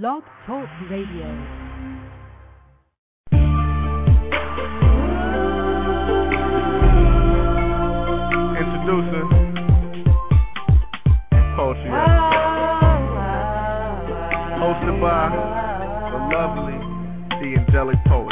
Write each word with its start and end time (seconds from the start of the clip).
Blog 0.00 0.22
Talk 0.46 0.66
Radio. 0.88 1.28
Introducing 8.56 9.28
Poetry 11.54 11.90
Hosted 14.56 14.98
by 14.98 15.28
the 16.10 16.18
lovely, 16.32 16.78
the 17.42 17.60
angelic 17.60 18.02
poet. 18.06 18.31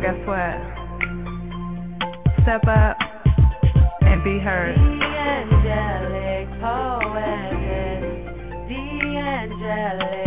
Guess 0.00 0.14
what? 0.26 0.54
Step 2.42 2.62
up 2.68 2.96
and 4.02 4.22
be 4.22 4.38
heard. 4.38 4.76
angelic 4.78 6.48
poetess, 6.60 8.04
the 8.68 8.84
angelic 9.18 10.17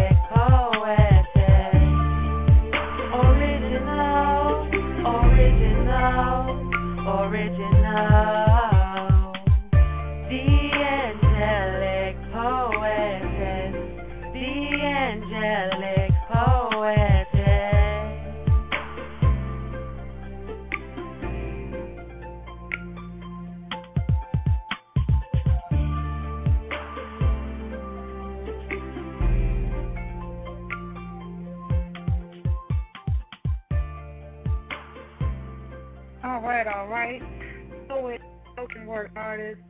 artist, 39.32 39.62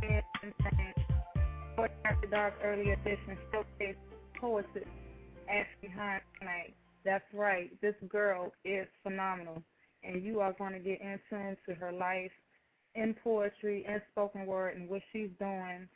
and 0.00 0.22
After 2.06 2.26
Dark 2.30 2.54
Edition 2.64 3.36
Showcase 3.52 3.94
tonight. 6.40 6.74
That's 7.04 7.24
right. 7.34 7.70
This 7.82 7.94
girl 8.08 8.52
is 8.64 8.86
phenomenal, 9.02 9.62
and 10.02 10.24
you 10.24 10.40
are 10.40 10.54
going 10.54 10.72
to 10.72 10.78
get 10.78 11.02
into 11.02 11.36
into 11.46 11.78
her 11.78 11.92
life 11.92 12.30
in 12.94 13.14
poetry 13.22 13.84
and 13.86 14.00
spoken 14.12 14.46
word 14.46 14.76
and 14.76 14.88
what 14.88 15.02
she's 15.12 15.28
doing 15.38 15.86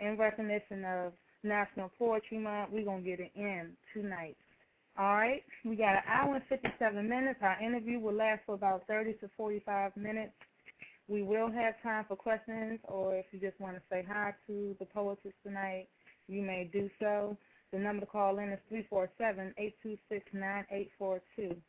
in 0.00 0.16
recognition 0.16 0.82
of 0.86 1.12
National 1.42 1.90
Poetry 1.98 2.38
Month. 2.38 2.70
We're 2.72 2.86
going 2.86 3.04
to 3.04 3.10
get 3.10 3.20
it 3.20 3.32
in 3.34 3.72
tonight. 3.92 4.38
All 4.98 5.14
right, 5.16 5.42
we 5.62 5.76
got 5.76 5.96
an 5.96 6.02
hour 6.08 6.36
and 6.36 6.44
57 6.48 7.06
minutes. 7.06 7.38
Our 7.42 7.62
interview 7.62 8.00
will 8.00 8.14
last 8.14 8.40
for 8.46 8.54
about 8.54 8.86
30 8.88 9.12
to 9.20 9.28
45 9.36 9.94
minutes. 9.94 10.32
We 11.08 11.22
will 11.22 11.50
have 11.52 11.80
time 11.82 12.04
for 12.08 12.16
questions, 12.16 12.80
or 12.84 13.16
if 13.16 13.26
you 13.32 13.38
just 13.40 13.60
want 13.60 13.76
to 13.76 13.82
say 13.90 14.04
hi 14.08 14.34
to 14.48 14.74
the 14.78 14.86
poetess 14.86 15.32
tonight, 15.44 15.88
you 16.28 16.42
may 16.42 16.64
do 16.72 16.88
so. 17.00 17.36
The 17.72 17.78
number 17.78 18.04
to 18.06 18.10
call 18.10 18.38
in 18.38 18.50
is 18.50 18.60
347-826-9842. 18.72 21.60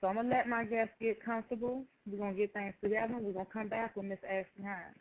So 0.00 0.06
I'm 0.08 0.14
going 0.16 0.28
to 0.30 0.34
let 0.36 0.48
my 0.48 0.64
guests 0.64 0.94
get 1.00 1.22
comfortable. 1.24 1.84
We're 2.06 2.18
going 2.18 2.34
to 2.36 2.40
get 2.40 2.52
things 2.54 2.74
together. 2.82 3.14
We're 3.20 3.32
going 3.32 3.46
to 3.46 3.52
come 3.52 3.68
back 3.68 3.96
with 3.96 4.06
Miss 4.06 4.18
Ashley 4.24 4.64
Hines. 4.64 4.96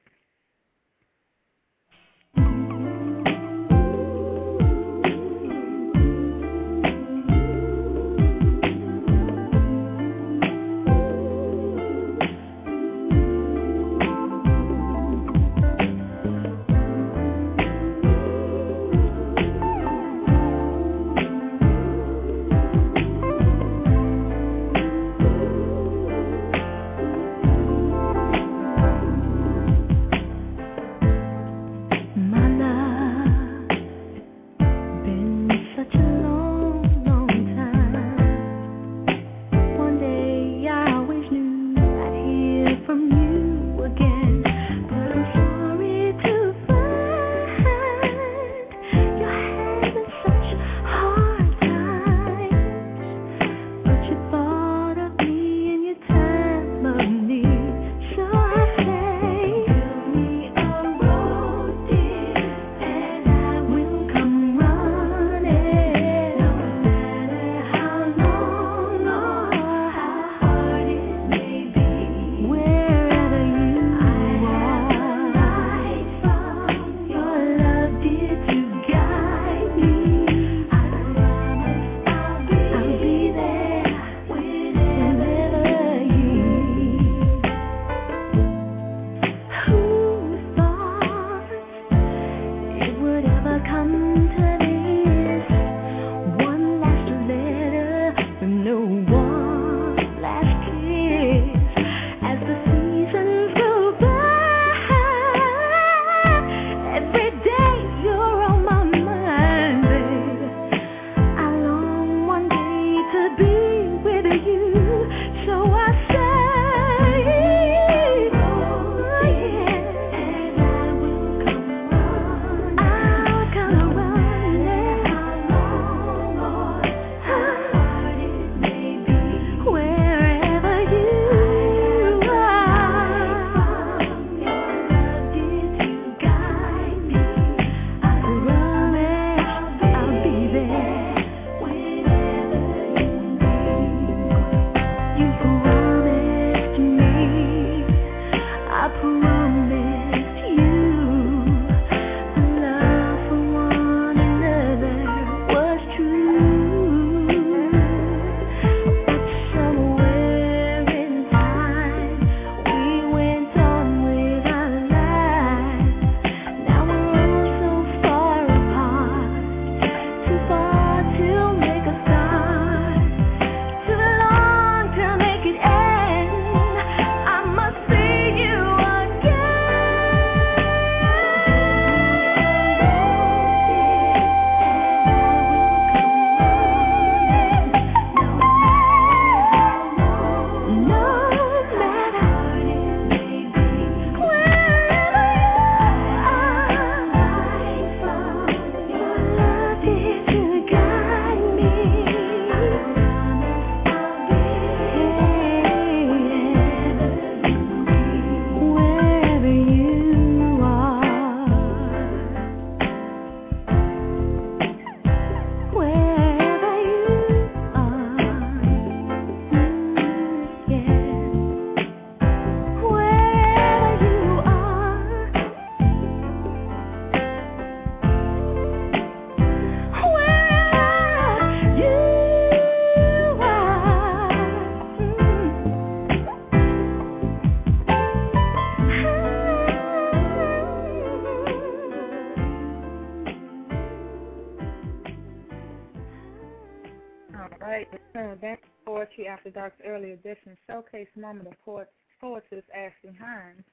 Edition 250.35 250.57
showcase 250.67 251.07
moment 251.15 251.47
of 251.47 251.53
poet, 251.63 251.89
poetess 252.19 252.63
Ashley 252.73 253.17
Hines. 253.19 253.63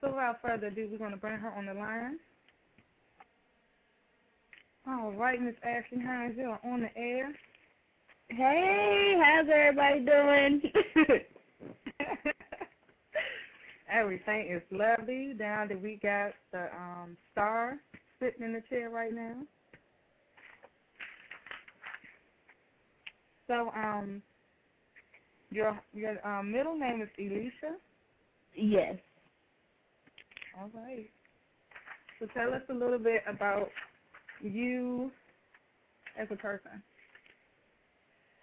So 0.00 0.08
without 0.08 0.40
further 0.42 0.66
ado, 0.68 0.88
we're 0.90 0.98
going 0.98 1.12
to 1.12 1.16
bring 1.16 1.38
her 1.38 1.52
on 1.52 1.66
the 1.66 1.74
line. 1.74 2.18
All 4.86 5.12
right, 5.12 5.40
Miss 5.40 5.54
Ashley 5.62 6.02
Hines, 6.04 6.34
you're 6.36 6.58
on 6.64 6.80
the 6.80 6.96
air. 6.96 7.32
Hey, 8.28 9.20
how's 9.22 9.46
everybody 9.52 10.00
doing? 10.00 10.62
Everything 13.92 14.48
is 14.50 14.62
lovely. 14.70 15.34
Down 15.38 15.68
that 15.68 15.80
we 15.80 16.00
got 16.02 16.32
the 16.50 16.68
um 16.74 17.16
star 17.30 17.76
sitting 18.18 18.42
in 18.42 18.54
the 18.54 18.62
chair 18.70 18.88
right 18.88 19.14
now. 19.14 19.42
So 23.46 23.70
um 23.76 24.22
your 25.52 25.78
your 25.92 26.26
um, 26.26 26.50
middle 26.50 26.76
name 26.76 27.02
is 27.02 27.08
Elisha? 27.18 27.76
yes. 28.56 28.96
All 30.58 30.70
right. 30.74 31.08
So 32.18 32.26
tell 32.34 32.54
us 32.54 32.62
a 32.68 32.74
little 32.74 32.98
bit 32.98 33.22
about 33.26 33.68
you 34.40 35.10
as 36.18 36.28
a 36.30 36.36
person. 36.36 36.82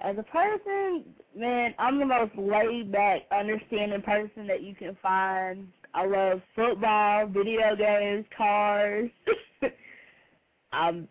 As 0.01 0.15
a 0.17 0.23
person, 0.23 1.03
man, 1.35 1.75
I'm 1.77 1.99
the 1.99 2.05
most 2.05 2.31
laid 2.37 2.91
back, 2.91 3.21
understanding 3.31 4.01
person 4.01 4.47
that 4.47 4.63
you 4.63 4.73
can 4.73 4.97
find. 5.01 5.67
I 5.93 6.05
love 6.05 6.41
football, 6.55 7.27
video 7.27 7.75
games, 7.75 8.25
cars. 8.35 9.09
I'm 10.71 11.07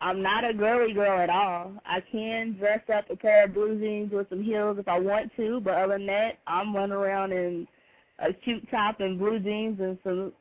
I'm 0.00 0.22
not 0.22 0.48
a 0.48 0.52
girly 0.52 0.92
girl 0.92 1.18
at 1.20 1.30
all. 1.30 1.72
I 1.86 2.00
can 2.12 2.56
dress 2.58 2.80
up 2.94 3.08
a 3.10 3.16
pair 3.16 3.44
of 3.44 3.54
blue 3.54 3.78
jeans 3.78 4.12
with 4.12 4.28
some 4.28 4.42
heels 4.42 4.78
if 4.78 4.88
I 4.88 4.98
want 4.98 5.34
to, 5.36 5.60
but 5.60 5.74
other 5.74 5.96
than 5.96 6.06
that, 6.06 6.38
I'm 6.46 6.74
running 6.74 6.92
around 6.92 7.32
in 7.32 7.66
a 8.18 8.32
cute 8.32 8.70
top 8.70 9.00
and 9.00 9.18
blue 9.18 9.38
jeans 9.38 9.80
and 9.80 9.98
some 10.04 10.32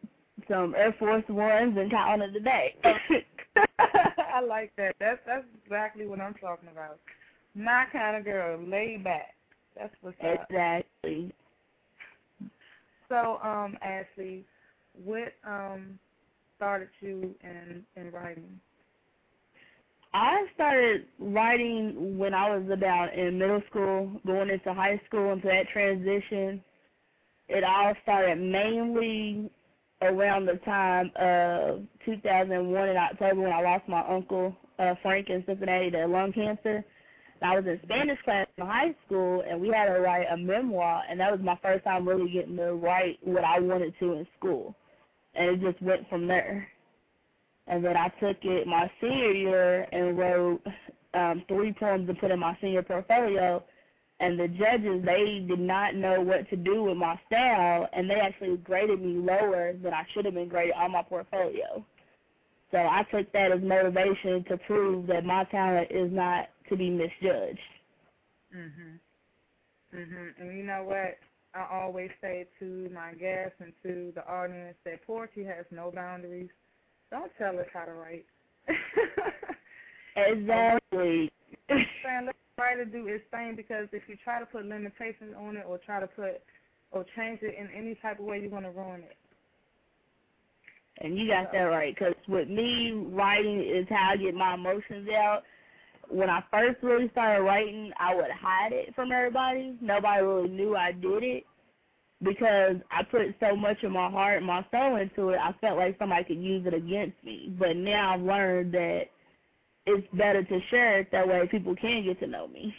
some 0.50 0.76
Air 0.76 0.94
Force 1.00 1.24
Ones 1.30 1.78
and 1.78 1.90
calling 1.90 2.22
it 2.22 2.36
a 2.36 2.40
day. 2.40 2.76
I 4.34 4.42
like 4.42 4.74
that. 4.78 4.96
That's 5.00 5.20
that's 5.26 5.46
exactly 5.64 6.06
what 6.06 6.20
I'm 6.20 6.34
talking 6.34 6.70
about. 6.70 7.00
My 7.54 7.86
kind 7.92 8.18
of 8.18 8.26
girl, 8.26 8.60
laid 8.62 9.06
back. 9.06 9.34
That's 9.78 9.94
what's 10.02 10.18
up. 10.22 10.46
exactly. 10.50 11.34
So, 13.08 13.40
um, 13.42 13.78
Ashley, 13.82 14.44
what 14.94 15.34
um 15.48 15.98
started 16.58 16.90
you 17.00 17.34
in 17.42 17.86
in 17.96 18.12
writing? 18.12 18.60
I 20.16 20.46
started 20.54 21.08
writing 21.20 22.18
when 22.18 22.34
I 22.34 22.58
was 22.58 22.70
about 22.72 23.14
in 23.16 23.38
middle 23.38 23.62
school, 23.70 24.22
going 24.26 24.50
into 24.50 24.74
high 24.74 25.02
school, 25.06 25.34
into 25.34 25.48
that 25.48 25.68
transition. 25.74 26.64
It 27.50 27.66
all 27.66 27.94
started 28.04 28.38
mainly 28.38 29.52
around 30.02 30.46
the 30.46 30.56
time 30.64 31.12
of 31.18 31.82
2001 32.06 32.90
in 32.90 32.96
October 32.96 33.42
when 33.42 33.52
I 33.52 33.62
lost 33.62 33.90
my 33.90 34.08
uncle 34.08 34.56
uh, 34.80 34.96
Frank 35.02 35.30
in 35.30 35.44
Cincinnati 35.46 35.92
to 35.92 36.08
lung 36.08 36.32
cancer. 36.32 36.86
And 37.42 37.52
I 37.52 37.60
was 37.60 37.66
in 37.66 37.78
Spanish 37.84 38.22
class 38.24 38.48
in 38.58 38.66
high 38.66 38.96
school, 39.06 39.44
and 39.46 39.60
we 39.60 39.68
had 39.68 39.88
to 39.88 40.00
write 40.00 40.28
a 40.32 40.38
memoir, 40.38 41.04
and 41.10 41.20
that 41.20 41.30
was 41.30 41.42
my 41.44 41.60
first 41.62 41.84
time 41.84 42.08
really 42.08 42.32
getting 42.32 42.56
to 42.56 42.74
write 42.76 43.20
what 43.22 43.44
I 43.44 43.60
wanted 43.60 43.94
to 44.00 44.14
in 44.14 44.28
school, 44.40 44.78
and 45.34 45.50
it 45.50 45.62
just 45.72 45.84
went 45.84 46.08
from 46.08 46.26
there. 46.26 46.70
And 47.68 47.84
then 47.84 47.98
I 47.98 48.10
took 48.20 48.38
it 48.44 48.68
my 48.68 48.92
senior 49.02 49.32
year 49.32 49.84
and 49.92 50.18
wrote 50.18 50.62
um, 51.14 51.44
three 51.48 51.74
poems 51.74 52.08
to 52.08 52.14
put 52.16 52.32
in 52.32 52.40
my 52.40 52.58
senior 52.62 52.84
portfolio. 52.84 53.64
And 54.20 54.40
the 54.40 54.48
judges, 54.48 55.04
they 55.04 55.46
did 55.48 55.60
not 55.60 55.96
know 55.96 56.22
what 56.22 56.50
to 56.50 56.56
do 56.56 56.84
with 56.84 56.98
my 56.98 57.20
style, 57.28 57.90
and 57.92 58.10
they 58.10 58.16
actually 58.16 58.58
graded 58.58 59.02
me 59.02 59.16
lower 59.16 59.74
than 59.74 59.94
I 59.94 60.06
should 60.14 60.26
have 60.26 60.36
been 60.36 60.48
graded 60.48 60.76
on 60.76 60.92
my 60.92 61.04
portfolio. 61.04 61.86
So 62.72 62.78
I 62.78 63.04
took 63.12 63.32
that 63.34 63.52
as 63.52 63.62
motivation 63.62 64.44
to 64.50 64.58
prove 64.66 65.08
that 65.08 65.26
my 65.26 65.44
talent 65.46 65.92
is 65.92 66.12
not 66.12 66.50
to 66.70 66.78
be 66.78 66.90
misjudged. 66.90 67.60
Mhm. 68.54 69.00
Mhm. 69.94 70.40
And 70.40 70.58
you 70.58 70.64
know 70.64 70.84
what? 70.84 71.20
I 71.54 71.66
always 71.72 72.12
say 72.22 72.48
to 72.60 72.90
my 72.90 73.14
guests 73.14 73.60
and 73.62 73.74
to 73.84 74.12
the 74.14 74.28
audience 74.28 74.78
that 74.84 75.06
poetry 75.06 75.46
has 75.46 75.66
no 75.72 75.92
boundaries. 75.92 76.50
Don't 77.12 77.32
tell 77.38 77.58
us 77.60 77.68
how 77.74 77.86
to 77.86 77.94
write. 77.94 78.26
Exactly. 80.18 81.32
saying 81.70 82.26
the 82.26 82.34
writer 82.58 82.86
do 82.86 83.08
its 83.08 83.24
thing 83.32 83.54
because 83.56 83.88
if 83.92 84.04
you 84.08 84.16
try 84.24 84.40
to 84.40 84.46
put 84.46 84.66
limitations 84.66 85.36
on 85.38 85.58
it 85.58 85.66
or 85.68 85.78
try 85.78 86.00
to 86.00 86.08
put 86.08 86.42
or 86.92 87.06
change 87.16 87.40
it 87.42 87.56
in 87.60 87.70
any 87.76 87.96
type 87.96 88.20
of 88.20 88.26
way, 88.26 88.40
you're 88.40 88.50
gonna 88.50 88.72
ruin 88.72 89.02
it. 89.02 89.18
And 91.00 91.18
you 91.18 91.28
got 91.28 91.52
that 91.52 91.64
right, 91.64 91.94
because 91.94 92.14
with 92.30 92.48
me, 92.48 92.94
writing 92.94 93.60
is 93.62 93.86
how 93.90 94.12
I 94.12 94.18
get 94.18 94.34
my 94.34 94.54
emotions 94.54 95.10
out. 95.10 95.44
When 96.10 96.30
I 96.30 96.42
first 96.50 96.82
really 96.82 97.10
started 97.10 97.44
writing, 97.44 97.92
I 98.00 98.16
would 98.16 98.32
hide 98.32 98.72
it 98.72 98.96
from 98.96 99.12
everybody. 99.12 99.76
Nobody 99.82 100.24
really 100.24 100.50
knew 100.50 100.78
I 100.78 100.94
did 100.94 101.24
it 101.24 101.44
because 102.24 102.78
I 102.92 103.04
put 103.04 103.36
so 103.40 103.56
much 103.56 103.84
of 103.84 103.92
my 103.92 104.10
heart 104.10 104.38
and 104.38 104.46
my 104.46 104.66
soul 104.72 104.96
into 104.96 105.30
it. 105.30 105.40
I 105.42 105.54
felt 105.62 105.78
like 105.78 105.98
somebody 106.00 106.24
could 106.24 106.42
use 106.42 106.66
it 106.66 106.74
against 106.74 107.22
me. 107.24 107.54
But 107.58 107.76
now 107.76 108.14
I've 108.14 108.22
learned 108.22 108.74
that 108.74 109.04
it's 109.86 110.08
better 110.14 110.44
to 110.44 110.60
share 110.70 111.00
it 111.00 111.12
that 111.12 111.28
way 111.28 111.48
people 111.50 111.76
can 111.76 112.04
get 112.04 112.20
to 112.20 112.28
know 112.28 112.48
me. 112.48 112.74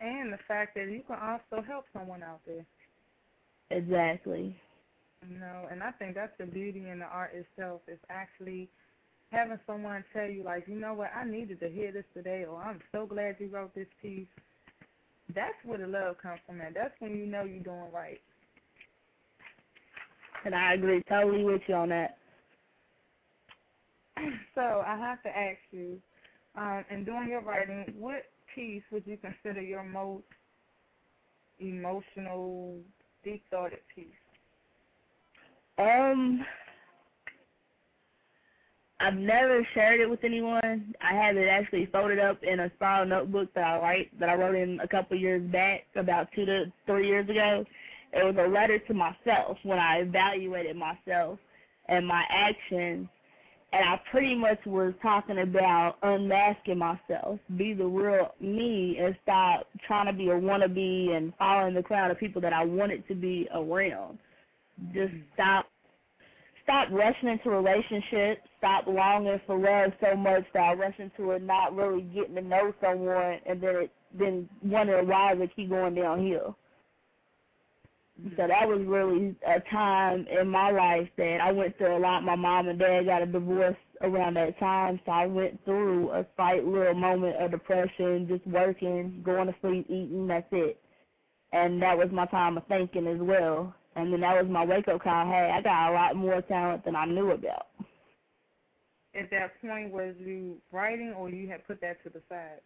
And 0.00 0.32
the 0.32 0.38
fact 0.46 0.74
that 0.76 0.90
you 0.90 1.02
can 1.06 1.16
also 1.16 1.62
help 1.66 1.84
someone 1.92 2.22
out 2.22 2.40
there. 2.46 2.64
Exactly. 3.70 4.56
You 5.28 5.38
know, 5.38 5.68
and 5.70 5.82
I 5.82 5.90
think 5.92 6.14
that's 6.14 6.32
the 6.38 6.46
beauty 6.46 6.88
in 6.88 7.00
the 7.00 7.04
art 7.04 7.32
itself 7.34 7.82
is 7.86 7.98
actually 8.08 8.70
having 9.30 9.58
someone 9.66 10.04
tell 10.12 10.26
you 10.26 10.42
like, 10.42 10.64
you 10.66 10.76
know 10.76 10.94
what, 10.94 11.10
I 11.14 11.24
needed 11.24 11.60
to 11.60 11.68
hear 11.68 11.92
this 11.92 12.04
today 12.14 12.44
or 12.48 12.60
I'm 12.62 12.80
so 12.92 13.06
glad 13.06 13.36
you 13.38 13.48
wrote 13.48 13.74
this 13.74 13.86
piece. 14.00 14.26
That's 15.34 15.54
where 15.64 15.78
the 15.78 15.86
love 15.86 16.16
comes 16.18 16.40
from 16.46 16.60
and 16.60 16.74
that's 16.74 16.94
when 16.98 17.16
you 17.16 17.26
know 17.26 17.44
you're 17.44 17.62
doing 17.62 17.92
right. 17.92 18.20
And 20.44 20.54
I 20.54 20.74
agree 20.74 21.02
totally 21.08 21.44
with 21.44 21.62
you 21.66 21.74
on 21.74 21.88
that. 21.90 22.16
So 24.54 24.82
I 24.86 24.98
have 24.98 25.22
to 25.22 25.28
ask 25.28 25.58
you, 25.70 25.98
um, 26.56 26.84
in 26.90 27.04
doing 27.04 27.28
your 27.28 27.40
writing, 27.40 27.94
what 27.96 28.24
piece 28.54 28.82
would 28.90 29.06
you 29.06 29.16
consider 29.16 29.62
your 29.62 29.84
most 29.84 30.24
emotional, 31.60 32.76
deep 33.24 33.42
thoughted 33.50 33.78
piece? 33.94 34.06
Um, 35.78 36.44
I've 39.00 39.14
never 39.14 39.66
shared 39.72 40.00
it 40.00 40.10
with 40.10 40.22
anyone. 40.24 40.94
I 41.00 41.14
have 41.14 41.38
it 41.38 41.48
actually 41.48 41.86
folded 41.86 42.18
up 42.18 42.42
in 42.42 42.60
a 42.60 42.70
spiral 42.76 43.06
notebook 43.06 43.48
that 43.54 43.64
I 43.64 43.78
write 43.78 44.20
that 44.20 44.28
I 44.28 44.34
wrote 44.34 44.54
in 44.54 44.78
a 44.80 44.88
couple 44.88 45.16
years 45.16 45.42
back, 45.50 45.86
about 45.96 46.28
two 46.34 46.44
to 46.44 46.70
three 46.84 47.08
years 47.08 47.28
ago. 47.28 47.64
It 48.12 48.24
was 48.24 48.36
a 48.38 48.48
letter 48.48 48.78
to 48.78 48.94
myself 48.94 49.56
when 49.62 49.78
I 49.78 50.00
evaluated 50.00 50.76
myself 50.76 51.38
and 51.88 52.06
my 52.06 52.24
actions, 52.28 53.08
and 53.72 53.88
I 53.88 54.00
pretty 54.10 54.34
much 54.34 54.58
was 54.66 54.92
talking 55.00 55.38
about 55.38 55.96
unmasking 56.02 56.76
myself, 56.76 57.38
be 57.56 57.72
the 57.72 57.86
real 57.86 58.34
me, 58.38 58.98
and 59.00 59.16
stop 59.22 59.66
trying 59.86 60.06
to 60.06 60.12
be 60.12 60.28
a 60.28 60.34
wannabe 60.34 61.16
and 61.16 61.32
following 61.38 61.74
the 61.74 61.82
crowd 61.82 62.10
of 62.10 62.18
people 62.18 62.42
that 62.42 62.52
I 62.52 62.64
wanted 62.64 63.08
to 63.08 63.14
be 63.14 63.48
around. 63.54 64.18
Just 64.92 65.14
stop 65.32 65.66
stop 66.64 66.88
rushing 66.90 67.28
into 67.30 67.48
relationships, 67.48 68.42
stop 68.60 68.86
longing 68.86 69.40
for 69.46 69.58
love 69.58 69.92
so 70.00 70.14
much 70.14 70.44
that 70.52 70.60
I 70.60 70.74
rush 70.74 70.94
into 70.98 71.32
it 71.32 71.42
not 71.42 71.74
really 71.74 72.02
getting 72.02 72.34
to 72.36 72.42
know 72.42 72.72
someone 72.80 73.40
and 73.46 73.60
then 73.60 73.76
it 73.76 73.92
then 74.18 74.48
wondering 74.62 75.08
why 75.08 75.34
does 75.34 75.44
it 75.44 75.56
keep 75.56 75.70
going 75.70 75.94
downhill. 75.94 76.56
So 78.22 78.28
mm-hmm. 78.28 78.48
that 78.48 78.68
was 78.68 78.80
really 78.86 79.34
a 79.46 79.60
time 79.70 80.26
in 80.28 80.48
my 80.48 80.70
life 80.70 81.08
that 81.16 81.38
I 81.40 81.52
went 81.52 81.76
through 81.78 81.96
a 81.96 81.98
lot. 81.98 82.22
My 82.22 82.36
mom 82.36 82.68
and 82.68 82.78
dad 82.78 83.06
got 83.06 83.22
a 83.22 83.26
divorce 83.26 83.76
around 84.02 84.34
that 84.34 84.58
time, 84.58 85.00
so 85.06 85.12
I 85.12 85.26
went 85.26 85.64
through 85.64 86.10
a 86.10 86.26
slight 86.36 86.66
little 86.66 86.94
moment 86.94 87.36
of 87.36 87.50
depression, 87.50 88.26
just 88.28 88.46
working, 88.46 89.22
going 89.24 89.46
to 89.46 89.54
sleep, 89.60 89.86
eating, 89.88 90.26
that's 90.26 90.46
it. 90.52 90.78
And 91.52 91.80
that 91.82 91.96
was 91.96 92.08
my 92.12 92.26
time 92.26 92.56
of 92.56 92.66
thinking 92.66 93.06
as 93.06 93.18
well. 93.20 93.74
And 93.96 94.12
then 94.12 94.20
that 94.20 94.36
was 94.36 94.50
my 94.50 94.64
wake 94.64 94.88
up 94.88 95.02
call. 95.02 95.26
Hey, 95.26 95.50
I 95.52 95.60
got 95.62 95.90
a 95.90 95.94
lot 95.94 96.16
more 96.16 96.42
talent 96.42 96.84
than 96.84 96.96
I 96.96 97.06
knew 97.06 97.30
about. 97.30 97.66
At 99.14 99.30
that 99.30 99.60
point, 99.60 99.90
was 99.90 100.14
you 100.18 100.56
writing 100.72 101.12
or 101.16 101.28
you 101.28 101.48
had 101.48 101.66
put 101.66 101.80
that 101.80 102.02
to 102.04 102.10
the 102.10 102.22
side? 102.28 102.60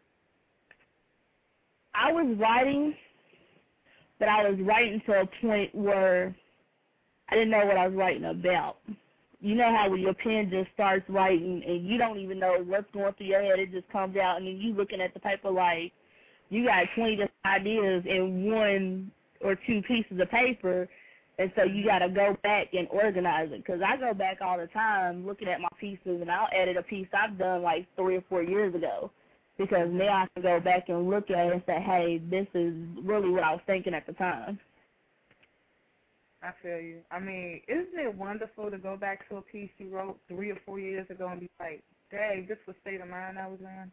I 1.94 2.12
was 2.12 2.36
writing, 2.38 2.94
but 4.18 4.28
I 4.28 4.48
was 4.48 4.58
writing 4.60 5.00
to 5.06 5.20
a 5.20 5.26
point 5.40 5.74
where 5.74 6.34
I 7.30 7.34
didn't 7.34 7.50
know 7.50 7.64
what 7.64 7.76
I 7.76 7.86
was 7.86 7.96
writing 7.96 8.24
about. 8.24 8.78
You 9.40 9.54
know 9.54 9.74
how 9.74 9.90
when 9.90 10.00
your 10.00 10.14
pen 10.14 10.50
just 10.50 10.70
starts 10.72 11.08
writing 11.08 11.62
and 11.66 11.86
you 11.86 11.98
don't 11.98 12.18
even 12.18 12.38
know 12.38 12.62
what's 12.66 12.90
going 12.92 13.12
through 13.14 13.26
your 13.26 13.42
head, 13.42 13.58
it 13.58 13.72
just 13.72 13.88
comes 13.90 14.16
out, 14.16 14.38
and 14.38 14.46
then 14.46 14.56
you 14.56 14.74
looking 14.74 15.00
at 15.00 15.14
the 15.14 15.20
paper 15.20 15.50
like, 15.50 15.92
you 16.50 16.66
got 16.66 16.86
20 16.94 17.12
different 17.12 17.32
ideas 17.44 18.04
in 18.06 18.50
one 18.50 19.10
or 19.40 19.56
two 19.66 19.82
pieces 19.82 20.20
of 20.20 20.30
paper, 20.30 20.88
and 21.38 21.52
so 21.56 21.64
you 21.64 21.84
got 21.84 21.98
to 21.98 22.08
go 22.08 22.36
back 22.42 22.68
and 22.74 22.86
organize 22.90 23.50
it. 23.50 23.64
Because 23.64 23.80
I 23.84 23.96
go 23.96 24.14
back 24.14 24.38
all 24.40 24.58
the 24.58 24.68
time 24.68 25.26
looking 25.26 25.48
at 25.48 25.60
my 25.60 25.68
pieces, 25.80 26.20
and 26.20 26.30
I'll 26.30 26.48
edit 26.52 26.76
a 26.76 26.82
piece 26.82 27.08
I've 27.12 27.38
done 27.38 27.62
like 27.62 27.86
three 27.96 28.16
or 28.16 28.24
four 28.28 28.42
years 28.42 28.74
ago. 28.74 29.10
Because 29.58 29.88
mm-hmm. 29.88 29.98
now 29.98 30.24
I 30.24 30.26
can 30.34 30.42
go 30.42 30.60
back 30.60 30.88
and 30.88 31.08
look 31.08 31.30
at 31.30 31.46
it 31.46 31.52
and 31.52 31.62
say, 31.66 31.80
hey, 31.80 32.20
this 32.30 32.46
is 32.54 32.74
really 33.02 33.30
what 33.30 33.42
I 33.42 33.52
was 33.52 33.60
thinking 33.66 33.94
at 33.94 34.06
the 34.06 34.12
time. 34.14 34.58
I 36.42 36.50
feel 36.62 36.78
you. 36.78 36.98
I 37.10 37.18
mean, 37.20 37.62
isn't 37.68 37.98
it 37.98 38.14
wonderful 38.14 38.70
to 38.70 38.78
go 38.78 38.96
back 38.96 39.28
to 39.28 39.36
a 39.36 39.42
piece 39.42 39.70
you 39.78 39.88
wrote 39.88 40.18
three 40.28 40.50
or 40.50 40.58
four 40.66 40.78
years 40.78 41.08
ago 41.08 41.28
and 41.28 41.40
be 41.40 41.50
like, 41.58 41.82
dang, 42.10 42.46
this 42.48 42.58
was 42.66 42.76
state 42.82 43.00
of 43.00 43.08
mind 43.08 43.38
I 43.38 43.48
was 43.48 43.60
in? 43.60 43.90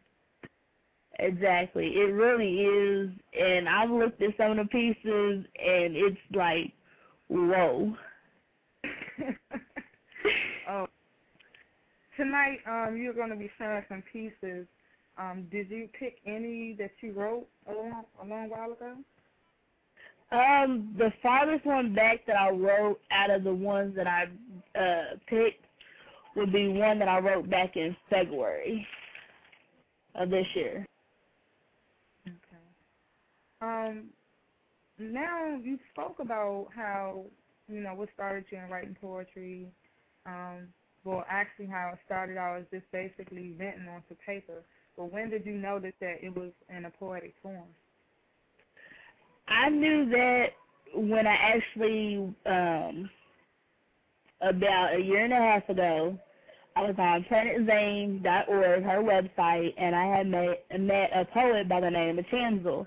Exactly. 1.18 1.86
It 1.86 2.12
really 2.12 2.60
is. 2.60 3.10
And 3.38 3.68
I've 3.68 3.90
looked 3.90 4.20
at 4.22 4.36
some 4.36 4.52
of 4.52 4.56
the 4.58 4.64
pieces 4.66 5.46
and 5.56 5.96
it's 5.96 6.18
like, 6.34 6.72
whoa. 7.32 7.96
oh. 10.68 10.86
Tonight, 12.16 12.58
um, 12.66 12.96
you're 12.96 13.14
going 13.14 13.30
to 13.30 13.36
be 13.36 13.50
sharing 13.58 13.84
some 13.88 14.02
pieces. 14.12 14.66
Um, 15.18 15.46
did 15.50 15.70
you 15.70 15.88
pick 15.98 16.16
any 16.26 16.74
that 16.78 16.92
you 17.00 17.12
wrote 17.12 17.46
a 17.68 17.72
long, 17.72 18.04
a 18.22 18.26
long 18.26 18.50
while 18.50 18.72
ago? 18.72 18.96
Um, 20.30 20.94
the 20.96 21.12
farthest 21.22 21.66
one 21.66 21.94
back 21.94 22.24
that 22.26 22.36
I 22.36 22.50
wrote 22.50 23.00
out 23.10 23.30
of 23.30 23.44
the 23.44 23.52
ones 23.52 23.94
that 23.96 24.06
I 24.06 24.24
uh 24.78 25.16
picked 25.26 25.66
would 26.36 26.52
be 26.52 26.68
one 26.68 26.98
that 26.98 27.08
I 27.08 27.18
wrote 27.18 27.50
back 27.50 27.76
in 27.76 27.94
February 28.08 28.86
of 30.14 30.30
this 30.30 30.46
year. 30.54 30.86
Okay. 32.26 32.36
Um, 33.60 34.04
now 35.02 35.56
you 35.62 35.78
spoke 35.92 36.18
about 36.20 36.68
how 36.74 37.24
you 37.68 37.80
know 37.80 37.94
what 37.94 38.08
started 38.14 38.44
you 38.50 38.58
in 38.58 38.70
writing 38.70 38.96
poetry. 39.00 39.68
Um, 40.26 40.68
well, 41.04 41.24
actually, 41.28 41.66
how 41.66 41.90
it 41.92 41.98
started 42.06 42.36
out 42.36 42.58
was 42.58 42.66
just 42.70 42.90
basically 42.92 43.54
venting 43.58 43.88
onto 43.88 44.14
paper. 44.24 44.62
But 44.96 45.12
when 45.12 45.30
did 45.30 45.46
you 45.46 45.54
notice 45.54 45.94
that 46.00 46.22
it 46.22 46.34
was 46.34 46.52
in 46.74 46.84
a 46.84 46.90
poetic 46.90 47.34
form? 47.42 47.68
I 49.48 49.68
knew 49.68 50.08
that 50.10 50.46
when 50.94 51.26
I 51.26 51.34
actually 51.34 52.34
um 52.46 53.10
about 54.40 54.94
a 54.94 55.00
year 55.00 55.24
and 55.24 55.32
a 55.32 55.36
half 55.36 55.68
ago, 55.68 56.18
I 56.74 56.82
was 56.82 56.94
on 56.98 57.24
planetzane.org, 57.30 58.82
her 58.82 59.02
website, 59.02 59.74
and 59.76 59.94
I 59.94 60.16
had 60.16 60.26
met 60.26 60.64
met 60.78 61.10
a 61.14 61.24
poet 61.24 61.68
by 61.68 61.80
the 61.80 61.90
name 61.90 62.18
of 62.18 62.26
Chancel. 62.28 62.86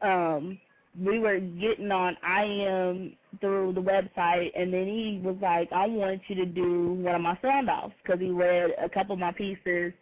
Um, 0.00 0.58
we 1.00 1.18
were 1.18 1.38
getting 1.38 1.90
on 1.90 2.16
IM 2.22 3.16
through 3.40 3.72
the 3.74 3.82
website, 3.82 4.50
and 4.56 4.72
then 4.72 4.86
he 4.86 5.20
was 5.22 5.36
like, 5.40 5.72
"I 5.72 5.86
want 5.86 6.20
you 6.28 6.36
to 6.36 6.46
do 6.46 6.92
one 6.94 7.14
of 7.14 7.20
my 7.20 7.38
sound 7.42 7.68
offs," 7.68 7.94
because 8.02 8.20
he 8.20 8.30
read 8.30 8.70
a 8.82 8.88
couple 8.88 9.14
of 9.14 9.18
my 9.18 9.32
pieces, 9.32 9.92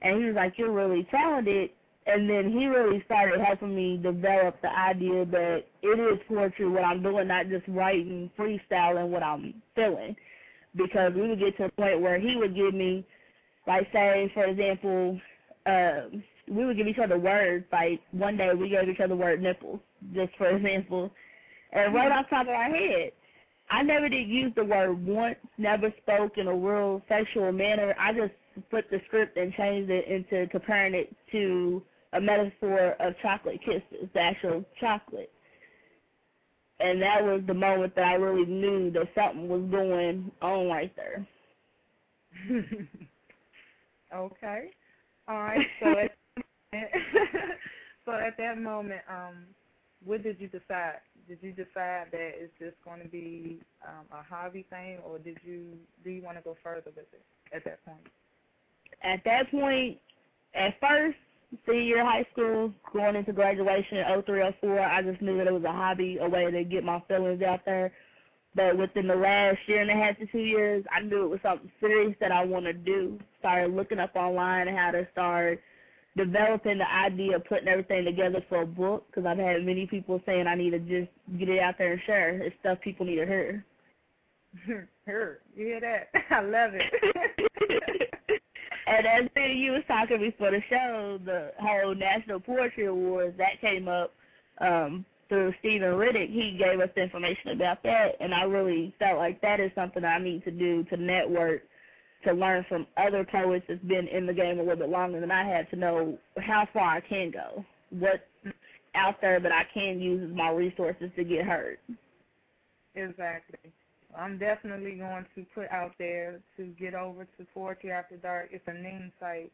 and 0.00 0.18
he 0.18 0.24
was 0.26 0.34
like, 0.34 0.58
"You're 0.58 0.72
really 0.72 1.04
talented." 1.04 1.70
and 2.06 2.28
then 2.28 2.50
he 2.50 2.66
really 2.66 3.02
started 3.04 3.40
helping 3.40 3.74
me 3.74 3.96
develop 4.02 4.60
the 4.60 4.76
idea 4.76 5.24
that 5.24 5.64
it 5.82 6.00
is 6.00 6.18
poetry 6.28 6.68
what 6.68 6.84
I'm 6.84 7.02
doing, 7.02 7.28
not 7.28 7.48
just 7.48 7.66
writing, 7.68 8.30
freestyling 8.36 9.08
what 9.08 9.22
I'm 9.22 9.54
feeling. 9.76 10.16
Because 10.74 11.12
we 11.14 11.28
would 11.28 11.38
get 11.38 11.56
to 11.58 11.64
a 11.66 11.70
point 11.70 12.00
where 12.00 12.18
he 12.18 12.34
would 12.36 12.56
give 12.56 12.74
me, 12.74 13.04
like 13.66 13.86
say, 13.92 14.30
for 14.34 14.46
example, 14.46 15.20
uh, 15.66 16.02
we 16.52 16.64
would 16.64 16.76
give 16.76 16.86
each 16.86 16.98
other 16.98 17.18
words. 17.18 17.64
Like 17.72 18.00
one 18.12 18.36
day 18.36 18.50
we 18.54 18.68
gave 18.68 18.88
each 18.88 19.00
other 19.00 19.08
the 19.08 19.16
word 19.16 19.42
nipples, 19.42 19.80
just 20.14 20.32
for 20.36 20.48
example, 20.48 21.10
and 21.72 21.94
right 21.94 22.10
mm-hmm. 22.10 22.18
off 22.18 22.26
the 22.30 22.36
top 22.36 22.46
of 22.46 22.54
our 22.54 22.70
head. 22.70 23.12
I 23.70 23.82
never 23.82 24.08
did 24.08 24.28
use 24.28 24.52
the 24.54 24.64
word 24.64 25.04
once, 25.06 25.36
never 25.56 25.92
spoke 26.02 26.36
in 26.36 26.46
a 26.46 26.54
real 26.54 27.00
sexual 27.08 27.50
manner. 27.52 27.94
I 27.98 28.12
just 28.12 28.32
flipped 28.70 28.90
the 28.90 29.00
script 29.06 29.38
and 29.38 29.52
changed 29.54 29.90
it 29.90 30.06
into 30.06 30.46
comparing 30.50 30.94
it 30.94 31.14
to 31.32 31.82
a 32.12 32.20
metaphor 32.20 32.96
of 33.00 33.14
chocolate 33.22 33.60
kisses, 33.64 34.08
the 34.12 34.20
actual 34.20 34.64
chocolate. 34.78 35.32
And 36.80 37.00
that 37.00 37.22
was 37.22 37.42
the 37.46 37.54
moment 37.54 37.94
that 37.94 38.04
I 38.04 38.14
really 38.14 38.44
knew 38.44 38.90
that 38.90 39.08
something 39.14 39.48
was 39.48 39.62
going 39.70 40.30
on 40.42 40.66
right 40.66 40.92
there. 40.96 41.26
okay. 44.14 44.70
All 45.28 45.42
right. 45.42 45.66
So 45.80 45.98
at 45.98 46.10
so 48.04 48.12
at 48.12 48.36
that 48.38 48.58
moment, 48.58 49.02
um, 49.08 49.44
what 50.04 50.22
did 50.22 50.40
you 50.40 50.48
decide? 50.48 50.96
Did 51.28 51.38
you 51.42 51.52
decide 51.52 52.06
that 52.10 52.32
it's 52.34 52.52
just 52.58 52.76
going 52.84 53.02
to 53.02 53.08
be 53.08 53.60
um, 53.86 54.06
a 54.10 54.22
hobby 54.22 54.66
thing, 54.70 54.98
or 55.06 55.18
did 55.18 55.38
you 55.44 55.76
do 56.02 56.10
you 56.10 56.22
want 56.22 56.38
to 56.38 56.42
go 56.42 56.56
further 56.62 56.90
with 56.96 57.06
it 57.12 57.22
at 57.54 57.64
that 57.64 57.84
point? 57.84 58.06
At 59.02 59.22
that 59.24 59.50
point, 59.50 59.98
at 60.54 60.74
first, 60.80 61.16
senior 61.68 62.04
high 62.04 62.26
school, 62.32 62.72
going 62.92 63.16
into 63.16 63.32
graduation 63.32 63.98
in 63.98 64.22
0304, 64.22 64.80
I 64.80 65.02
just 65.02 65.20
knew 65.20 65.38
that 65.38 65.46
it 65.46 65.52
was 65.52 65.64
a 65.64 65.72
hobby, 65.72 66.18
a 66.20 66.28
way 66.28 66.50
to 66.50 66.64
get 66.64 66.84
my 66.84 67.02
feelings 67.08 67.42
out 67.42 67.60
there. 67.64 67.92
But 68.54 68.76
within 68.76 69.06
the 69.06 69.14
last 69.14 69.58
year 69.66 69.80
and 69.80 69.90
a 69.90 69.94
half 69.94 70.18
to 70.18 70.26
two 70.26 70.38
years, 70.38 70.84
I 70.94 71.00
knew 71.00 71.24
it 71.24 71.30
was 71.30 71.40
something 71.42 71.70
serious 71.80 72.14
that 72.20 72.32
I 72.32 72.44
want 72.44 72.66
to 72.66 72.74
do. 72.74 73.18
Started 73.38 73.74
looking 73.74 73.98
up 73.98 74.14
online 74.14 74.68
how 74.68 74.90
to 74.90 75.08
start 75.12 75.60
developing 76.16 76.78
the 76.78 76.90
idea 76.90 77.36
of 77.36 77.44
putting 77.44 77.68
everything 77.68 78.04
together 78.04 78.44
for 78.48 78.62
a 78.62 78.66
book 78.66 79.06
because 79.06 79.26
I've 79.26 79.38
had 79.38 79.64
many 79.64 79.86
people 79.86 80.20
saying 80.26 80.46
I 80.46 80.54
need 80.54 80.70
to 80.70 80.78
just 80.78 81.10
get 81.38 81.48
it 81.48 81.60
out 81.60 81.76
there 81.78 81.92
and 81.92 82.02
share. 82.06 82.42
It's 82.42 82.54
stuff 82.60 82.78
people 82.82 83.06
need 83.06 83.16
to 83.16 83.26
hear. 83.26 83.64
Hear, 85.04 85.40
you 85.56 85.66
hear 85.66 85.80
that? 85.80 86.08
I 86.30 86.40
love 86.42 86.72
it. 86.74 86.82
and 88.86 89.06
as 89.06 89.28
you 89.56 89.72
was 89.72 89.82
talking 89.88 90.20
before 90.20 90.50
the 90.52 90.60
show, 90.68 91.18
the 91.24 91.50
whole 91.58 91.94
National 91.94 92.38
Poetry 92.38 92.86
Awards 92.86 93.36
that 93.38 93.60
came 93.60 93.88
up 93.88 94.12
um, 94.60 95.04
through 95.28 95.54
Stephen 95.58 95.88
Riddick. 95.94 96.30
He 96.30 96.56
gave 96.58 96.80
us 96.80 96.90
information 96.96 97.50
about 97.52 97.82
that, 97.82 98.12
and 98.20 98.34
I 98.34 98.42
really 98.42 98.94
felt 98.98 99.18
like 99.18 99.40
that 99.40 99.58
is 99.58 99.72
something 99.74 100.04
I 100.04 100.18
need 100.18 100.44
to 100.44 100.50
do 100.50 100.84
to 100.84 100.96
network, 100.96 101.62
to 102.24 102.32
learn 102.32 102.64
from 102.68 102.86
other 102.96 103.24
poets 103.30 103.64
that's 103.68 103.82
been 103.84 104.08
in 104.08 104.26
the 104.26 104.32
game 104.32 104.58
a 104.58 104.62
little 104.62 104.76
bit 104.76 104.88
longer 104.88 105.20
than 105.20 105.30
I 105.30 105.44
have 105.44 105.68
to 105.70 105.76
know 105.76 106.18
how 106.38 106.66
far 106.72 106.96
I 106.96 107.00
can 107.00 107.30
go, 107.30 107.64
what's 107.90 108.22
out 108.94 109.20
there 109.20 109.40
that 109.40 109.52
I 109.52 109.64
can 109.72 110.00
use 110.00 110.30
as 110.30 110.36
my 110.36 110.50
resources 110.50 111.10
to 111.16 111.24
get 111.24 111.44
heard. 111.44 111.78
Exactly. 112.94 113.72
I'm 114.16 114.38
definitely 114.38 114.96
going 114.96 115.24
to 115.34 115.46
put 115.54 115.70
out 115.70 115.92
there 115.98 116.40
to 116.58 116.66
get 116.78 116.94
over 116.94 117.24
to 117.24 117.46
Poetry 117.54 117.90
After 117.90 118.16
Dark. 118.16 118.50
It's 118.52 118.64
a 118.66 118.74
name 118.74 119.10
site. 119.18 119.50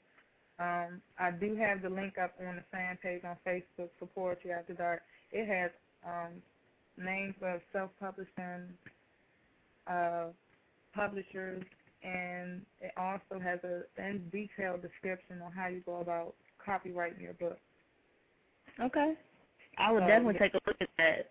Um, 0.59 1.01
I 1.19 1.31
do 1.31 1.55
have 1.55 1.83
the 1.83 1.89
link 1.89 2.15
up 2.19 2.35
on 2.45 2.57
the 2.57 2.65
fan 2.73 2.99
page 3.01 3.23
on 3.25 3.37
Facebook 3.47 3.91
for 3.99 4.07
Poetry 4.13 4.51
After 4.51 4.75
Dark. 4.75 5.03
It 5.31 5.47
has 5.47 5.71
um, 6.05 6.43
names 6.97 7.35
of 7.43 7.61
self-publishing 7.73 8.75
uh, 9.87 10.27
publishers, 10.95 11.63
and 12.03 12.63
it 12.81 12.93
also 12.97 13.41
has 13.43 13.59
a 13.65 13.83
in 14.01 14.29
detailed 14.31 14.83
description 14.83 15.43
on 15.45 15.53
how 15.53 15.67
you 15.67 15.81
go 15.85 16.01
about 16.01 16.35
copyrighting 16.65 17.21
your 17.21 17.35
book. 17.35 17.59
Okay. 18.81 19.15
I 19.79 19.93
would 19.93 20.03
so, 20.03 20.07
definitely 20.07 20.39
take 20.39 20.55
a 20.55 20.61
look 20.67 20.77
at 20.81 20.89
that. 20.99 21.31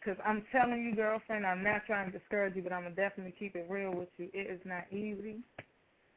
Because 0.00 0.18
I'm 0.24 0.44
telling 0.52 0.84
you, 0.84 0.94
girlfriend, 0.94 1.44
I'm 1.44 1.62
not 1.62 1.82
trying 1.86 2.10
to 2.10 2.18
discourage 2.18 2.56
you, 2.56 2.62
but 2.62 2.72
I'm 2.72 2.82
going 2.82 2.94
to 2.94 3.00
definitely 3.00 3.34
keep 3.38 3.56
it 3.56 3.66
real 3.68 3.92
with 3.92 4.08
you. 4.16 4.28
It 4.32 4.50
is 4.50 4.60
not 4.64 4.84
easy. 4.92 5.40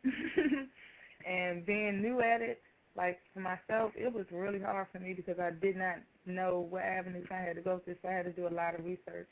and 1.28 1.66
being 1.66 2.02
new 2.02 2.22
at 2.22 2.42
it, 2.42 2.62
like 2.96 3.20
for 3.34 3.40
myself, 3.40 3.92
it 3.96 4.14
was 4.14 4.26
really 4.32 4.60
hard 4.60 4.88
for 4.92 5.00
me 5.00 5.14
because 5.14 5.40
I 5.40 5.52
did 5.52 5.78
not 5.78 5.96
know 6.26 6.68
what 6.70 6.84
avenues 6.84 7.28
I 7.32 7.38
had 7.38 7.56
to 7.56 7.62
go 7.62 7.82
through, 7.84 7.96
so 8.02 8.10
I 8.10 8.14
had 8.14 8.26
to 8.26 8.32
do 8.32 8.48
a 8.48 8.54
lot 8.54 8.78
of 8.78 8.86
research. 8.86 9.30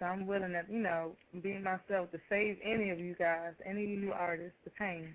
So 0.00 0.06
I'm 0.06 0.26
willing 0.26 0.52
to, 0.52 0.62
you 0.68 0.80
know, 0.80 1.12
be 1.42 1.58
myself 1.58 2.10
to 2.12 2.18
save 2.30 2.56
any 2.64 2.88
of 2.88 2.98
you 2.98 3.14
guys, 3.18 3.52
any 3.68 3.84
new 3.84 4.12
artists, 4.12 4.56
the 4.64 4.70
pain. 4.70 5.14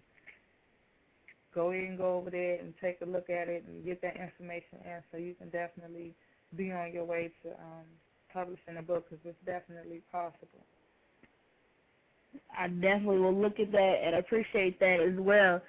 Go 1.55 1.71
ahead 1.71 1.85
and 1.85 1.97
go 1.97 2.17
over 2.17 2.29
there 2.29 2.59
and 2.59 2.73
take 2.79 3.01
a 3.01 3.05
look 3.05 3.29
at 3.29 3.49
it 3.49 3.65
and 3.67 3.83
get 3.83 4.01
that 4.03 4.15
information 4.15 4.79
in 4.85 4.99
so 5.11 5.17
you 5.17 5.33
can 5.33 5.49
definitely 5.49 6.13
be 6.55 6.71
on 6.71 6.93
your 6.93 7.05
way 7.05 7.31
to 7.43 7.49
um, 7.49 7.85
publishing 8.31 8.77
a 8.77 8.81
book 8.83 9.09
because 9.09 9.25
it's 9.25 9.45
definitely 9.45 10.01
possible. 10.11 10.63
I 12.55 12.67
definitely 12.67 13.19
will 13.19 13.33
look 13.35 13.59
at 13.59 13.71
that 13.71 13.95
and 14.05 14.15
appreciate 14.15 14.79
that 14.81 14.99
as 14.99 15.17
well. 15.17 15.61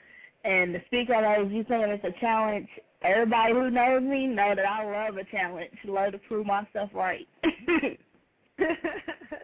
And 0.44 0.74
to 0.74 0.80
speak 0.86 1.08
of 1.08 1.22
those, 1.22 1.50
you 1.50 1.64
saying 1.68 1.88
it's 1.88 2.04
a 2.04 2.20
challenge. 2.20 2.68
Everybody 3.02 3.52
who 3.52 3.70
knows 3.70 4.02
me 4.02 4.26
know 4.26 4.54
that 4.54 4.66
I 4.66 4.84
love 4.84 5.16
a 5.16 5.24
challenge. 5.24 5.70
Love 5.84 6.12
to 6.12 6.18
prove 6.18 6.46
myself 6.46 6.90
right. 6.92 7.26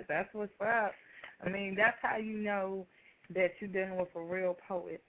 that's 0.09 0.28
what's 0.33 0.52
up. 0.61 0.92
I 1.45 1.49
mean, 1.49 1.75
that's 1.76 1.97
how 2.02 2.16
you 2.16 2.38
know 2.38 2.87
that 3.35 3.52
you're 3.61 3.71
dealing 3.71 3.98
with 3.98 4.09
a 4.14 4.22
real 4.22 4.57
poet. 4.68 5.03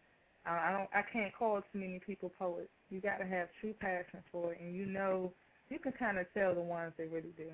I, 0.46 0.70
I 0.70 0.72
don't. 0.72 0.90
I 0.94 1.02
can't 1.12 1.34
call 1.34 1.62
too 1.72 1.80
many 1.80 2.00
people 2.06 2.32
poets. 2.38 2.70
You 2.90 3.02
got 3.02 3.18
to 3.18 3.26
have 3.26 3.48
true 3.62 3.74
passion 3.80 4.24
for 4.32 4.54
it, 4.54 4.60
and 4.62 4.76
you 4.76 4.86
know, 4.86 5.32
you 5.70 5.80
can 5.80 5.94
kind 5.94 6.18
of 6.18 6.26
tell 6.34 6.54
the 6.54 6.62
ones 6.62 6.94
they 6.98 7.06
really 7.06 7.34
do. 7.38 7.50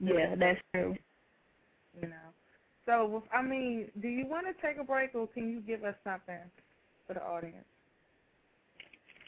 Yeah, 0.00 0.34
that's 0.38 0.60
true. 0.72 0.96
You 2.00 2.08
know. 2.08 2.32
So, 2.86 3.22
I 3.32 3.40
mean, 3.42 3.88
do 4.02 4.08
you 4.08 4.26
want 4.26 4.46
to 4.46 4.66
take 4.66 4.78
a 4.78 4.84
break, 4.84 5.14
or 5.14 5.26
can 5.28 5.48
you 5.48 5.60
give 5.60 5.84
us 5.84 5.94
something 6.04 6.38
for 7.06 7.14
the 7.14 7.22
audience? 7.22 7.64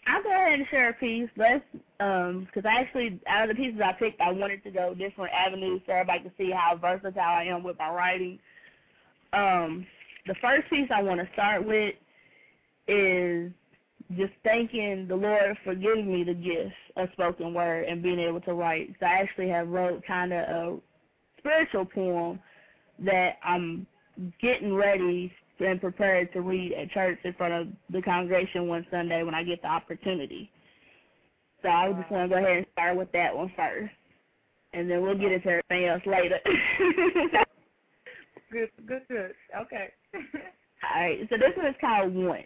I'll 0.07 0.23
go 0.23 0.31
ahead 0.31 0.61
and 0.61 0.69
share 0.71 0.91
a 0.91 0.95
piece. 0.95 1.29
Let's, 1.37 1.65
um, 2.01 2.47
because 2.47 2.69
I 2.69 2.81
actually, 2.81 3.21
out 3.27 3.49
of 3.49 3.57
the 3.57 3.63
pieces 3.63 3.81
I 3.85 3.93
picked, 3.93 4.21
I 4.21 4.31
wanted 4.31 4.63
to 4.65 4.71
go 4.71 4.95
different 4.95 5.33
avenues 5.33 5.83
so 5.87 5.93
everybody 5.93 6.21
can 6.21 6.33
see 6.39 6.51
how 6.51 6.77
versatile 6.77 7.21
I 7.21 7.45
am 7.45 7.63
with 7.63 7.79
my 7.79 7.91
writing. 7.91 8.39
Um, 9.33 9.87
the 10.27 10.35
first 10.41 10.71
piece 10.71 10.89
I 10.95 11.03
want 11.03 11.21
to 11.21 11.29
start 11.33 11.67
with 11.67 11.95
is 12.87 13.51
just 14.17 14.33
thanking 14.45 15.07
the 15.09 15.17
Lord 15.17 15.57
for 15.65 15.75
giving 15.75 16.13
me 16.13 16.23
the 16.23 16.35
gift 16.35 16.75
of 16.97 17.09
spoken 17.13 17.53
word 17.53 17.87
and 17.89 18.03
being 18.03 18.21
able 18.21 18.41
to 18.43 18.55
write. 18.55 18.95
So 19.01 19.07
I 19.07 19.15
actually 19.15 19.49
have 19.49 19.69
wrote 19.69 20.07
kind 20.07 20.33
of 20.33 20.39
a 20.39 20.79
spiritual 21.39 21.85
poem 21.85 22.39
that 23.01 23.39
I'm 23.43 23.87
getting 24.41 24.73
ready 24.73 25.33
and 25.61 25.81
prepared 25.81 26.33
to 26.33 26.41
read 26.41 26.73
at 26.73 26.91
church 26.91 27.19
in 27.25 27.33
front 27.35 27.55
of 27.55 27.69
the 27.91 28.03
congregation 28.03 28.69
one 28.69 28.87
Sunday 28.91 29.23
when 29.23 29.35
I 29.35 29.43
get 29.43 29.63
the 29.63 29.69
opportunity. 29.69 30.51
So 31.63 31.69
I 31.69 31.93
just 31.93 32.11
want 32.11 32.31
to 32.31 32.37
go 32.37 32.43
ahead 32.43 32.59
and 32.59 32.67
start 32.73 32.97
with 32.97 33.11
that 33.13 33.35
one 33.35 33.51
first, 33.57 33.93
and 34.73 34.91
then 34.91 35.03
we'll 35.03 35.19
get 35.19 35.33
into 35.33 35.49
everything 35.49 35.87
else 35.87 36.03
later. 36.07 36.39
good, 38.53 38.71
good, 38.87 39.03
good. 39.09 39.35
Okay. 39.63 39.89
All 40.15 41.03
right. 41.03 41.19
So 41.31 41.37
this 41.37 41.57
one 41.57 41.67
is 41.67 41.75
called 41.81 42.15
Want. 42.15 42.45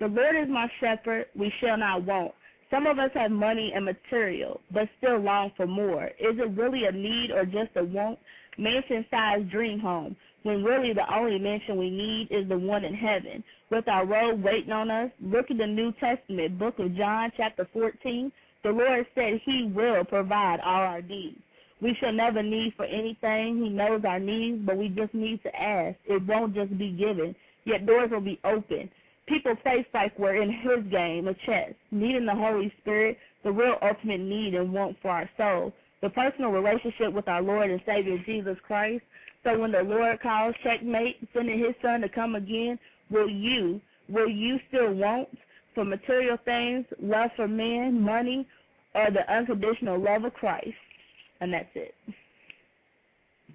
The 0.00 0.08
Lord 0.08 0.36
is 0.36 0.48
my 0.48 0.68
shepherd; 0.80 1.26
we 1.36 1.52
shall 1.60 1.78
not 1.78 2.04
want. 2.04 2.32
Some 2.70 2.86
of 2.86 2.98
us 2.98 3.10
have 3.14 3.30
money 3.30 3.72
and 3.74 3.84
material, 3.84 4.60
but 4.72 4.88
still 4.98 5.18
long 5.18 5.52
for 5.56 5.66
more. 5.66 6.06
Is 6.06 6.36
it 6.38 6.56
really 6.58 6.86
a 6.86 6.92
need 6.92 7.30
or 7.30 7.44
just 7.44 7.70
a 7.76 7.84
want? 7.84 8.18
Mansion-sized 8.58 9.50
dream 9.50 9.78
home 9.78 10.16
when 10.44 10.62
really 10.62 10.92
the 10.92 11.12
only 11.12 11.38
mansion 11.38 11.76
we 11.76 11.90
need 11.90 12.28
is 12.30 12.48
the 12.48 12.56
one 12.56 12.84
in 12.84 12.94
heaven. 12.94 13.42
With 13.70 13.88
our 13.88 14.06
road 14.06 14.42
waiting 14.42 14.72
on 14.72 14.90
us, 14.90 15.10
look 15.20 15.50
at 15.50 15.56
the 15.58 15.66
New 15.66 15.92
Testament, 15.92 16.58
book 16.58 16.78
of 16.78 16.94
John, 16.94 17.32
chapter 17.36 17.66
14. 17.72 18.30
The 18.62 18.70
Lord 18.70 19.06
said 19.14 19.40
he 19.44 19.72
will 19.74 20.04
provide 20.04 20.60
all 20.60 20.82
our 20.82 21.02
needs. 21.02 21.38
We 21.80 21.96
shall 21.98 22.12
never 22.12 22.42
need 22.42 22.74
for 22.76 22.84
anything. 22.84 23.62
He 23.64 23.70
knows 23.70 24.02
our 24.06 24.20
needs, 24.20 24.62
but 24.64 24.76
we 24.76 24.88
just 24.88 25.14
need 25.14 25.42
to 25.42 25.60
ask. 25.60 25.96
It 26.04 26.24
won't 26.26 26.54
just 26.54 26.76
be 26.78 26.92
given, 26.92 27.34
yet 27.64 27.86
doors 27.86 28.10
will 28.10 28.20
be 28.20 28.38
open. 28.44 28.90
People 29.26 29.54
face 29.64 29.86
like 29.94 30.18
we're 30.18 30.42
in 30.42 30.50
his 30.50 30.84
game, 30.90 31.26
a 31.26 31.34
chess, 31.46 31.72
needing 31.90 32.26
the 32.26 32.34
Holy 32.34 32.70
Spirit, 32.82 33.16
the 33.44 33.50
real 33.50 33.76
ultimate 33.80 34.20
need 34.20 34.54
and 34.54 34.72
want 34.72 34.96
for 35.00 35.10
our 35.10 35.28
soul. 35.38 35.72
The 36.02 36.10
personal 36.10 36.50
relationship 36.50 37.14
with 37.14 37.28
our 37.28 37.40
Lord 37.40 37.70
and 37.70 37.80
Savior 37.86 38.18
Jesus 38.26 38.58
Christ, 38.66 39.02
so 39.44 39.58
when 39.58 39.72
the 39.72 39.82
Lord 39.82 40.20
calls 40.22 40.54
checkmate, 40.64 41.16
sending 41.34 41.58
his 41.58 41.74
son 41.82 42.00
to 42.00 42.08
come 42.08 42.34
again, 42.34 42.78
will 43.10 43.28
you, 43.28 43.80
will 44.08 44.28
you 44.28 44.58
still 44.68 44.92
want 44.94 45.28
for 45.74 45.84
material 45.84 46.38
things, 46.44 46.86
love 47.00 47.30
for 47.36 47.46
men, 47.46 48.00
money, 48.00 48.48
or 48.94 49.10
the 49.10 49.30
unconditional 49.32 50.02
love 50.02 50.24
of 50.24 50.32
Christ? 50.34 50.72
And 51.40 51.52
that's 51.52 51.68
it. 51.74 51.94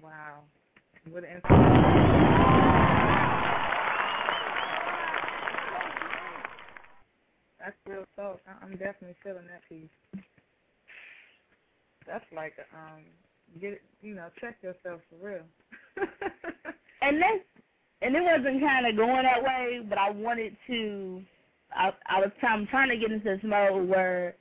Wow. 0.00 0.40
What 1.10 1.24
an 1.24 1.42
That's 7.58 7.76
real 7.86 8.04
talk. 8.16 8.40
I'm 8.62 8.72
definitely 8.72 9.16
feeling 9.22 9.46
that 9.48 9.62
piece. 9.68 10.22
That's 12.06 12.24
like 12.34 12.54
um 12.72 13.02
get 13.60 13.80
you 14.02 14.14
know 14.14 14.28
check 14.40 14.56
yourself 14.62 15.00
for 15.10 15.26
real. 15.28 15.44
and 17.02 17.20
that's 17.20 17.44
and 18.02 18.16
it 18.16 18.22
wasn't 18.22 18.62
kind 18.62 18.86
of 18.86 18.96
going 18.96 19.24
that 19.24 19.42
way, 19.42 19.80
but 19.88 19.98
I 19.98 20.10
wanted 20.10 20.56
to. 20.66 21.22
I 21.74 21.92
I 22.06 22.20
was 22.20 22.30
I'm 22.42 22.66
trying 22.66 22.88
to 22.88 22.96
get 22.96 23.12
into 23.12 23.24
this 23.24 23.40
mode 23.42 23.88
where 23.88 24.34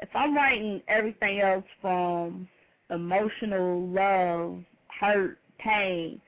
if 0.00 0.08
I'm 0.14 0.34
writing 0.34 0.82
everything 0.88 1.40
else 1.40 1.64
from 1.80 2.48
emotional 2.90 3.88
love, 3.88 4.64
hurt, 5.00 5.38
pain, 5.58 6.20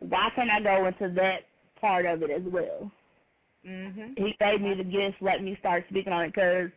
why 0.00 0.30
can't 0.34 0.50
I 0.50 0.60
go 0.60 0.86
into 0.86 1.14
that 1.14 1.40
part 1.80 2.06
of 2.06 2.22
it 2.22 2.30
as 2.30 2.42
well? 2.46 2.90
Mm-hmm. 3.66 4.24
He 4.24 4.36
gave 4.40 4.60
me 4.60 4.74
the 4.74 4.84
gifts, 4.84 5.16
let 5.20 5.42
me 5.42 5.56
start 5.60 5.84
speaking 5.88 6.12
on 6.12 6.24
it 6.24 6.34
because 6.34 6.70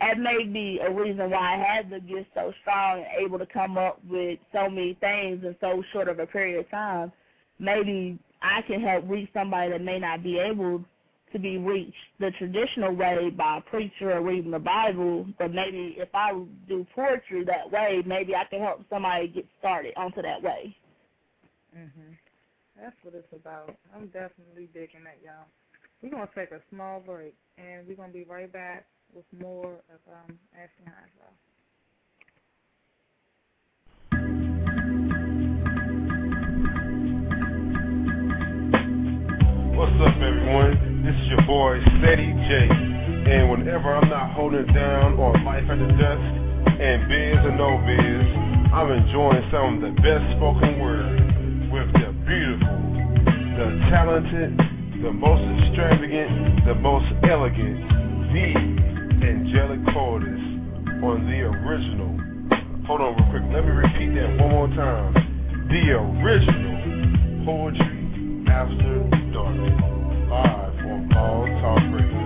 that 0.00 0.18
may 0.18 0.44
be 0.44 0.80
a 0.80 0.90
reason 0.90 1.30
why 1.30 1.54
I 1.54 1.74
had 1.76 1.90
the 1.90 2.00
gift 2.00 2.30
so 2.34 2.52
strong 2.60 2.98
and 2.98 3.24
able 3.24 3.38
to 3.38 3.46
come 3.46 3.76
up 3.76 4.00
with 4.08 4.38
so 4.52 4.68
many 4.68 4.94
things 5.00 5.42
in 5.44 5.56
so 5.60 5.82
short 5.92 6.08
of 6.08 6.20
a 6.20 6.26
period 6.26 6.60
of 6.60 6.70
time. 6.70 7.12
Maybe 7.58 8.18
I 8.40 8.62
can 8.62 8.80
help 8.80 9.04
reach 9.08 9.28
somebody 9.34 9.72
that 9.72 9.82
may 9.82 9.98
not 9.98 10.22
be 10.22 10.38
able 10.38 10.84
to 11.32 11.38
be 11.38 11.58
reached 11.58 11.94
the 12.20 12.30
traditional 12.38 12.94
way 12.94 13.30
by 13.30 13.58
a 13.58 13.60
preacher 13.60 14.12
or 14.12 14.22
reading 14.22 14.52
the 14.52 14.58
Bible, 14.58 15.26
but 15.38 15.52
maybe 15.52 15.96
if 15.98 16.08
I 16.14 16.32
do 16.68 16.86
poetry 16.94 17.44
that 17.44 17.70
way, 17.70 18.02
maybe 18.06 18.34
I 18.34 18.44
can 18.44 18.60
help 18.60 18.84
somebody 18.88 19.28
get 19.28 19.46
started 19.58 19.92
onto 19.96 20.22
that 20.22 20.40
way. 20.40 20.76
Mhm. 21.76 22.16
That's 22.76 22.96
what 23.02 23.14
it's 23.14 23.32
about. 23.32 23.76
I'm 23.94 24.06
definitely 24.08 24.68
digging 24.72 25.04
that, 25.04 25.20
y'all. 25.22 25.46
We're 26.00 26.10
gonna 26.10 26.30
take 26.34 26.52
a 26.52 26.62
small 26.70 27.00
break, 27.00 27.34
and 27.58 27.86
we're 27.86 27.96
gonna 27.96 28.12
be 28.12 28.24
right 28.24 28.50
back 28.50 28.86
with 29.14 29.24
more 29.40 29.80
of 29.88 30.00
um, 30.12 30.38
Hydro. 30.54 31.28
What's 39.76 39.92
up, 40.00 40.16
everyone? 40.16 41.04
This 41.04 41.14
is 41.14 41.28
your 41.28 41.42
boy, 41.46 41.80
Steady 41.98 42.32
J. 42.48 42.68
And 42.68 43.50
whenever 43.50 43.94
I'm 43.94 44.08
not 44.08 44.32
holding 44.32 44.66
down 44.72 45.14
on 45.14 45.44
life 45.44 45.64
at 45.70 45.78
the 45.78 45.88
desk, 45.96 46.48
and 46.80 47.08
biz 47.08 47.38
or 47.44 47.54
no 47.56 47.78
biz, 47.86 48.26
I'm 48.72 48.90
enjoying 48.90 49.48
some 49.50 49.76
of 49.76 49.80
the 49.82 50.00
best 50.02 50.36
spoken 50.36 50.80
word 50.80 51.18
with 51.72 51.92
the 51.94 52.12
beautiful, 52.26 52.76
the 53.56 53.66
talented, 53.90 54.58
the 55.02 55.12
most 55.12 55.42
extravagant, 55.64 56.66
the 56.66 56.74
most 56.74 57.06
elegant, 57.24 57.80
the 58.32 58.97
angelic 59.22 59.84
poetess 59.94 60.40
on 61.02 61.26
the 61.26 61.40
original. 61.42 62.18
Hold 62.86 63.00
on 63.00 63.16
real 63.16 63.30
quick. 63.30 63.42
Let 63.52 63.64
me 63.64 63.70
repeat 63.70 64.14
that 64.14 64.38
one 64.40 64.50
more 64.50 64.68
time. 64.68 65.12
The 65.68 65.92
original 65.92 67.44
poetry 67.44 68.44
after 68.48 69.08
dark. 69.32 69.56
Live 70.28 70.76
on 70.84 71.16
All 71.16 71.46
Talk 71.60 71.82
Radio. 71.94 72.17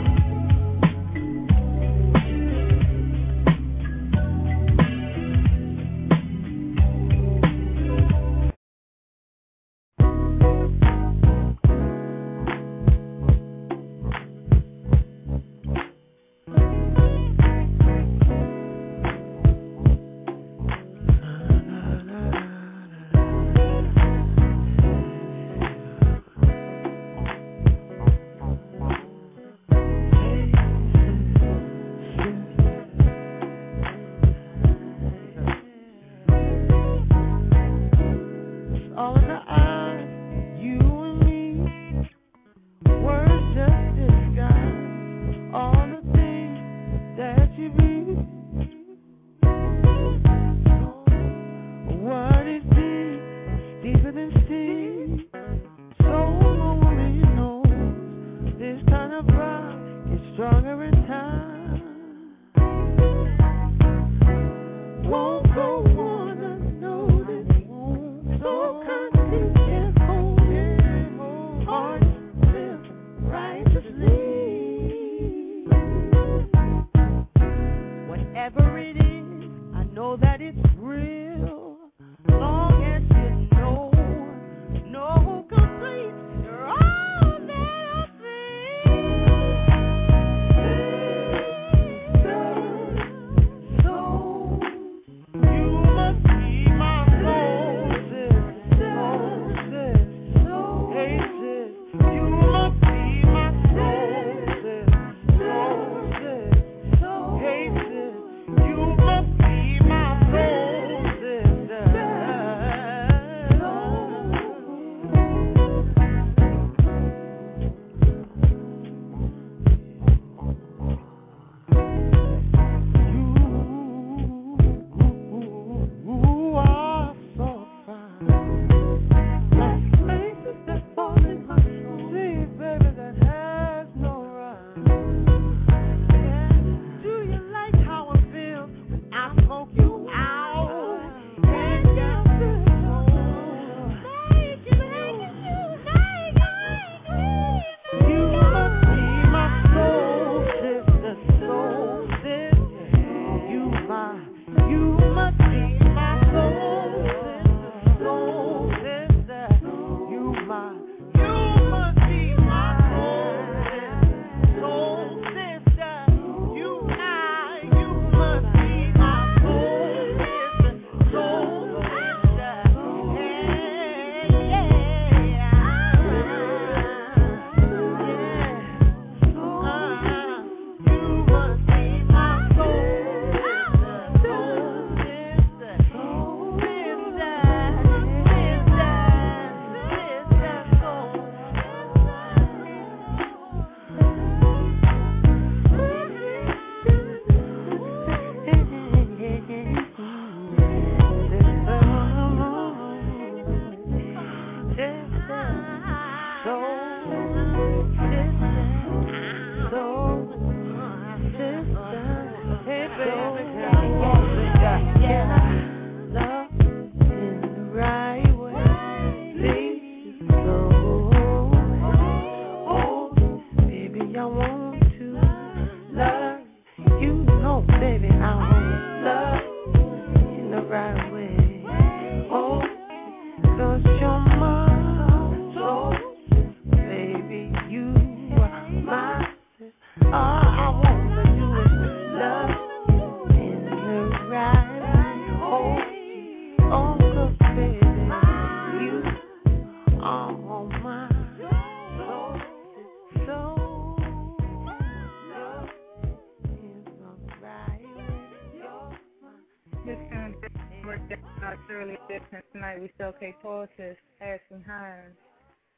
Hines. 264.83 265.16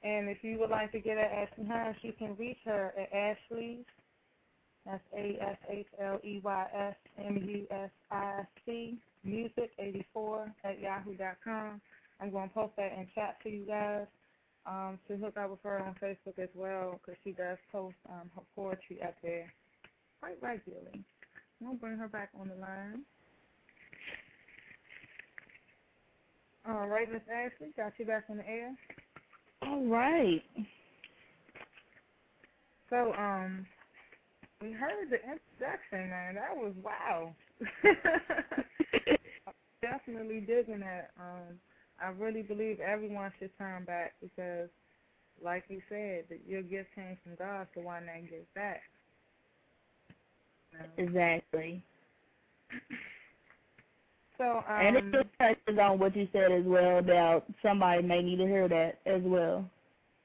And 0.02 0.28
if 0.28 0.38
you 0.42 0.58
would 0.58 0.70
like 0.70 0.92
to 0.92 1.00
get 1.00 1.18
at 1.18 1.30
Ashley 1.30 1.66
Hines, 1.66 1.96
you 2.02 2.12
can 2.12 2.36
reach 2.36 2.58
her 2.64 2.92
at 2.98 3.12
Ashley's. 3.12 3.84
That's 4.86 5.02
A 5.16 5.38
S 5.42 5.58
H 5.70 5.86
L 6.00 6.20
E 6.24 6.40
Y 6.44 6.66
S 6.74 6.96
M 7.18 7.36
U 7.36 7.66
S 7.70 7.90
I 8.10 8.42
C 8.66 8.98
music 9.22 9.70
eighty 9.78 10.06
four 10.12 10.54
at 10.62 10.78
yahoo.com. 10.78 11.80
I'm 12.20 12.30
going 12.30 12.48
to 12.48 12.54
post 12.54 12.76
that 12.76 12.92
in 12.92 13.08
chat 13.14 13.38
for 13.42 13.48
you 13.48 13.66
guys 13.66 14.06
um, 14.66 14.98
to 15.08 15.16
hook 15.16 15.36
up 15.36 15.50
with 15.50 15.60
her 15.62 15.80
on 15.80 15.94
Facebook 16.02 16.38
as 16.38 16.50
well 16.54 17.00
because 17.00 17.18
she 17.24 17.32
does 17.32 17.58
post 17.72 17.96
um, 18.10 18.30
her 18.34 18.42
poetry 18.54 19.02
up 19.02 19.16
there 19.22 19.52
quite 20.20 20.42
regularly. 20.42 21.04
To 21.60 21.74
bring 21.80 21.96
her 21.98 22.08
back 22.08 22.30
on 22.38 22.48
the 22.48 22.54
line. 22.56 23.04
All 26.66 26.88
right, 26.88 27.10
Miss 27.10 27.22
Ashley, 27.30 27.72
got 27.76 27.92
you 27.98 28.06
back 28.06 28.24
on 28.30 28.38
the 28.38 28.48
air. 28.48 28.74
All 29.62 29.84
right. 29.86 30.42
So, 32.88 33.12
um, 33.14 33.66
we 34.62 34.72
heard 34.72 35.10
the 35.10 35.16
introduction, 35.16 36.10
man. 36.10 36.36
That 36.36 36.56
was 36.56 36.72
wow. 36.82 37.34
Definitely 39.82 40.40
digging 40.40 40.80
that. 40.80 41.10
Um, 41.20 41.58
I 42.02 42.08
really 42.08 42.42
believe 42.42 42.80
everyone 42.80 43.32
should 43.38 43.56
turn 43.58 43.84
back 43.84 44.14
because, 44.22 44.68
like 45.42 45.64
you 45.68 45.82
said, 45.88 46.24
that 46.30 46.40
your 46.46 46.62
gift 46.62 46.94
came 46.94 47.18
from 47.22 47.34
God, 47.38 47.66
so 47.74 47.82
why 47.82 48.00
not 48.00 48.30
give 48.30 48.54
back? 48.54 48.82
Exactly. 50.96 51.82
So, 54.38 54.44
um, 54.44 54.64
and 54.68 54.96
it 54.96 55.04
just 55.12 55.28
touches 55.38 55.78
on 55.80 55.98
what 55.98 56.16
you 56.16 56.28
said 56.32 56.50
as 56.50 56.64
well 56.64 56.98
about 56.98 57.44
somebody 57.62 58.02
may 58.02 58.22
need 58.22 58.36
to 58.36 58.46
hear 58.46 58.68
that 58.68 58.98
as 59.06 59.22
well. 59.22 59.64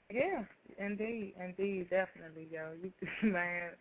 Yeah, 0.09 0.43
indeed, 0.79 1.33
indeed, 1.39 1.89
definitely, 1.89 2.47
yo. 2.51 2.71
You, 2.81 2.91
man, 3.29 3.71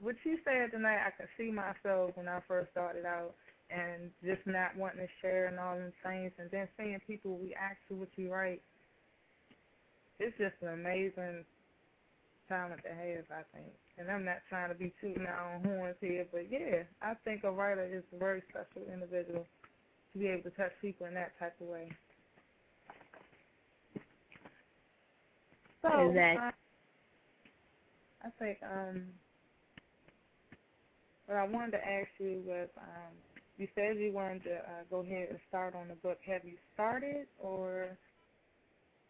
what 0.00 0.14
you 0.24 0.38
said 0.44 0.70
tonight, 0.70 1.00
I 1.06 1.10
could 1.10 1.28
see 1.36 1.50
myself 1.50 2.12
when 2.14 2.28
I 2.28 2.40
first 2.46 2.70
started 2.70 3.04
out, 3.04 3.34
and 3.70 4.10
just 4.24 4.46
not 4.46 4.76
wanting 4.76 5.00
to 5.00 5.08
share 5.20 5.46
and 5.46 5.58
all 5.58 5.76
those 5.76 5.90
things, 6.04 6.30
and 6.38 6.48
then 6.52 6.68
seeing 6.76 7.00
people 7.06 7.38
react 7.42 7.88
to 7.88 7.96
what 7.96 8.08
you 8.14 8.32
write. 8.32 8.62
It's 10.20 10.36
just 10.38 10.54
an 10.62 10.68
amazing 10.68 11.44
talent 12.48 12.82
to 12.82 12.90
have, 12.90 13.24
I 13.30 13.42
think. 13.56 13.72
And 13.98 14.10
I'm 14.10 14.24
not 14.24 14.38
trying 14.48 14.70
to 14.70 14.74
be 14.74 14.92
tooting 15.00 15.26
our 15.26 15.54
own 15.54 15.64
horns 15.64 15.96
here, 16.00 16.26
but 16.32 16.50
yeah, 16.50 16.84
I 17.02 17.14
think 17.24 17.44
a 17.44 17.50
writer 17.50 17.84
is 17.84 18.04
a 18.14 18.18
very 18.18 18.42
special 18.50 18.90
individual 18.92 19.46
to 20.12 20.18
be 20.18 20.28
able 20.28 20.44
to 20.44 20.56
touch 20.56 20.72
people 20.80 21.06
in 21.06 21.14
that 21.14 21.38
type 21.38 21.54
of 21.60 21.68
way. 21.68 21.90
So, 25.82 26.10
exactly. 26.10 26.42
I, 26.42 28.28
I 28.28 28.30
think 28.38 28.58
um, 28.62 29.06
what 31.26 31.38
I 31.38 31.44
wanted 31.44 31.72
to 31.72 31.78
ask 31.78 32.08
you 32.18 32.42
was, 32.46 32.68
um, 32.78 33.14
you 33.58 33.68
said 33.74 33.96
you 33.98 34.12
wanted 34.12 34.44
to 34.44 34.54
uh, 34.56 34.84
go 34.90 35.00
ahead 35.00 35.28
and 35.30 35.38
start 35.48 35.74
on 35.74 35.88
the 35.88 35.94
book. 35.96 36.18
Have 36.26 36.44
you 36.44 36.56
started, 36.74 37.26
or 37.38 37.96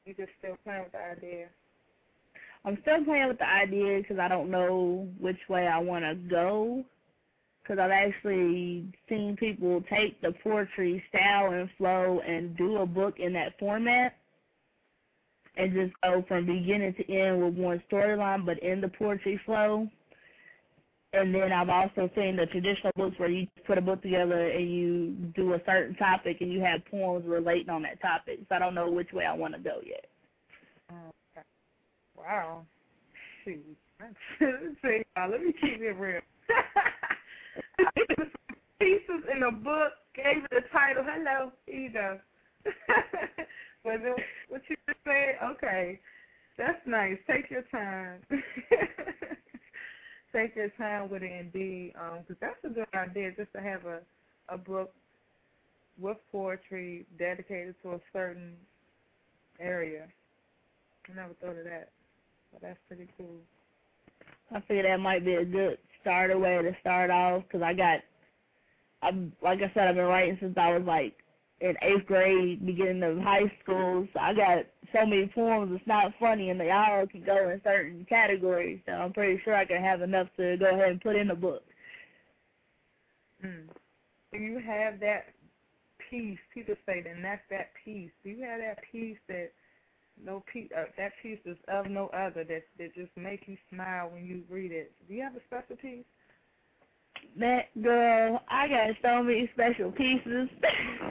you 0.05 0.15
just 0.15 0.31
still 0.39 0.57
playing 0.65 0.85
with 0.85 0.93
the 0.93 0.99
idea? 0.99 1.49
I'm 2.67 2.79
still 2.83 3.05
playing 3.05 3.29
with 3.29 3.39
the 3.39 3.49
idea 3.49 3.99
because 3.99 4.19
I 4.19 4.27
don't 4.27 4.51
know 4.51 5.09
which 5.21 5.39
way 5.49 5.69
I 5.69 5.79
want 5.79 6.05
to 6.05 6.17
go. 6.17 6.85
Because 7.63 7.79
I've 7.81 7.91
actually 7.91 8.93
seen 9.09 9.37
people 9.39 9.83
take 9.89 10.21
the 10.21 10.33
poetry 10.45 11.03
style 11.09 11.53
and 11.53 11.69
flow 11.79 12.21
and 12.27 12.57
do 12.57 12.79
a 12.79 12.87
book 12.87 13.19
in 13.19 13.33
that 13.35 13.59
format 13.59 14.17
and 15.57 15.73
just 15.73 15.93
go 16.03 16.25
from 16.29 16.47
beginning 16.47 16.95
to 16.95 17.13
end 17.13 17.43
with 17.43 17.55
one 17.55 17.83
storyline, 17.91 18.45
but 18.45 18.59
in 18.63 18.81
the 18.81 18.89
poetry 18.89 19.41
flow. 19.45 19.89
And 21.13 21.35
then 21.35 21.53
I've 21.53 21.71
also 21.71 22.11
seen 22.15 22.37
the 22.37 22.47
traditional 22.47 22.93
books 22.97 23.19
where 23.19 23.31
you 23.31 23.47
put 23.67 23.79
a 23.79 23.81
book 23.81 24.03
together 24.03 24.51
and 24.51 24.71
you 24.71 25.11
do 25.35 25.55
a 25.55 25.61
certain 25.65 25.97
topic 25.97 26.39
and 26.41 26.53
you 26.53 26.61
have 26.61 26.85
poems 26.91 27.25
relating 27.27 27.71
on 27.71 27.83
that 27.83 28.01
topic. 28.03 28.41
So 28.49 28.55
I 28.55 28.59
don't 28.59 28.75
know 28.75 28.91
which 28.91 29.13
way 29.13 29.25
I 29.25 29.33
want 29.33 29.55
to 29.55 29.61
go 29.61 29.81
yet. 29.85 30.07
Okay. 30.91 31.26
Wow. 32.17 32.67
See, 33.45 33.61
let 34.01 35.41
me 35.43 35.53
keep 35.61 35.81
it 35.81 35.97
real. 35.99 36.21
Pieces 38.79 39.25
in 39.33 39.41
the 39.41 39.51
book 39.51 39.93
gave 40.15 40.45
it 40.45 40.51
the 40.51 40.63
title. 40.73 41.05
Hello, 41.07 41.53
here 41.67 41.81
you 41.81 41.91
go. 41.91 42.19
but 43.85 44.03
then, 44.03 44.15
what 44.49 44.63
you 44.69 44.77
just 44.87 44.99
said, 45.05 45.37
okay, 45.43 45.99
that's 46.59 46.87
nice. 46.87 47.17
Take 47.27 47.51
your 47.51 47.63
time. 47.73 48.21
Take 50.35 50.57
your 50.57 50.69
time 50.71 51.09
with 51.09 51.23
it, 51.23 51.33
indeed, 51.33 51.93
because 51.95 52.25
um, 52.29 52.37
that's 52.41 52.65
a 52.65 52.69
good 52.69 52.87
idea. 52.95 53.31
Just 53.37 53.53
to 53.55 53.63
have 53.63 53.87
a 53.87 54.01
a 54.49 54.59
book 54.59 54.93
with 55.99 56.19
poetry 56.31 57.07
dedicated 57.19 57.75
to 57.83 57.93
a 57.93 58.01
certain 58.13 58.55
area. 59.59 60.07
I 61.11 61.15
never 61.15 61.35
thought 61.35 61.59
of 61.59 61.65
that. 61.65 61.91
So 62.53 62.59
that's 62.63 62.79
pretty 62.89 63.09
cool. 63.17 63.37
I 64.53 64.61
figure 64.61 64.85
that 64.85 65.01
might 65.01 65.25
be 65.25 65.35
a 65.35 65.45
good 65.45 65.79
starter 66.01 66.39
way 66.39 66.63
to 66.63 66.77
start 66.81 67.11
off 67.11 67.43
because 67.43 67.63
I 67.63 67.75
got, 67.75 68.01
I'm 69.03 69.33
like 69.43 69.59
I 69.59 69.71
said, 69.75 69.89
I've 69.89 69.97
been 69.97 70.05
writing 70.05 70.39
since 70.41 70.57
I 70.57 70.73
was 70.77 70.87
like 70.87 71.15
in 71.61 71.75
eighth 71.83 72.07
grade, 72.07 72.65
beginning 72.65 73.03
of 73.03 73.19
high 73.19 73.51
school. 73.63 74.07
So 74.13 74.21
I 74.21 74.35
got 74.35 74.59
so 74.93 75.07
many 75.07 75.31
poems. 75.35 75.73
It's 75.75 75.87
not 75.87 76.13
funny, 76.21 76.51
and 76.51 76.61
they 76.61 76.71
all 76.71 77.07
can 77.07 77.25
go 77.25 77.51
in 77.51 77.61
certain 77.65 78.07
categories. 78.09 78.81
So 78.87 78.93
I'm 78.93 79.13
pretty 79.13 79.41
sure 79.45 79.55
I 79.57 79.65
can 79.65 79.83
have 79.83 80.03
enough 80.03 80.29
to 80.37 80.57
go 80.59 80.67
ahead 80.67 80.91
and 80.91 81.01
put 81.01 81.17
in 81.17 81.29
the 81.29 81.35
book. 81.35 81.63
Hmm. 83.41 83.69
Do 84.33 84.39
you 84.39 84.61
have 84.61 85.01
that 85.01 85.27
piece? 86.11 86.39
People 86.53 86.75
say, 86.87 87.03
then 87.03 87.23
that's 87.23 87.43
that 87.51 87.71
piece. 87.85 88.11
Do 88.23 88.31
you 88.31 88.45
have 88.45 88.61
that 88.61 88.79
piece 88.93 89.19
that 89.29 89.51
no 90.25 90.43
piece 90.53 90.71
uh, 90.77 90.85
that 90.97 91.13
piece 91.23 91.39
is 91.45 91.57
of 91.69 91.87
no 91.87 92.09
other 92.09 92.45
that 92.45 92.63
that 92.79 92.95
just 92.95 93.11
make 93.17 93.43
you 93.47 93.57
smile 93.73 94.11
when 94.11 94.25
you 94.25 94.43
read 94.51 94.73
it. 94.73 94.93
Do 95.09 95.15
you 95.15 95.23
have 95.23 95.37
a 95.37 95.41
special 95.47 95.77
piece? 95.77 96.05
That 97.39 97.83
girl, 97.83 98.43
I 98.49 98.69
got 98.69 98.91
so 99.03 99.23
many 99.23 99.51
special 99.55 99.91
pieces. 99.93 100.49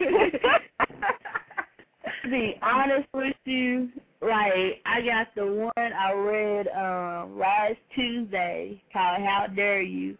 to 2.24 2.30
be 2.30 2.58
honest 2.62 3.08
with 3.14 3.36
you, 3.46 3.90
like 4.22 4.82
I 4.86 5.02
got 5.06 5.28
the 5.36 5.46
one 5.46 5.72
I 5.94 6.14
read 6.14 6.68
um 6.70 7.38
last 7.40 7.78
Tuesday 7.94 8.82
called 8.92 9.22
"How 9.22 9.48
Dare 9.48 9.82
You." 9.82 10.18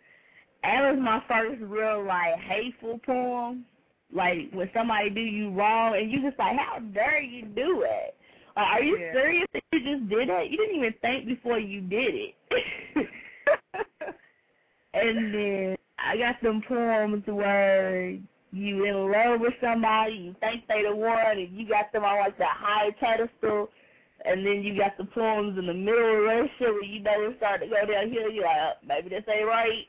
That 0.64 0.92
was 0.92 1.00
my 1.02 1.24
first 1.28 1.62
real 1.62 2.04
like 2.06 2.40
hateful 2.40 3.00
poem. 3.06 3.66
Like 4.14 4.52
when 4.54 4.70
somebody 4.74 5.10
do 5.10 5.22
you 5.22 5.52
wrong 5.52 5.96
and 5.96 6.12
you 6.12 6.22
just 6.22 6.40
like, 6.40 6.58
how 6.58 6.80
dare 6.80 7.22
you 7.22 7.46
do 7.46 7.84
it? 7.86 8.16
Like, 8.56 8.68
are 8.68 8.84
you 8.84 8.98
Yeah. 8.98 9.12
serious 9.14 9.48
that 9.54 9.64
you 9.74 9.80
just 9.80 10.10
did 10.10 10.30
it? 10.30 10.52
You 10.52 10.58
didn't 10.58 10.76
even 10.78 10.94
think 11.02 11.26
before 11.26 11.60
you 11.60 11.82
did 11.82 12.16
it. 12.16 12.36
and 14.94 15.34
then 15.34 15.78
I 16.00 16.18
got 16.18 16.38
some 16.42 16.62
poems 16.68 17.24
where 17.28 18.18
you 18.52 18.86
in 18.86 19.12
love 19.12 19.42
with 19.42 19.54
somebody, 19.60 20.14
you 20.14 20.36
think 20.40 20.66
they 20.68 20.84
the 20.84 20.96
one, 20.96 21.38
and 21.38 21.58
you 21.58 21.68
got 21.68 21.92
them 21.92 22.06
on 22.06 22.20
like 22.20 22.38
that 22.38 22.56
high 22.58 22.92
pedestal, 23.00 23.70
and 24.24 24.46
then 24.46 24.64
you 24.64 24.78
got 24.78 24.98
the 24.98 25.04
poems 25.06 25.58
in 25.60 25.68
the 25.68 25.74
middle 25.74 26.00
of 26.00 26.16
the 26.16 26.22
relationship 26.22 26.60
where 26.62 26.84
you 26.84 27.00
know 27.02 27.28
it's 27.28 27.38
starting 27.38 27.70
to 27.70 27.76
go 27.76 27.92
downhill. 27.92 28.32
You're 28.32 28.46
like, 28.46 28.58
oh, 28.58 28.74
maybe 28.88 29.10
this 29.10 29.24
ain't 29.28 29.48
right. 29.48 29.86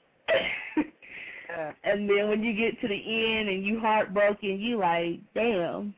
Yeah. 1.48 1.72
and 1.84 2.10
then 2.10 2.28
when 2.28 2.42
you 2.42 2.52
get 2.52 2.80
to 2.80 2.88
the 2.88 2.94
end 3.38 3.48
and 3.48 3.64
you 3.64 3.78
heartbroken, 3.78 4.58
you 4.58 4.78
like, 4.78 5.20
damn, 5.34 5.94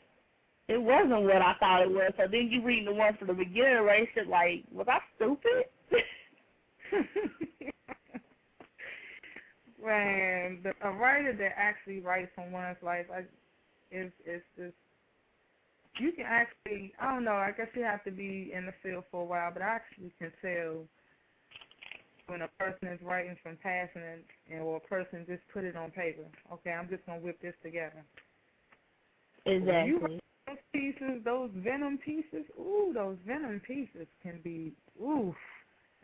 it 0.68 0.80
wasn't 0.80 1.22
what 1.22 1.42
I 1.42 1.54
thought 1.58 1.82
it 1.82 1.90
was. 1.90 2.12
So 2.16 2.24
then 2.30 2.48
you 2.50 2.62
read 2.62 2.86
the 2.86 2.92
one 2.92 3.16
from 3.16 3.28
the 3.28 3.34
beginning 3.34 3.74
the 3.76 3.82
relationship, 3.82 4.28
like, 4.28 4.64
was 4.70 4.86
I 4.88 5.00
stupid? 5.16 5.64
Man, 9.82 10.60
the, 10.62 10.72
a 10.82 10.90
writer 10.92 11.32
that 11.34 11.52
actually 11.56 12.00
writes 12.00 12.30
from 12.34 12.52
one's 12.52 12.76
life 12.82 13.06
I, 13.14 13.20
is 13.90 14.12
is 14.26 14.42
just 14.56 14.74
you 15.98 16.12
can 16.12 16.26
actually 16.26 16.92
I 17.00 17.14
don't 17.14 17.24
know 17.24 17.36
I 17.36 17.52
guess 17.56 17.68
you 17.74 17.82
have 17.82 18.04
to 18.04 18.10
be 18.10 18.52
in 18.54 18.66
the 18.66 18.74
field 18.82 19.04
for 19.10 19.22
a 19.22 19.24
while, 19.24 19.50
but 19.52 19.62
I 19.62 19.76
actually 19.76 20.12
can 20.18 20.32
tell 20.42 20.84
when 22.26 22.42
a 22.42 22.48
person 22.58 22.88
is 22.88 23.00
writing 23.02 23.36
from 23.42 23.56
passion 23.62 24.02
and, 24.02 24.22
and 24.50 24.60
or 24.62 24.76
a 24.76 24.80
person 24.80 25.24
just 25.26 25.42
put 25.52 25.64
it 25.64 25.76
on 25.76 25.90
paper. 25.92 26.24
Okay, 26.52 26.72
I'm 26.72 26.88
just 26.88 27.06
gonna 27.06 27.20
whip 27.20 27.40
this 27.40 27.54
together. 27.62 28.04
exactly. 29.46 30.20
Those 30.48 30.58
pieces, 30.72 31.20
those 31.24 31.50
venom 31.56 31.98
pieces, 31.98 32.44
ooh, 32.58 32.92
those 32.94 33.16
venom 33.26 33.60
pieces 33.66 34.06
can 34.22 34.40
be 34.42 34.72
ooh. 35.00 35.34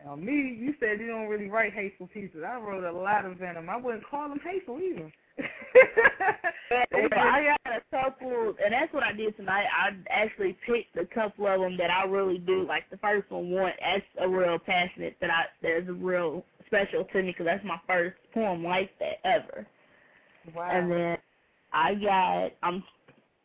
Now 0.04 0.16
me, 0.16 0.56
you 0.60 0.74
said 0.80 1.00
you 1.00 1.06
don't 1.06 1.28
really 1.28 1.48
write 1.48 1.72
hateful 1.72 2.08
pieces. 2.08 2.42
I 2.46 2.58
wrote 2.58 2.84
a 2.84 2.92
lot 2.92 3.24
of 3.24 3.36
venom. 3.38 3.70
I 3.70 3.76
wouldn't 3.76 4.06
call 4.06 4.28
them 4.28 4.40
hateful 4.44 4.78
either. 4.80 5.12
I 7.16 7.56
got 7.64 7.74
a 7.76 7.80
couple, 7.90 8.54
and 8.62 8.72
that's 8.72 8.92
what 8.92 9.02
I 9.02 9.12
did 9.12 9.36
tonight. 9.36 9.66
I 9.74 9.90
actually 10.10 10.56
picked 10.66 10.96
a 10.96 11.06
couple 11.06 11.46
of 11.46 11.60
them 11.60 11.76
that 11.78 11.90
I 11.90 12.04
really 12.04 12.38
do. 12.38 12.66
Like 12.66 12.90
the 12.90 12.98
first 12.98 13.30
one, 13.30 13.50
one 13.50 13.72
that's 13.80 14.04
a 14.20 14.28
real 14.28 14.58
passionate 14.58 15.16
that 15.20 15.30
I 15.30 15.44
that's 15.62 15.88
a 15.88 15.92
real 15.92 16.44
special 16.66 17.04
to 17.04 17.22
me 17.22 17.30
because 17.30 17.46
that's 17.46 17.64
my 17.64 17.80
first 17.86 18.16
poem 18.32 18.64
like 18.64 18.90
that 18.98 19.24
ever. 19.24 19.66
Wow. 20.54 20.70
And 20.70 20.90
then 20.90 21.16
I 21.72 21.94
got 21.94 22.52
I'm 22.62 22.82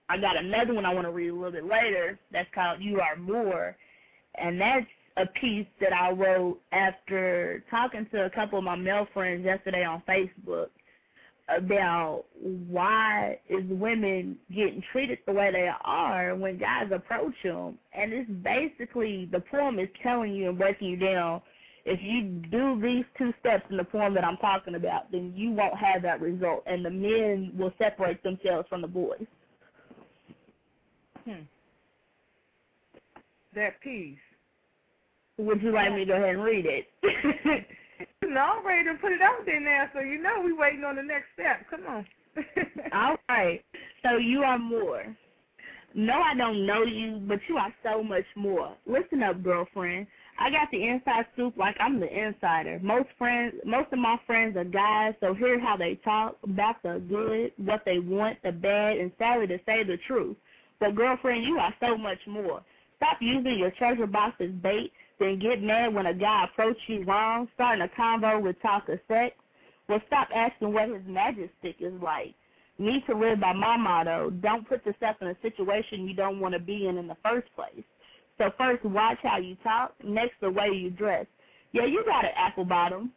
I 0.09 0.17
got 0.17 0.37
another 0.37 0.73
one 0.73 0.85
I 0.85 0.93
want 0.93 1.05
to 1.05 1.11
read 1.11 1.29
a 1.29 1.33
little 1.33 1.51
bit 1.51 1.65
later. 1.65 2.19
That's 2.31 2.49
called 2.53 2.81
"You 2.81 2.99
Are 2.99 3.15
More," 3.15 3.77
and 4.35 4.59
that's 4.59 4.87
a 5.17 5.25
piece 5.39 5.67
that 5.81 5.93
I 5.93 6.11
wrote 6.11 6.59
after 6.71 7.63
talking 7.69 8.07
to 8.11 8.25
a 8.25 8.29
couple 8.29 8.57
of 8.57 8.63
my 8.63 8.75
male 8.75 9.07
friends 9.13 9.45
yesterday 9.45 9.83
on 9.83 10.01
Facebook 10.07 10.69
about 11.55 12.25
why 12.41 13.39
is 13.49 13.63
women 13.69 14.37
getting 14.49 14.83
treated 14.91 15.19
the 15.25 15.33
way 15.33 15.51
they 15.51 15.69
are 15.83 16.35
when 16.35 16.57
guys 16.57 16.89
approach 16.93 17.33
them. 17.43 17.77
And 17.93 18.13
it's 18.13 18.29
basically 18.43 19.27
the 19.31 19.41
poem 19.51 19.79
is 19.79 19.89
telling 20.03 20.33
you 20.33 20.49
and 20.49 20.57
breaking 20.57 20.89
you 20.89 20.97
down. 20.97 21.41
If 21.85 21.99
you 22.03 22.21
do 22.51 22.79
these 22.81 23.05
two 23.17 23.33
steps 23.39 23.65
in 23.71 23.77
the 23.77 23.83
poem 23.83 24.13
that 24.13 24.23
I'm 24.23 24.37
talking 24.37 24.75
about, 24.75 25.11
then 25.11 25.33
you 25.35 25.51
won't 25.51 25.77
have 25.77 26.01
that 26.03 26.21
result, 26.21 26.63
and 26.67 26.85
the 26.85 26.89
men 26.89 27.51
will 27.57 27.73
separate 27.79 28.21
themselves 28.21 28.67
from 28.69 28.81
the 28.81 28.87
boys. 28.87 29.25
Hmm. 31.25 31.43
That 33.55 33.79
piece. 33.81 34.17
Would 35.37 35.61
you 35.61 35.71
like 35.71 35.93
me 35.93 35.99
to 35.99 36.05
go 36.05 36.13
ahead 36.15 36.35
and 36.35 36.43
read 36.43 36.65
it? 36.65 36.87
no, 38.23 38.41
I'm 38.41 38.65
ready 38.65 38.83
to 38.85 38.95
put 38.95 39.13
it 39.13 39.21
out 39.21 39.45
there 39.45 39.59
now, 39.59 39.85
so 39.93 40.01
you 40.01 40.21
know 40.21 40.41
we're 40.43 40.57
waiting 40.57 40.83
on 40.83 40.97
the 40.97 41.01
next 41.01 41.27
step. 41.33 41.65
Come 41.69 41.85
on. 41.87 42.05
All 42.93 43.15
right. 43.29 43.63
So 44.03 44.17
you 44.17 44.43
are 44.43 44.59
more. 44.59 45.15
No, 45.95 46.21
I 46.21 46.35
don't 46.35 46.65
know 46.65 46.83
you, 46.83 47.21
but 47.27 47.39
you 47.47 47.57
are 47.57 47.73
so 47.83 48.03
much 48.03 48.25
more. 48.35 48.75
Listen 48.85 49.23
up, 49.23 49.41
girlfriend. 49.41 50.07
I 50.39 50.49
got 50.49 50.69
the 50.71 50.87
inside 50.87 51.25
scoop 51.33 51.57
like 51.57 51.75
I'm 51.79 51.99
the 51.99 52.07
insider. 52.07 52.79
Most 52.81 53.09
friends, 53.17 53.55
most 53.65 53.91
of 53.91 53.99
my 53.99 54.17
friends 54.25 54.55
are 54.55 54.63
guys, 54.63 55.13
so 55.19 55.33
hear 55.33 55.59
how 55.59 55.75
they 55.75 55.95
talk 56.03 56.37
about 56.43 56.81
the 56.83 57.01
good, 57.09 57.51
what 57.57 57.81
they 57.85 57.99
want, 57.99 58.37
the 58.43 58.51
bad, 58.51 58.97
and 58.97 59.11
sadly 59.17 59.47
to 59.47 59.57
say 59.65 59.83
the 59.83 59.97
truth. 60.07 60.37
But 60.79 60.95
girlfriend, 60.95 61.43
you 61.43 61.57
are 61.57 61.73
so 61.79 61.97
much 61.97 62.19
more. 62.27 62.61
Stop 62.97 63.17
using 63.21 63.57
your 63.57 63.71
treasure 63.71 64.07
box 64.07 64.35
as 64.39 64.51
bait, 64.61 64.91
then 65.19 65.39
get 65.39 65.61
mad 65.61 65.93
when 65.93 66.05
a 66.05 66.13
guy 66.13 66.45
approaches 66.45 66.81
you 66.87 67.03
wrong, 67.03 67.47
starting 67.55 67.83
a 67.83 68.01
convo 68.01 68.41
with 68.41 68.61
talk 68.61 68.89
of 68.89 68.99
sex. 69.07 69.35
Well, 69.87 70.01
stop 70.07 70.29
asking 70.33 70.73
what 70.73 70.89
his 70.89 71.01
magic 71.07 71.51
stick 71.59 71.77
is 71.79 71.93
like. 72.01 72.35
Need 72.77 73.03
to 73.07 73.17
live 73.17 73.41
by 73.41 73.53
my 73.53 73.75
motto, 73.75 74.29
don't 74.29 74.67
put 74.67 74.85
yourself 74.85 75.17
in 75.21 75.27
a 75.27 75.35
situation 75.41 76.07
you 76.07 76.13
don't 76.13 76.39
want 76.39 76.53
to 76.53 76.59
be 76.59 76.87
in 76.87 76.97
in 76.97 77.07
the 77.07 77.17
first 77.23 77.47
place. 77.55 77.83
So 78.37 78.51
first, 78.57 78.85
watch 78.85 79.17
how 79.21 79.37
you 79.37 79.55
talk. 79.63 79.93
Next, 80.03 80.35
the 80.39 80.49
way 80.49 80.69
you 80.73 80.89
dress. 80.89 81.25
Yeah, 81.73 81.85
you 81.85 82.03
got 82.05 82.23
an 82.23 82.31
apple 82.37 82.63
bottom, 82.63 83.11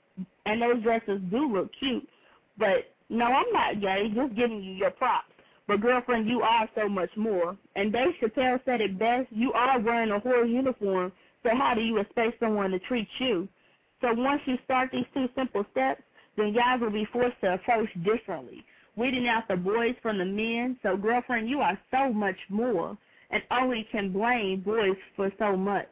and 0.47 0.61
those 0.61 0.83
dresses 0.83 1.21
do 1.31 1.53
look 1.53 1.71
cute. 1.79 2.09
But 2.59 2.93
no, 3.09 3.27
I'm 3.27 3.53
not 3.53 3.81
gay. 3.81 4.09
Just 4.15 4.35
giving 4.35 4.63
you 4.63 4.73
your 4.73 4.91
props. 4.91 5.27
But 5.69 5.81
girlfriend, 5.81 6.29
you 6.29 6.43
are 6.43 6.69
so 6.75 6.89
much 6.89 7.11
more. 7.17 7.57
And 7.77 7.93
Dave 7.93 8.15
Chappelle 8.21 8.61
said 8.65 8.81
it 8.81 8.99
best. 8.99 9.29
You 9.31 9.53
are 9.53 9.79
wearing 9.79 10.11
a 10.11 10.19
horror 10.19 10.45
uniform. 10.45 11.13
So 11.43 11.51
how 11.57 11.75
do 11.75 11.81
you 11.81 11.99
expect 11.99 12.41
someone 12.41 12.71
to 12.71 12.79
treat 12.81 13.09
you? 13.19 13.49
So 14.01 14.13
once 14.13 14.43
you 14.47 14.57
start 14.65 14.91
these 14.93 15.07
two 15.15 15.29
simple 15.37 15.65
steps, 15.71 16.03
then 16.37 16.55
guys 16.55 16.81
will 16.81 16.91
be 16.91 17.07
forced 17.13 17.41
to 17.43 17.55
approach 17.55 17.89
differently. 18.05 18.65
Weeding 18.97 19.29
out 19.29 19.49
the 19.49 19.57
boys 19.57 19.95
from 20.03 20.19
the 20.19 20.25
men. 20.25 20.79
So 20.83 20.97
girlfriend, 20.97 21.49
you 21.49 21.61
are 21.61 21.79
so 21.91 22.13
much 22.13 22.37
more 22.49 22.97
and 23.33 23.43
only 23.51 23.89
can 23.91 24.13
blame 24.13 24.61
boys 24.61 24.97
for 25.17 25.33
so 25.39 25.57
much. 25.57 25.89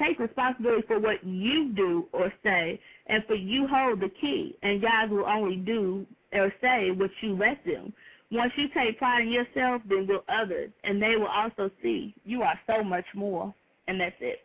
Take 0.00 0.18
responsibility 0.18 0.86
for 0.86 0.98
what 0.98 1.22
you 1.24 1.72
do 1.72 2.06
or 2.12 2.32
say, 2.42 2.80
and 3.06 3.24
for 3.26 3.34
you 3.34 3.66
hold 3.66 4.00
the 4.00 4.10
key, 4.20 4.56
and 4.62 4.82
guys 4.82 5.10
will 5.10 5.26
only 5.26 5.56
do 5.56 6.06
or 6.32 6.52
say 6.60 6.90
what 6.90 7.10
you 7.20 7.36
let 7.36 7.64
them. 7.64 7.92
Once 8.34 8.52
you 8.56 8.66
take 8.74 8.98
pride 8.98 9.22
in 9.22 9.30
yourself, 9.30 9.80
then 9.88 10.08
will 10.08 10.24
others, 10.28 10.72
and 10.82 11.00
they 11.00 11.14
will 11.14 11.28
also 11.28 11.70
see 11.80 12.12
you 12.24 12.42
are 12.42 12.58
so 12.66 12.82
much 12.82 13.04
more. 13.14 13.54
And 13.86 14.00
that's 14.00 14.16
it. 14.20 14.40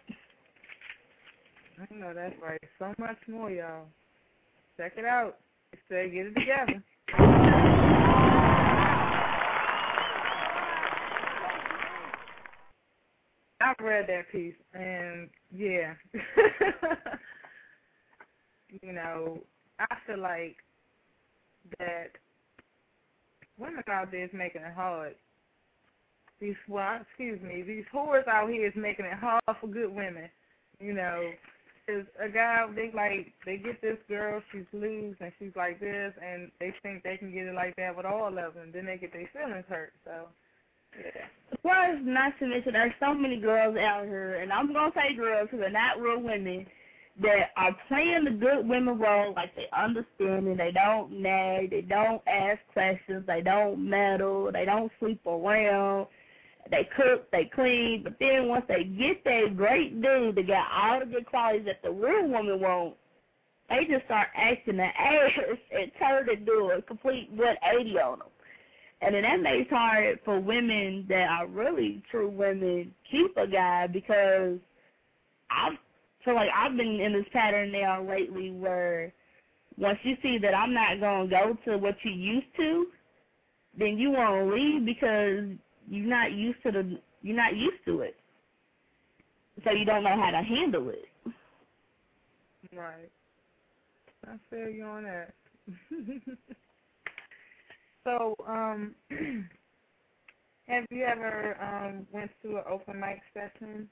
I 1.80 1.88
know 1.95 2.13
that's 2.13 2.36
right. 2.39 2.62
So 2.78 2.93
much 2.99 3.17
more, 3.28 3.49
y'all. 3.49 3.88
Check 4.78 4.93
it 4.97 5.06
out. 5.06 5.38
Say, 5.89 6.12
get 6.12 6.28
it 6.28 6.36
together. 6.36 6.84
I've 13.62 13.75
read 13.84 14.06
that 14.08 14.32
piece, 14.32 14.54
and 14.73 15.30
yeah, 15.52 15.95
you 18.82 18.93
know, 18.93 19.39
I 19.80 19.95
feel 20.06 20.19
like 20.19 20.58
that 21.80 22.12
women 23.60 23.84
out 23.89 24.12
there 24.12 24.26
is 24.26 24.32
making 24.34 24.62
it 24.62 24.74
hard. 24.74 25.15
These, 26.39 26.56
well, 26.67 27.00
excuse 27.02 27.41
me, 27.41 27.62
these 27.62 27.84
whores 27.93 28.28
out 28.28 28.50
here 28.50 28.65
is 28.65 28.74
making 28.76 29.06
it 29.06 29.17
hard 29.17 29.41
for 29.60 29.67
good 29.67 29.93
women. 29.93 30.30
You 30.80 30.93
know, 30.93 31.32
is 31.89 32.06
a 32.24 32.30
guy 32.30 32.65
they 32.74 32.91
like 32.93 33.34
they 33.45 33.58
get 33.58 33.82
this 33.82 33.98
girl, 34.08 34.41
she's 34.52 34.65
loose 34.72 35.17
and 35.19 35.32
she's 35.39 35.56
like 35.56 35.80
this, 35.80 36.13
and 36.24 36.52
they 36.60 36.74
think 36.82 37.04
they 37.04 37.17
can 37.17 37.34
get 37.34 37.48
it 37.48 37.56
like 37.56 37.76
that 37.76 37.95
with 37.95 38.06
all 38.06 38.28
of 38.28 38.54
them. 38.54 38.72
Then 38.74 38.86
they 38.86 38.98
get 38.98 39.12
their 39.12 39.30
feelings 39.34 39.65
hurt. 39.67 39.91
So 40.06 40.30
yeah. 40.98 41.26
Plus, 41.62 42.00
not 42.04 42.34
to 42.39 42.48
mention, 42.48 42.74
there's 42.74 42.93
so 43.00 43.13
many 43.13 43.39
girls 43.39 43.76
out 43.78 44.06
here, 44.06 44.36
and 44.36 44.54
I'm 44.54 44.72
gonna 44.72 44.91
say 44.95 45.15
girls 45.15 45.50
because 45.52 45.60
they're 45.60 45.72
not 45.72 46.00
real 46.00 46.22
women 46.22 46.65
that 47.22 47.52
are 47.58 47.76
playing 47.88 48.24
the 48.26 48.32
good 48.32 48.67
women 48.67 48.98
role, 48.98 49.34
like 49.36 49.56
they 49.56 49.67
understand 49.76 50.48
it, 50.48 50.58
they 50.58 50.72
don't 50.72 51.12
nag, 51.12 51.72
they 51.72 51.82
don't 51.82 52.22
ask 52.28 52.60
questions, 52.72 53.26
they 53.28 53.41
don't 53.41 53.89
meddle, 53.89 54.52
they 54.52 54.65
don't 54.65 54.91
sleep 55.00 55.19
around, 55.26 56.08
they 56.72 56.88
cook, 56.95 57.30
they 57.32 57.50
clean, 57.54 58.04
but 58.04 58.15
then 58.19 58.48
once 58.48 58.65
they 58.67 58.84
get 58.84 59.24
that 59.26 59.58
great 59.58 60.02
dude 60.02 60.36
that 60.36 60.48
got 60.48 60.67
all 60.72 61.00
the 61.00 61.06
good 61.08 61.26
qualities 61.26 61.65
that 61.65 61.82
the 61.84 61.91
real 61.91 62.28
woman 62.28 62.60
wants, 62.62 62.98
they 63.69 63.86
just 63.86 64.06
start 64.06 64.30
acting 64.36 64.78
the 64.78 64.84
ass 64.84 65.32
and 65.72 65.91
turn 66.00 66.30
into 66.30 66.72
a 66.78 66.82
complete 66.82 67.30
180 67.32 68.00
on 68.00 68.19
them. 68.19 68.28
And 69.02 69.15
then 69.15 69.24
that 69.24 69.41
makes 69.41 69.69
hard 69.69 70.19
for 70.26 70.39
women 70.39 71.06
that 71.08 71.30
are 71.30 71.48
really 71.48 72.04
true 72.12 72.30
women 72.30 72.93
keep 73.10 73.36
a 73.38 73.48
guy 73.48 73.88
because 73.88 74.58
I 75.50 75.78
feel 76.25 76.36
like 76.36 76.49
I've 76.55 76.75
been 76.77 76.99
in 76.99 77.13
this 77.13 77.25
pattern 77.34 77.71
now 77.71 78.03
lately 78.03 78.51
where 78.51 79.13
once 79.77 79.99
you 80.03 80.15
see 80.21 80.38
that 80.39 80.53
I'm 80.55 80.73
not 80.73 80.99
gonna 80.99 81.29
go 81.29 81.58
to 81.65 81.77
what 81.77 81.95
you 82.03 82.12
used 82.12 82.55
to, 82.58 82.88
then 83.77 83.97
you 83.97 84.12
wanna 84.12 84.53
leave 84.53 84.86
because 84.86 85.58
you're 85.89 86.08
not 86.08 86.34
used 86.34 86.62
to 86.63 86.71
the 86.71 87.01
you're 87.21 87.36
not 87.36 87.55
used 87.55 87.84
to 87.86 88.01
it. 88.01 88.15
So 89.63 89.71
you 89.71 89.86
don't 89.86 90.03
know 90.03 90.15
how 90.21 90.32
to 90.32 90.41
handle 90.41 90.89
it. 90.89 91.05
Right. 92.73 93.12
I 94.27 94.38
feel 94.49 94.70
you 94.70 94.84
on 94.84 95.03
that. 95.03 95.34
so, 98.05 98.36
um, 98.47 98.95
have 100.67 100.86
you 100.91 101.03
ever 101.05 101.57
um 101.61 102.07
went 102.11 102.32
to 102.43 102.57
an 102.57 102.63
open 102.70 102.99
mic 102.99 103.22
session? 103.34 103.89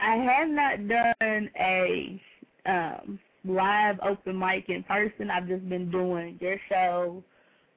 I 0.00 0.16
have 0.16 0.48
not 0.48 0.88
done 0.88 1.50
a 1.58 2.22
um 2.66 3.18
live 3.44 3.96
open 4.02 4.38
mic 4.38 4.68
in 4.68 4.82
person. 4.82 5.30
I've 5.30 5.48
just 5.48 5.68
been 5.68 5.90
doing 5.90 6.38
your 6.40 6.56
show. 6.68 7.22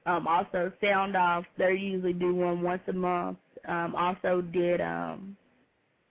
Um 0.06 0.26
also 0.26 0.72
sound 0.82 1.16
off, 1.16 1.44
they 1.58 1.74
usually 1.74 2.12
do 2.12 2.34
one 2.34 2.62
once 2.62 2.82
a 2.88 2.92
month. 2.92 3.38
Um 3.68 3.94
also 3.94 4.42
did 4.42 4.80
um 4.80 5.36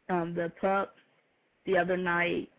um 0.09 0.33
the 0.33 0.51
pups 0.59 0.91
the 1.65 1.77
other 1.77 1.97
night. 1.97 2.49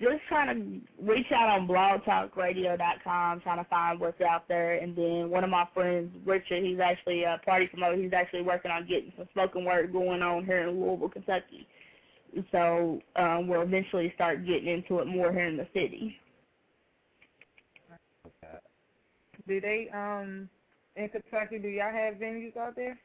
Just 0.00 0.22
trying 0.28 0.48
to 0.48 1.04
reach 1.06 1.30
out 1.32 1.48
on 1.48 1.68
blogtalkradio.com, 1.68 3.40
trying 3.40 3.64
to 3.64 3.70
find 3.70 4.00
what's 4.00 4.20
out 4.20 4.48
there. 4.48 4.74
And 4.74 4.94
then 4.96 5.30
one 5.30 5.44
of 5.44 5.50
my 5.50 5.68
friends, 5.72 6.10
Richard, 6.26 6.64
he's 6.64 6.80
actually 6.80 7.22
a 7.22 7.40
party 7.44 7.68
promoter. 7.68 7.96
He's 7.96 8.12
actually 8.12 8.42
working 8.42 8.72
on 8.72 8.88
getting 8.88 9.12
some 9.16 9.28
spoken 9.30 9.64
word 9.64 9.92
going 9.92 10.20
on 10.20 10.44
here 10.44 10.68
in 10.68 10.80
Louisville, 10.80 11.08
Kentucky. 11.10 11.68
So 12.52 13.00
um, 13.16 13.48
we'll 13.48 13.62
eventually 13.62 14.12
start 14.14 14.46
getting 14.46 14.68
into 14.68 14.98
it 14.98 15.06
more 15.06 15.32
here 15.32 15.46
in 15.46 15.56
the 15.56 15.66
city. 15.72 16.16
Do 19.46 19.60
they 19.60 19.88
um 19.92 20.48
in 20.96 21.08
Kentucky? 21.08 21.58
Do 21.58 21.68
y'all 21.68 21.92
have 21.92 22.14
venues 22.14 22.56
out 22.56 22.76
there? 22.76 22.98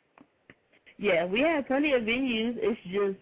Yeah, 0.98 1.26
we 1.26 1.42
have 1.42 1.68
plenty 1.68 1.94
of 1.94 2.04
venues. 2.04 2.56
It's 2.58 2.80
just 2.86 3.20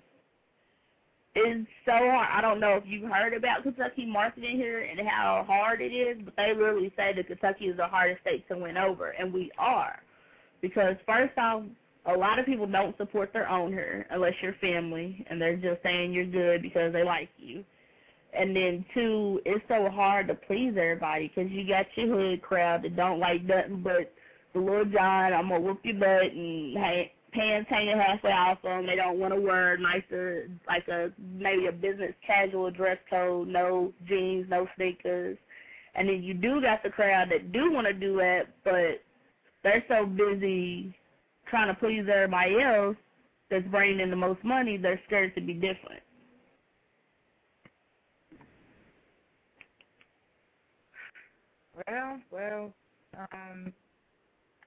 it's 1.39 1.69
so 1.85 1.91
hard. 1.91 2.27
I 2.31 2.41
don't 2.41 2.59
know 2.59 2.75
if 2.75 2.83
you've 2.87 3.09
heard 3.09 3.33
about 3.33 3.63
Kentucky 3.63 4.05
marketing 4.05 4.57
here 4.57 4.81
and 4.81 5.07
how 5.07 5.45
hard 5.47 5.81
it 5.81 5.93
is, 5.93 6.17
but 6.23 6.35
they 6.35 6.51
really 6.53 6.91
say 6.97 7.13
that 7.15 7.27
Kentucky 7.27 7.65
is 7.65 7.77
the 7.77 7.87
hardest 7.87 8.21
state 8.21 8.47
to 8.49 8.57
win 8.57 8.77
over, 8.77 9.09
and 9.11 9.31
we 9.31 9.51
are. 9.59 9.99
Because 10.61 10.95
first 11.05 11.37
off, 11.37 11.63
a 12.07 12.17
lot 12.17 12.39
of 12.39 12.45
people 12.45 12.65
don't 12.65 12.95
support 12.97 13.33
their 13.33 13.49
own 13.49 13.71
here 13.71 14.05
unless 14.09 14.33
you're 14.41 14.53
family, 14.61 15.25
and 15.29 15.41
they're 15.41 15.57
just 15.57 15.83
saying 15.83 16.13
you're 16.13 16.25
good 16.25 16.61
because 16.61 16.93
they 16.93 17.03
like 17.03 17.29
you. 17.37 17.63
And 18.33 18.55
then 18.55 18.85
two, 18.93 19.41
it's 19.45 19.63
so 19.67 19.89
hard 19.89 20.27
to 20.27 20.35
please 20.35 20.73
everybody 20.77 21.31
because 21.33 21.51
you 21.51 21.67
got 21.67 21.85
your 21.95 22.15
hood 22.15 22.41
crowd 22.41 22.83
that 22.83 22.95
don't 22.95 23.19
like 23.19 23.43
nothing 23.43 23.81
but 23.83 24.13
the 24.53 24.59
Lil 24.59 24.85
Jon. 24.85 25.33
I'm 25.33 25.49
gonna 25.49 25.59
whoop 25.59 25.79
your 25.83 25.95
butt 25.95 26.31
and 26.31 26.77
hey, 26.77 27.13
pants 27.33 27.69
hanging 27.69 27.97
halfway 27.97 28.31
off 28.31 28.61
them. 28.61 28.85
They 28.85 28.95
don't 28.95 29.19
want 29.19 29.33
to 29.33 29.39
wear 29.39 29.77
nicer, 29.77 30.47
uh, 30.49 30.71
like 30.71 30.87
a 30.87 31.11
maybe 31.19 31.67
a 31.67 31.71
business 31.71 32.13
casual 32.25 32.71
dress 32.71 32.97
code, 33.09 33.47
no 33.47 33.91
jeans, 34.07 34.47
no 34.49 34.67
sneakers. 34.75 35.37
And 35.95 36.07
then 36.07 36.21
you 36.21 36.33
do 36.33 36.61
got 36.61 36.83
the 36.83 36.89
crowd 36.89 37.29
that 37.31 37.51
do 37.51 37.71
want 37.71 37.87
to 37.87 37.93
do 37.93 38.17
that, 38.17 38.43
but 38.63 39.01
they're 39.63 39.83
so 39.87 40.05
busy 40.05 40.95
trying 41.49 41.67
to 41.67 41.73
please 41.73 42.05
everybody 42.11 42.61
else 42.61 42.97
that's 43.49 43.67
bringing 43.67 43.99
in 43.99 44.09
the 44.09 44.15
most 44.15 44.43
money, 44.43 44.77
they're 44.77 44.99
scared 45.05 45.33
to 45.35 45.41
be 45.41 45.53
different. 45.53 46.01
Well, 51.87 52.19
well, 52.31 52.73
um, 53.17 53.71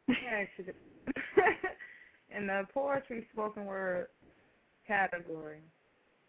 actually, 0.09 0.73
in 2.37 2.47
the 2.47 2.63
poetry 2.73 3.27
spoken 3.33 3.65
word 3.67 4.07
category, 4.87 5.61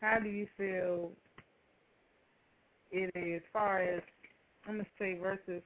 how 0.02 0.18
do 0.20 0.30
you 0.30 0.47
feel 0.58 1.12
it 2.91 3.12
is 3.16 3.36
as 3.38 3.41
far 3.54 3.80
as 3.80 4.02
I'm 4.68 4.78
gonna 4.78 4.88
say 4.97 5.18
versus 5.22 5.62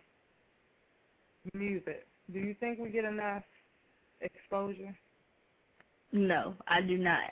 music? 1.54 2.06
Do 2.34 2.40
you 2.40 2.56
think 2.60 2.80
we 2.80 2.90
get 2.90 3.06
enough 3.06 3.44
exposure? 4.22 4.96
No, 6.12 6.56
I 6.68 6.82
do 6.82 6.98
not. 6.98 7.32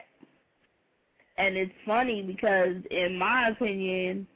And 1.37 1.57
it's 1.57 1.71
funny 1.85 2.21
because 2.21 2.75
in 2.91 3.17
my 3.17 3.49
opinion, 3.49 4.27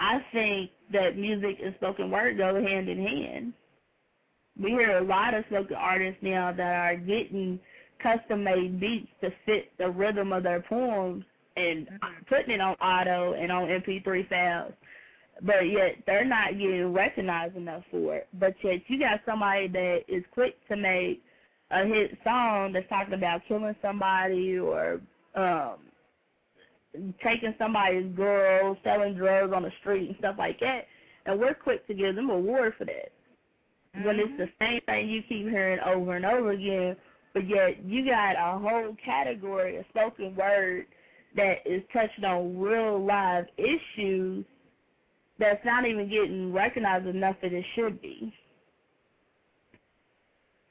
I 0.00 0.18
think 0.32 0.70
that 0.92 1.16
music 1.16 1.58
and 1.64 1.74
spoken 1.76 2.10
word 2.10 2.38
go 2.38 2.54
hand 2.62 2.88
in 2.88 3.04
hand. 3.04 3.52
We 4.60 4.70
hear 4.70 4.98
a 4.98 5.04
lot 5.04 5.34
of 5.34 5.44
spoken 5.48 5.76
artists 5.76 6.22
now 6.22 6.52
that 6.52 6.60
are 6.74 6.96
getting 6.96 7.60
custom 8.02 8.44
made 8.44 8.80
beats 8.80 9.08
to 9.20 9.30
fit 9.46 9.70
the 9.78 9.90
rhythm 9.90 10.32
of 10.32 10.42
their 10.42 10.62
poems 10.62 11.24
and 11.56 11.86
Mm-hmm. 11.88 12.24
putting 12.28 12.54
it 12.54 12.60
on 12.60 12.74
auto 12.74 13.34
and 13.34 13.50
on 13.50 13.66
MP3 13.68 14.28
files. 14.28 14.72
But 15.42 15.62
yet 15.62 15.96
they're 16.06 16.24
not 16.24 16.52
getting 16.52 16.92
recognized 16.92 17.56
enough 17.56 17.82
for 17.90 18.16
it. 18.16 18.28
But 18.34 18.54
yet 18.62 18.80
you 18.88 18.98
got 19.00 19.20
somebody 19.26 19.68
that 19.68 20.00
is 20.08 20.24
quick 20.32 20.54
to 20.68 20.76
make 20.76 21.22
a 21.70 21.84
hit 21.84 22.18
song 22.24 22.72
that's 22.72 22.88
talking 22.88 23.14
about 23.14 23.42
killing 23.46 23.76
somebody 23.82 24.58
or 24.58 25.00
um 25.34 25.76
taking 27.22 27.54
somebody's 27.58 28.14
girl, 28.16 28.76
selling 28.82 29.14
drugs 29.14 29.52
on 29.54 29.62
the 29.62 29.70
street 29.80 30.08
and 30.08 30.18
stuff 30.18 30.36
like 30.38 30.58
that, 30.60 30.86
and 31.26 31.38
we're 31.38 31.54
quick 31.54 31.86
to 31.86 31.94
give 31.94 32.14
them 32.14 32.30
a 32.30 32.34
award 32.34 32.74
for 32.78 32.84
that. 32.86 33.12
When 34.04 34.18
it's 34.18 34.36
the 34.38 34.48
same 34.58 34.80
thing 34.86 35.08
you 35.08 35.22
keep 35.22 35.48
hearing 35.48 35.80
over 35.80 36.16
and 36.16 36.24
over 36.24 36.52
again, 36.52 36.96
but 37.34 37.48
yet 37.48 37.84
you 37.84 38.04
got 38.04 38.36
a 38.36 38.58
whole 38.58 38.96
category 39.04 39.76
of 39.76 39.84
spoken 39.90 40.34
word 40.36 40.86
that 41.36 41.58
is 41.66 41.82
touching 41.92 42.24
on 42.24 42.58
real 42.58 43.04
live 43.04 43.46
issues 43.56 44.44
that's 45.38 45.64
not 45.64 45.86
even 45.86 46.08
getting 46.08 46.52
recognized 46.52 47.06
enough 47.06 47.36
that 47.42 47.52
it 47.52 47.64
should 47.74 48.00
be. 48.00 48.32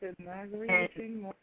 Couldn't 0.02 0.28
agree 0.28 0.68
with 0.68 0.92
you 0.96 1.22
more. 1.22 1.36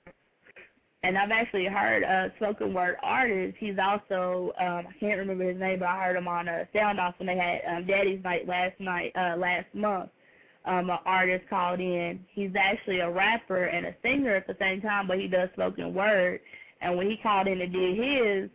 and 1.02 1.18
I've 1.18 1.30
actually 1.32 1.66
heard 1.66 2.02
a 2.02 2.32
spoken 2.36 2.72
word 2.74 2.96
artist. 3.02 3.56
He's 3.58 3.76
also 3.82 4.52
um 4.60 4.86
I 4.88 4.92
can't 5.00 5.18
remember 5.18 5.48
his 5.50 5.60
name, 5.60 5.80
but 5.80 5.88
I 5.88 6.04
heard 6.04 6.16
him 6.16 6.28
on 6.28 6.48
a 6.48 6.68
sound 6.74 7.00
off 7.00 7.14
when 7.18 7.26
they 7.26 7.36
had 7.36 7.60
um 7.76 7.86
Daddy's 7.86 8.22
night 8.24 8.46
last 8.48 8.78
night, 8.80 9.12
uh 9.16 9.36
last 9.36 9.66
month. 9.74 10.10
Um 10.66 10.90
an 10.90 10.98
artist 11.04 11.48
called 11.50 11.80
in. 11.80 12.24
He's 12.32 12.52
actually 12.58 13.00
a 13.00 13.10
rapper 13.10 13.64
and 13.64 13.86
a 13.86 13.94
singer 14.02 14.36
at 14.36 14.46
the 14.46 14.56
same 14.60 14.80
time, 14.80 15.06
but 15.08 15.18
he 15.18 15.28
does 15.28 15.50
spoken 15.54 15.92
word. 15.94 16.40
And 16.80 16.96
when 16.96 17.08
he 17.10 17.16
called 17.22 17.48
in 17.48 17.60
and 17.60 17.72
did 17.72 17.96
his, 17.96 18.50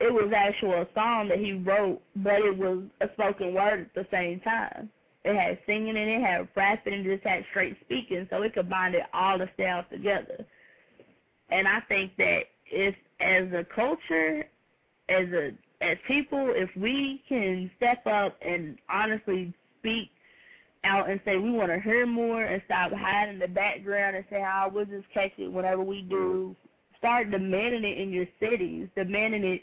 it 0.00 0.12
was 0.12 0.32
actual 0.36 0.82
a 0.82 0.88
song 0.94 1.28
that 1.28 1.38
he 1.38 1.52
wrote, 1.52 2.00
but 2.16 2.40
it 2.40 2.56
was 2.56 2.84
a 3.00 3.06
spoken 3.14 3.54
word 3.54 3.80
at 3.82 3.94
the 3.94 4.06
same 4.10 4.40
time. 4.40 4.90
It 5.24 5.34
had 5.34 5.58
singing 5.66 5.96
and 5.96 6.10
it, 6.10 6.20
had 6.20 6.48
rapping, 6.54 6.92
and 6.92 7.04
just 7.04 7.24
had 7.24 7.44
straight 7.50 7.76
speaking, 7.84 8.26
so 8.30 8.42
it 8.42 8.52
combined 8.52 8.94
it 8.94 9.04
all 9.14 9.38
the 9.38 9.48
styles 9.54 9.86
together. 9.90 10.44
And 11.50 11.66
I 11.66 11.80
think 11.88 12.16
that 12.18 12.40
if, 12.66 12.94
as 13.20 13.50
a 13.52 13.64
culture, 13.74 14.44
as 15.08 15.28
a 15.32 15.52
as 15.80 15.98
people, 16.06 16.52
if 16.54 16.70
we 16.76 17.22
can 17.28 17.70
step 17.76 18.06
up 18.06 18.38
and 18.46 18.78
honestly 18.88 19.52
speak 19.80 20.10
out 20.84 21.10
and 21.10 21.20
say 21.24 21.36
we 21.36 21.50
want 21.50 21.70
to 21.70 21.80
hear 21.80 22.06
more 22.06 22.42
and 22.42 22.62
stop 22.66 22.92
hiding 22.92 23.34
in 23.34 23.40
the 23.40 23.48
background 23.48 24.16
and 24.16 24.24
say, 24.30 24.44
"Oh, 24.46 24.70
we'll 24.72 24.84
just 24.84 25.10
catch 25.12 25.32
it 25.38 25.52
whenever 25.52 25.82
we 25.82 26.02
do." 26.02 26.54
Start 26.98 27.30
demanding 27.30 27.84
it 27.84 27.98
in 27.98 28.12
your 28.12 28.26
cities, 28.40 28.88
demanding 28.94 29.44
it, 29.44 29.62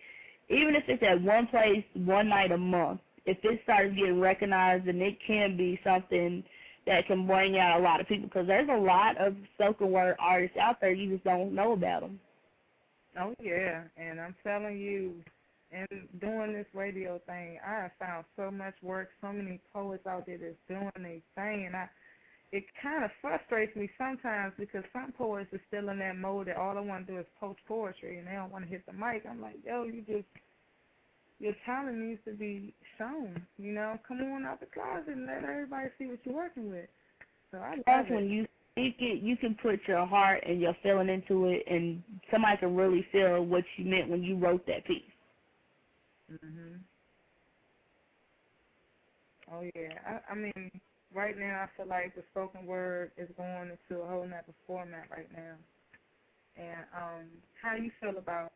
even 0.49 0.76
if 0.76 0.84
it's 0.88 1.03
at 1.03 1.22
one 1.22 1.47
place 1.47 1.84
one 1.93 2.30
night 2.30 2.51
a 2.51 2.57
month. 2.57 3.01
If 3.26 3.38
it 3.43 3.59
starts 3.63 3.95
getting 3.95 4.19
recognized, 4.19 4.88
then 4.88 5.01
it 5.01 5.17
can 5.26 5.55
be 5.55 5.80
something 5.84 6.43
that 6.88 7.05
can 7.07 7.28
bring 7.28 7.59
out 7.59 7.80
a 7.80 7.84
lot 7.84 8.01
of 8.01 8.07
people 8.07 8.28
because 8.28 8.47
there's 8.47 8.69
a 8.69 8.80
lot 8.80 9.17
of 9.17 9.36
spoken 9.53 9.91
word 9.91 10.15
artists 10.19 10.57
out 10.57 10.82
there. 10.82 10.91
You 10.91 11.11
just 11.13 11.24
don't 11.24 11.53
know 11.53 11.74
about 11.74 12.01
them. 12.01 12.19
Oh 13.19 13.36
yeah, 13.41 13.84
and 13.97 14.19
I'm 14.19 14.36
telling 14.43 14.80
you, 14.80 15.13
and 15.72 15.88
doing 16.19 16.53
this 16.53 16.65
radio 16.74 17.19
thing, 17.26 17.59
I 17.65 17.84
have 17.84 17.91
found 17.99 18.26
so 18.36 18.49
much 18.49 18.74
work, 18.82 19.09
so 19.22 19.32
many 19.32 19.59
poets 19.74 20.07
out 20.07 20.26
there 20.26 20.38
that's 20.38 20.55
doing 20.67 20.91
their 20.95 21.22
thing, 21.36 21.65
and 21.65 21.76
I, 21.76 21.89
it 22.51 22.63
kind 22.82 23.03
of 23.03 23.11
frustrates 23.22 23.76
me 23.76 23.89
sometimes 23.97 24.53
because 24.57 24.84
some 24.91 25.13
poets 25.17 25.53
are 25.53 25.61
still 25.67 25.89
in 25.89 25.99
that 25.99 26.17
mode 26.17 26.47
that 26.47 26.57
all 26.57 26.76
they 26.76 26.82
want 26.82 27.07
to 27.07 27.13
do 27.13 27.19
is 27.19 27.26
post 27.39 27.59
poetry 27.67 28.17
and 28.17 28.28
they 28.28 28.34
don't 28.34 28.51
want 28.51 28.65
to 28.65 28.69
hit 28.69 28.86
the 28.86 28.93
mic. 28.93 29.24
I'm 29.30 29.41
like, 29.41 29.55
yo, 29.65 29.84
you 29.84 30.03
just 30.05 30.28
your 31.42 31.54
talent 31.66 31.98
needs 31.98 32.22
to 32.26 32.34
be 32.34 32.74
shown. 32.98 33.46
You 33.58 33.74
know, 33.74 34.00
come 34.08 34.22
on 34.22 34.46
out 34.46 34.60
the 34.60 34.68
closet 34.68 35.10
and 35.14 35.26
let 35.26 35.44
everybody 35.44 35.89
see 35.98 36.06
what 36.08 36.20
you're 36.24 36.36
working 36.36 36.70
with. 36.70 36.89
So 37.52 37.58
I 37.60 37.72
love 37.76 37.86
That's 37.86 38.10
it. 38.10 38.14
when 38.14 38.30
you 38.30 38.48
speak 38.74 38.96
it, 39.00 39.24
you 39.24 39.36
can 39.38 39.56
put 39.62 39.80
your 39.88 40.06
heart 40.06 40.44
and 40.48 40.62
your 40.62 40.76
feeling 40.84 41.10
into 41.10 41.48
it, 41.48 41.64
and 41.68 42.04
somebody 42.32 42.58
can 42.58 42.76
really 42.76 43.06
feel 43.12 43.44
what 43.46 43.64
you 43.78 43.86
meant 43.86 44.10
when 44.10 44.24
you 44.24 44.38
wrote 44.38 44.66
that 44.68 44.86
piece. 44.86 45.04
Mhm. 46.32 46.82
Oh 49.52 49.62
yeah. 49.76 50.00
I, 50.08 50.32
I 50.32 50.36
mean, 50.36 50.72
right 51.14 51.38
now 51.38 51.64
I 51.68 51.78
feel 51.78 51.88
like 51.88 52.16
the 52.16 52.24
spoken 52.32 52.66
word 52.66 53.12
is 53.18 53.30
going 53.38 53.72
into 53.72 54.02
a 54.02 54.08
whole 54.08 54.26
nother 54.28 54.54
format 54.68 55.10
right 55.12 55.32
now. 55.34 55.56
And 56.58 56.86
um, 56.96 57.26
how 57.62 57.76
do 57.78 57.84
you 57.84 57.92
feel 58.02 58.18
about? 58.18 58.54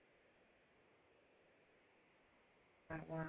Wow. 2.89 3.25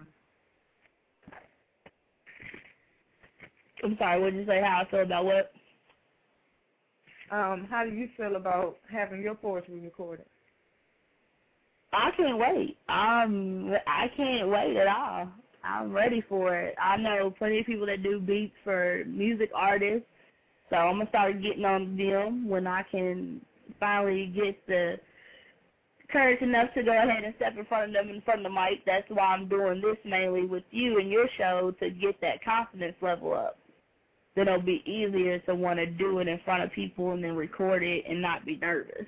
I'm 3.85 3.97
sorry, 3.99 4.21
what 4.21 4.33
did 4.33 4.41
you 4.41 4.47
say? 4.47 4.61
How 4.61 4.83
I 4.87 4.91
feel 4.91 5.03
about 5.03 5.25
what? 5.25 5.53
Um, 7.31 7.67
how 7.71 7.85
do 7.85 7.91
you 7.91 8.09
feel 8.17 8.37
about 8.37 8.77
having 8.91 9.23
your 9.23 9.35
poetry 9.35 9.81
recorded? 9.81 10.27
I 11.93 12.11
can't 12.17 12.39
wait. 12.39 12.77
Um, 12.89 13.75
I 13.87 14.11
can't 14.17 14.49
wait 14.49 14.77
at 14.77 14.87
all. 14.87 15.29
I'm 15.65 15.93
ready 15.93 16.23
for 16.29 16.57
it. 16.57 16.75
I 16.81 16.97
know 16.97 17.35
plenty 17.37 17.61
of 17.61 17.67
people 17.67 17.87
that 17.87 18.03
do 18.03 18.21
beats 18.21 18.55
for 18.63 19.03
music 19.07 19.51
artists, 19.55 20.07
so 20.71 20.77
I'm 20.77 20.99
gonna 20.99 21.09
start 21.09 21.43
getting 21.43 21.65
on 21.65 21.97
them 21.97 22.49
when 22.49 22.67
I 22.67 22.83
can 22.91 23.41
finally 23.81 24.27
get 24.27 24.65
the 24.67 24.97
courage 26.11 26.43
enough 26.43 26.73
to 26.75 26.83
go 26.83 26.93
ahead 26.93 27.25
and 27.25 27.35
step 27.37 27.57
in 27.59 27.65
front 27.67 27.89
of 27.89 27.93
them 27.95 28.15
in 28.15 28.21
front 28.23 28.41
of 28.41 28.45
the 28.45 28.51
mic. 28.51 28.85
That's 28.85 29.09
why 29.09 29.35
I'm 29.35 29.49
doing 29.49 29.81
this 29.81 29.97
mainly 30.05 30.47
with 30.47 30.65
you 30.71 30.99
and 30.99 31.11
your 31.11 31.29
show 31.39 31.75
to 31.81 31.91
get 31.91 32.21
that 32.21 32.45
confidence 32.45 32.97
level 33.01 33.35
up. 33.35 33.59
Then 34.35 34.49
it'll 34.49 34.61
be 34.61 34.83
easier 34.87 35.39
to 35.41 35.55
want 35.55 35.79
to 35.79 35.87
do 35.87 36.19
it 36.19 36.29
in 36.29 36.39
front 36.45 36.63
of 36.63 36.73
people 36.73 37.13
and 37.13 37.25
then 37.25 37.37
record 37.37 37.83
it 37.83 38.05
and 38.09 38.21
not 38.21 38.45
be 38.45 38.57
nervous. 38.57 39.07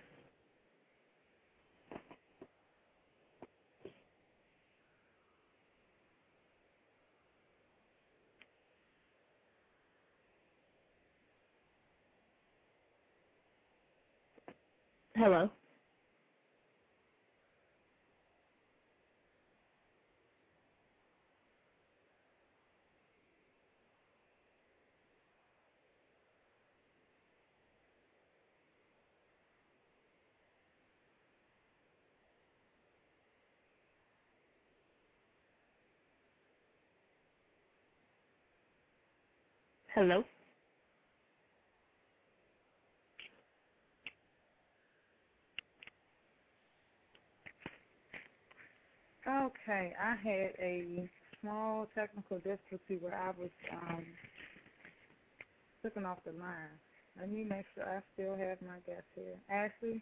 Hello. 15.14 15.50
Hello. 39.98 40.22
Okay, 49.28 49.92
I 50.00 50.14
had 50.14 50.52
a 50.60 51.10
small 51.40 51.88
technical 51.96 52.36
difficulty 52.38 52.98
where 53.00 53.16
I 53.16 53.30
was 53.30 53.50
um 53.72 54.06
looking 55.82 56.04
off 56.04 56.18
the 56.24 56.30
line. 56.30 56.78
Let 57.18 57.28
me 57.32 57.42
make 57.42 57.66
sure 57.74 57.82
I 57.82 58.02
still 58.14 58.36
have 58.36 58.62
my 58.62 58.78
guest 58.86 59.02
here. 59.16 59.34
Ashley? 59.50 60.00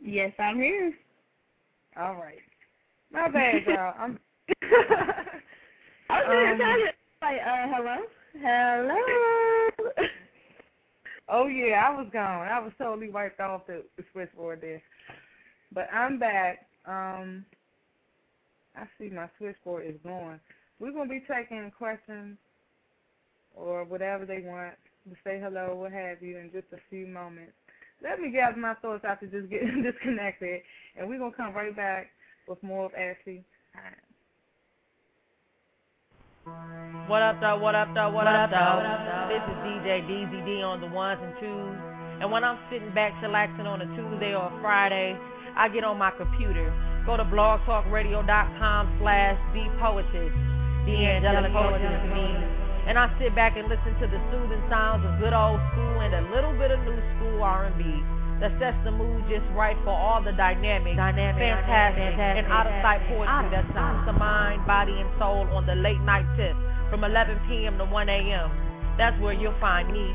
Yes, 0.00 0.32
I'm 0.40 0.56
here. 0.56 0.92
All 1.96 2.16
right. 2.16 2.42
My 3.12 3.28
bad, 3.28 3.62
y'all. 3.68 3.94
I'm 3.96 4.18
I 6.10 6.18
was 6.24 6.54
um, 6.54 6.58
trying 6.58 6.80
to 6.80 6.92
like, 7.22 7.40
uh, 7.40 7.76
hello, 7.76 7.98
hello. 8.40 8.96
oh 11.28 11.46
yeah, 11.46 11.84
I 11.88 11.96
was 11.96 12.08
gone. 12.12 12.48
I 12.48 12.58
was 12.60 12.72
totally 12.78 13.10
wiped 13.10 13.40
off 13.40 13.66
the, 13.66 13.82
switchboard 14.12 14.60
there. 14.60 14.82
But 15.72 15.88
I'm 15.92 16.18
back. 16.18 16.66
Um, 16.86 17.44
I 18.76 18.84
see 18.98 19.08
my 19.08 19.28
switchboard 19.38 19.86
is 19.86 20.00
going. 20.02 20.40
We're 20.78 20.92
gonna 20.92 21.08
be 21.08 21.22
taking 21.30 21.70
questions 21.76 22.38
or 23.54 23.84
whatever 23.84 24.24
they 24.24 24.40
want 24.40 24.74
to 25.08 25.16
say 25.24 25.40
hello, 25.40 25.74
what 25.74 25.92
have 25.92 26.22
you, 26.22 26.38
in 26.38 26.50
just 26.52 26.72
a 26.72 26.78
few 26.88 27.06
moments. 27.06 27.52
Let 28.02 28.20
me 28.20 28.30
gather 28.30 28.56
my 28.56 28.74
thoughts 28.74 29.04
after 29.06 29.26
just 29.26 29.50
getting 29.50 29.82
disconnected, 29.92 30.62
and 30.96 31.08
we're 31.08 31.18
gonna 31.18 31.36
come 31.36 31.54
right 31.54 31.74
back 31.74 32.08
with 32.48 32.62
more 32.62 32.86
of 32.86 32.94
Ashley 32.94 33.44
What 36.44 37.22
up, 37.22 37.38
though? 37.40 37.58
What 37.58 37.74
up, 37.74 37.94
though? 37.94 38.10
What, 38.10 38.26
up, 38.26 38.50
though? 38.50 39.30
This 39.30 39.42
is 39.46 39.56
DJ 39.62 40.02
DZD 40.10 40.64
on 40.66 40.80
the 40.80 40.88
ones 40.88 41.20
and 41.22 41.34
twos. 41.38 41.76
And 42.18 42.30
when 42.30 42.42
I'm 42.42 42.58
sitting 42.70 42.90
back 42.94 43.14
chillaxing 43.22 43.66
on 43.66 43.82
a 43.82 43.86
Tuesday 43.94 44.34
or 44.34 44.50
a 44.50 44.54
Friday, 44.60 45.16
I 45.54 45.68
get 45.68 45.84
on 45.84 45.98
my 45.98 46.10
computer. 46.10 46.66
Go 47.06 47.16
to 47.16 47.24
blogtalkradio.com 47.24 48.98
slash 48.98 49.38
the 49.54 49.64
poetess, 49.78 50.34
the 50.86 50.96
angelic 50.98 51.52
poetess 51.52 51.94
to 52.02 52.10
me. 52.10 52.26
And 52.90 52.98
I 52.98 53.06
sit 53.22 53.34
back 53.34 53.56
and 53.56 53.68
listen 53.68 53.94
to 54.02 54.06
the 54.10 54.18
soothing 54.34 54.62
sounds 54.66 55.06
of 55.06 55.22
good 55.22 55.32
old 55.32 55.62
school 55.70 56.02
and 56.02 56.10
a 56.10 56.26
little 56.34 56.54
bit 56.58 56.74
of 56.74 56.82
new 56.82 56.98
school 57.18 57.42
R&B 57.42 57.82
that 58.42 58.50
sets 58.58 58.74
the 58.82 58.90
mood 58.90 59.22
just 59.30 59.46
right 59.54 59.78
for 59.86 59.94
all 59.94 60.18
the 60.18 60.34
dynamic, 60.34 60.98
dynamic 60.98 61.38
fantastic, 61.38 62.18
fantastic, 62.18 62.42
and 62.42 62.50
out 62.50 62.66
of 62.66 62.74
sight 62.82 62.98
poetry 63.06 63.46
that 63.54 63.62
soothes 63.70 64.02
the 64.02 64.16
mind, 64.18 64.66
body, 64.66 64.98
and 64.98 65.06
soul 65.14 65.46
on 65.54 65.62
the 65.62 65.78
late 65.78 66.02
night 66.02 66.26
tip 66.34 66.50
from 66.90 67.06
11 67.06 67.38
p.m. 67.46 67.78
to 67.78 67.86
1 67.86 68.10
a.m. 68.10 68.50
That's 68.98 69.14
where 69.22 69.32
you'll 69.32 69.54
find 69.62 69.94
me. 69.94 70.10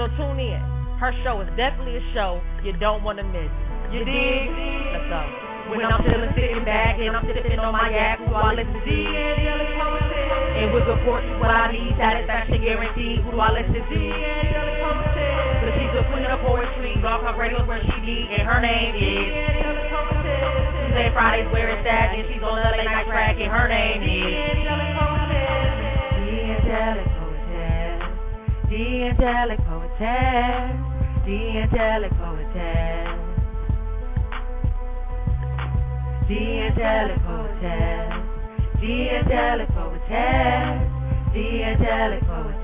So 0.00 0.08
tune 0.16 0.40
in. 0.40 0.56
Her 0.96 1.12
show 1.20 1.44
is 1.44 1.52
definitely 1.60 2.00
a 2.00 2.04
show 2.16 2.40
you 2.64 2.72
don't 2.80 3.04
want 3.04 3.20
to 3.20 3.28
miss. 3.28 3.52
You 3.92 4.08
dig? 4.08 4.48
Let's 4.96 5.12
go. 5.12 5.20
When 5.68 5.84
I'm 5.84 6.00
chillin', 6.00 6.32
sitting 6.32 6.64
back, 6.64 6.96
and 6.96 7.12
I'm 7.12 7.28
sipping 7.28 7.60
on 7.60 7.76
my 7.76 7.92
yak, 7.92 8.24
who 8.24 8.32
I 8.32 8.56
listen 8.56 8.72
to? 8.72 8.98
And 10.56 10.72
with 10.72 10.88
fortune, 11.04 11.38
what 11.40 11.50
I 11.50 11.72
need, 11.72 11.92
satisfaction 12.00 12.64
guaranteed, 12.64 13.20
who 13.20 13.32
do 13.32 13.38
I 13.38 13.52
listen 13.52 13.84
to? 13.84 15.85
The 16.06 16.12
queen 16.12 16.24
of 16.26 16.40
poetry. 16.40 16.94
Blog 17.00 17.22
Talk 17.22 17.36
Radio's 17.36 17.66
where 17.66 17.82
she 17.82 18.00
be, 18.06 18.28
and 18.30 18.46
her 18.46 18.60
name 18.60 18.94
is. 18.94 19.26
Tuesday, 20.86 21.10
Fridays 21.12 21.50
where 21.52 21.68
it's 21.70 21.86
at, 21.86 22.14
and 22.14 22.28
she's 22.32 22.42
on 22.42 22.56
the 22.56 22.62
late 22.70 22.84
night 22.84 23.06
track, 23.06 23.36
and 23.40 23.50
her 23.50 23.66
name 23.66 24.02
is. 24.02 24.06
The. 24.06 24.76
The 28.70 29.02
Angelic 29.10 29.58
Poetess. 29.66 30.76
The 31.24 31.58
Angelic 31.58 32.10
Poetess. 32.18 33.18
The 36.28 36.40
Angelic 36.66 37.18
Poetess. 37.26 38.22
The 38.80 39.10
Angelic 39.10 39.68
Poetess. 39.74 40.86
The 41.32 41.62
Angelic 41.64 42.20
Poetess. 42.26 42.55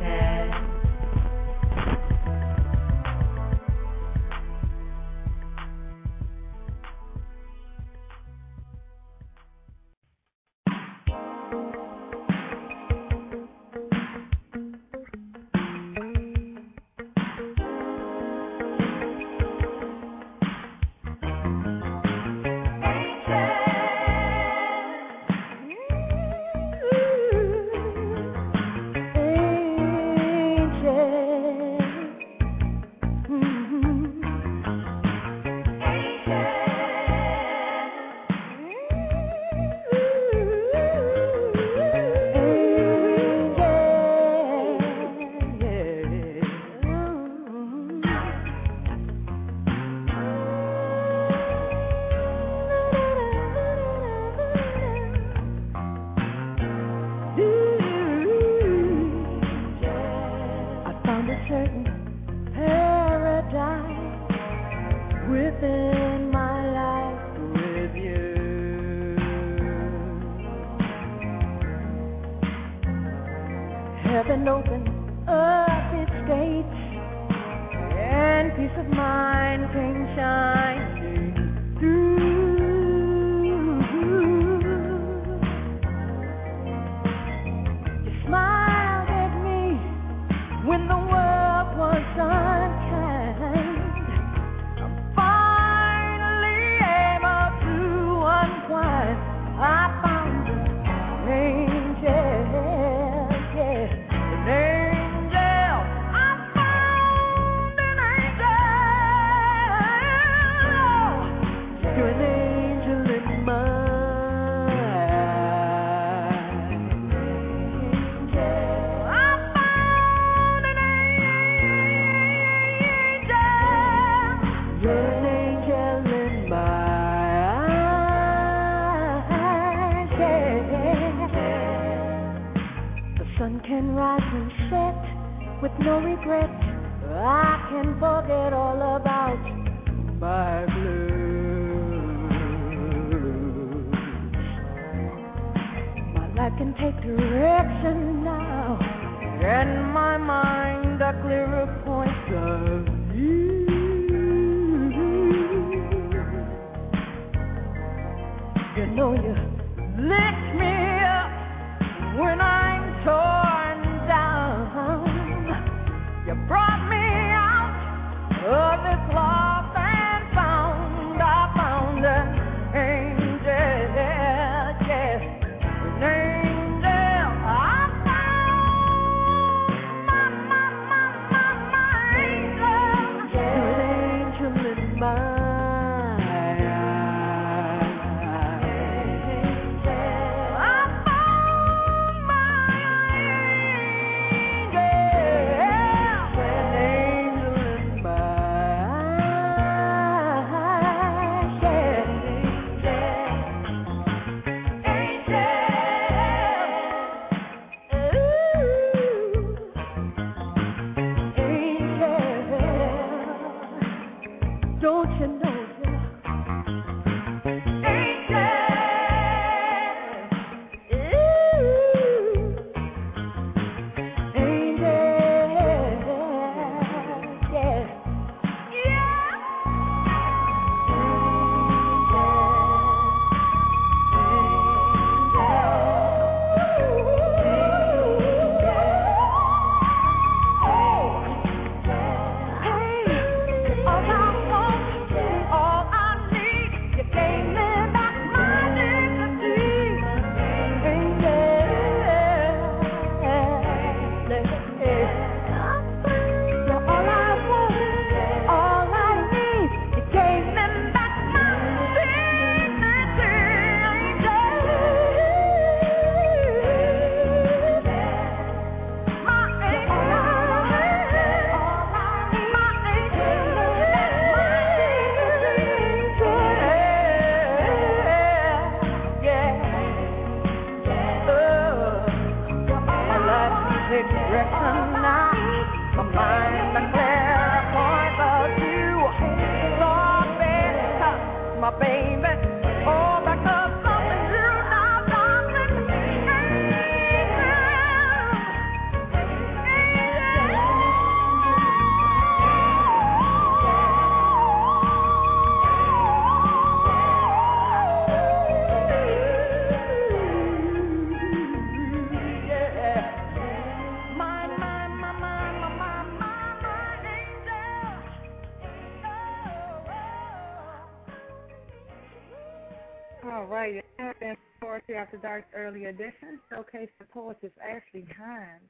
Dark 325.98 326.00
early 326.00 326.10
edition 326.10 326.40
showcase 326.50 326.88
the 326.98 327.04
poetess 327.06 327.50
Ashley 327.62 328.06
Hines. 328.18 328.62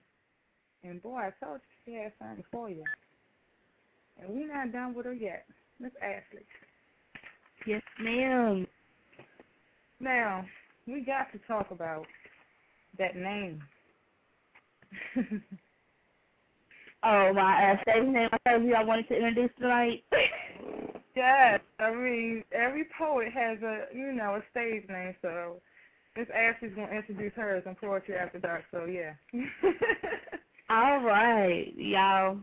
And 0.84 1.02
boy, 1.02 1.18
I 1.18 1.44
told 1.44 1.60
you 1.60 1.76
she 1.84 1.92
had 1.98 2.12
something 2.18 2.44
for 2.50 2.68
you. 2.68 2.84
And 4.20 4.28
we're 4.30 4.52
not 4.52 4.72
done 4.72 4.94
with 4.94 5.06
her 5.06 5.12
yet. 5.12 5.46
Miss 5.80 5.92
Ashley. 6.02 6.44
Yes, 7.66 7.82
ma'am. 8.00 8.66
Now, 10.00 10.44
we 10.86 11.00
got 11.00 11.32
to 11.32 11.38
talk 11.46 11.70
about 11.70 12.06
that 12.98 13.16
name. 13.16 13.62
oh, 17.04 17.32
my 17.32 17.72
uh, 17.72 17.82
stage 17.82 18.08
name 18.08 18.28
I 18.32 18.50
told 18.50 18.64
you 18.64 18.74
I 18.74 18.84
wanted 18.84 19.08
to 19.08 19.16
introduce 19.16 19.50
tonight. 19.58 20.04
yes, 21.16 21.60
I 21.78 21.94
mean, 21.94 22.44
every 22.52 22.84
poet 22.98 23.28
has 23.32 23.62
a, 23.62 23.84
you 23.94 24.12
know, 24.12 24.36
a 24.36 24.42
stage 24.50 24.88
name, 24.88 25.14
so 25.22 25.60
Miss 26.16 26.28
Ashley's 26.34 26.74
gonna 26.74 26.92
introduce 26.92 27.32
hers 27.34 27.64
on 27.66 27.74
Poetry 27.74 28.16
After 28.16 28.38
Dark, 28.38 28.64
so 28.70 28.84
yeah. 28.84 29.14
All 30.70 31.00
right, 31.00 31.72
y'all. 31.76 32.38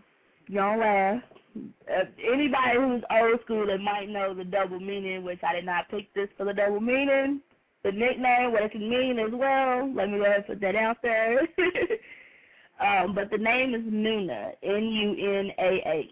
Y'all 0.47 0.79
laugh. 0.79 1.21
Uh, 1.55 2.05
anybody 2.31 2.77
who's 2.77 3.03
old 3.11 3.39
school 3.45 3.67
that 3.67 3.79
might 3.79 4.09
know 4.09 4.33
the 4.33 4.43
double 4.43 4.79
meaning, 4.79 5.23
which 5.23 5.39
I 5.47 5.53
did 5.53 5.65
not 5.65 5.89
pick 5.89 6.11
this 6.15 6.29
for 6.37 6.45
the 6.45 6.53
double 6.53 6.79
meaning, 6.79 7.41
the 7.83 7.91
nickname, 7.91 8.51
what 8.51 8.63
it 8.63 8.71
can 8.71 8.89
mean 8.89 9.19
as 9.19 9.31
well. 9.31 9.91
Let 9.93 10.09
me 10.09 10.17
go 10.17 10.25
ahead 10.25 10.37
and 10.37 10.45
put 10.47 10.61
that 10.61 10.75
out 10.75 10.97
there. 11.03 11.41
um, 12.79 13.13
but 13.13 13.29
the 13.29 13.37
name 13.37 13.75
is 13.75 13.81
Nunah, 13.81 14.53
N-U-N-A-H. 14.63 16.11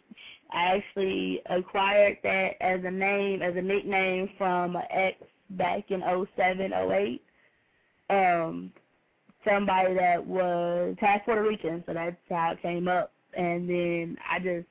I 0.52 0.78
actually 0.78 1.42
acquired 1.50 2.18
that 2.24 2.52
as 2.62 2.82
a 2.86 2.92
name, 2.92 3.42
as 3.42 3.56
a 3.56 3.62
nickname 3.62 4.30
from 4.38 4.76
an 4.76 4.84
ex 4.92 5.18
back 5.52 5.86
in 5.90 6.02
07, 6.36 6.72
08 6.74 7.22
um 8.10 8.72
somebody 9.48 9.94
that 9.96 10.26
was 10.26 10.96
half 11.00 11.26
Puerto 11.26 11.42
Rican, 11.44 11.84
so 11.86 11.94
that's 11.94 12.16
how 12.30 12.52
it 12.52 12.62
came 12.62 12.88
up. 12.88 13.12
And 13.36 13.70
then 13.70 14.18
I 14.30 14.40
just 14.40 14.68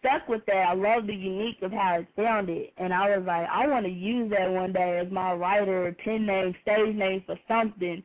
stuck 0.00 0.28
with 0.28 0.44
that. 0.46 0.68
I 0.68 0.74
love 0.74 1.06
the 1.06 1.14
unique 1.14 1.62
of 1.62 1.72
how 1.72 1.96
it 1.98 2.06
sounded, 2.16 2.68
and 2.76 2.92
I 2.92 3.16
was 3.16 3.26
like, 3.26 3.48
I 3.50 3.66
want 3.66 3.86
to 3.86 3.92
use 3.92 4.30
that 4.30 4.50
one 4.50 4.72
day 4.72 4.98
as 5.04 5.10
my 5.10 5.32
writer, 5.32 5.94
pen 6.04 6.26
name, 6.26 6.54
stage 6.62 6.94
name 6.94 7.22
for 7.26 7.38
something. 7.48 8.02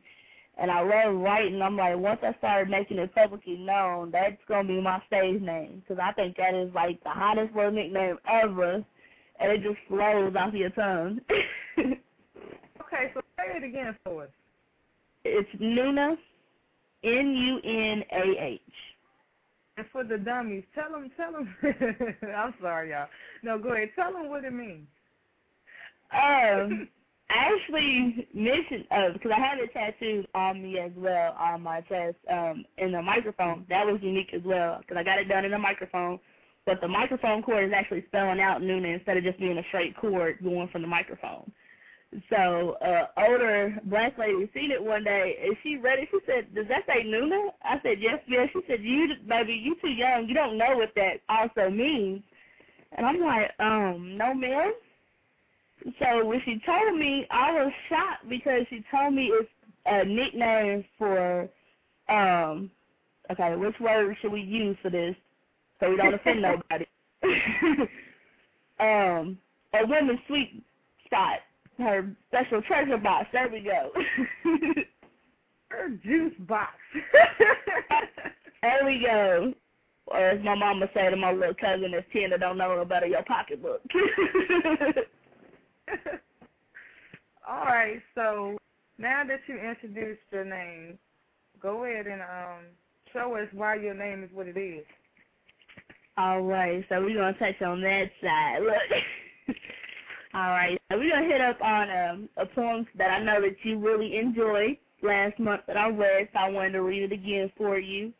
And 0.58 0.70
I 0.70 0.80
love 0.80 1.18
writing. 1.18 1.62
I'm 1.62 1.76
like, 1.76 1.96
once 1.96 2.20
I 2.22 2.34
started 2.36 2.70
making 2.70 2.98
it 2.98 3.14
publicly 3.14 3.56
known, 3.56 4.10
that's 4.10 4.36
gonna 4.46 4.68
be 4.68 4.80
my 4.80 5.00
stage 5.06 5.40
name 5.40 5.82
because 5.82 6.02
I 6.02 6.12
think 6.12 6.36
that 6.36 6.54
is 6.54 6.74
like 6.74 7.02
the 7.02 7.10
hottest 7.10 7.54
little 7.54 7.70
nickname 7.70 8.18
ever, 8.28 8.84
and 9.38 9.52
it 9.52 9.62
just 9.62 9.78
flows 9.88 10.34
off 10.36 10.52
your 10.52 10.70
tongue. 10.70 11.20
Okay, 12.92 13.10
so 13.14 13.20
say 13.36 13.56
it 13.56 13.64
again 13.64 13.96
for 14.04 14.24
us. 14.24 14.30
It's 15.24 15.48
Nunah, 15.60 16.16
N-U-N-A-H. 17.04 18.60
And 19.76 19.86
for 19.92 20.02
the 20.04 20.18
dummies, 20.18 20.64
tell 20.74 20.90
them, 20.90 21.10
tell 21.16 21.32
them. 21.32 21.54
I'm 22.36 22.54
sorry, 22.60 22.90
y'all. 22.90 23.06
No, 23.42 23.58
go 23.58 23.74
ahead. 23.74 23.90
Tell 23.94 24.12
them 24.12 24.28
what 24.28 24.44
it 24.44 24.52
means. 24.52 24.86
Um, 26.12 26.88
I 27.30 27.54
actually 27.54 28.26
mentioned 28.34 28.86
uh, 28.90 29.12
because 29.12 29.30
I 29.30 29.38
have 29.38 29.58
it 29.60 29.72
tattooed 29.72 30.26
on 30.34 30.60
me 30.60 30.80
as 30.80 30.90
well 30.96 31.36
on 31.38 31.62
my 31.62 31.80
chest 31.82 32.16
um, 32.28 32.64
in 32.76 32.90
the 32.90 33.00
microphone. 33.00 33.64
That 33.68 33.86
was 33.86 34.00
unique 34.02 34.34
as 34.34 34.42
well 34.44 34.78
because 34.80 34.96
I 34.96 35.04
got 35.04 35.20
it 35.20 35.28
done 35.28 35.44
in 35.44 35.52
the 35.52 35.58
microphone. 35.58 36.18
But 36.66 36.80
the 36.80 36.88
microphone 36.88 37.42
cord 37.42 37.64
is 37.64 37.72
actually 37.72 38.04
spelling 38.08 38.40
out 38.40 38.62
Nunah 38.62 38.94
instead 38.94 39.16
of 39.16 39.22
just 39.22 39.38
being 39.38 39.58
a 39.58 39.62
straight 39.68 39.96
cord 39.96 40.38
going 40.42 40.68
from 40.68 40.82
the 40.82 40.88
microphone. 40.88 41.50
So 42.28 42.76
uh 42.84 43.06
older 43.16 43.76
black 43.84 44.18
lady 44.18 44.50
seen 44.52 44.72
it 44.72 44.82
one 44.82 45.04
day 45.04 45.36
and 45.44 45.56
she 45.62 45.76
read 45.76 46.00
it. 46.00 46.08
She 46.10 46.18
said, 46.26 46.54
"Does 46.54 46.66
that 46.68 46.82
say 46.86 47.04
Nunah?" 47.04 47.50
I 47.62 47.80
said, 47.82 48.00
"Yes, 48.00 48.18
yes." 48.26 48.48
She 48.52 48.60
said, 48.66 48.82
"You, 48.82 49.08
baby, 49.28 49.52
you 49.52 49.76
too 49.80 49.90
young. 49.90 50.26
You 50.26 50.34
don't 50.34 50.58
know 50.58 50.76
what 50.76 50.92
that 50.96 51.20
also 51.28 51.70
means." 51.70 52.22
And 52.96 53.06
I'm 53.06 53.20
like, 53.20 53.50
um, 53.60 54.16
no, 54.18 54.34
ma'am. 54.34 54.72
So 55.98 56.24
when 56.24 56.40
she 56.44 56.60
told 56.66 56.98
me, 56.98 57.26
I 57.30 57.52
was 57.52 57.72
shocked 57.88 58.28
because 58.28 58.62
she 58.68 58.84
told 58.90 59.14
me 59.14 59.32
it's 59.32 59.48
a 59.86 60.04
nickname 60.04 60.84
for, 60.98 61.48
um, 62.08 62.70
okay, 63.30 63.54
which 63.56 63.78
word 63.80 64.16
should 64.20 64.32
we 64.32 64.40
use 64.40 64.76
for 64.82 64.90
this 64.90 65.14
so 65.78 65.90
we 65.90 65.96
don't 65.96 66.14
offend 66.14 66.42
nobody? 66.42 66.86
um, 68.80 69.38
a 69.72 69.86
woman's 69.86 70.20
sweet 70.26 70.62
spot 71.06 71.38
her 71.80 72.14
special 72.28 72.62
treasure 72.62 72.98
box. 72.98 73.28
There 73.32 73.48
we 73.48 73.60
go. 73.60 73.90
her 75.68 75.90
juice 76.04 76.34
box. 76.40 76.74
there 78.62 78.84
we 78.84 79.04
go. 79.04 79.52
Or 80.06 80.30
as 80.30 80.44
my 80.44 80.54
mama 80.54 80.86
say 80.92 81.08
to 81.08 81.16
my 81.16 81.32
little 81.32 81.54
cousin 81.54 81.92
that's 81.92 82.06
10 82.12 82.30
that 82.30 82.40
don't 82.40 82.58
know 82.58 82.72
about 82.72 83.08
your 83.08 83.22
pocketbook. 83.24 83.80
All 87.48 87.64
right, 87.64 88.00
so 88.14 88.56
now 88.98 89.22
that 89.26 89.40
you 89.46 89.56
introduced 89.56 90.20
your 90.30 90.44
name, 90.44 90.98
go 91.60 91.84
ahead 91.84 92.06
and 92.06 92.20
um 92.22 92.66
show 93.12 93.34
us 93.36 93.48
why 93.52 93.74
your 93.74 93.94
name 93.94 94.22
is 94.22 94.30
what 94.32 94.46
it 94.46 94.56
is. 94.56 94.84
All 96.16 96.42
right, 96.42 96.84
so 96.88 97.00
we're 97.00 97.14
gonna 97.16 97.32
touch 97.38 97.60
on 97.62 97.80
that 97.82 98.10
side. 98.22 98.62
Look. 98.62 99.56
All 100.32 100.50
right. 100.50 100.80
So 100.90 100.98
we're 100.98 101.10
to 101.18 101.26
hit 101.26 101.40
up 101.40 101.60
on 101.60 101.90
um, 101.90 102.28
a 102.36 102.46
poem 102.46 102.86
that 102.96 103.10
I 103.10 103.22
know 103.22 103.40
that 103.40 103.56
you 103.64 103.78
really 103.78 104.16
enjoyed 104.16 104.76
last 105.02 105.38
month 105.40 105.62
that 105.66 105.76
I 105.76 105.88
read, 105.88 106.28
so 106.32 106.38
I 106.38 106.50
wanted 106.50 106.72
to 106.72 106.82
read 106.82 107.02
it 107.02 107.12
again 107.12 107.50
for 107.56 107.78
you. 107.78 108.12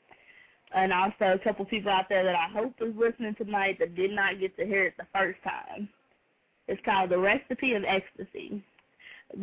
And 0.74 0.92
also 0.92 1.34
a 1.34 1.38
couple 1.38 1.64
people 1.64 1.90
out 1.90 2.08
there 2.08 2.24
that 2.24 2.34
I 2.34 2.48
hope 2.48 2.74
is 2.80 2.94
listening 2.96 3.34
tonight 3.36 3.78
that 3.78 3.94
did 3.94 4.10
not 4.10 4.40
get 4.40 4.56
to 4.56 4.66
hear 4.66 4.86
it 4.86 4.94
the 4.96 5.06
first 5.14 5.38
time. 5.44 5.88
It's 6.66 6.80
called 6.84 7.10
The 7.10 7.18
Recipe 7.18 7.74
of 7.74 7.84
Ecstasy. 7.84 8.62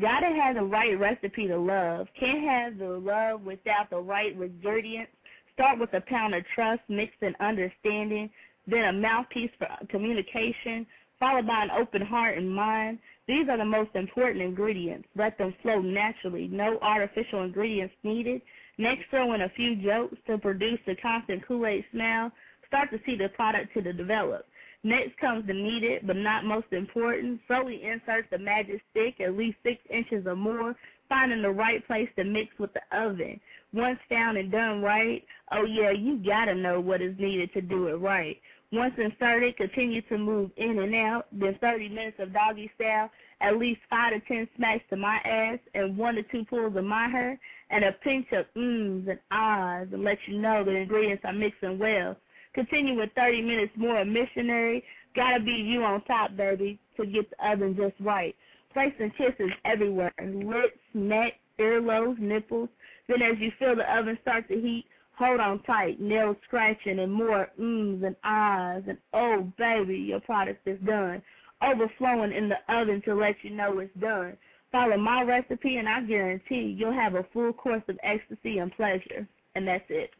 Gotta 0.01 0.27
have 0.27 0.55
the 0.55 0.63
right 0.63 0.97
recipe 0.99 1.47
to 1.47 1.57
love. 1.57 2.07
Can't 2.19 2.43
have 2.43 2.77
the 2.77 2.97
love 2.97 3.41
without 3.43 3.89
the 3.89 3.97
right 3.97 4.33
ingredients. 4.33 5.11
Start 5.53 5.79
with 5.79 5.93
a 5.93 6.01
pound 6.01 6.35
of 6.35 6.43
trust 6.53 6.81
mixed 6.89 7.21
in 7.21 7.33
understanding, 7.39 8.29
then 8.67 8.85
a 8.85 8.93
mouthpiece 8.93 9.51
for 9.57 9.67
communication, 9.87 10.85
followed 11.19 11.47
by 11.47 11.63
an 11.63 11.71
open 11.71 12.01
heart 12.01 12.37
and 12.37 12.53
mind. 12.53 12.99
These 13.27 13.49
are 13.49 13.57
the 13.57 13.65
most 13.65 13.91
important 13.95 14.41
ingredients. 14.41 15.07
Let 15.15 15.37
them 15.37 15.53
flow 15.61 15.81
naturally. 15.81 16.47
No 16.47 16.77
artificial 16.81 17.43
ingredients 17.43 17.95
needed. 18.03 18.41
Next, 18.77 19.09
throw 19.09 19.33
in 19.33 19.41
a 19.41 19.49
few 19.49 19.75
jokes 19.75 20.17
to 20.27 20.37
produce 20.37 20.79
the 20.85 20.95
constant 20.95 21.45
Kool-Aid 21.47 21.85
smell. 21.91 22.31
Start 22.67 22.91
to 22.91 22.99
see 23.05 23.17
the 23.17 23.29
product 23.29 23.73
to 23.73 23.81
the 23.81 23.93
develop. 23.93 24.45
Next 24.83 25.17
comes 25.17 25.47
the 25.47 25.53
needed, 25.53 26.05
but 26.05 26.15
not 26.15 26.45
most 26.45 26.71
important. 26.71 27.41
Slowly 27.47 27.83
insert 27.83 28.29
the 28.29 28.37
magic 28.37 28.81
stick 28.91 29.19
at 29.19 29.35
least 29.35 29.57
six 29.63 29.81
inches 29.89 30.25
or 30.27 30.35
more, 30.35 30.75
finding 31.09 31.41
the 31.41 31.49
right 31.49 31.85
place 31.87 32.09
to 32.15 32.23
mix 32.23 32.57
with 32.59 32.71
the 32.73 32.97
oven. 32.97 33.39
Once 33.73 33.99
found 34.07 34.37
and 34.37 34.51
done 34.51 34.81
right, 34.81 35.25
oh 35.51 35.65
yeah, 35.65 35.91
you 35.91 36.17
gotta 36.23 36.53
know 36.53 36.79
what 36.79 37.01
is 37.01 37.17
needed 37.17 37.51
to 37.53 37.61
do 37.61 37.87
it 37.87 37.95
right. 37.95 38.39
Once 38.71 38.93
inserted, 38.97 39.55
continue 39.55 40.01
to 40.03 40.17
move 40.17 40.51
in 40.57 40.79
and 40.79 40.93
out. 40.93 41.27
Then 41.31 41.57
30 41.61 41.89
minutes 41.89 42.17
of 42.19 42.33
doggy 42.33 42.69
style, 42.75 43.09
at 43.39 43.57
least 43.57 43.79
5 43.89 44.13
to 44.13 44.19
10 44.27 44.47
smacks 44.57 44.83
to 44.89 44.97
my 44.97 45.17
ass, 45.17 45.59
and 45.73 45.97
1 45.97 46.15
to 46.15 46.23
2 46.23 46.45
pulls 46.45 46.75
of 46.75 46.83
my 46.83 47.07
hair, 47.07 47.39
and 47.69 47.85
a 47.85 47.93
pinch 48.03 48.27
of 48.33 48.45
mms 48.55 49.09
and 49.09 49.19
ahs 49.31 49.87
to 49.91 49.97
let 49.97 50.17
you 50.27 50.39
know 50.39 50.63
the 50.63 50.71
ingredients 50.71 51.23
are 51.25 51.33
mixing 51.33 51.79
well. 51.79 52.17
Continue 52.53 52.95
with 52.95 53.11
30 53.15 53.41
minutes 53.41 53.71
more 53.77 54.01
of 54.01 54.07
missionary. 54.07 54.83
Gotta 55.15 55.39
be 55.39 55.51
you 55.51 55.83
on 55.83 56.01
top, 56.03 56.35
baby, 56.35 56.79
to 56.97 57.05
get 57.05 57.29
the 57.29 57.49
oven 57.49 57.75
just 57.75 57.95
right. 57.99 58.35
Placing 58.73 59.11
kisses 59.11 59.51
everywhere, 59.63 60.13
lips, 60.19 60.77
neck, 60.93 61.33
earlobes, 61.59 62.19
nipples. 62.19 62.69
Then 63.07 63.21
as 63.21 63.37
you 63.39 63.51
feel 63.57 63.75
the 63.75 63.97
oven 63.97 64.17
start 64.21 64.47
to 64.49 64.55
heat, 64.55 64.85
Hold 65.17 65.39
on 65.39 65.63
tight, 65.63 65.99
nail 65.99 66.35
scratching 66.45 66.99
and 66.99 67.11
more 67.11 67.49
mms 67.59 68.05
and 68.05 68.15
ahs 68.23 68.83
and 68.87 68.99
oh 69.13 69.51
baby, 69.57 69.97
your 69.97 70.19
product 70.19 70.67
is 70.67 70.79
done. 70.85 71.23
overflowing 71.63 72.31
in 72.31 72.49
the 72.49 72.57
oven 72.73 73.01
to 73.05 73.15
let 73.15 73.35
you 73.41 73.49
know 73.49 73.79
it's 73.79 73.93
done. 73.99 74.37
Follow 74.71 74.97
my 74.97 75.23
recipe 75.23 75.77
and 75.77 75.89
I 75.89 76.01
guarantee 76.01 76.75
you'll 76.77 76.93
have 76.93 77.15
a 77.15 77.25
full 77.33 77.53
course 77.53 77.81
of 77.87 77.97
ecstasy 78.03 78.59
and 78.59 78.71
pleasure. 78.73 79.27
And 79.55 79.67
that's 79.67 79.85
it. 79.89 80.11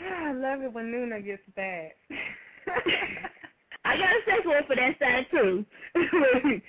I 0.00 0.32
love 0.32 0.62
it 0.62 0.72
when 0.72 0.92
Nunah 0.92 1.24
gets 1.24 1.42
bad. 1.56 1.92
I 3.84 3.96
got 3.96 4.10
a 4.10 4.20
sex 4.26 4.46
one 4.46 4.64
for 4.66 4.76
that 4.76 4.98
side 4.98 5.26
too. 5.30 5.64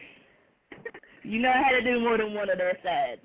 you 1.23 1.39
know 1.39 1.53
how 1.53 1.71
to 1.71 1.81
do 1.81 1.99
more 1.99 2.17
than 2.17 2.33
one 2.33 2.49
of 2.49 2.57
their 2.57 2.77
sides. 2.83 3.21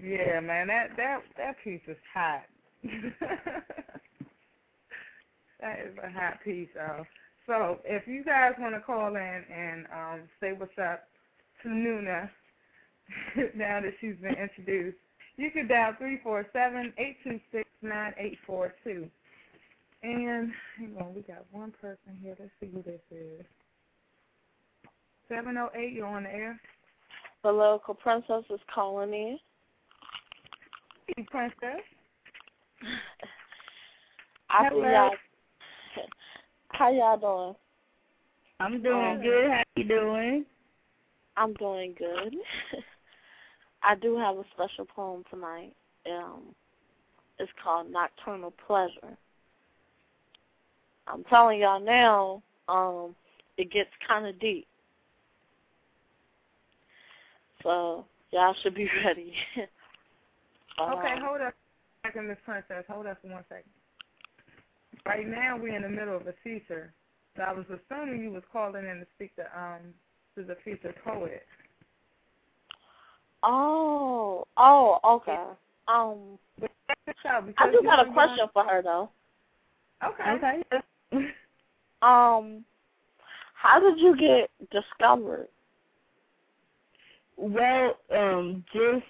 Yeah, 0.00 0.40
man, 0.40 0.68
that 0.68 0.96
that 0.96 1.20
that 1.36 1.56
piece 1.62 1.80
is 1.86 1.96
hot. 2.12 2.42
that 5.60 5.78
is 5.86 5.96
a 6.02 6.10
hot 6.10 6.38
piece, 6.44 6.68
y'all. 6.74 7.06
So 7.46 7.78
if 7.84 8.06
you 8.06 8.24
guys 8.24 8.52
want 8.58 8.74
to 8.74 8.80
call 8.80 9.16
in 9.16 9.44
and 9.52 9.86
um, 9.92 10.20
say 10.40 10.52
what's 10.52 10.78
up 10.78 11.04
to 11.62 11.68
Nunah 11.68 12.30
now 13.56 13.80
that 13.80 13.94
she's 14.00 14.16
been 14.22 14.34
introduced, 14.34 14.96
you 15.36 15.50
can 15.50 15.66
dial 15.66 15.94
three 15.98 16.20
four 16.22 16.46
seven 16.52 16.92
eight 16.98 17.16
two 17.24 17.40
six 17.50 17.68
nine 17.82 18.14
eight 18.18 18.38
four 18.46 18.74
two. 18.84 19.08
And 20.02 20.50
hang 20.78 20.96
on, 21.00 21.14
we 21.14 21.22
got 21.22 21.44
one 21.52 21.72
person 21.80 22.18
here. 22.20 22.34
Let's 22.38 22.50
see 22.60 22.68
who 22.74 22.82
this 22.82 23.00
is. 23.10 23.44
Seven 25.28 25.56
oh 25.56 25.70
eight, 25.74 25.92
you're 25.92 26.06
on 26.06 26.24
the 26.24 26.34
air. 26.34 26.60
The 27.42 27.52
local 27.52 27.94
princess 27.94 28.44
is 28.50 28.60
calling 28.72 29.12
in. 29.12 29.38
Hey, 31.16 31.26
princess. 31.30 31.82
I 34.50 34.68
Hello. 34.68 34.88
y'all. 34.88 35.10
How 36.68 36.90
y'all 36.90 37.18
doing? 37.18 37.56
I'm 38.60 38.82
doing 38.82 39.20
good. 39.22 39.50
How 39.50 39.62
you 39.76 39.84
doing? 39.84 40.44
I'm 41.36 41.54
doing 41.54 41.94
good. 41.98 42.34
I 43.82 43.94
do 43.96 44.16
have 44.16 44.36
a 44.36 44.44
special 44.54 44.84
poem 44.84 45.24
tonight. 45.30 45.74
Um, 46.10 46.54
it's 47.38 47.50
called 47.62 47.90
Nocturnal 47.90 48.52
Pleasure. 48.66 49.16
I'm 51.06 51.24
telling 51.24 51.60
y'all 51.60 51.80
now, 51.80 52.42
um, 52.68 53.14
it 53.56 53.70
gets 53.70 53.90
kind 54.06 54.26
of 54.26 54.38
deep. 54.40 54.66
So 57.62 58.04
y'all 58.30 58.54
should 58.62 58.74
be 58.74 58.88
ready. 59.04 59.32
Okay, 60.80 61.12
Um, 61.14 61.22
hold 61.22 61.40
up 61.40 61.54
a 61.54 62.08
second, 62.08 62.28
Miss 62.28 62.38
Princess. 62.44 62.84
Hold 62.88 63.06
up 63.06 63.18
for 63.20 63.28
one 63.28 63.44
second. 63.48 63.70
Right 65.06 65.26
now, 65.26 65.58
we're 65.58 65.76
in 65.76 65.82
the 65.82 65.88
middle 65.88 66.16
of 66.16 66.26
a 66.26 66.34
feature. 66.42 66.92
So 67.36 67.42
I 67.42 67.52
was 67.52 67.64
assuming 67.66 68.22
you 68.22 68.30
was 68.30 68.42
calling 68.52 68.86
in 68.86 68.98
to 68.98 69.06
speak 69.14 69.34
to 69.36 69.42
um 69.58 69.94
to 70.36 70.44
the 70.44 70.56
featured 70.64 70.94
poet. 71.04 71.42
Oh, 73.42 74.46
oh, 74.56 74.98
okay. 75.04 75.38
Um, 75.88 76.38
But 76.60 76.70
check 76.86 76.98
this 77.06 77.14
out 77.28 77.44
I 77.58 77.70
do 77.70 77.78
you 77.78 77.82
got 77.82 78.04
a 78.04 78.08
you 78.08 78.12
question 78.12 78.46
for 78.52 78.64
her 78.64 78.82
though. 78.82 79.10
Okay. 80.04 80.30
Okay. 80.30 80.62
Um, 82.02 82.64
how 83.54 83.78
did 83.78 83.98
you 83.98 84.16
get 84.16 84.50
discovered? 84.70 85.48
Well, 87.36 87.96
um, 88.14 88.64
just 88.74 89.06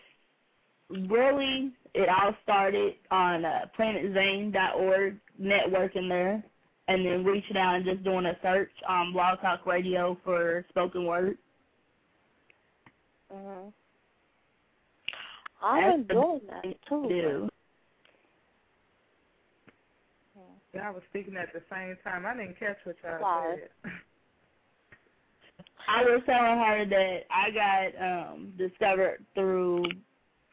really, 1.08 1.72
it 1.94 2.08
all 2.08 2.36
started 2.42 2.94
on 3.10 3.44
uh, 3.44 3.66
PlanetZane.org, 3.78 5.16
networking 5.40 6.08
there, 6.08 6.42
and 6.88 7.06
then 7.06 7.24
reaching 7.24 7.56
out 7.56 7.76
and 7.76 7.84
just 7.84 8.04
doing 8.04 8.26
a 8.26 8.36
search 8.42 8.70
on 8.86 9.12
Blog 9.12 9.40
Talk 9.40 9.66
Radio 9.66 10.18
for 10.24 10.64
spoken 10.68 11.06
word. 11.06 11.38
hmm 13.32 13.68
I've 15.64 16.06
been 16.08 16.16
doing 16.16 16.40
that 16.48 16.64
too. 16.88 17.06
Do. 17.08 17.48
Yeah, 20.36 20.42
I 20.80 20.90
was 20.90 21.02
speaking 21.10 21.36
at 21.36 21.52
the 21.52 21.62
same 21.70 21.96
time. 22.02 22.24
I 22.24 22.34
didn't 22.36 22.58
catch 22.58 22.78
what 22.84 22.96
y'all 23.04 23.56
said. 23.56 23.92
I 25.88 26.02
was 26.02 26.22
telling 26.24 26.58
her 26.58 26.86
that 26.88 27.18
I 27.30 27.50
got 27.50 28.32
um 28.32 28.52
discovered 28.56 29.24
through 29.34 29.84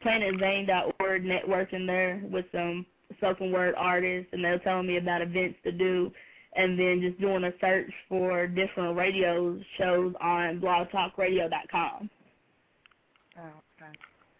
PlanetZane.org, 0.03 1.23
networking 1.23 1.85
there 1.85 2.21
with 2.31 2.45
some 2.51 2.85
spoken 3.17 3.51
word 3.51 3.75
artists, 3.77 4.29
and 4.33 4.43
they 4.43 4.49
were 4.49 4.59
telling 4.59 4.87
me 4.87 4.97
about 4.97 5.21
events 5.21 5.57
to 5.63 5.71
do, 5.71 6.11
and 6.55 6.79
then 6.79 7.01
just 7.01 7.19
doing 7.19 7.43
a 7.43 7.51
search 7.59 7.91
for 8.07 8.47
different 8.47 8.97
radio 8.97 9.59
shows 9.77 10.13
on 10.21 10.59
blogtalkradio.com. 10.59 12.09
Oh, 13.37 13.41
okay. 13.41 13.91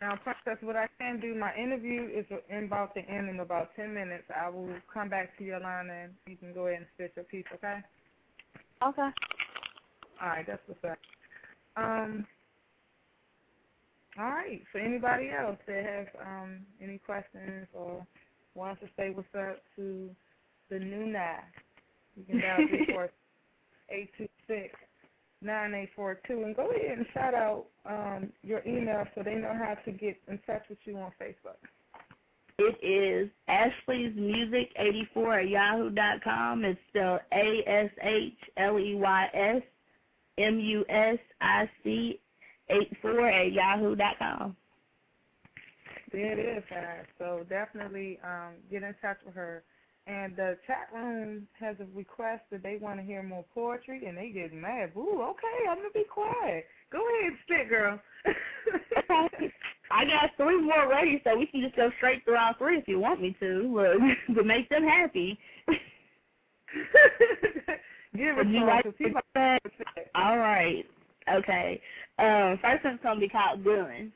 Now, 0.02 0.18
Princess, 0.24 0.62
what 0.64 0.76
I 0.76 0.88
can 0.97 1.22
do, 1.22 1.36
my 1.36 1.56
interview 1.56 2.10
is 2.14 2.26
about 2.66 2.93
to 2.95 3.02
end 3.02 3.30
in 3.30 3.39
about 3.39 3.76
10 3.76 3.93
minutes. 3.93 4.26
I 4.36 4.50
will 4.50 4.76
come 4.93 5.10
back 5.10 5.38
to 5.38 5.43
your 5.45 5.60
line 5.62 5.89
and 5.89 6.14
you 6.28 6.38
can 6.38 6.54
go 6.54 6.68
ahead 6.68 6.80
and 6.80 6.88
spit 6.95 7.14
your 7.16 7.26
piece, 7.26 7.45
okay? 7.56 7.80
Okay. 8.84 9.10
All 10.22 10.30
right, 10.30 10.45
that's 10.47 10.62
what's 10.68 10.84
up. 10.86 11.00
Um, 11.78 12.28
all 14.20 14.26
right, 14.26 14.62
for 14.72 14.80
anybody 14.80 15.30
else 15.32 15.58
that 15.68 15.86
has 15.86 16.08
um, 16.26 16.66
any 16.82 17.00
questions 17.00 17.68
or 17.74 18.06
wants 18.56 18.82
to 18.82 18.89
say 18.97 19.12
what's 19.12 19.28
up 19.36 19.64
to 19.78 20.16
the 20.70 20.80
new 20.80 21.08
NAC, 21.08 21.54
you 22.16 22.26
can 22.26 22.39
dial 22.41 22.66
826 23.89 24.76
9842 25.41 26.43
and 26.43 26.55
go 26.55 26.69
ahead 26.69 26.97
and 26.97 27.07
shout 27.13 27.33
out 27.33 27.65
um, 27.85 28.31
your 28.43 28.61
email 28.67 29.05
so 29.15 29.23
they 29.23 29.35
know 29.35 29.53
how 29.53 29.75
to 29.85 29.91
get 29.91 30.17
in 30.27 30.37
touch 30.45 30.63
with 30.69 30.77
you 30.85 30.97
on 30.97 31.11
Facebook. 31.21 31.57
It 32.57 32.85
is 32.85 33.29
Ashley's 33.47 34.13
Music 34.17 34.69
84 34.77 35.39
at 35.39 35.49
yahoo 35.49 35.89
dot 35.91 36.21
com. 36.21 36.65
It's 36.65 36.77
spelled 36.89 37.21
A 37.31 37.63
S 37.65 37.89
H 38.01 38.33
L 38.57 38.77
E 38.77 38.95
Y 38.95 39.27
S 39.33 39.61
M 40.37 40.59
U 40.59 40.83
S 40.89 41.17
I 41.39 41.69
C 41.83 42.19
84 42.69 43.29
at 43.29 43.53
yahoo 43.53 43.95
dot 43.95 44.19
com. 44.19 44.57
There 46.11 46.37
it 46.37 46.57
is, 46.57 46.63
guys. 46.69 47.05
So 47.17 47.45
definitely 47.47 48.19
um, 48.25 48.55
get 48.69 48.83
in 48.83 48.93
touch 49.01 49.17
with 49.25 49.35
her. 49.35 49.63
And 50.10 50.36
the 50.36 50.57
chat 50.66 50.89
room 50.91 51.47
has 51.60 51.76
a 51.80 51.86
request 51.95 52.41
that 52.51 52.64
they 52.64 52.78
want 52.82 52.99
to 52.99 53.05
hear 53.05 53.22
more 53.22 53.45
poetry, 53.53 54.07
and 54.07 54.18
they 54.18 54.30
get 54.30 54.51
mad. 54.51 54.91
Ooh, 54.97 55.22
okay, 55.22 55.70
I'm 55.70 55.78
gonna 55.78 55.89
be 55.93 56.05
quiet. 56.12 56.66
Go 56.91 56.97
ahead, 56.97 57.34
spit, 57.43 57.70
girl. 57.70 58.01
I 59.91 60.05
got 60.05 60.32
three 60.36 60.60
more 60.62 60.89
ready, 60.89 61.22
so 61.24 61.38
we 61.38 61.45
can 61.45 61.62
just 61.62 61.76
go 61.76 61.91
straight 61.97 62.24
through 62.26 62.38
all 62.38 62.55
three 62.57 62.80
if 62.80 62.88
you 62.88 62.99
want 62.99 63.22
me 63.22 63.36
to. 63.39 63.72
Look, 63.72 64.01
to 64.36 64.43
make 64.43 64.68
them 64.70 64.84
happy. 64.84 65.38
Give 68.18 68.38
it 68.39 68.43
to 68.45 68.66
like 68.66 68.86
her, 68.86 68.91
'cause 68.91 68.93
he 68.97 69.05
to 69.10 69.22
might. 69.36 69.62
All 70.16 70.39
right. 70.39 70.86
Okay. 71.32 71.80
Um, 72.18 72.57
first 72.64 72.84
one's 72.84 72.99
gonna 73.03 73.20
be 73.20 73.30
called 73.30 73.64
gun. 73.64 74.12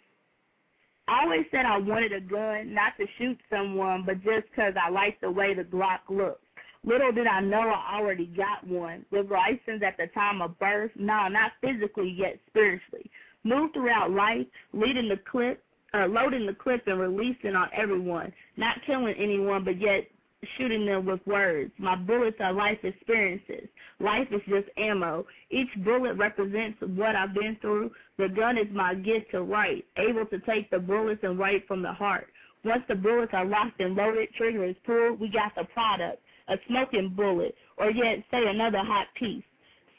I 1.07 1.23
always 1.23 1.45
said 1.51 1.65
I 1.65 1.77
wanted 1.77 2.13
a 2.13 2.21
gun, 2.21 2.73
not 2.73 2.93
to 2.97 3.05
shoot 3.17 3.39
someone, 3.49 4.03
but 4.03 4.23
just 4.23 4.51
'cause 4.53 4.73
I 4.81 4.89
like 4.89 5.19
the 5.19 5.29
way 5.29 5.53
the 5.53 5.65
Glock 5.65 5.99
looks. 6.09 6.39
Little 6.85 7.11
did 7.11 7.27
I 7.27 7.39
know 7.39 7.69
I 7.69 7.97
already 7.97 8.25
got 8.25 8.65
one. 8.65 9.05
Was 9.11 9.25
licensed 9.29 9.83
at 9.83 9.97
the 9.97 10.07
time 10.07 10.41
of 10.41 10.57
birth. 10.59 10.91
No, 10.95 11.27
not 11.27 11.53
physically, 11.61 12.09
yet 12.09 12.39
spiritually. 12.47 13.09
Moved 13.43 13.73
throughout 13.73 14.11
life, 14.11 14.47
leading 14.73 15.09
the 15.09 15.17
clip, 15.17 15.63
uh, 15.93 16.07
loading 16.07 16.45
the 16.45 16.53
clip 16.53 16.87
and 16.87 16.99
releasing 16.99 17.55
on 17.55 17.69
everyone. 17.73 18.33
Not 18.57 18.81
killing 18.85 19.15
anyone, 19.15 19.63
but 19.63 19.77
yet 19.77 20.09
shooting 20.57 20.85
them 20.85 21.05
with 21.05 21.25
words. 21.27 21.71
My 21.77 21.95
bullets 21.95 22.37
are 22.39 22.53
life 22.53 22.79
experiences. 22.83 23.69
Life 23.99 24.27
is 24.31 24.41
just 24.47 24.69
ammo. 24.77 25.25
Each 25.51 25.69
bullet 25.83 26.15
represents 26.15 26.79
what 26.81 27.15
I've 27.15 27.33
been 27.33 27.57
through. 27.61 27.91
The 28.17 28.29
gun 28.29 28.57
is 28.57 28.67
my 28.71 28.95
gift 28.95 29.31
to 29.31 29.43
write, 29.43 29.85
able 29.97 30.25
to 30.27 30.39
take 30.39 30.69
the 30.71 30.79
bullets 30.79 31.21
and 31.23 31.39
write 31.39 31.67
from 31.67 31.81
the 31.81 31.93
heart. 31.93 32.27
Once 32.65 32.83
the 32.87 32.95
bullets 32.95 33.33
are 33.33 33.45
locked 33.45 33.79
and 33.81 33.95
loaded, 33.95 34.29
trigger 34.35 34.63
is 34.65 34.75
pulled, 34.85 35.19
we 35.19 35.29
got 35.29 35.53
the 35.55 35.65
product, 35.73 36.21
a 36.49 36.55
smoking 36.67 37.13
bullet, 37.15 37.55
or 37.77 37.91
yet 37.91 38.19
say 38.31 38.45
another 38.47 38.79
hot 38.79 39.07
piece. 39.19 39.43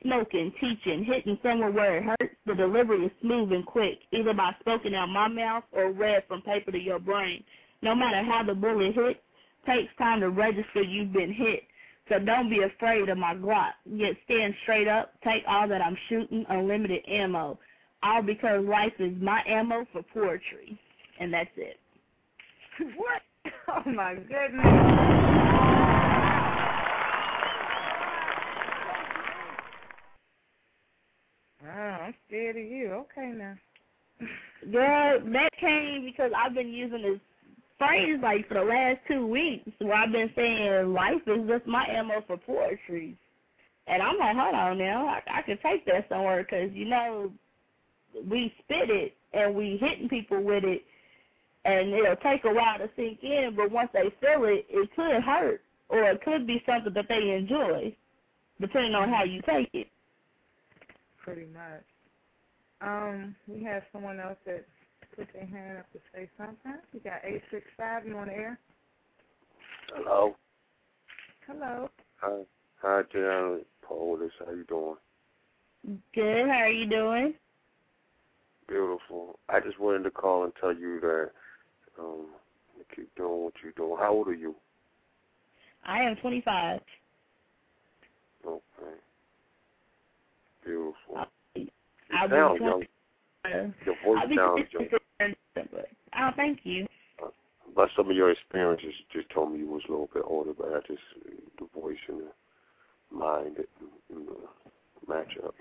Smoking, 0.02 0.52
teaching, 0.60 1.04
hitting 1.04 1.38
somewhere 1.42 1.70
where 1.70 1.98
it 1.98 2.04
hurts, 2.04 2.34
the 2.46 2.54
delivery 2.54 3.06
is 3.06 3.12
smooth 3.22 3.52
and 3.52 3.66
quick, 3.66 3.98
either 4.12 4.34
by 4.34 4.54
spoken 4.60 4.94
out 4.94 5.08
my 5.08 5.28
mouth 5.28 5.64
or 5.72 5.92
read 5.92 6.24
from 6.28 6.42
paper 6.42 6.72
to 6.72 6.78
your 6.78 6.98
brain. 6.98 7.44
No 7.82 7.94
matter 7.94 8.22
how 8.22 8.42
the 8.42 8.54
bullet 8.54 8.94
hits, 8.94 9.20
takes 9.66 9.94
time 9.98 10.20
to 10.20 10.30
register 10.30 10.82
you've 10.82 11.12
been 11.12 11.32
hit. 11.32 11.62
So 12.08 12.18
don't 12.18 12.50
be 12.50 12.62
afraid 12.62 13.08
of 13.08 13.16
my 13.16 13.34
Glock. 13.34 13.72
Yet 13.86 14.12
stand 14.24 14.54
straight 14.62 14.88
up, 14.88 15.12
take 15.22 15.42
all 15.48 15.66
that 15.68 15.80
I'm 15.80 15.96
shooting, 16.08 16.44
unlimited 16.48 17.02
ammo. 17.08 17.58
All 18.02 18.22
because 18.22 18.64
life 18.64 18.92
is 18.98 19.12
my 19.20 19.42
ammo 19.48 19.86
for 19.92 20.02
poetry. 20.12 20.78
And 21.18 21.32
that's 21.32 21.50
it. 21.56 21.78
What? 22.96 23.22
Oh 23.68 23.90
my 23.90 24.14
goodness. 24.14 24.64
Oh, 31.66 31.70
I'm 31.70 32.14
scared 32.26 32.56
of 32.56 32.62
you. 32.62 32.92
Okay 32.92 33.32
now. 33.34 33.54
Girl, 34.70 35.20
that 35.32 35.48
came 35.60 36.04
because 36.04 36.30
I've 36.36 36.54
been 36.54 36.72
using 36.72 37.02
this 37.02 37.20
phrase 37.78 38.18
like 38.22 38.46
for 38.48 38.54
the 38.54 38.64
last 38.64 38.98
two 39.08 39.26
weeks 39.26 39.70
where 39.78 39.94
I've 39.94 40.12
been 40.12 40.30
saying 40.36 40.92
life 40.92 41.22
is 41.26 41.48
just 41.48 41.66
my 41.66 41.86
ammo 41.86 42.22
for 42.26 42.36
poetry. 42.36 43.16
And 43.86 44.02
I'm 44.02 44.18
like, 44.18 44.36
hold 44.36 44.54
on 44.54 44.78
now, 44.78 45.06
I, 45.06 45.20
I 45.26 45.42
can 45.42 45.58
take 45.62 45.84
that 45.86 46.08
somewhere 46.08 46.42
because, 46.42 46.70
you 46.72 46.86
know, 46.86 47.32
we 48.28 48.54
spit 48.64 48.88
it 48.88 49.14
and 49.32 49.54
we 49.54 49.78
hitting 49.80 50.08
people 50.08 50.42
with 50.42 50.64
it 50.64 50.82
and 51.64 51.92
it'll 51.92 52.16
take 52.16 52.44
a 52.44 52.52
while 52.52 52.78
to 52.78 52.88
sink 52.96 53.22
in, 53.22 53.54
but 53.56 53.70
once 53.70 53.90
they 53.92 54.12
feel 54.20 54.44
it, 54.44 54.66
it 54.68 54.90
could 54.94 55.22
hurt 55.22 55.62
or 55.88 56.04
it 56.04 56.22
could 56.24 56.46
be 56.46 56.62
something 56.66 56.94
that 56.94 57.06
they 57.08 57.30
enjoy 57.30 57.94
depending 58.60 58.94
on 58.94 59.10
how 59.10 59.24
you 59.24 59.42
take 59.42 59.68
it. 59.72 59.88
Pretty 61.22 61.46
much. 61.46 61.84
Um, 62.80 63.34
we 63.46 63.62
have 63.64 63.82
someone 63.92 64.20
else 64.20 64.36
that 64.46 64.66
put 65.16 65.28
their 65.32 65.46
hand 65.46 65.78
up 65.78 65.92
to 65.92 65.98
say 66.14 66.28
something. 66.36 66.80
You 66.92 67.00
got 67.00 67.20
eight 67.24 67.42
six 67.50 67.64
five. 67.76 68.06
You 68.06 68.16
on 68.18 68.28
the 68.28 68.34
air? 68.34 68.58
Hello. 69.94 70.36
Hello. 71.46 71.90
Hi. 72.16 72.40
Hi, 72.82 73.02
Jan. 73.12 73.60
Paul. 73.82 74.18
This. 74.18 74.30
How 74.44 74.52
you 74.52 74.64
doing? 74.64 74.96
Good, 76.14 76.48
how 76.48 76.62
are 76.62 76.70
you 76.70 76.86
doing? 76.86 77.34
Beautiful. 78.66 79.38
I 79.50 79.60
just 79.60 79.78
wanted 79.78 80.04
to 80.04 80.10
call 80.10 80.44
and 80.44 80.52
tell 80.58 80.74
you 80.74 80.98
that 81.00 81.30
um, 81.98 82.26
keep 82.94 83.14
doing 83.16 83.44
what 83.44 83.52
you're 83.62 83.72
doing. 83.72 83.96
How 83.98 84.12
old 84.12 84.28
are 84.28 84.34
you? 84.34 84.54
I 85.84 86.00
am 86.00 86.16
25. 86.16 86.80
Okay. 88.46 88.62
Beautiful. 90.64 91.26
You 91.54 91.68
I'll 92.18 92.28
sound 92.30 92.58
be 92.58 92.64
young. 92.64 92.82
20. 93.42 93.74
Your 93.84 93.96
voice 94.02 94.24
sounds 94.34 94.66
young. 94.72 94.88
26, 95.18 95.68
oh, 96.18 96.30
thank 96.36 96.60
you. 96.64 96.86
But 97.74 97.88
some 97.96 98.10
of 98.10 98.16
your 98.16 98.30
experiences 98.30 98.94
just 99.12 99.28
told 99.30 99.52
me 99.52 99.58
you 99.58 99.66
was 99.66 99.82
a 99.88 99.90
little 99.90 100.08
bit 100.12 100.22
older, 100.26 100.52
but 100.56 100.68
I 100.68 100.78
just 100.86 101.02
the 101.58 101.66
voice 101.78 101.96
and 102.08 102.20
the 102.20 103.16
mind 103.16 103.56
didn't 103.56 104.28
uh, 104.28 105.08
match 105.08 105.32
up. 105.44 105.54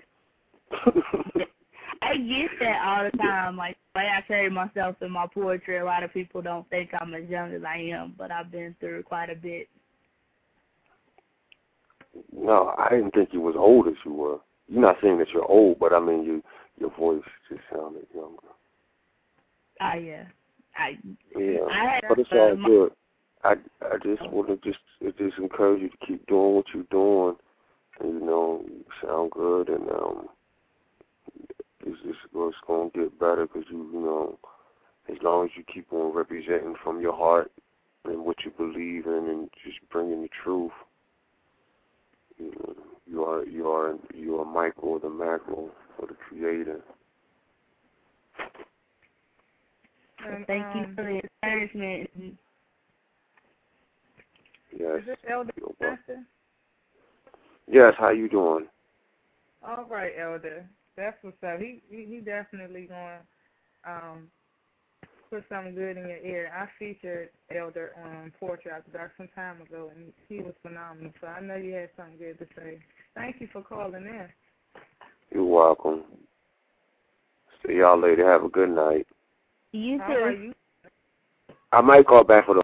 I 2.02 2.16
get 2.16 2.50
that 2.60 2.82
all 2.84 3.10
the 3.10 3.18
time. 3.18 3.56
Like 3.56 3.76
the 3.94 4.00
way 4.00 4.08
I 4.16 4.20
carry 4.22 4.50
myself 4.50 4.96
in 5.00 5.10
my 5.10 5.26
poetry, 5.26 5.78
a 5.78 5.84
lot 5.84 6.04
of 6.04 6.12
people 6.12 6.42
don't 6.42 6.68
think 6.70 6.90
I'm 7.00 7.14
as 7.14 7.28
young 7.28 7.52
as 7.52 7.62
I 7.64 7.78
am, 7.78 8.14
but 8.16 8.30
I've 8.30 8.52
been 8.52 8.76
through 8.78 9.02
quite 9.04 9.30
a 9.30 9.34
bit. 9.34 9.68
no, 12.32 12.74
I 12.78 12.90
didn't 12.90 13.12
think 13.12 13.30
you 13.32 13.40
was 13.40 13.56
old 13.56 13.88
as 13.88 13.94
you 14.04 14.12
were. 14.12 14.38
You're 14.68 14.82
not 14.82 14.96
saying 15.02 15.18
that 15.18 15.28
you're 15.32 15.50
old, 15.50 15.78
but 15.78 15.92
I 15.92 16.00
mean 16.00 16.24
you 16.24 16.42
your 16.78 16.90
voice 16.96 17.22
just 17.48 17.62
sounded 17.72 18.06
younger. 18.14 18.53
Ah, 19.80 19.94
yeah. 19.94 20.24
I 20.76 20.98
Yeah, 21.36 21.58
I 21.68 22.00
but 22.08 22.18
it's 22.18 22.30
all 22.32 22.56
my- 22.56 22.68
good. 22.68 22.92
I 23.44 23.52
I 23.82 23.98
just 24.02 24.22
want 24.32 24.48
to 24.48 24.56
just 24.68 24.78
just 25.18 25.38
encourage 25.38 25.82
you 25.82 25.88
to 25.90 25.96
keep 26.06 26.26
doing 26.26 26.54
what 26.56 26.66
you're 26.72 26.84
doing, 26.84 27.36
and 28.00 28.14
you 28.14 28.20
know 28.26 28.62
you 28.66 28.84
sound 29.02 29.30
good, 29.32 29.68
and 29.68 29.90
um, 29.90 30.28
it's 31.80 32.00
just 32.02 32.18
it's 32.34 32.56
gonna 32.66 32.90
get 32.90 33.18
better 33.18 33.46
because 33.46 33.64
you 33.70 33.88
you 33.92 34.00
know, 34.00 34.38
as 35.10 35.16
long 35.22 35.44
as 35.44 35.50
you 35.56 35.64
keep 35.72 35.92
on 35.92 36.14
representing 36.14 36.74
from 36.82 37.00
your 37.00 37.14
heart 37.14 37.52
and 38.04 38.24
what 38.24 38.36
you 38.44 38.50
believe 38.52 39.06
in, 39.06 39.28
and 39.28 39.50
just 39.64 39.78
bringing 39.90 40.22
the 40.22 40.30
truth. 40.42 40.72
You 42.38 42.50
know, 42.52 42.74
you 43.06 43.24
are 43.24 43.44
you 43.44 43.68
are 43.68 43.94
you 44.14 44.40
are 44.40 44.44
Michael 44.44 44.98
the 44.98 45.10
macro 45.10 45.70
for 45.96 46.06
the 46.06 46.14
creator. 46.14 46.80
And, 50.26 50.46
thank 50.46 50.66
you 50.74 50.82
um, 50.82 50.94
for 50.94 51.04
the 51.04 51.20
encouragement. 51.42 52.10
Yes. 54.76 55.00
Is 55.00 55.06
this 55.06 55.16
Elder 55.30 55.52
You're 55.56 55.98
Yes. 57.66 57.94
How 57.98 58.10
you 58.10 58.28
doing? 58.28 58.66
All 59.66 59.86
right, 59.88 60.12
Elder. 60.20 60.68
That's 60.96 61.16
what's 61.22 61.36
up. 61.42 61.58
He 61.58 61.82
he, 61.90 62.04
he 62.04 62.20
definitely 62.20 62.88
gonna 62.88 63.20
um 63.86 64.28
put 65.30 65.44
something 65.48 65.74
good 65.74 65.96
in 65.96 66.08
your 66.08 66.18
ear. 66.18 66.52
I 66.54 66.68
featured 66.78 67.30
Elder 67.54 67.92
on 68.04 68.32
Poetry 68.38 68.70
After 68.70 68.92
Dark 68.92 69.12
some 69.16 69.28
time 69.34 69.60
ago, 69.62 69.90
and 69.94 70.12
he 70.28 70.40
was 70.40 70.54
phenomenal. 70.62 71.12
So 71.20 71.26
I 71.26 71.40
know 71.40 71.56
you 71.56 71.74
had 71.74 71.90
something 71.96 72.18
good 72.18 72.38
to 72.38 72.46
say. 72.56 72.78
Thank 73.14 73.40
you 73.40 73.48
for 73.52 73.62
calling 73.62 74.04
in. 74.04 74.28
You're 75.30 75.44
welcome. 75.44 76.04
See 77.66 77.76
y'all 77.76 78.00
later. 78.00 78.30
Have 78.30 78.44
a 78.44 78.48
good 78.48 78.70
night. 78.70 79.06
You 79.74 79.98
too. 80.06 80.54
I 81.72 81.80
might 81.80 82.06
call 82.06 82.22
back 82.22 82.46
for 82.46 82.54
the. 82.54 82.62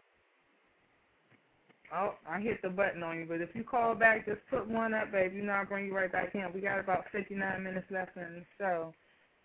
Oh, 1.93 2.15
I 2.25 2.39
hit 2.39 2.63
the 2.63 2.69
button 2.69 3.03
on 3.03 3.19
you, 3.19 3.27
but 3.29 3.41
if 3.41 3.49
you 3.53 3.65
call 3.65 3.97
back, 3.97 4.27
just 4.27 4.39
put 4.49 4.69
one 4.69 4.95
up, 4.95 5.11
babe. 5.11 5.35
You 5.35 5.43
know 5.43 5.55
I'll 5.55 5.67
bring 5.67 5.87
you 5.87 5.97
right 5.97 6.11
back 6.11 6.37
in. 6.37 6.47
We 6.55 6.61
got 6.61 6.79
about 6.79 7.07
59 7.11 7.65
minutes 7.65 7.87
left 7.91 8.17
in 8.17 8.23
the 8.23 8.45
show. 8.59 8.95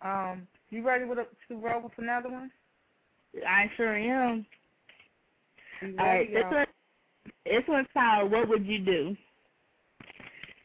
Um, 0.00 0.46
you 0.70 0.86
ready 0.86 1.06
with 1.06 1.18
a, 1.18 1.26
to 1.48 1.58
roll 1.58 1.82
with 1.82 1.92
another 1.98 2.30
one? 2.30 2.52
I 3.44 3.68
sure 3.76 3.96
am. 3.96 4.46
All 5.82 6.06
right, 6.06 6.32
this 6.32 6.44
one, 6.44 6.66
this 7.44 7.64
one's 7.66 7.88
called 7.92 8.30
"What 8.30 8.48
Would 8.48 8.64
You 8.64 8.78
Do." 8.78 9.16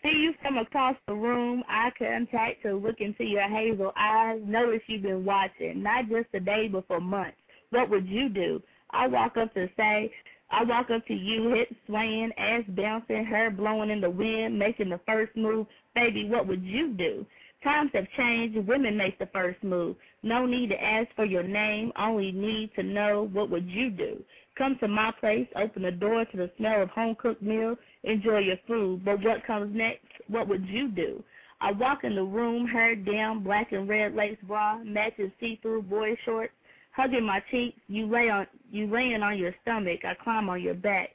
See 0.03 0.09
you 0.09 0.33
from 0.41 0.57
across 0.57 0.95
the 1.07 1.13
room, 1.13 1.63
eye 1.69 1.91
contact 1.97 2.63
to 2.63 2.73
look 2.75 2.99
into 2.99 3.23
your 3.23 3.47
hazel 3.47 3.91
eyes. 3.95 4.41
Notice 4.43 4.81
you've 4.87 5.03
been 5.03 5.23
watching, 5.23 5.83
not 5.83 6.09
just 6.09 6.27
a 6.33 6.39
day, 6.39 6.67
but 6.67 6.87
for 6.87 6.99
months. 6.99 7.37
What 7.69 7.89
would 7.89 8.07
you 8.07 8.29
do? 8.29 8.61
I 8.89 9.07
walk 9.07 9.37
up 9.37 9.53
to 9.53 9.69
say, 9.77 10.11
I 10.49 10.63
walk 10.63 10.89
up 10.89 11.05
to 11.07 11.13
you, 11.13 11.53
hips 11.53 11.75
swaying, 11.85 12.31
ass 12.37 12.63
bouncing, 12.69 13.25
hair 13.25 13.51
blowing 13.51 13.91
in 13.91 14.01
the 14.01 14.09
wind, 14.09 14.57
making 14.57 14.89
the 14.89 14.99
first 15.05 15.35
move. 15.35 15.67
Baby, 15.95 16.27
what 16.27 16.47
would 16.47 16.63
you 16.63 16.93
do? 16.93 17.25
Times 17.63 17.91
have 17.93 18.07
changed. 18.17 18.57
Women 18.67 18.97
make 18.97 19.19
the 19.19 19.27
first 19.27 19.63
move. 19.63 19.95
No 20.23 20.47
need 20.47 20.69
to 20.69 20.83
ask 20.83 21.07
for 21.15 21.25
your 21.25 21.43
name. 21.43 21.91
Only 21.95 22.31
need 22.31 22.71
to 22.75 22.83
know 22.83 23.29
what 23.31 23.51
would 23.51 23.69
you 23.69 23.91
do. 23.91 24.23
Come 24.61 24.77
to 24.77 24.87
my 24.87 25.11
place, 25.19 25.47
open 25.55 25.81
the 25.81 25.89
door 25.89 26.23
to 26.23 26.37
the 26.37 26.51
smell 26.55 26.83
of 26.83 26.89
home 26.89 27.15
cooked 27.19 27.41
meal, 27.41 27.75
enjoy 28.03 28.37
your 28.41 28.57
food. 28.67 29.03
But 29.03 29.23
what 29.23 29.43
comes 29.43 29.75
next? 29.75 30.05
What 30.27 30.47
would 30.47 30.67
you 30.67 30.87
do? 30.87 31.23
I 31.61 31.71
walk 31.71 32.03
in 32.03 32.13
the 32.13 32.21
room, 32.23 32.67
hair 32.67 32.95
down, 32.95 33.43
black 33.43 33.71
and 33.71 33.89
red 33.89 34.13
lace 34.13 34.37
bra, 34.43 34.77
matching 34.83 35.31
see-through 35.39 35.81
boy 35.81 36.15
shorts, 36.25 36.53
hugging 36.91 37.23
my 37.23 37.41
cheeks. 37.49 37.79
You 37.87 38.05
lay 38.05 38.29
on, 38.29 38.45
you 38.71 38.85
laying 38.85 39.23
on 39.23 39.39
your 39.39 39.55
stomach. 39.63 40.01
I 40.05 40.13
climb 40.13 40.47
on 40.47 40.61
your 40.61 40.75
back, 40.75 41.09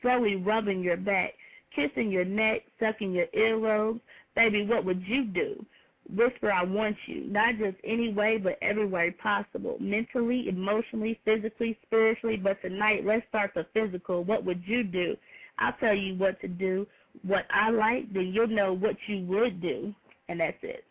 slowly 0.00 0.36
rubbing 0.36 0.80
your 0.80 0.96
back, 0.96 1.32
kissing 1.74 2.08
your 2.08 2.24
neck, 2.24 2.60
sucking 2.78 3.10
your 3.10 3.26
earlobes. 3.36 3.98
Baby, 4.36 4.64
what 4.64 4.84
would 4.84 5.02
you 5.08 5.24
do? 5.24 5.66
Whisper, 6.10 6.50
I 6.50 6.64
want 6.64 6.96
you, 7.06 7.24
not 7.26 7.56
just 7.58 7.76
any 7.84 8.12
way, 8.12 8.36
but 8.36 8.58
every 8.60 8.86
way 8.86 9.10
possible. 9.12 9.76
Mentally, 9.80 10.48
emotionally, 10.48 11.20
physically, 11.24 11.78
spiritually. 11.86 12.36
But 12.36 12.60
tonight, 12.60 13.04
let's 13.06 13.26
start 13.28 13.52
the 13.54 13.66
physical. 13.72 14.24
What 14.24 14.44
would 14.44 14.62
you 14.66 14.82
do? 14.82 15.16
I'll 15.58 15.74
tell 15.74 15.94
you 15.94 16.14
what 16.16 16.40
to 16.40 16.48
do. 16.48 16.86
What 17.22 17.44
I 17.50 17.70
like, 17.70 18.12
then 18.12 18.32
you'll 18.34 18.48
know 18.48 18.72
what 18.72 18.96
you 19.06 19.24
would 19.26 19.60
do. 19.62 19.94
And 20.28 20.40
that's 20.40 20.56
it. 20.62 20.84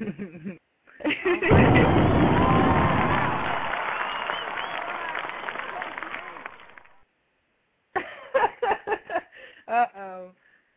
uh 9.68 9.86
oh. 9.96 10.30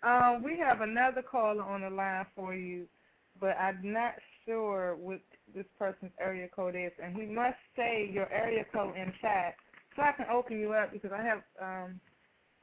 Um, 0.06 0.43
we 0.43 0.58
have 0.60 0.82
another 0.82 1.24
caller 1.24 1.64
on 1.64 1.82
the 1.82 1.89
line 1.91 2.28
for 2.36 2.56
you, 2.56 2.88
but 3.41 3.58
I'm 3.60 3.82
not 3.93 4.14
sure 4.45 4.95
what 4.97 5.22
this 5.56 5.66
person's 5.80 6.14
area 6.22 6.49
code 6.56 6.76
is, 6.76 6.93
and 7.03 7.16
he 7.16 7.24
must 7.24 7.58
say 7.76 8.10
your 8.14 8.32
area 8.32 8.66
code 8.74 8.95
in 8.97 9.14
chat 9.22 9.56
so 9.95 10.03
I 10.03 10.14
can 10.14 10.28
open 10.32 10.60
you 10.60 10.74
up 10.74 10.93
because 10.93 11.12
I 11.14 11.24
have 11.24 11.43
um 11.62 12.01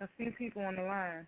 a 0.01 0.09
few 0.17 0.33
people 0.33 0.63
on 0.63 0.77
the 0.77 0.83
line. 0.85 1.27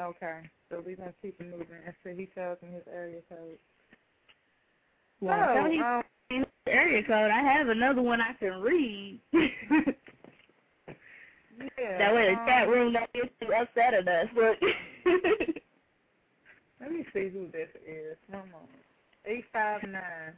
Okay, 0.00 0.42
so 0.70 0.82
we're 0.84 0.96
gonna 0.96 1.14
keep 1.22 1.40
it 1.40 1.44
moving 1.50 1.68
until 1.86 2.18
he 2.18 2.26
tells 2.34 2.62
me 2.62 2.70
his 2.72 2.84
area 2.92 3.20
code. 3.28 3.58
well, 5.20 5.48
so, 5.54 5.60
um, 5.82 6.02
his 6.30 6.46
area 6.68 7.02
code. 7.04 7.30
I 7.30 7.42
have 7.42 7.68
another 7.68 8.02
one 8.02 8.20
I 8.20 8.34
can 8.34 8.60
read. 8.60 9.20
yeah, 11.78 11.98
that 11.98 12.14
way 12.14 12.26
the 12.26 12.40
um, 12.40 12.46
chat 12.46 12.68
room 12.68 12.92
don't 12.92 13.12
get 13.12 13.40
too 13.40 13.52
upset 13.52 13.94
at 13.94 14.08
us. 14.08 14.26
Look. 14.34 14.56
Let 16.80 16.92
me 16.92 17.04
see 17.12 17.28
who 17.28 17.48
this 17.52 17.68
is. 17.86 18.16
One 18.28 18.50
moment. 18.50 18.70
Eight 19.26 19.44
five 19.52 19.82
nine. 19.82 20.32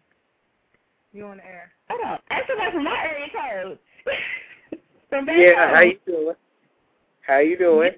You 1.13 1.27
on 1.27 1.37
the 1.39 1.45
air? 1.45 1.71
Hold 1.89 2.03
on. 2.05 2.19
Ask 2.31 2.47
somebody 2.49 2.73
from 2.73 2.85
my 2.85 2.97
area 3.03 3.27
code. 3.33 3.79
from 5.11 5.27
back 5.27 5.37
Yeah, 5.39 5.67
home. 5.67 5.75
how 5.75 5.81
you 5.83 5.99
doing? 6.07 6.37
How 7.27 7.39
you 7.39 7.59
doing? 7.59 7.91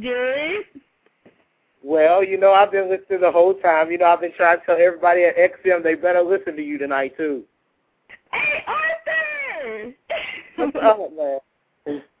Good. 0.00 0.64
Well, 1.84 2.22
you 2.24 2.38
know, 2.38 2.52
I've 2.52 2.70
been 2.70 2.88
listening 2.88 3.20
the 3.20 3.32
whole 3.32 3.54
time. 3.54 3.90
You 3.90 3.98
know, 3.98 4.06
I've 4.06 4.20
been 4.20 4.32
trying 4.36 4.60
to 4.60 4.66
tell 4.66 4.76
everybody 4.80 5.24
at 5.24 5.36
XM 5.36 5.82
they 5.82 5.94
better 5.94 6.22
listen 6.22 6.54
to 6.56 6.62
you 6.62 6.78
tonight 6.78 7.16
too. 7.16 7.42
Hey, 8.32 8.64
Arthur. 8.66 9.94
What's 10.56 10.76
up, 10.80 10.98
man? 11.16 12.02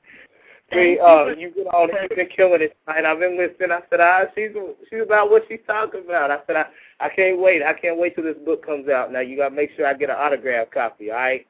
Thank 0.72 1.00
uh, 1.00 1.26
you. 1.36 1.50
get 1.50 1.66
it. 1.66 1.96
You've 2.02 2.16
been 2.16 2.28
killing 2.34 2.62
it 2.62 2.76
tonight. 2.86 3.04
I've 3.04 3.18
been 3.18 3.36
listening. 3.36 3.72
I 3.72 3.80
said, 3.90 4.00
ah, 4.00 4.24
she's 4.34 4.50
she's 4.88 5.02
about 5.02 5.30
what 5.30 5.44
she's 5.48 5.60
talking 5.66 6.02
about. 6.04 6.30
I 6.30 6.38
said, 6.46 6.56
I 6.56 6.66
I 7.00 7.08
can't 7.08 7.40
wait. 7.40 7.62
I 7.62 7.72
can't 7.74 7.98
wait 7.98 8.14
till 8.14 8.24
this 8.24 8.36
book 8.44 8.64
comes 8.64 8.88
out. 8.88 9.12
Now 9.12 9.20
you 9.20 9.36
gotta 9.36 9.54
make 9.54 9.70
sure 9.76 9.86
I 9.86 9.94
get 9.94 10.10
an 10.10 10.16
autograph 10.18 10.70
copy. 10.70 11.10
All 11.10 11.16
right. 11.16 11.46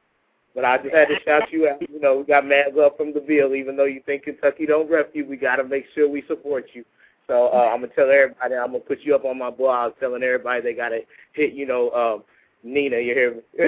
But 0.54 0.64
I 0.64 0.76
just 0.78 0.94
had 0.94 1.08
to 1.08 1.16
shout 1.24 1.50
you 1.50 1.68
out. 1.68 1.80
You 1.80 2.00
know, 2.00 2.18
we 2.18 2.24
got 2.24 2.46
mad 2.46 2.74
love 2.74 2.92
from 2.96 3.14
the 3.14 3.20
bill. 3.20 3.54
Even 3.54 3.76
though 3.76 3.86
you 3.86 4.02
think 4.04 4.24
Kentucky 4.24 4.66
don't 4.66 4.90
rep 4.90 5.10
you, 5.14 5.24
we 5.24 5.36
gotta 5.36 5.64
make 5.64 5.84
sure 5.94 6.08
we 6.08 6.24
support 6.28 6.66
you. 6.74 6.84
So 7.26 7.48
uh, 7.48 7.70
I'm 7.72 7.80
gonna 7.80 7.92
tell 7.94 8.10
everybody. 8.10 8.54
I'm 8.54 8.72
gonna 8.72 8.80
put 8.80 9.00
you 9.00 9.14
up 9.14 9.24
on 9.24 9.38
my 9.38 9.50
blog, 9.50 9.92
telling 10.00 10.22
everybody 10.22 10.60
they 10.60 10.74
gotta 10.74 11.00
hit. 11.32 11.54
You 11.54 11.66
know, 11.66 11.90
um, 11.92 12.24
Nina. 12.62 12.98
You 12.98 13.14
hear 13.14 13.34
me? 13.34 13.40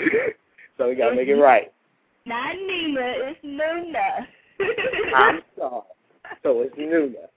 so 0.78 0.88
we 0.88 0.94
gotta 0.94 1.14
make 1.14 1.28
it 1.28 1.36
right. 1.36 1.72
Not 2.26 2.56
Nina, 2.56 3.14
it's 3.16 3.44
Nunah. 3.44 4.26
I'm 5.14 5.42
sorry. 5.58 5.82
So 6.42 6.60
it's 6.62 6.76
Nunah. 6.76 7.28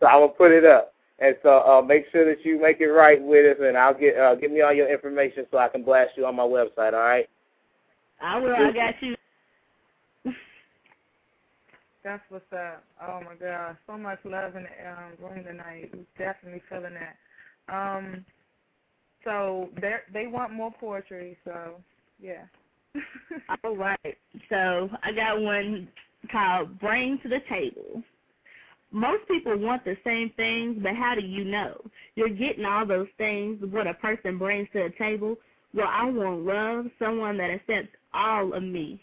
So 0.00 0.06
I 0.06 0.16
will 0.16 0.28
put 0.28 0.52
it 0.52 0.64
up. 0.64 0.92
And 1.18 1.34
so 1.42 1.60
uh, 1.60 1.82
make 1.82 2.04
sure 2.12 2.26
that 2.26 2.44
you 2.44 2.60
make 2.60 2.80
it 2.80 2.88
right 2.88 3.22
with 3.22 3.56
us, 3.56 3.64
and 3.66 3.76
I'll 3.76 3.98
get 3.98 4.18
uh, 4.18 4.34
give 4.34 4.50
me 4.50 4.60
all 4.60 4.72
your 4.72 4.92
information 4.92 5.46
so 5.50 5.56
I 5.56 5.68
can 5.68 5.82
blast 5.82 6.10
you 6.16 6.26
on 6.26 6.36
my 6.36 6.42
website. 6.42 6.92
All 6.92 7.00
right? 7.00 7.26
I 8.20 8.38
will. 8.38 8.54
I 8.54 8.72
got 8.72 8.94
you. 9.00 9.16
That's 12.04 12.22
what's 12.28 12.52
up. 12.52 12.84
Oh 13.02 13.20
my 13.24 13.34
God, 13.34 13.76
so 13.86 13.96
much 13.96 14.18
love 14.24 14.56
in 14.56 14.64
the 14.64 14.90
um, 14.90 15.12
room 15.18 15.44
tonight. 15.44 15.90
We're 15.92 16.04
definitely 16.24 16.62
feeling 16.68 16.94
that. 16.94 17.16
Um, 17.74 18.24
so 19.24 19.70
they 19.80 19.94
they 20.12 20.26
want 20.26 20.52
more 20.52 20.72
poetry. 20.78 21.38
So 21.44 21.80
yeah. 22.20 22.44
All 23.64 23.74
right. 23.74 24.18
So 24.50 24.90
I 25.02 25.12
got 25.12 25.40
one 25.40 25.88
called 26.26 26.78
Bring 26.78 27.18
to 27.20 27.28
the 27.28 27.40
Table. 27.48 28.02
Most 28.92 29.26
people 29.28 29.56
want 29.56 29.84
the 29.84 29.96
same 30.04 30.30
things, 30.36 30.78
but 30.82 30.94
how 30.94 31.14
do 31.14 31.20
you 31.20 31.44
know? 31.44 31.80
You're 32.14 32.28
getting 32.28 32.64
all 32.64 32.86
those 32.86 33.08
things, 33.18 33.60
what 33.70 33.86
a 33.86 33.94
person 33.94 34.38
brings 34.38 34.68
to 34.72 34.84
the 34.84 34.92
table. 34.96 35.36
Well, 35.74 35.88
I 35.90 36.04
want 36.04 36.46
love, 36.46 36.86
someone 36.98 37.36
that 37.38 37.50
accepts 37.50 37.94
all 38.14 38.54
of 38.54 38.62
me. 38.62 39.00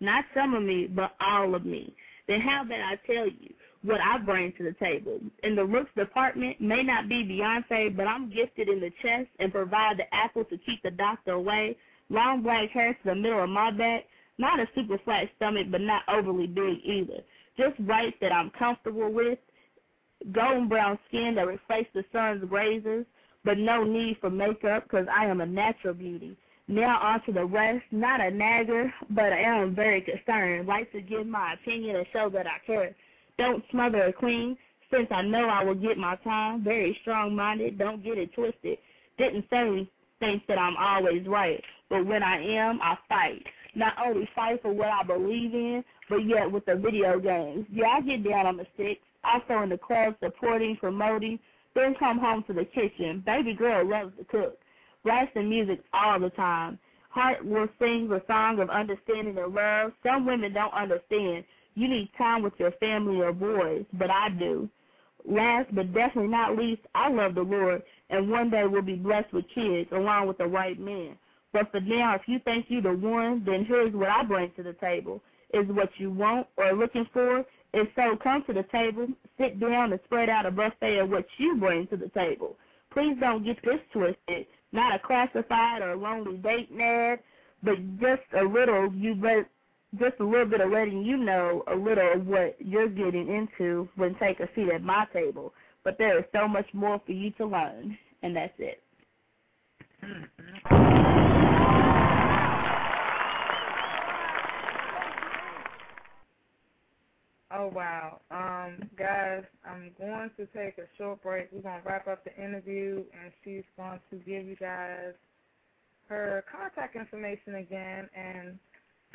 Not 0.00 0.24
some 0.34 0.54
of 0.54 0.62
me, 0.62 0.86
but 0.86 1.14
all 1.20 1.54
of 1.54 1.66
me. 1.66 1.94
Then 2.26 2.40
how 2.40 2.62
about 2.62 2.80
I 2.80 2.96
tell 3.06 3.26
you 3.26 3.52
what 3.82 4.00
I 4.00 4.18
bring 4.18 4.52
to 4.52 4.62
the 4.62 4.74
table? 4.82 5.20
In 5.42 5.56
the 5.56 5.64
looks 5.64 5.90
department, 5.96 6.60
may 6.60 6.82
not 6.82 7.08
be 7.08 7.24
Beyonce, 7.24 7.94
but 7.94 8.06
I'm 8.06 8.30
gifted 8.30 8.68
in 8.68 8.80
the 8.80 8.92
chest 9.02 9.28
and 9.40 9.52
provide 9.52 9.98
the 9.98 10.14
apple 10.14 10.44
to 10.44 10.56
keep 10.58 10.82
the 10.82 10.90
doctor 10.90 11.32
away 11.32 11.76
long 12.10 12.42
black 12.42 12.70
hair 12.70 12.94
to 12.94 13.00
the 13.04 13.14
middle 13.14 13.42
of 13.42 13.50
my 13.50 13.70
back, 13.70 14.04
not 14.38 14.60
a 14.60 14.68
super 14.74 14.98
flat 15.04 15.28
stomach, 15.36 15.68
but 15.70 15.80
not 15.80 16.02
overly 16.08 16.46
big 16.46 16.78
either. 16.84 17.20
Just 17.56 17.74
right 17.80 18.14
that 18.20 18.32
I'm 18.32 18.50
comfortable 18.50 19.12
with, 19.12 19.38
golden 20.32 20.68
brown 20.68 20.98
skin 21.08 21.34
that 21.36 21.46
reflects 21.46 21.90
the 21.94 22.04
sun's 22.12 22.50
razors, 22.50 23.06
but 23.44 23.58
no 23.58 23.84
need 23.84 24.16
for 24.20 24.30
makeup 24.30 24.84
because 24.84 25.06
I 25.12 25.26
am 25.26 25.40
a 25.40 25.46
natural 25.46 25.94
beauty. 25.94 26.36
Now 26.66 26.98
on 27.00 27.22
to 27.26 27.32
the 27.32 27.44
rest, 27.44 27.84
not 27.90 28.20
a 28.20 28.30
nagger, 28.30 28.92
but 29.10 29.32
I 29.32 29.40
am 29.40 29.74
very 29.74 30.00
concerned. 30.00 30.66
Like 30.66 30.90
to 30.92 31.00
give 31.02 31.26
my 31.26 31.52
opinion 31.54 31.96
and 31.96 32.06
show 32.12 32.30
that 32.30 32.46
I 32.46 32.58
care. 32.66 32.94
Don't 33.36 33.62
smother 33.70 34.04
a 34.04 34.12
queen, 34.12 34.56
since 34.90 35.08
I 35.10 35.22
know 35.22 35.48
I 35.48 35.62
will 35.62 35.74
get 35.74 35.98
my 35.98 36.16
time. 36.16 36.64
Very 36.64 36.96
strong-minded, 37.02 37.78
don't 37.78 38.02
get 38.02 38.16
it 38.16 38.32
twisted. 38.34 38.78
Didn't 39.18 39.44
say 39.50 39.88
think 40.20 40.46
that 40.46 40.58
I'm 40.58 40.76
always 40.76 41.26
right, 41.26 41.62
but 41.90 42.06
when 42.06 42.22
I 42.22 42.42
am, 42.42 42.80
I 42.80 42.96
fight. 43.08 43.44
Not 43.74 43.94
only 44.04 44.28
fight 44.34 44.62
for 44.62 44.72
what 44.72 44.88
I 44.88 45.02
believe 45.02 45.54
in, 45.54 45.84
but 46.08 46.26
yet 46.26 46.50
with 46.50 46.64
the 46.66 46.76
video 46.76 47.18
games. 47.18 47.66
Yeah, 47.72 47.88
I 47.88 48.00
get 48.00 48.28
down 48.28 48.46
on 48.46 48.56
the 48.56 48.66
sticks. 48.74 49.00
Also 49.24 49.62
in 49.62 49.70
the 49.70 49.78
club, 49.78 50.14
supporting, 50.22 50.76
promoting. 50.76 51.38
Then 51.74 51.94
come 51.98 52.18
home 52.18 52.44
to 52.46 52.52
the 52.52 52.64
kitchen. 52.64 53.22
Baby 53.24 53.54
girl 53.54 53.88
loves 53.88 54.12
to 54.18 54.24
cook. 54.24 54.58
Blasting 55.02 55.48
music 55.48 55.80
all 55.92 56.20
the 56.20 56.30
time. 56.30 56.78
Heart 57.10 57.44
will 57.44 57.68
sing 57.78 58.08
the 58.08 58.22
song 58.26 58.58
of 58.58 58.70
understanding 58.70 59.38
and 59.38 59.54
love. 59.54 59.92
Some 60.04 60.26
women 60.26 60.52
don't 60.52 60.74
understand. 60.74 61.44
You 61.74 61.88
need 61.88 62.10
time 62.16 62.42
with 62.42 62.54
your 62.58 62.72
family 62.72 63.20
or 63.20 63.32
boys, 63.32 63.84
but 63.94 64.10
I 64.10 64.28
do. 64.30 64.68
Last 65.26 65.74
but 65.74 65.92
definitely 65.94 66.30
not 66.30 66.56
least, 66.56 66.82
I 66.94 67.08
love 67.08 67.34
the 67.34 67.42
Lord, 67.42 67.82
and 68.10 68.30
one 68.30 68.50
day 68.50 68.66
we'll 68.66 68.82
be 68.82 68.96
blessed 68.96 69.32
with 69.32 69.46
kids 69.54 69.88
along 69.92 70.28
with 70.28 70.38
the 70.38 70.46
right 70.46 70.78
man. 70.78 71.16
But 71.54 71.70
for 71.70 71.80
now, 71.80 72.16
if 72.16 72.22
you 72.26 72.40
think 72.40 72.66
you're 72.68 72.82
the 72.82 72.92
one, 72.92 73.44
then 73.46 73.64
here's 73.64 73.94
what 73.94 74.08
I 74.08 74.24
bring 74.24 74.50
to 74.56 74.64
the 74.64 74.72
table. 74.74 75.22
Is 75.54 75.64
what 75.68 75.88
you 75.98 76.10
want 76.10 76.48
or 76.56 76.72
looking 76.72 77.06
for? 77.12 77.44
If 77.72 77.88
so, 77.94 78.16
come 78.20 78.42
to 78.48 78.52
the 78.52 78.64
table, 78.72 79.06
sit 79.38 79.60
down, 79.60 79.92
and 79.92 80.00
spread 80.04 80.28
out 80.28 80.46
a 80.46 80.50
buffet 80.50 80.98
of 80.98 81.10
what 81.10 81.26
you 81.38 81.56
bring 81.56 81.86
to 81.88 81.96
the 81.96 82.08
table. 82.08 82.56
Please 82.92 83.16
don't 83.20 83.44
get 83.44 83.56
this 83.62 83.78
twisted. 83.92 84.46
Not 84.72 84.96
a 84.96 84.98
classified 84.98 85.80
or 85.80 85.94
lonely 85.94 86.38
dating 86.38 86.82
ad, 86.82 87.20
but 87.62 87.76
just 88.00 88.22
a 88.36 88.42
little 88.42 88.92
you 88.92 89.14
let 89.22 89.46
just 90.00 90.18
a 90.18 90.24
little 90.24 90.46
bit 90.46 90.60
of 90.60 90.72
letting 90.72 91.04
you 91.04 91.16
know 91.16 91.62
a 91.72 91.76
little 91.76 92.14
of 92.14 92.26
what 92.26 92.56
you're 92.58 92.88
getting 92.88 93.28
into 93.28 93.88
when 93.94 94.16
take 94.16 94.40
a 94.40 94.48
seat 94.56 94.70
at 94.74 94.82
my 94.82 95.06
table. 95.12 95.54
But 95.84 95.98
there 95.98 96.18
is 96.18 96.24
so 96.34 96.48
much 96.48 96.66
more 96.72 97.00
for 97.06 97.12
you 97.12 97.30
to 97.32 97.46
learn, 97.46 97.96
and 98.24 98.34
that's 98.34 98.54
it. 98.58 98.82
Mm-hmm. 100.02 101.23
Oh 107.56 107.70
wow. 107.72 108.20
Um, 108.30 108.88
guys, 108.98 109.44
I'm 109.64 109.92
going 109.98 110.30
to 110.36 110.46
take 110.46 110.78
a 110.78 110.88
short 110.98 111.22
break. 111.22 111.48
We're 111.52 111.62
gonna 111.62 111.82
wrap 111.86 112.08
up 112.08 112.24
the 112.24 112.34
interview 112.36 113.04
and 113.22 113.32
she's 113.44 113.62
going 113.76 114.00
to 114.10 114.16
give 114.16 114.46
you 114.46 114.56
guys 114.56 115.14
her 116.08 116.44
contact 116.50 116.96
information 116.96 117.56
again 117.56 118.08
and 118.14 118.58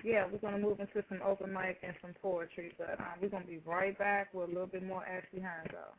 yeah, 0.04 0.26
we're 0.32 0.38
gonna 0.40 0.60
move 0.60 0.80
into 0.80 1.04
some 1.10 1.20
open 1.26 1.52
mic 1.52 1.80
and 1.84 1.94
some 2.02 2.14
poetry, 2.22 2.72
but 2.78 2.98
um, 3.00 3.20
we're 3.22 3.28
gonna 3.28 3.46
be 3.46 3.60
right 3.66 3.98
back 3.98 4.34
with 4.34 4.50
a 4.50 4.52
little 4.52 4.68
bit 4.68 4.86
more 4.86 5.04
Ashley 5.06 5.42
Hanzo. 5.42 5.92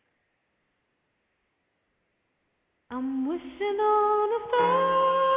I'm 2.91 3.28
wishing 3.28 3.78
on 3.78 4.43
a 4.43 4.49
star 4.49 5.29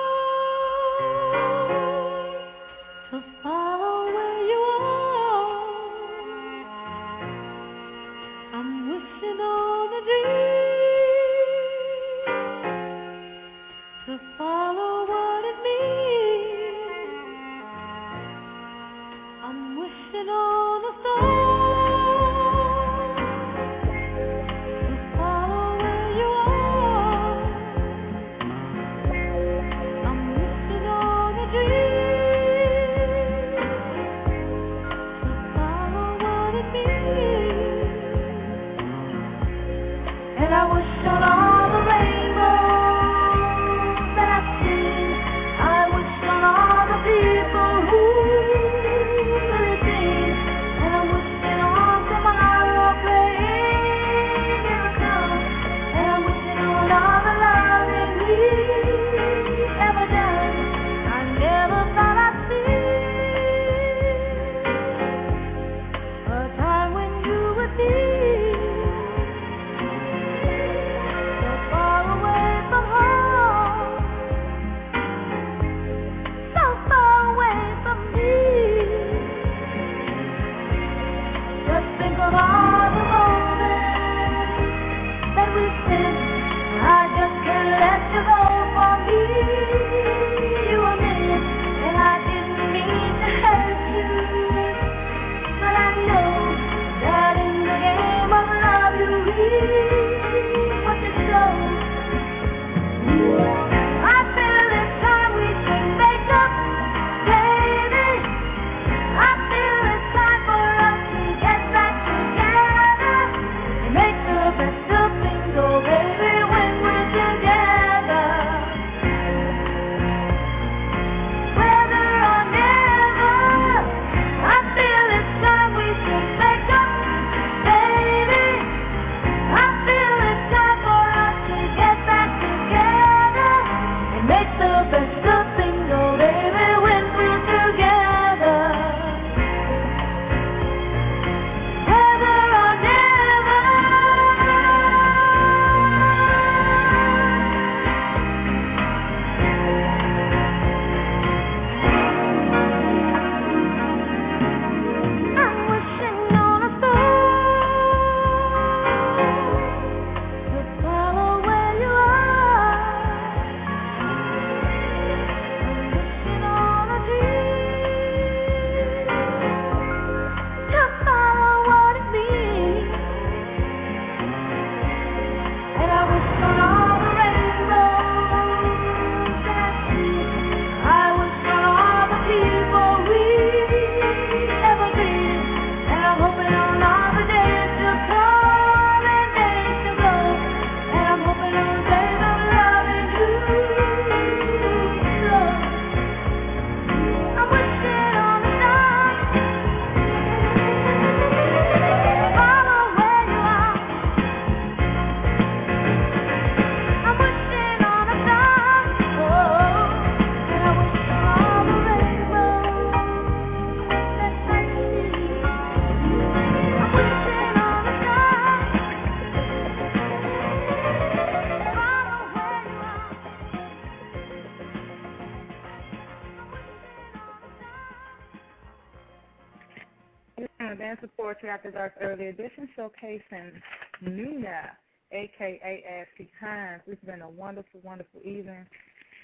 wonderful, 237.54 237.82
wonderful 237.84 238.20
evening 238.22 238.66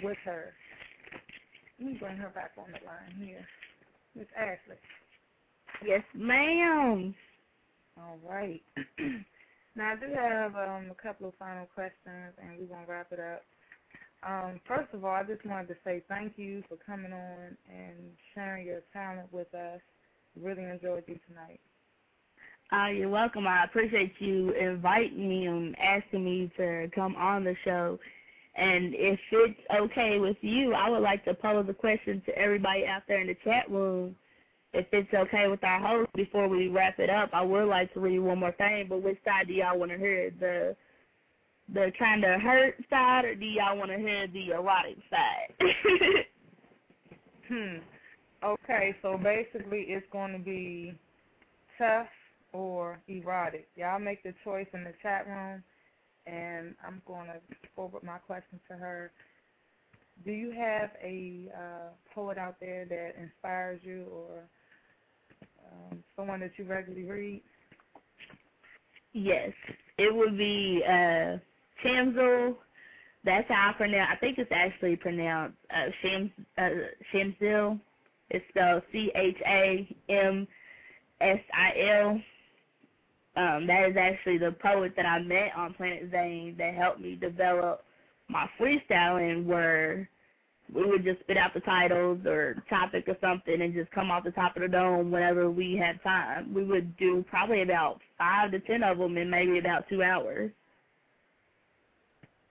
with 0.03 0.17
her. 0.23 0.53
Let 1.79 1.87
me 1.87 1.97
bring 1.97 2.17
her 2.17 2.29
back 2.29 2.51
on 2.59 2.65
the 2.67 2.85
line 2.85 3.27
here. 3.27 3.43
Miss 4.15 4.27
Ashley. 4.37 4.75
Yes, 5.83 6.03
ma'am. 6.13 7.15
All 7.97 8.19
right. 8.27 8.61
now 9.75 9.93
I 9.93 9.95
do 9.95 10.13
have 10.13 10.55
um, 10.55 10.91
a 10.91 11.01
couple 11.01 11.29
of 11.29 11.33
final 11.39 11.65
questions, 11.73 12.35
and 12.37 12.59
we're 12.59 12.67
gonna 12.67 12.85
wrap 12.87 13.11
it 13.11 13.19
up. 13.19 13.41
Um, 14.21 14.59
first 14.67 14.93
of 14.93 15.03
all, 15.03 15.11
I 15.11 15.23
just 15.23 15.43
wanted 15.43 15.69
to 15.69 15.75
say 15.83 16.03
thank 16.07 16.33
you 16.37 16.63
for 16.69 16.77
coming 16.77 17.11
on 17.11 17.57
and 17.67 17.95
sharing 18.35 18.67
your 18.67 18.81
talent 18.93 19.33
with 19.33 19.51
us. 19.55 19.79
Really 20.39 20.65
enjoyed 20.65 21.03
you 21.07 21.17
tonight. 21.27 21.59
Uh, 22.71 22.91
you're 22.91 23.09
welcome. 23.09 23.47
I 23.47 23.63
appreciate 23.63 24.13
you 24.19 24.51
inviting 24.51 25.27
me 25.27 25.47
and 25.47 25.75
asking 25.79 26.23
me 26.23 26.51
to 26.57 26.91
come 26.93 27.15
on 27.15 27.43
the 27.43 27.55
show. 27.65 27.97
And 28.59 28.93
if 28.93 29.19
it's 29.31 29.59
okay 29.73 30.19
with 30.19 30.37
you, 30.41 30.73
I 30.73 30.89
would 30.89 31.01
like 31.01 31.23
to 31.25 31.33
pose 31.33 31.65
a 31.69 31.73
question 31.73 32.21
to 32.25 32.37
everybody 32.37 32.85
out 32.85 33.03
there 33.07 33.21
in 33.21 33.27
the 33.27 33.37
chat 33.43 33.69
room. 33.71 34.15
If 34.73 34.85
it's 34.91 35.13
okay 35.13 35.47
with 35.47 35.63
our 35.63 35.79
host, 35.79 36.11
before 36.13 36.47
we 36.47 36.67
wrap 36.67 36.99
it 36.99 37.09
up, 37.09 37.29
I 37.33 37.41
would 37.41 37.67
like 37.67 37.93
to 37.93 37.99
read 37.99 38.19
one 38.19 38.39
more 38.39 38.51
thing. 38.51 38.87
But 38.89 39.01
which 39.01 39.17
side 39.23 39.47
do 39.47 39.53
y'all 39.53 39.79
want 39.79 39.91
to 39.91 39.97
hear? 39.97 40.31
The 40.39 40.75
the 41.73 41.91
kind 41.97 42.23
of 42.23 42.41
hurt 42.41 42.75
side, 42.89 43.25
or 43.25 43.35
do 43.35 43.45
y'all 43.45 43.77
want 43.77 43.91
to 43.91 43.97
hear 43.97 44.27
the 44.27 44.51
erotic 44.51 44.97
side? 45.09 45.53
Hmm. 47.49 47.77
Okay, 48.43 48.95
so 49.01 49.17
basically 49.17 49.85
it's 49.87 50.05
going 50.11 50.33
to 50.33 50.39
be 50.39 50.93
tough 51.77 52.07
or 52.53 52.99
erotic. 53.07 53.67
Y'all 53.75 53.99
make 53.99 54.21
the 54.23 54.33
choice 54.43 54.67
in 54.73 54.83
the 54.83 54.93
chat 55.01 55.27
room, 55.27 55.63
and 56.29 56.75
I'm 56.85 57.01
going 57.05 57.27
to 57.27 57.39
forward 57.75 58.03
my 58.03 58.17
question 58.19 58.59
to 58.69 58.77
her. 58.77 59.11
Do 60.25 60.31
you 60.31 60.51
have 60.51 60.91
a 61.01 61.49
uh, 61.55 61.89
poet 62.13 62.37
out 62.37 62.55
there 62.59 62.85
that 62.85 63.15
inspires 63.21 63.79
you 63.83 64.05
or 64.11 64.43
um, 65.65 66.03
someone 66.15 66.41
that 66.41 66.51
you 66.57 66.65
regularly 66.65 67.05
read? 67.05 67.41
Yes, 69.13 69.51
it 69.97 70.13
would 70.13 70.37
be 70.37 70.83
uh. 70.87 71.37
That's 73.25 73.47
how 73.49 73.69
I 73.69 73.73
pronounce. 73.73 74.09
I 74.13 74.17
think 74.17 74.37
it's 74.37 74.51
actually 74.53 74.95
pronounced 74.95 75.57
uh, 75.75 75.89
uh, 76.61 76.69
Shamsil. 77.13 77.79
It's 78.29 78.45
spelled 78.49 78.83
C 78.91 79.11
H 79.15 79.37
A 79.45 79.95
M 80.09 80.47
S 81.21 81.39
I 81.53 81.73
L. 82.01 82.21
Um, 83.39 83.65
that 83.67 83.89
is 83.89 83.95
actually 83.95 84.37
the 84.37 84.51
poet 84.51 84.91
that 84.97 85.05
I 85.05 85.19
met 85.19 85.53
on 85.55 85.73
Planet 85.73 86.09
Zane 86.11 86.55
that 86.57 86.73
helped 86.73 86.99
me 86.99 87.15
develop 87.15 87.85
my 88.27 88.49
freestyling, 88.59 89.45
where 89.45 90.09
we 90.73 90.85
would 90.85 91.05
just 91.05 91.21
spit 91.21 91.37
out 91.37 91.53
the 91.53 91.61
titles 91.61 92.19
or 92.25 92.61
topic 92.69 93.05
or 93.07 93.15
something 93.21 93.61
and 93.61 93.73
just 93.73 93.89
come 93.91 94.11
off 94.11 94.25
the 94.25 94.31
top 94.31 94.57
of 94.57 94.63
the 94.63 94.67
dome 94.67 95.09
whenever 95.09 95.49
we 95.49 95.77
had 95.77 96.03
time. 96.03 96.53
We 96.53 96.65
would 96.65 96.97
do 96.97 97.23
probably 97.29 97.61
about 97.61 98.01
five 98.17 98.51
to 98.51 98.59
ten 98.59 98.83
of 98.83 98.97
them 98.97 99.17
in 99.17 99.29
maybe 99.29 99.57
about 99.57 99.87
two 99.87 100.03
hours. 100.03 100.51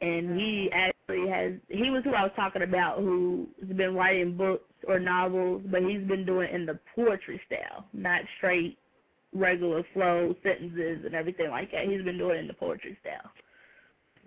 And 0.01 0.41
he 0.41 0.71
actually 0.73 1.29
has, 1.29 1.53
he 1.69 1.91
was 1.91 2.03
who 2.05 2.15
I 2.15 2.23
was 2.23 2.33
talking 2.35 2.63
about 2.63 3.01
who's 3.01 3.47
been 3.77 3.95
writing 3.95 4.39
books 4.39 4.65
or 4.87 4.99
novels, 4.99 5.61
but 5.67 5.83
he's 5.83 6.07
been 6.09 6.25
doing 6.25 6.49
it 6.49 6.55
in 6.55 6.65
the 6.65 6.79
poetry 6.97 7.41
style, 7.47 7.85
not 7.93 8.23
straight 8.39 8.79
regular 9.39 9.83
flow 9.95 10.35
sentences 10.43 11.05
and 11.05 11.15
everything 11.15 11.51
like 11.51 11.71
that. 11.73 11.85
He's 11.89 12.03
been 12.03 12.19
doing 12.19 12.37
it 12.37 12.41
in 12.41 12.47
the 12.49 12.55
poetry 12.55 12.97
style. 13.01 13.31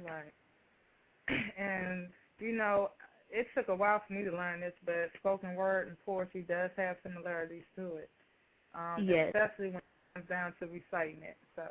Right. 0.06 0.34
And, 1.58 2.08
you 2.40 2.54
know, 2.56 2.90
it 3.30 3.48
took 3.56 3.68
a 3.70 3.76
while 3.76 4.02
for 4.06 4.14
me 4.14 4.24
to 4.26 4.32
learn 4.32 4.60
this, 4.62 4.74
but 4.86 5.10
spoken 5.20 5.56
word 5.56 5.88
and 5.88 5.98
poetry 6.06 6.42
does 6.48 6.72
have 6.78 6.98
similarities 7.04 7.64
to 7.76 7.96
it. 7.98 8.10
Um, 8.76 9.06
Yes. 9.08 9.28
Especially 9.34 9.68
when 9.68 9.78
it 9.78 9.84
comes 10.16 10.28
down 10.28 10.54
to 10.60 10.66
reciting 10.68 11.22
it. 11.24 11.38
So, 11.56 11.64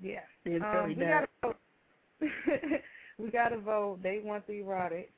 yeah. 0.00 0.20
It 0.44 0.62
Um, 0.62 0.72
really 0.74 0.94
we 0.94 1.04
does. 1.04 1.08
gotta 1.08 1.28
vote. 1.42 1.56
we 3.18 3.30
gotta 3.30 3.58
vote. 3.58 3.98
They 4.02 4.20
want 4.24 4.46
the 4.46 4.60
erotic. 4.60 5.10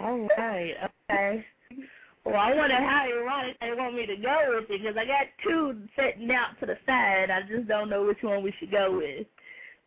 All 0.00 0.28
right, 0.38 0.74
okay. 1.10 1.44
Well, 2.24 2.36
I 2.36 2.54
wonder 2.54 2.76
how 2.76 3.06
ironic 3.06 3.56
they 3.60 3.72
want 3.72 3.94
me 3.94 4.06
to 4.06 4.16
go 4.16 4.54
with 4.54 4.70
it 4.70 4.82
because 4.82 4.96
I 4.96 5.06
got 5.06 5.26
two 5.42 5.82
sitting 5.96 6.30
out 6.30 6.58
to 6.60 6.66
the 6.66 6.76
side. 6.86 7.30
I 7.30 7.42
just 7.42 7.66
don't 7.66 7.88
know 7.88 8.04
which 8.04 8.22
one 8.22 8.42
we 8.42 8.52
should 8.58 8.70
go 8.70 8.98
with. 8.98 9.26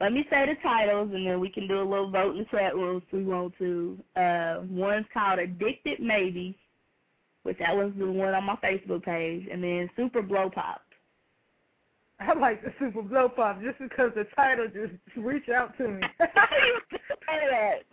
Let 0.02 0.14
me 0.14 0.26
say 0.30 0.46
the 0.48 0.56
titles, 0.62 1.12
and 1.14 1.26
then 1.28 1.40
we 1.40 1.50
can 1.50 1.68
do 1.68 1.80
a 1.80 1.84
little 1.88 2.10
vote 2.10 2.36
in 2.36 2.40
the 2.40 2.46
chat 2.46 2.76
room 2.76 3.02
if 3.06 3.14
we 3.14 3.24
want 3.24 3.54
to. 3.60 3.98
Uh, 4.16 4.62
one's 4.68 5.06
called 5.14 5.40
Addicted 5.40 6.00
Maybe, 6.00 6.58
which 7.44 7.60
that 7.60 7.76
was 7.76 7.94
the 7.98 8.12
one 8.12 8.34
on 8.34 8.44
my 8.44 8.56
Facebook 8.56 9.04
page, 9.04 9.48
and 9.52 9.64
then 9.64 9.90
Super 9.96 10.24
Blow 10.24 10.50
Pop. 10.50 10.82
I 12.20 12.34
like 12.34 12.64
the 12.64 12.74
Super 12.80 13.04
Blow 13.04 13.30
Pop 13.30 13.62
just 13.62 13.78
because 13.80 14.12
the 14.16 14.26
title 14.36 14.68
just 14.68 14.94
reach 15.16 15.50
out 15.50 15.78
to 15.78 15.88
me. 15.88 16.02
Say 16.20 17.48
that. 17.52 17.84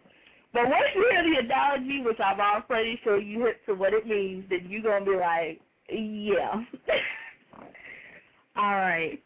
But 0.52 0.68
once 0.68 0.84
you 0.94 1.08
hear 1.10 1.22
the 1.22 1.44
analogy, 1.44 2.02
which 2.02 2.18
I'm 2.18 2.40
already 2.40 2.98
sure 3.04 3.20
you 3.20 3.44
hit 3.44 3.64
to 3.66 3.74
what 3.74 3.94
it 3.94 4.06
means, 4.06 4.44
then 4.50 4.66
you're 4.68 4.82
going 4.82 5.04
to 5.04 5.10
be 5.10 5.16
like, 5.16 5.60
yeah. 5.88 6.64
All 8.56 8.76
right. 8.76 9.22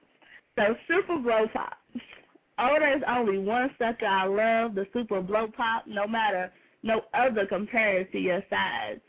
So 0.56 0.74
Super 0.86 1.18
Blow 1.18 1.46
Pop. 1.52 1.78
Oh, 2.58 2.76
there's 2.78 3.02
only 3.08 3.38
one 3.38 3.70
sucker 3.78 4.06
I 4.06 4.26
love, 4.26 4.74
the 4.74 4.86
Super 4.92 5.20
Blow 5.20 5.48
Pop, 5.56 5.86
no 5.86 6.06
matter, 6.06 6.52
no 6.82 7.02
other 7.12 7.46
compares 7.46 8.06
to 8.12 8.18
your 8.18 8.42
size. 8.48 9.00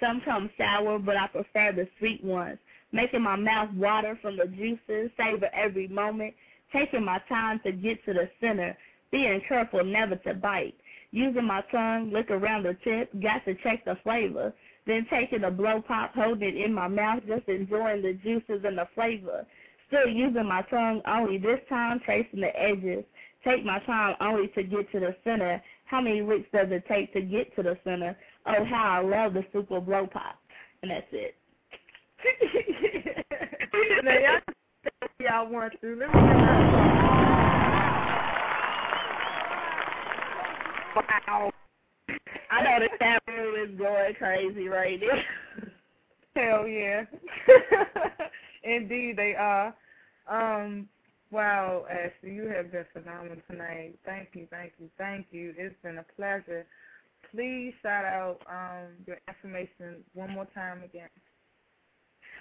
Some 0.00 0.20
come 0.24 0.50
sour, 0.58 0.98
but 0.98 1.16
I 1.16 1.28
prefer 1.28 1.72
the 1.72 1.88
sweet 1.98 2.22
ones, 2.22 2.58
making 2.92 3.22
my 3.22 3.36
mouth 3.36 3.72
water 3.74 4.18
from 4.20 4.36
the 4.36 4.46
juices, 4.46 5.10
savor 5.16 5.48
every 5.54 5.88
moment, 5.88 6.34
taking 6.72 7.04
my 7.04 7.20
time 7.28 7.60
to 7.64 7.72
get 7.72 8.04
to 8.04 8.12
the 8.12 8.28
center, 8.40 8.76
being 9.10 9.40
careful 9.48 9.82
never 9.82 10.16
to 10.16 10.34
bite, 10.34 10.74
using 11.10 11.44
my 11.44 11.62
tongue, 11.70 12.12
lick 12.12 12.30
around 12.30 12.64
the 12.64 12.76
tip, 12.84 13.10
got 13.22 13.44
to 13.44 13.54
check 13.62 13.84
the 13.84 13.96
flavor, 14.02 14.52
then 14.86 15.06
taking 15.10 15.44
a 15.44 15.50
blow 15.50 15.82
pop, 15.86 16.14
holding 16.14 16.48
it 16.48 16.56
in 16.56 16.72
my 16.72 16.88
mouth, 16.88 17.22
just 17.26 17.48
enjoying 17.48 18.02
the 18.02 18.14
juices 18.14 18.64
and 18.64 18.78
the 18.78 18.88
flavor. 18.94 19.46
Still 19.88 20.08
using 20.08 20.46
my 20.46 20.62
tongue 20.62 21.00
only 21.06 21.38
this 21.38 21.60
time, 21.68 22.00
tracing 22.04 22.40
the 22.40 22.60
edges. 22.60 23.04
Take 23.44 23.64
my 23.64 23.78
time 23.80 24.16
only 24.20 24.48
to 24.48 24.62
get 24.62 24.90
to 24.92 25.00
the 25.00 25.16
center. 25.24 25.62
How 25.86 26.00
many 26.00 26.20
licks 26.20 26.48
does 26.52 26.68
it 26.70 26.84
take 26.88 27.12
to 27.14 27.22
get 27.22 27.54
to 27.56 27.62
the 27.62 27.78
center? 27.84 28.16
Oh, 28.46 28.64
how 28.64 29.00
I 29.00 29.00
love 29.00 29.34
the 29.34 29.44
super 29.52 29.80
blow 29.80 30.06
pop. 30.06 30.38
And 30.82 30.90
that's 30.90 31.06
it. 31.12 31.34
now 34.04 34.18
y'all, 34.18 34.40
y'all 35.20 35.50
want 35.50 35.72
to. 35.80 35.94
Let 35.94 36.08
me 36.12 37.37
Wow. 40.98 41.52
I 42.50 42.62
know 42.62 42.78
the 42.80 42.88
chat 42.98 43.22
room 43.28 43.70
is 43.70 43.78
going 43.78 44.14
crazy 44.14 44.68
right 44.68 45.00
now. 45.00 45.68
Hell 46.36 46.66
yeah. 46.66 47.04
Indeed 48.64 49.16
they 49.16 49.34
are. 49.34 49.74
Um, 50.28 50.88
wow, 51.30 51.84
Ashley, 51.90 52.34
you 52.34 52.48
have 52.48 52.72
been 52.72 52.84
phenomenal 52.92 53.36
tonight. 53.50 53.98
Thank 54.04 54.30
you, 54.34 54.46
thank 54.50 54.72
you, 54.80 54.88
thank 54.98 55.26
you. 55.30 55.54
It's 55.56 55.74
been 55.82 55.98
a 55.98 56.04
pleasure. 56.16 56.66
Please 57.30 57.74
shout 57.82 58.04
out 58.04 58.38
um 58.50 58.88
your 59.06 59.18
information 59.28 60.02
one 60.14 60.30
more 60.32 60.46
time 60.54 60.82
again. 60.82 61.08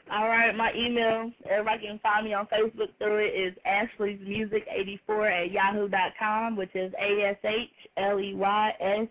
All 0.09 0.29
right, 0.29 0.55
my 0.55 0.71
email, 0.73 1.31
everybody 1.49 1.85
can 1.85 1.99
find 1.99 2.25
me 2.25 2.33
on 2.33 2.47
Facebook 2.47 2.97
through 2.97 3.25
it, 3.25 3.35
is 3.35 3.53
Ashley's 3.65 4.19
Music 4.25 4.63
84 4.69 5.27
at 5.27 5.51
yahoo 5.51 5.89
dot 5.89 6.13
com, 6.17 6.55
which 6.55 6.73
is 6.75 6.93
A 6.93 7.29
S 7.29 7.37
H 7.43 7.69
L 7.97 8.17
E 8.17 8.33
Y 8.33 8.71
S 8.79 9.07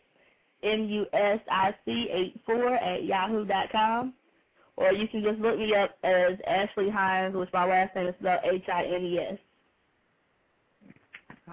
M 0.63 0.89
U 0.89 1.05
S 1.13 1.41
I 1.51 1.75
C 1.85 2.09
84 2.49 2.75
at 2.77 3.05
yahoo 3.05 3.45
dot 3.45 3.71
com. 3.71 4.15
Or 4.77 4.93
you 4.93 5.07
can 5.09 5.23
just 5.23 5.39
look 5.39 5.59
me 5.59 5.75
up 5.75 5.99
as 6.03 6.39
Ashley 6.47 6.89
Hines, 6.91 7.35
which 7.35 7.51
my 7.53 7.67
last 7.67 7.95
name 7.95 8.09
is 8.09 8.15
spelled 8.19 8.41
H 8.51 8.65
I 8.73 8.85
N 8.85 9.05
E 9.05 9.19
S. 9.19 9.39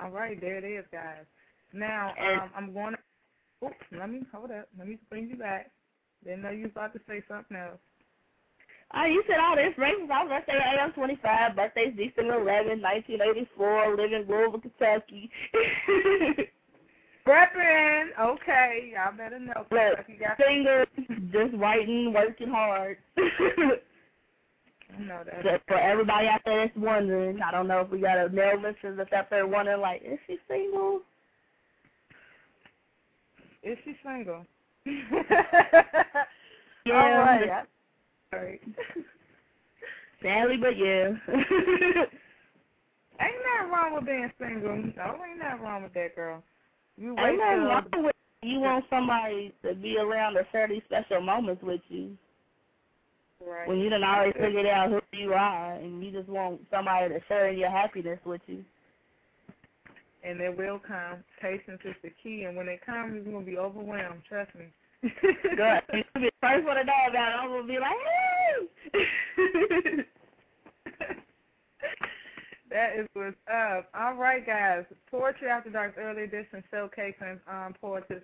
All 0.01 0.09
right, 0.09 0.39
there 0.39 0.57
it 0.57 0.63
is, 0.63 0.85
guys. 0.91 1.25
Now, 1.73 2.13
um, 2.19 2.49
I'm 2.55 2.73
going 2.73 2.93
to. 2.93 3.65
Oops, 3.65 3.75
let 3.97 4.09
me 4.09 4.21
hold 4.33 4.51
up. 4.51 4.69
Let 4.77 4.87
me 4.87 4.97
bring 5.09 5.29
you 5.29 5.35
back. 5.35 5.71
Didn't 6.23 6.43
know 6.43 6.51
you 6.51 6.63
was 6.63 6.71
about 6.71 6.93
to 6.93 6.99
say 7.07 7.23
something 7.27 7.57
else. 7.57 7.79
Oh, 8.95 9.05
you 9.05 9.23
said 9.27 9.39
all 9.39 9.55
this 9.55 9.73
races. 9.77 10.09
I 10.13 10.23
was 10.23 10.29
going 10.29 10.41
to 10.41 10.47
say 10.47 10.53
AM 10.53 10.91
25, 10.93 11.55
birthday's 11.55 11.95
December 11.97 12.39
11, 12.41 12.81
1984, 12.81 13.95
live 13.97 14.13
in 14.13 14.27
Louisville, 14.27 14.61
Kentucky. 14.61 15.31
Reppin'. 17.25 18.09
Okay, 18.19 18.91
y'all 18.93 19.17
better 19.17 19.39
know. 19.39 19.65
Look, 19.71 20.05
single, 20.37 20.85
just 21.31 21.55
writing, 21.57 22.13
working 22.13 22.49
hard. 22.49 22.97
No, 24.99 25.23
that's 25.25 25.43
So 25.43 25.57
for 25.67 25.79
everybody 25.79 26.27
out 26.27 26.41
there 26.45 26.67
that's 26.67 26.77
wondering, 26.77 27.41
I 27.41 27.51
don't 27.51 27.67
know 27.67 27.81
if 27.81 27.89
we 27.89 27.99
got 27.99 28.19
a 28.19 28.29
male 28.29 28.61
listener 28.61 28.95
that's 28.95 29.11
out 29.13 29.29
there 29.31 29.47
wondering, 29.47 29.81
like, 29.81 30.03
is 30.03 30.19
she 30.27 30.37
single? 30.47 31.01
is 33.63 33.77
she 33.83 33.97
single? 34.03 34.45
Yeah. 36.85 37.01
All 37.01 37.11
right. 37.11 37.65
Right. 38.35 38.61
Sadly, 40.21 40.57
but 40.57 40.77
yeah. 40.77 41.09
Ain't 43.21 43.35
nothing 43.45 43.71
wrong 43.71 43.93
with 43.93 44.05
being 44.05 44.31
single. 44.39 44.75
No, 44.75 45.19
ain't 45.23 45.39
nothing 45.39 45.61
wrong 45.61 45.83
with 45.83 45.93
that, 45.93 46.15
girl. 46.15 46.41
You 46.97 47.15
Ain't 47.19 47.37
nothing 47.37 47.63
wrong 47.63 47.85
with 47.95 48.15
you 48.41 48.59
want 48.59 48.85
somebody 48.89 49.53
to 49.63 49.73
be 49.73 49.97
around 49.97 50.33
to 50.33 50.45
share 50.51 50.67
these 50.67 50.81
special 50.85 51.21
moments 51.21 51.63
with 51.63 51.79
you. 51.87 52.17
right. 53.45 53.67
When 53.67 53.77
you 53.79 53.89
done 53.89 54.03
already 54.03 54.33
figured 54.37 54.65
out 54.65 54.89
who 54.89 54.99
you 55.17 55.33
are 55.33 55.75
and 55.75 56.03
you 56.03 56.11
just 56.11 56.27
want 56.27 56.61
somebody 56.69 57.13
to 57.13 57.19
share 57.27 57.51
your 57.51 57.69
happiness 57.69 58.19
with 58.25 58.41
you. 58.47 58.65
and 60.23 60.41
it 60.41 60.57
will 60.57 60.79
come. 60.79 61.23
Patience 61.41 61.81
is 61.85 61.95
the 62.01 62.11
key, 62.21 62.43
and 62.43 62.55
when 62.57 62.67
it 62.67 62.85
comes, 62.85 63.13
you're 63.13 63.33
gonna 63.33 63.45
be 63.45 63.57
overwhelmed. 63.57 64.23
Trust 64.27 64.53
me. 64.55 64.65
Good. 65.03 65.81
You'll 65.93 66.03
be 66.15 66.29
the 66.29 66.31
first 66.41 66.65
one 66.65 66.77
to 66.77 66.83
know 66.83 66.93
about 67.09 67.31
it. 67.31 67.35
I'm 67.35 67.49
gonna 67.49 67.67
be 67.67 67.79
like, 67.79 67.91
hey 68.93 70.03
That 72.69 72.97
is 72.97 73.07
what's 73.13 73.35
up. 73.53 73.89
All 73.93 74.15
right, 74.15 74.45
guys. 74.45 74.85
Poetry 75.11 75.49
After 75.49 75.69
Dark 75.69 75.95
Early 75.97 76.23
Edition 76.23 76.63
showcasing 76.73 77.39
um, 77.47 77.75
poetess 77.79 78.23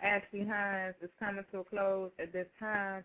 Ashley 0.00 0.46
Hines 0.46 0.94
is 1.02 1.10
coming 1.18 1.44
to 1.52 1.58
a 1.58 1.64
close 1.64 2.10
at 2.18 2.32
this 2.32 2.46
time. 2.58 3.04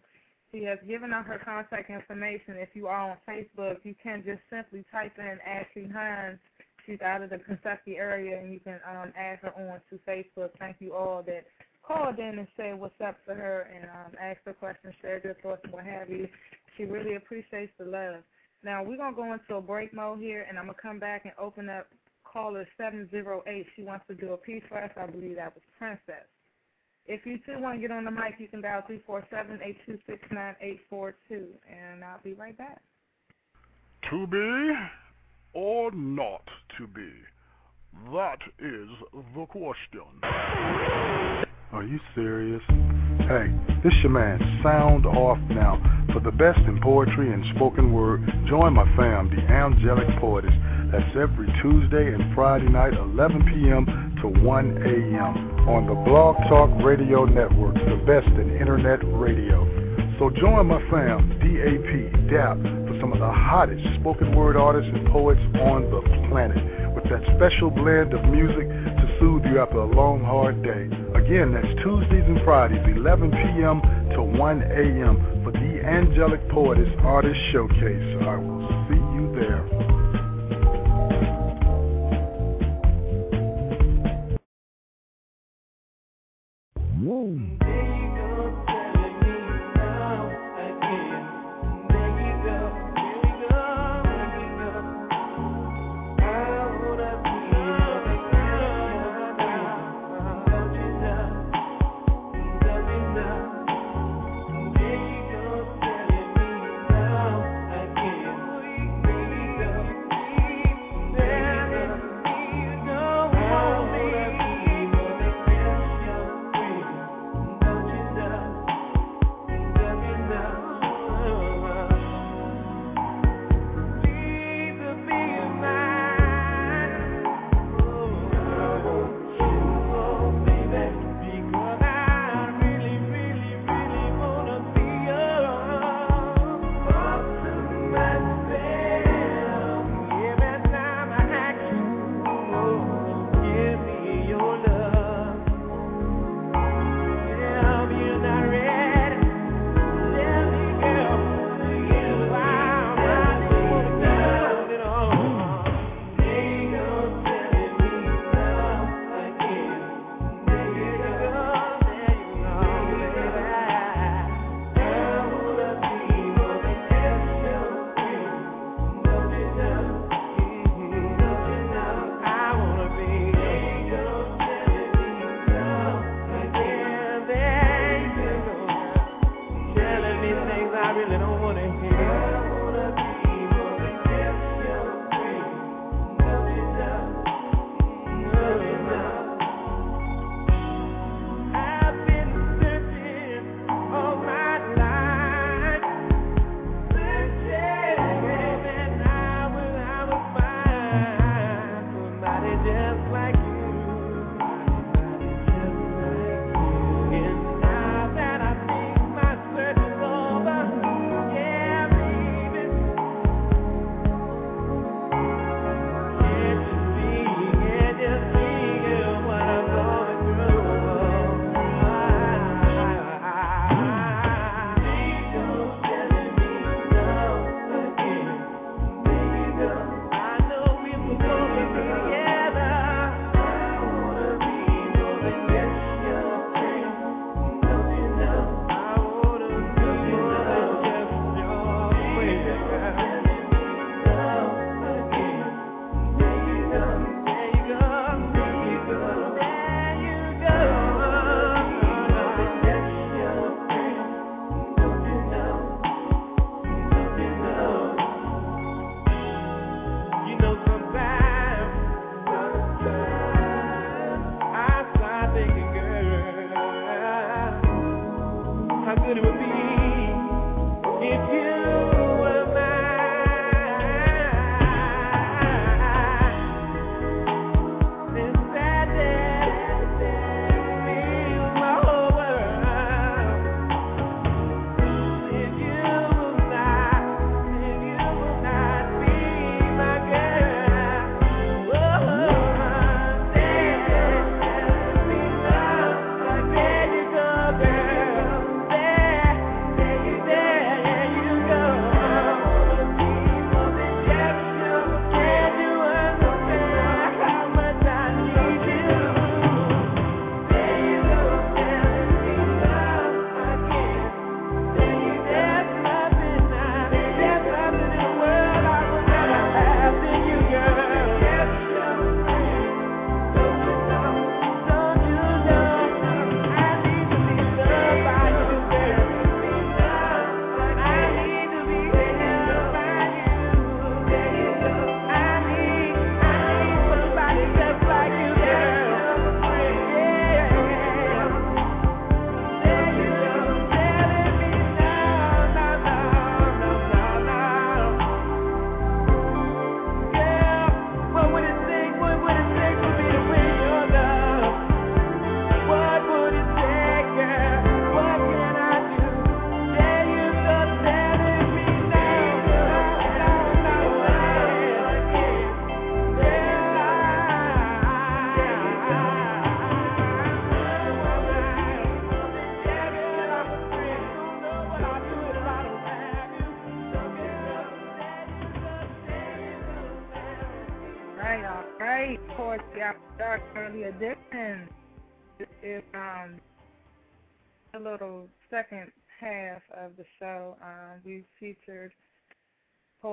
She 0.51 0.63
has 0.63 0.79
given 0.87 1.11
out 1.11 1.25
her 1.25 1.39
contact 1.43 1.89
information. 1.89 2.55
If 2.55 2.69
you 2.75 2.87
are 2.87 3.11
on 3.11 3.17
Facebook, 3.27 3.77
you 3.83 3.93
can 4.01 4.23
just 4.25 4.39
simply 4.49 4.85
type 4.91 5.13
in 5.17 5.37
Ashley 5.45 5.89
Hines. 5.91 6.39
She's 6.85 7.01
out 7.01 7.23
of 7.23 7.31
the 7.31 7.39
Kentucky 7.39 7.97
area, 7.97 8.39
and 8.39 8.53
you 8.53 8.59
can 8.59 8.79
um, 8.89 9.11
add 9.17 9.39
her 9.39 9.51
on 9.57 9.81
to 9.89 9.99
Facebook. 10.07 10.51
Thank 10.59 10.77
you 10.79 10.93
all 10.93 11.23
that 11.23 11.45
called 11.85 12.19
in 12.19 12.39
and 12.39 12.47
said 12.57 12.79
what's 12.79 12.99
up 13.05 13.17
to 13.25 13.33
her 13.33 13.67
and 13.73 13.85
um, 13.85 14.35
her 14.45 14.53
questions, 14.53 14.93
shared 15.01 15.23
your 15.23 15.35
thoughts, 15.35 15.61
and 15.63 15.73
what 15.73 15.85
have 15.85 16.09
you. 16.09 16.27
She 16.77 16.83
really 16.83 17.15
appreciates 17.15 17.71
the 17.77 17.85
love. 17.85 18.23
Now 18.63 18.83
we're 18.83 18.97
gonna 18.97 19.15
go 19.15 19.33
into 19.33 19.55
a 19.55 19.61
break 19.61 19.93
mode 19.93 20.19
here, 20.19 20.45
and 20.47 20.57
I'm 20.57 20.65
gonna 20.65 20.77
come 20.81 20.99
back 20.99 21.25
and 21.25 21.33
open 21.39 21.69
up 21.69 21.87
caller 22.23 22.67
708. 22.77 23.65
She 23.75 23.83
wants 23.83 24.05
to 24.07 24.15
do 24.15 24.33
a 24.33 24.37
piece 24.37 24.63
for 24.67 24.83
us. 24.83 24.91
I 24.97 25.05
believe 25.05 25.37
that 25.37 25.53
was 25.53 25.63
Princess. 25.77 26.25
If 27.07 27.25
you 27.25 27.37
too 27.45 27.61
want 27.61 27.77
to 27.77 27.81
get 27.81 27.91
on 27.91 28.05
the 28.05 28.11
mic, 28.11 28.35
you 28.39 28.47
can 28.47 28.61
dial 28.61 28.81
three 28.87 29.01
four 29.05 29.25
seven 29.29 29.59
eight 29.63 29.77
two 29.85 29.99
six 30.07 30.19
nine 30.31 30.55
eight 30.61 30.79
four 30.89 31.15
two, 31.29 31.49
and 31.69 32.03
I'll 32.03 32.21
be 32.23 32.33
right 32.33 32.57
back. 32.57 32.81
To 34.09 34.27
be 34.27 34.73
or 35.53 35.91
not 35.91 36.43
to 36.77 36.87
be? 36.87 37.11
That 38.11 38.39
is 38.59 38.89
the 39.35 39.45
question. 39.45 41.44
Are 41.75 41.83
you 41.83 41.99
serious? 42.15 42.61
Hey, 43.27 43.51
this 43.83 43.93
your 44.01 44.11
man, 44.11 44.39
Sound 44.63 45.05
Off 45.05 45.37
Now. 45.49 45.75
For 46.13 46.21
the 46.21 46.31
best 46.31 46.59
in 46.59 46.79
poetry 46.79 47.33
and 47.33 47.43
spoken 47.53 47.91
word, 47.91 48.23
join 48.47 48.75
my 48.75 48.85
fam, 48.95 49.29
the 49.29 49.41
Angelic 49.51 50.07
Poetess. 50.21 50.53
That's 50.89 51.17
every 51.19 51.51
Tuesday 51.61 52.13
and 52.13 52.33
Friday 52.33 52.69
night, 52.69 52.93
11 52.93 53.43
p.m. 53.51 54.15
to 54.21 54.29
1 54.29 54.77
a.m. 54.87 55.67
on 55.67 55.85
the 55.87 55.95
Blog 56.07 56.37
Talk 56.47 56.69
Radio 56.81 57.25
Network, 57.25 57.75
the 57.75 58.01
best 58.07 58.27
in 58.39 58.55
internet 58.55 58.99
radio. 59.03 59.67
So 60.17 60.29
join 60.29 60.67
my 60.67 60.79
fam, 60.89 61.27
DAP, 61.43 62.31
DAP, 62.31 62.55
for 62.87 62.97
some 63.01 63.11
of 63.11 63.19
the 63.19 63.29
hottest 63.29 63.83
spoken 63.99 64.33
word 64.33 64.55
artists 64.55 64.89
and 64.95 65.05
poets 65.07 65.41
on 65.59 65.91
the 65.91 65.99
planet, 66.31 66.95
with 66.95 67.03
that 67.11 67.21
special 67.35 67.69
blend 67.69 68.13
of 68.13 68.23
music 68.31 68.71
soothe 69.19 69.45
you 69.45 69.59
after 69.59 69.77
a 69.77 69.85
long, 69.85 70.23
hard 70.23 70.63
day. 70.63 70.89
Again, 71.15 71.53
that's 71.53 71.67
Tuesdays 71.83 72.23
and 72.27 72.41
Fridays, 72.43 72.83
11 72.95 73.31
p.m. 73.31 73.81
to 74.15 74.23
1 74.23 74.61
a.m. 74.63 75.41
for 75.43 75.51
the 75.51 75.81
Angelic 75.83 76.47
Poetess 76.49 76.89
Artist 76.99 77.39
Showcase. 77.51 78.21
I 78.21 78.35
will 78.37 78.67
see 78.89 79.01
you 79.15 79.31
there. 79.35 79.74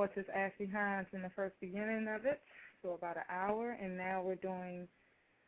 Poetess 0.03 0.25
Ashley 0.35 0.67
Hines 0.67 1.07
in 1.13 1.23
the 1.23 1.31
first 1.37 1.55
beginning 1.61 2.09
of 2.09 2.27
it, 2.27 2.41
so 2.83 2.95
about 2.95 3.17
an 3.17 3.23
hour, 3.31 3.77
and 3.81 3.97
now 3.97 4.21
we're 4.21 4.35
doing 4.35 4.89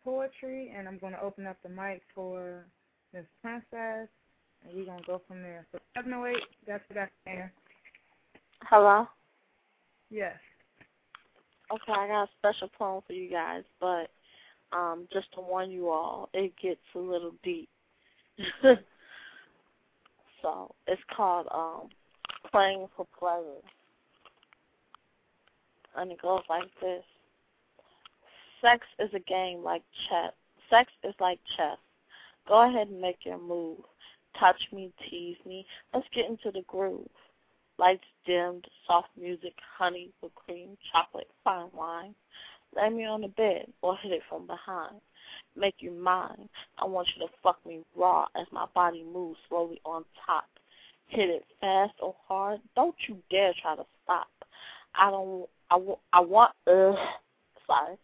poetry, 0.05 0.73
and 0.77 0.87
I'm 0.87 0.99
going 0.99 1.13
to 1.13 1.21
open 1.21 1.47
up 1.47 1.57
the 1.63 1.69
mic 1.69 2.03
for 2.15 2.65
Miss 3.13 3.25
Princess, 3.43 4.09
and 4.63 4.73
we're 4.73 4.85
going 4.85 5.01
to 5.01 5.07
go 5.07 5.21
from 5.27 5.43
there. 5.43 5.67
So 5.73 5.81
708, 5.97 6.41
that's 6.69 6.85
that's 6.95 7.11
there. 7.25 7.53
Hello? 8.63 9.09
Yes. 10.11 10.37
Okay, 11.73 11.93
I 11.93 12.07
got 12.07 12.25
a 12.25 12.29
special 12.39 12.69
poem 12.79 13.03
for 13.07 13.13
you 13.13 13.29
guys, 13.29 13.65
but 13.81 14.11
um, 14.73 15.09
just 15.13 15.33
to 15.35 15.41
warn 15.41 15.71
you 15.71 15.91
all, 15.91 16.29
it 16.33 16.53
gets 16.63 16.81
a 16.95 16.99
little 16.99 17.35
deep. 17.43 17.69
so 18.63 18.77
it's 20.87 21.03
called 21.17 21.49
um, 21.53 21.89
Playing 22.53 22.87
for 22.97 23.07
Pleasure. 23.19 23.63
And 25.97 26.11
it 26.11 26.21
goes 26.21 26.43
like 26.49 26.71
this. 26.81 27.05
Sex 28.61 28.87
is 28.99 29.11
a 29.15 29.21
game 29.21 29.63
like 29.63 29.83
chess. 30.09 30.33
Sex 30.71 30.91
is 31.03 31.15
like 31.21 31.39
chess. 31.57 31.79
Go 32.49 32.69
ahead 32.69 32.89
and 32.89 33.01
make 33.01 33.25
your 33.25 33.39
move. 33.39 33.79
Touch 34.39 34.61
me, 34.73 34.93
tease 35.09 35.37
me. 35.47 35.67
Let's 35.93 36.07
get 36.15 36.29
into 36.29 36.51
the 36.51 36.63
groove. 36.67 37.09
Lights 37.79 38.05
dimmed, 38.27 38.67
soft 38.87 39.09
music, 39.21 39.55
honey 39.79 40.11
with 40.23 40.35
cream, 40.35 40.77
chocolate, 40.93 41.29
fine 41.43 41.69
wine. 41.73 42.15
Lay 42.77 42.89
me 42.89 43.05
on 43.05 43.21
the 43.21 43.29
bed 43.29 43.67
or 43.83 43.97
hit 43.97 44.13
it 44.13 44.23
from 44.29 44.47
behind. 44.47 44.97
Make 45.57 45.77
you 45.79 45.93
mine. 45.93 46.49
I 46.79 46.85
want 46.85 47.09
you 47.15 47.27
to 47.27 47.33
fuck 47.43 47.65
me 47.67 47.81
raw 47.97 48.27
as 48.37 48.47
my 48.53 48.67
body 48.75 49.05
moves 49.05 49.39
slowly 49.49 49.81
on 49.85 50.05
top. 50.27 50.47
Hit 51.09 51.29
it 51.31 51.45
fast 51.61 51.95
or 52.01 52.15
hard. 52.27 52.61
Don't 52.75 52.97
you 53.09 53.17
dare 53.31 53.53
try 53.61 53.77
to 53.77 53.85
stop. 54.03 54.29
I 54.95 55.11
don't. 55.11 55.49
I, 55.71 55.75
w- 55.77 55.99
I 56.13 56.21
want. 56.21 56.53
Uh, 56.67 56.95
sorry. 57.67 57.97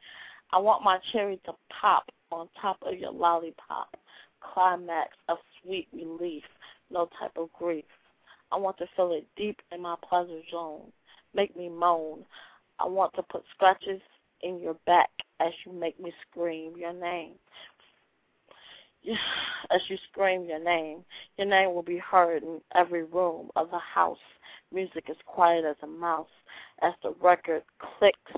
I 0.53 0.59
want 0.59 0.83
my 0.83 0.99
cherry 1.13 1.41
to 1.47 1.53
pop 1.81 2.11
on 2.33 2.49
top 2.61 2.79
of 2.83 2.99
your 2.99 3.13
lollipop. 3.13 3.97
Climax 4.41 5.11
of 5.29 5.39
sweet 5.63 5.89
relief. 5.93 6.43
No 6.91 7.09
type 7.19 7.33
of 7.37 7.53
grief. 7.53 7.85
I 8.53 8.57
want 8.57 8.79
to 8.79 8.87
feel 8.97 9.13
it 9.13 9.27
deep 9.37 9.61
in 9.73 9.83
my 9.83 9.95
pleasure 10.09 10.41
zone. 10.51 10.91
Make 11.35 11.57
me 11.57 11.69
moan. 11.69 12.25
I 12.81 12.87
want 12.87 13.15
to 13.15 13.23
put 13.23 13.45
scratches 13.55 14.01
in 14.43 14.61
your 14.61 14.75
back 14.87 15.11
as 15.39 15.53
you 15.65 15.73
make 15.73 16.01
me 16.01 16.13
scream 16.29 16.73
your 16.77 16.93
name. 16.93 17.33
As 19.71 19.81
you 19.89 19.97
scream 20.11 20.45
your 20.45 20.63
name, 20.63 21.05
your 21.39 21.47
name 21.47 21.75
will 21.75 21.83
be 21.83 21.99
heard 21.99 22.43
in 22.43 22.61
every 22.75 23.05
room 23.05 23.51
of 23.57 23.71
the 23.71 23.79
house. 23.79 24.19
Music 24.73 25.05
is 25.09 25.17
quiet 25.27 25.65
as 25.65 25.77
a 25.83 25.87
mouse 25.87 26.29
as 26.83 26.93
the 27.03 27.15
record 27.21 27.63
clicks 27.79 28.33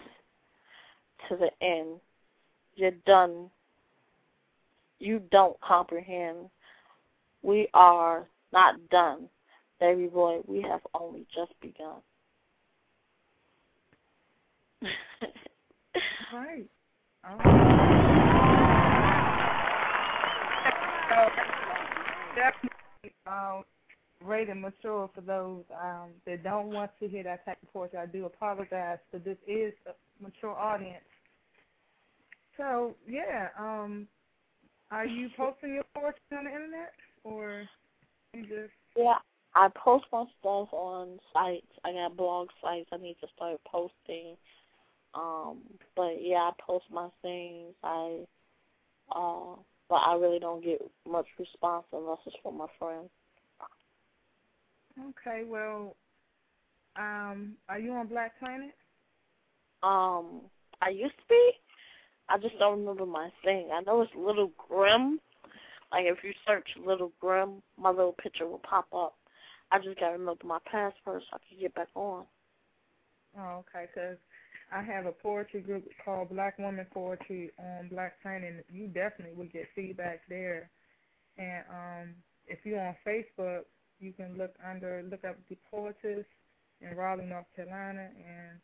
to 1.29 1.37
the 1.37 1.51
end. 1.65 2.01
You're 2.75 2.93
done. 3.07 3.51
You 4.99 5.23
don't 5.31 5.61
comprehend. 5.61 6.49
We 7.43 7.69
are 7.75 8.27
not 8.53 8.89
done. 8.91 9.29
Baby 9.81 10.07
boy, 10.07 10.41
we 10.47 10.63
have 10.63 10.81
only 10.95 11.27
just 11.35 11.53
begun. 11.61 12.01
Right. 16.33 16.65
Um, 17.25 17.92
so, 21.13 21.29
definitely 22.35 23.15
um, 23.27 23.65
rated 24.25 24.57
mature 24.57 25.11
for 25.15 25.21
those 25.21 25.65
um, 25.83 26.11
that 26.27 26.43
don't 26.43 26.69
want 26.69 26.91
to 27.01 27.09
hear 27.09 27.23
that 27.25 27.45
type 27.45 27.59
of 27.63 27.73
poetry. 27.73 27.99
I 27.99 28.07
do 28.07 28.27
apologize, 28.27 28.99
but 29.11 29.25
this 29.25 29.39
is 29.47 29.73
a 29.87 30.23
mature 30.23 30.57
audience. 30.57 31.05
So, 32.57 32.95
yeah, 33.09 33.49
um, 33.59 34.07
are 34.91 35.07
you 35.07 35.29
posting 35.37 35.75
your 35.75 35.85
poetry 35.95 36.21
on 36.37 36.45
the 36.45 36.51
internet, 36.51 36.93
or 37.25 37.65
you 38.35 38.43
just 38.43 38.73
Yeah, 38.97 39.15
I 39.55 39.69
post 39.75 40.05
my 40.13 40.25
stuff 40.41 40.69
on 40.73 41.19
sites. 41.33 41.73
I 41.85 41.93
got 41.93 42.17
blog 42.17 42.49
sites. 42.63 42.89
I 42.93 42.99
need 42.99 43.17
to 43.21 43.27
start 43.35 43.61
posting. 43.67 44.37
Um, 45.15 45.61
but 45.97 46.17
yeah, 46.21 46.51
I 46.51 46.53
post 46.61 46.87
my 46.91 47.09
things. 47.23 47.75
I, 47.83 48.21
uh, 49.15 49.57
but 49.89 49.97
I 49.97 50.15
really 50.15 50.39
don't 50.39 50.65
get 50.65 50.81
much 51.09 51.27
response 51.39 51.85
unless 51.93 52.19
it's 52.27 52.37
from 52.43 52.59
my 52.59 52.67
friends. 52.79 53.11
okay? 54.99 55.45
Well, 55.47 55.97
um, 56.97 57.57
are 57.69 57.79
you 57.79 57.93
on 57.93 58.07
Black 58.09 58.39
Planet? 58.39 58.75
Um, 59.83 60.43
I 60.81 60.91
used 60.91 61.17
to 61.17 61.25
be. 61.29 61.53
I 62.29 62.39
just 62.39 62.59
don't 62.59 62.81
remember 62.81 63.07
my 63.07 63.31
thing. 63.45 63.69
I 63.73 63.81
know 63.83 64.03
it's 64.03 64.13
Little 64.17 64.51
Grim. 64.69 65.21
Like 65.91 66.07
if 66.07 66.19
you 66.25 66.33
search 66.47 66.69
Little 66.85 67.13
Grim, 67.21 67.63
my 67.79 67.91
little 67.91 68.15
picture 68.23 68.47
will 68.47 68.61
pop 68.61 68.87
up. 68.95 69.15
I 69.71 69.79
just 69.79 69.99
gotta 69.99 70.13
remember 70.19 70.47
my 70.47 70.59
password 70.71 71.23
so 71.23 71.35
I 71.35 71.39
can 71.49 71.61
get 71.61 71.75
back 71.75 71.89
on. 71.95 72.25
Oh, 73.39 73.65
okay, 73.65 73.89
'cause 73.95 74.19
I 74.75 74.83
have 74.83 75.07
a 75.07 75.13
poetry 75.13 75.61
group 75.61 75.87
called 76.05 76.31
Black 76.31 76.59
Woman 76.59 76.87
Poetry 76.93 77.51
on 77.59 77.89
Black 77.89 78.21
Planet. 78.23 78.65
You 78.73 78.87
definitely 78.87 79.37
will 79.37 79.51
get 79.53 79.69
feedback 79.75 80.23
there. 80.29 80.71
And 81.37 81.65
um, 81.71 82.15
if 82.47 82.61
you're 82.65 82.81
on 82.81 82.97
Facebook, 83.07 83.63
you 84.01 84.13
can 84.13 84.37
look 84.37 84.55
under 84.69 85.05
look 85.09 85.25
up 85.25 85.37
the 85.49 85.57
poetess 85.71 86.25
in 86.81 86.97
Raleigh, 86.97 87.27
North 87.27 87.47
Carolina, 87.55 88.09
and 88.17 88.59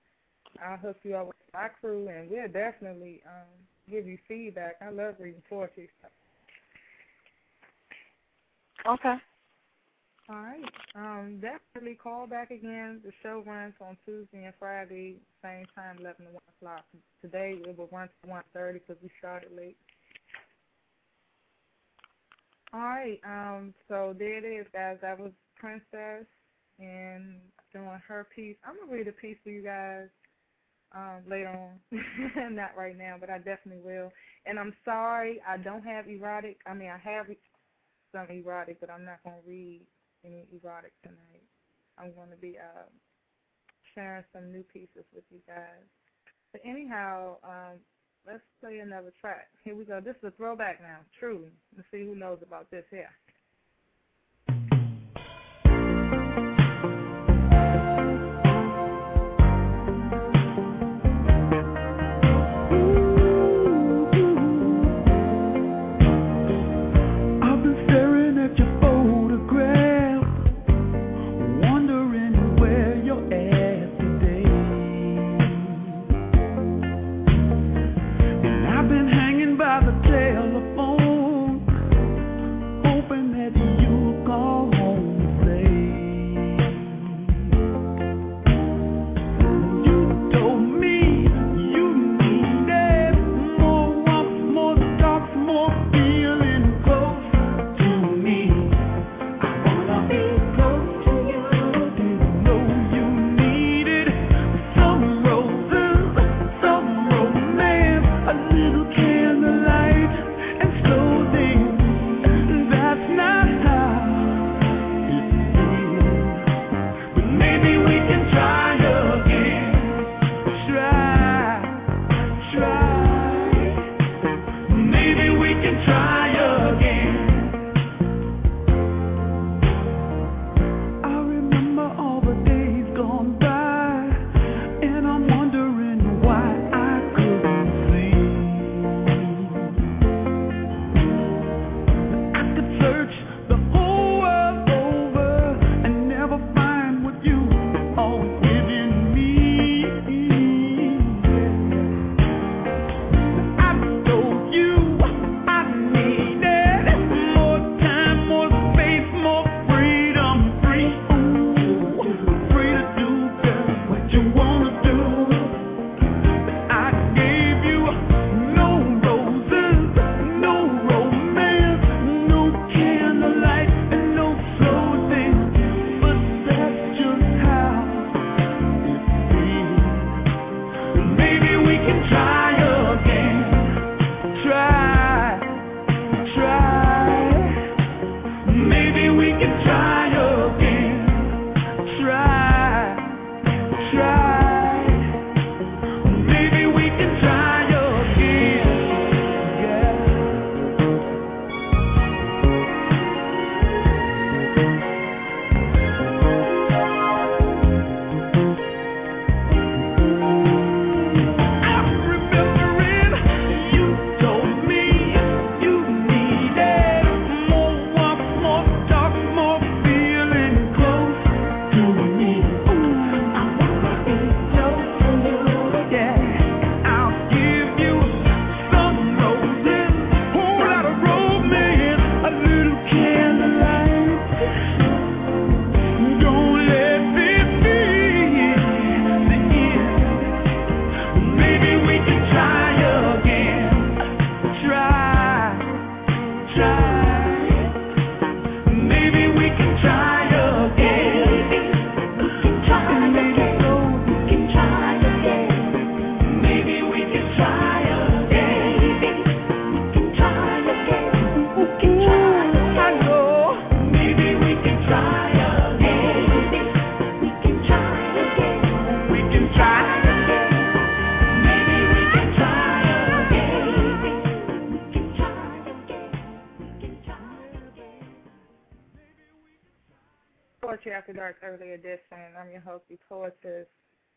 I'll 0.65 0.79
hook 0.79 0.97
you 1.03 1.15
up 1.17 1.29
with 1.29 1.37
my 1.53 1.69
crew, 1.69 2.09
and 2.09 2.31
we'll 2.31 2.49
definitely 2.49 3.21
um, 3.27 3.47
give 3.91 4.07
you 4.07 4.19
feedback. 4.27 4.77
I 4.81 4.91
love 4.91 5.15
reading 5.21 5.43
poetry. 5.49 5.91
Okay. 8.87 9.15
All 10.31 10.37
right. 10.37 10.63
Um, 10.95 11.41
definitely 11.41 11.95
call 11.95 12.27
back 12.27 12.51
again. 12.51 13.01
The 13.03 13.13
show 13.23 13.43
runs 13.47 13.73
on 13.81 13.97
Tuesday 14.05 14.45
and 14.45 14.55
Friday, 14.59 15.17
same 15.43 15.65
time, 15.75 15.97
11 16.01 16.27
to 16.27 16.33
1 16.33 16.41
o'clock. 16.57 16.85
Today 17.23 17.59
it 17.65 17.79
will 17.79 17.89
run 17.91 18.09
to 18.23 18.29
1.30 18.29 18.75
because 18.75 18.97
we 19.03 19.09
started 19.19 19.51
late. 19.57 19.79
All 22.75 22.81
right. 22.81 23.19
Um, 23.25 23.73
so 23.89 24.15
there 24.19 24.37
it 24.37 24.45
is, 24.45 24.67
guys. 24.71 24.99
That 25.01 25.19
was 25.19 25.33
Princess 25.57 26.27
and 26.79 27.37
doing 27.73 28.01
her 28.07 28.27
piece. 28.35 28.57
I'm 28.67 28.77
going 28.77 28.89
to 28.89 28.95
read 28.95 29.09
a 29.09 29.13
piece 29.13 29.39
for 29.43 29.49
you 29.49 29.63
guys 29.63 30.09
um, 30.95 31.23
later 31.27 31.49
on. 31.49 32.55
Not 32.55 32.77
right 32.77 32.97
now, 32.97 33.17
but 33.19 33.31
I 33.31 33.39
definitely 33.39 33.83
will. 33.83 34.13
And 34.45 34.59
I'm 34.59 34.75
sorry, 34.85 35.41
I 35.49 35.57
don't 35.57 35.85
have 35.85 36.07
erotic. 36.07 36.59
I 36.67 36.75
mean, 36.75 36.91
I 36.91 36.99
have 36.99 37.27
some 38.13 38.27
erotic, 38.29 38.79
but 38.81 38.91
I'm 38.91 39.05
not 39.05 39.23
going 39.25 39.37
to 39.37 39.49
read 39.49 39.81
erotic 40.53 40.93
tonight. 41.03 41.45
I'm 41.99 42.15
going 42.15 42.31
to 42.31 42.37
be 42.37 42.57
uh, 42.59 42.89
sharing 43.95 44.25
some 44.33 44.53
new 44.53 44.63
pieces 44.63 45.05
with 45.15 45.25
you 45.31 45.41
guys. 45.47 45.87
But 46.53 46.63
anyhow, 46.65 47.37
um, 47.43 47.79
let's 48.27 48.43
play 48.61 48.79
another 48.79 49.13
track. 49.21 49.49
Here 49.65 49.77
we 49.77 49.85
go. 49.85 50.01
This 50.01 50.17
is 50.23 50.25
a 50.25 50.31
throwback 50.33 50.81
now, 50.81 51.01
truly. 51.19 51.53
Let's 51.77 51.89
see 51.91 52.05
who 52.05 52.15
knows 52.15 52.39
about 52.43 52.71
this 52.71 52.85
here. 52.91 53.11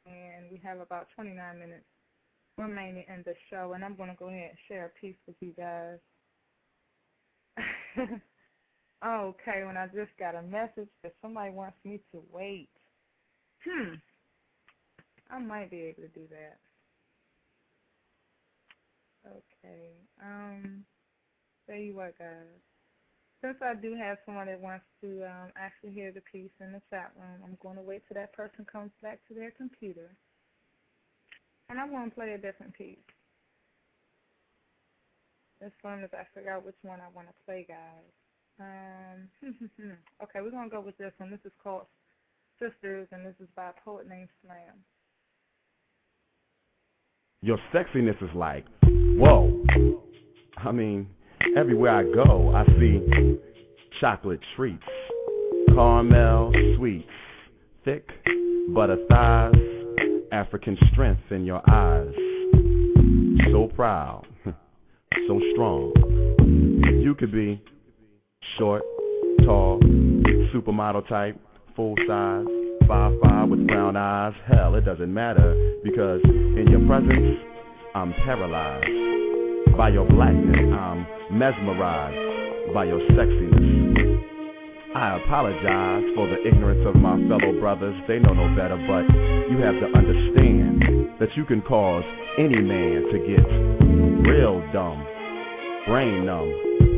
And 0.05 0.51
we 0.51 0.59
have 0.63 0.79
about 0.79 1.07
29 1.15 1.59
minutes 1.59 1.85
remaining 2.57 3.05
in 3.07 3.23
the 3.25 3.33
show, 3.49 3.73
and 3.73 3.83
I'm 3.83 3.95
going 3.95 4.09
to 4.09 4.15
go 4.15 4.27
ahead 4.27 4.49
and 4.49 4.57
share 4.67 4.85
a 4.85 4.99
piece 4.99 5.15
with 5.27 5.35
you 5.39 5.53
guys. 5.57 5.99
okay, 9.05 9.63
when 9.65 9.77
I 9.77 9.87
just 9.87 10.11
got 10.19 10.35
a 10.35 10.41
message 10.41 10.89
that 11.03 11.13
somebody 11.21 11.51
wants 11.51 11.77
me 11.83 11.99
to 12.13 12.21
wait. 12.31 12.69
Hmm. 13.65 13.95
I 15.29 15.39
might 15.39 15.71
be 15.71 15.81
able 15.81 16.03
to 16.03 16.07
do 16.09 16.27
that. 16.29 16.59
Okay. 19.27 19.91
Um, 20.23 20.83
tell 21.67 21.77
you 21.77 21.95
what, 21.95 22.17
guys. 22.17 22.70
Since 23.41 23.57
I 23.61 23.73
do 23.73 23.95
have 23.95 24.17
someone 24.25 24.45
that 24.47 24.61
wants 24.61 24.85
to 25.01 25.25
um, 25.25 25.49
actually 25.57 25.91
hear 25.91 26.11
the 26.11 26.21
piece 26.21 26.51
in 26.59 26.73
the 26.73 26.81
chat 26.91 27.11
room, 27.17 27.41
I'm 27.43 27.57
going 27.61 27.75
to 27.75 27.81
wait 27.81 28.03
till 28.07 28.15
that 28.15 28.33
person 28.33 28.65
comes 28.71 28.91
back 29.01 29.19
to 29.27 29.33
their 29.33 29.49
computer. 29.49 30.13
And 31.69 31.79
I'm 31.79 31.89
going 31.89 32.09
to 32.09 32.15
play 32.15 32.33
a 32.33 32.37
different 32.37 32.73
piece. 32.73 32.97
As 35.59 35.71
soon 35.81 36.03
as 36.03 36.09
I 36.13 36.23
figure 36.35 36.51
out 36.51 36.65
which 36.65 36.75
one 36.83 36.99
I 36.99 37.09
want 37.15 37.29
to 37.29 37.33
play, 37.45 37.65
guys. 37.67 38.13
Um, 38.59 39.29
okay, 40.23 40.41
we're 40.41 40.51
going 40.51 40.69
to 40.69 40.75
go 40.75 40.81
with 40.81 40.97
this 40.97 41.13
one. 41.17 41.31
This 41.31 41.39
is 41.45 41.51
called 41.63 41.85
Sisters, 42.59 43.07
and 43.11 43.25
this 43.25 43.35
is 43.39 43.47
by 43.55 43.69
a 43.69 43.73
poet 43.83 44.07
named 44.07 44.29
Slam. 44.45 44.77
Your 47.41 47.57
sexiness 47.73 48.21
is 48.21 48.29
like, 48.35 48.65
whoa. 48.83 49.65
I 50.57 50.71
mean, 50.71 51.07
everywhere 51.55 51.91
I 51.91 52.03
go, 52.03 52.53
I 52.55 52.65
see 52.79 53.37
chocolate 53.99 54.39
treats, 54.55 54.83
caramel 55.69 56.51
sweets, 56.77 57.07
thick 57.85 58.07
butter 58.73 58.97
thighs, 59.09 59.53
African 60.31 60.77
strength 60.91 61.31
in 61.31 61.45
your 61.45 61.61
eyes. 61.69 62.13
So 63.51 63.69
proud, 63.75 64.25
so 64.45 65.41
strong. 65.53 65.93
You 67.03 67.15
could 67.15 67.31
be 67.31 67.61
short, 68.57 68.83
tall, 69.43 69.79
supermodel 70.53 71.07
type, 71.07 71.39
full 71.75 71.95
size, 72.07 72.45
five 72.87 73.13
five 73.21 73.49
with 73.49 73.67
brown 73.67 73.95
eyes. 73.95 74.33
Hell, 74.47 74.75
it 74.75 74.81
doesn't 74.81 75.13
matter 75.13 75.79
because 75.83 76.21
in 76.23 76.67
your 76.69 76.85
presence, 76.87 77.37
I'm 77.95 78.13
paralyzed. 78.25 79.10
By 79.77 79.89
your 79.89 80.07
blackness, 80.07 80.57
I'm 80.57 81.05
um, 81.05 81.07
mesmerized. 81.31 82.73
By 82.73 82.85
your 82.85 82.99
sexiness. 83.11 83.91
I 84.93 85.17
apologize 85.23 86.03
for 86.15 86.27
the 86.27 86.45
ignorance 86.45 86.85
of 86.85 86.95
my 86.95 87.15
fellow 87.27 87.59
brothers. 87.59 87.95
They 88.07 88.19
know 88.19 88.33
no 88.33 88.53
better, 88.55 88.75
but 88.75 89.07
you 89.49 89.57
have 89.63 89.79
to 89.79 89.87
understand 89.97 91.17
that 91.19 91.29
you 91.35 91.45
can 91.45 91.61
cause 91.61 92.03
any 92.37 92.59
man 92.59 93.07
to 93.11 93.17
get 93.23 94.29
real 94.29 94.59
dumb, 94.73 95.05
brain 95.87 96.25
numb. 96.25 96.51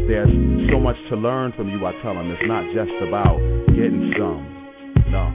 There's 0.07 0.29
so 0.71 0.79
much 0.79 0.97
to 1.09 1.15
learn 1.15 1.53
from 1.53 1.69
you, 1.69 1.85
I 1.85 1.93
tell 2.01 2.15
them. 2.15 2.31
It's 2.31 2.47
not 2.47 2.65
just 2.73 2.91
about 3.07 3.37
getting 3.67 4.13
some. 4.17 4.49
No. 5.09 5.29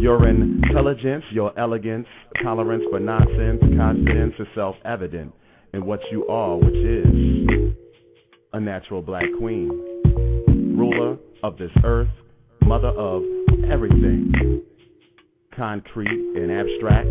Your 0.00 0.28
intelligence, 0.28 1.24
your 1.32 1.56
elegance, 1.58 2.06
tolerance 2.42 2.84
for 2.90 3.00
nonsense, 3.00 3.60
confidence 3.76 4.34
is 4.38 4.46
self-evident 4.54 5.32
in 5.72 5.86
what 5.86 6.00
you 6.10 6.26
are, 6.26 6.56
which 6.56 6.74
is 6.74 7.74
a 8.52 8.60
natural 8.60 9.00
black 9.00 9.24
queen, 9.38 9.68
ruler 10.76 11.16
of 11.42 11.56
this 11.56 11.70
earth, 11.84 12.08
mother 12.62 12.88
of 12.88 13.22
everything, 13.70 14.62
concrete 15.56 16.08
and 16.08 16.52
abstract, 16.52 17.08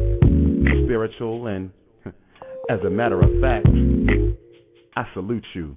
spiritual, 0.85 1.47
and 1.47 1.71
as 2.69 2.79
a 2.85 2.89
matter 2.89 3.19
of 3.19 3.29
fact, 3.41 3.67
I 4.95 5.05
salute 5.13 5.45
you, 5.53 5.75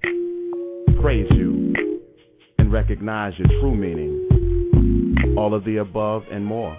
praise 1.00 1.26
you, 1.30 1.72
and 2.58 2.70
recognize 2.70 3.32
your 3.38 3.48
true 3.60 3.74
meaning, 3.74 5.34
all 5.38 5.54
of 5.54 5.64
the 5.64 5.78
above 5.78 6.24
and 6.30 6.44
more. 6.44 6.78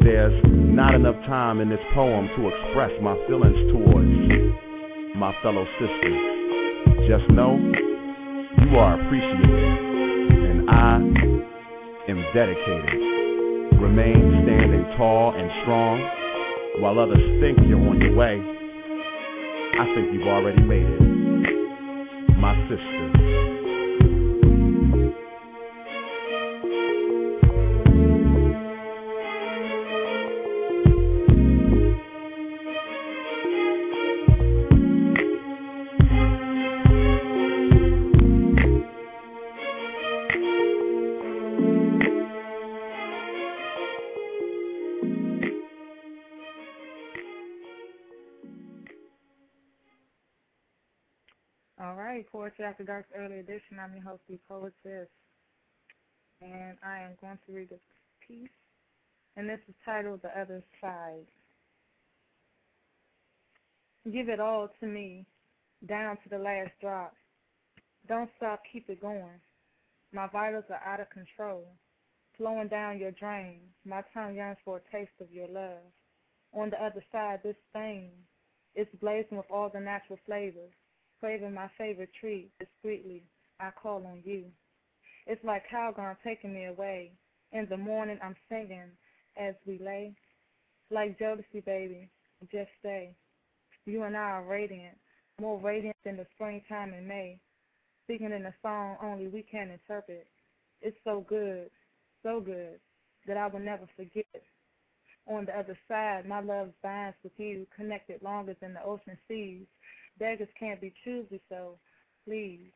There's 0.00 0.42
not 0.44 0.94
enough 0.94 1.16
time 1.26 1.60
in 1.60 1.68
this 1.68 1.80
poem 1.94 2.28
to 2.36 2.48
express 2.48 2.90
my 3.02 3.14
feelings 3.28 3.72
towards 3.72 4.61
my 5.14 5.34
fellow 5.42 5.66
sisters. 5.78 7.08
Just 7.08 7.28
know 7.30 7.56
you 7.56 8.78
are 8.78 9.00
appreciated, 9.00 9.50
and 10.48 10.70
I 10.70 10.94
am 12.08 12.24
dedicated. 12.32 13.80
Remain 13.80 14.42
standing 14.44 14.84
tall 14.96 15.34
and 15.36 15.50
strong 15.62 16.00
while 16.80 16.98
others 16.98 17.18
think 17.40 17.58
you're 17.68 17.78
on 17.78 18.00
your 18.00 18.14
way. 18.14 18.40
I 19.78 19.84
think 19.94 20.14
you've 20.14 20.28
already 20.28 20.62
made 20.62 20.86
it. 20.86 22.36
My 22.38 22.54
sisters. 22.68 23.41
Dark's 52.84 53.08
early 53.16 53.38
edition. 53.38 53.78
I'm 53.80 53.94
your 53.94 54.02
host, 54.02 54.22
the 54.28 54.38
Poetess. 54.48 55.08
And 56.40 56.76
I 56.84 57.00
am 57.00 57.12
going 57.20 57.38
to 57.46 57.52
read 57.52 57.68
a 57.70 58.26
piece. 58.26 58.48
And 59.36 59.48
this 59.48 59.60
is 59.68 59.74
titled 59.84 60.20
The 60.22 60.28
Other 60.38 60.62
Side. 60.80 61.26
Give 64.12 64.28
it 64.28 64.40
all 64.40 64.68
to 64.80 64.86
me, 64.86 65.26
down 65.86 66.16
to 66.24 66.28
the 66.28 66.38
last 66.38 66.72
drop. 66.80 67.14
Don't 68.08 68.30
stop, 68.36 68.60
keep 68.72 68.88
it 68.90 69.00
going. 69.00 69.40
My 70.12 70.26
vitals 70.26 70.64
are 70.68 70.82
out 70.84 71.00
of 71.00 71.08
control, 71.10 71.64
flowing 72.36 72.68
down 72.68 72.98
your 72.98 73.12
drain. 73.12 73.60
My 73.84 74.02
tongue 74.12 74.34
yearns 74.34 74.58
for 74.64 74.78
a 74.78 74.96
taste 74.96 75.12
of 75.20 75.30
your 75.30 75.48
love. 75.48 75.82
On 76.52 76.68
the 76.68 76.82
other 76.82 77.04
side, 77.12 77.40
this 77.44 77.56
thing 77.72 78.10
is 78.74 78.88
blazing 79.00 79.38
with 79.38 79.50
all 79.50 79.70
the 79.72 79.80
natural 79.80 80.18
flavors 80.26 80.72
craving 81.22 81.54
my 81.54 81.70
favorite 81.78 82.10
tree 82.18 82.48
discreetly, 82.58 83.22
I 83.60 83.70
call 83.80 84.04
on 84.06 84.22
you. 84.24 84.46
It's 85.28 85.44
like 85.44 85.62
Calgon 85.72 86.16
taking 86.26 86.52
me 86.52 86.64
away. 86.64 87.12
In 87.52 87.68
the 87.70 87.76
morning 87.76 88.18
I'm 88.20 88.34
singing 88.48 88.90
as 89.36 89.54
we 89.64 89.78
lay. 89.78 90.16
Like 90.90 91.16
Jodeci, 91.20 91.64
baby, 91.64 92.10
just 92.50 92.70
stay. 92.80 93.14
You 93.86 94.02
and 94.02 94.16
I 94.16 94.20
are 94.20 94.44
radiant, 94.44 94.98
more 95.40 95.60
radiant 95.60 95.96
than 96.04 96.16
the 96.16 96.26
springtime 96.34 96.92
in 96.92 97.06
May. 97.06 97.38
Speaking 98.02 98.32
in 98.32 98.44
a 98.46 98.54
song 98.60 98.96
only 99.00 99.28
we 99.28 99.44
can 99.48 99.70
interpret. 99.70 100.26
It's 100.80 100.96
so 101.04 101.24
good, 101.28 101.70
so 102.24 102.40
good, 102.40 102.80
that 103.28 103.36
I 103.36 103.46
will 103.46 103.60
never 103.60 103.88
forget. 103.96 104.26
On 105.28 105.44
the 105.44 105.56
other 105.56 105.78
side, 105.86 106.26
my 106.26 106.40
love 106.40 106.70
binds 106.82 107.16
with 107.22 107.32
you, 107.36 107.64
connected 107.76 108.22
longer 108.22 108.56
than 108.60 108.74
the 108.74 108.82
ocean 108.82 109.16
seas. 109.28 109.66
Beggars 110.18 110.48
can't 110.58 110.80
be 110.80 110.94
choosy, 111.04 111.40
so 111.48 111.78
please 112.24 112.72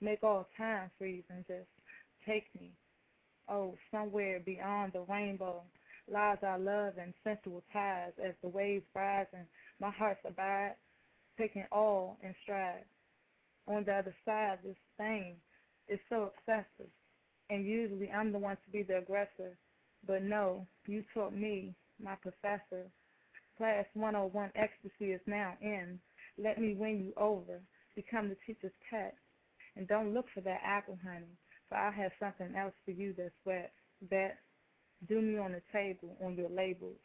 make 0.00 0.22
all 0.22 0.46
time 0.56 0.90
freeze 0.98 1.24
and 1.30 1.46
just 1.46 1.68
take 2.26 2.44
me. 2.60 2.72
Oh, 3.48 3.76
somewhere 3.90 4.40
beyond 4.40 4.92
the 4.94 5.02
rainbow 5.02 5.64
lies 6.08 6.38
our 6.42 6.58
love 6.58 6.98
and 6.98 7.14
sensual 7.24 7.62
ties 7.72 8.12
as 8.24 8.34
the 8.42 8.48
waves 8.48 8.86
rise 8.94 9.26
and 9.32 9.46
my 9.80 9.90
heart's 9.90 10.20
abide, 10.26 10.76
taking 11.38 11.66
all 11.72 12.18
in 12.22 12.34
stride. 12.44 12.84
On 13.68 13.84
the 13.84 13.92
other 13.94 14.16
side, 14.24 14.60
this 14.64 14.76
thing 14.96 15.40
is 15.88 16.00
so 16.08 16.32
excessive, 16.36 16.90
and 17.50 17.66
usually 17.66 18.10
I'm 18.10 18.32
the 18.32 18.38
one 18.40 18.56
to 18.64 18.70
be 18.72 18.82
the 18.84 18.98
aggressor. 18.98 19.58
But 20.06 20.22
no, 20.22 20.66
you 20.86 21.04
taught 21.14 21.34
me, 21.34 21.76
my 22.00 22.16
professor. 22.16 22.90
Class 23.58 23.86
101 23.94 24.52
ecstasy 24.56 25.12
is 25.12 25.20
now 25.26 25.56
in. 25.60 26.00
Let 26.38 26.60
me 26.60 26.74
win 26.74 27.04
you 27.04 27.12
over. 27.16 27.60
Become 27.94 28.28
the 28.28 28.36
teacher's 28.46 28.72
pet. 28.90 29.14
And 29.76 29.88
don't 29.88 30.14
look 30.14 30.26
for 30.34 30.40
that 30.42 30.60
apple, 30.64 30.98
honey, 31.04 31.36
for 31.68 31.76
I 31.76 31.90
have 31.90 32.12
something 32.18 32.54
else 32.56 32.72
for 32.84 32.92
you 32.92 33.14
that's 33.16 33.34
wet, 33.44 33.72
that 34.10 34.38
do 35.08 35.20
me 35.20 35.38
on 35.38 35.52
the 35.52 35.62
table, 35.72 36.16
on 36.24 36.36
your 36.36 36.48
labels. 36.50 36.96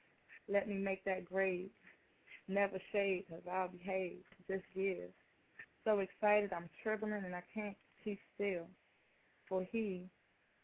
Let 0.48 0.68
me 0.68 0.76
make 0.76 1.04
that 1.06 1.26
grade. 1.26 1.70
Never 2.48 2.80
shade, 2.92 3.26
cause 3.30 3.42
I'll 3.52 3.70
behave. 3.70 4.20
Just 4.48 4.64
give. 4.76 5.10
So 5.86 6.00
excited, 6.00 6.52
I'm 6.54 6.70
trembling 6.84 7.24
and 7.26 7.36
I 7.36 7.44
can't 7.54 7.76
keep 8.04 8.20
still. 8.36 8.68
For 9.48 9.68
he, 9.72 10.06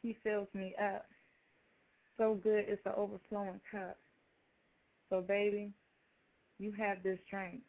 he 0.02 0.18
fills 0.24 0.48
me 0.54 0.76
up. 0.82 1.06
So 2.18 2.40
good, 2.42 2.66
it's 2.68 2.82
an 2.86 2.94
overflowing 2.96 3.62
cup. 3.72 3.98
So 5.10 5.22
baby, 5.22 5.72
you 6.60 6.74
have 6.78 7.04
this 7.04 7.20
strength 7.28 7.64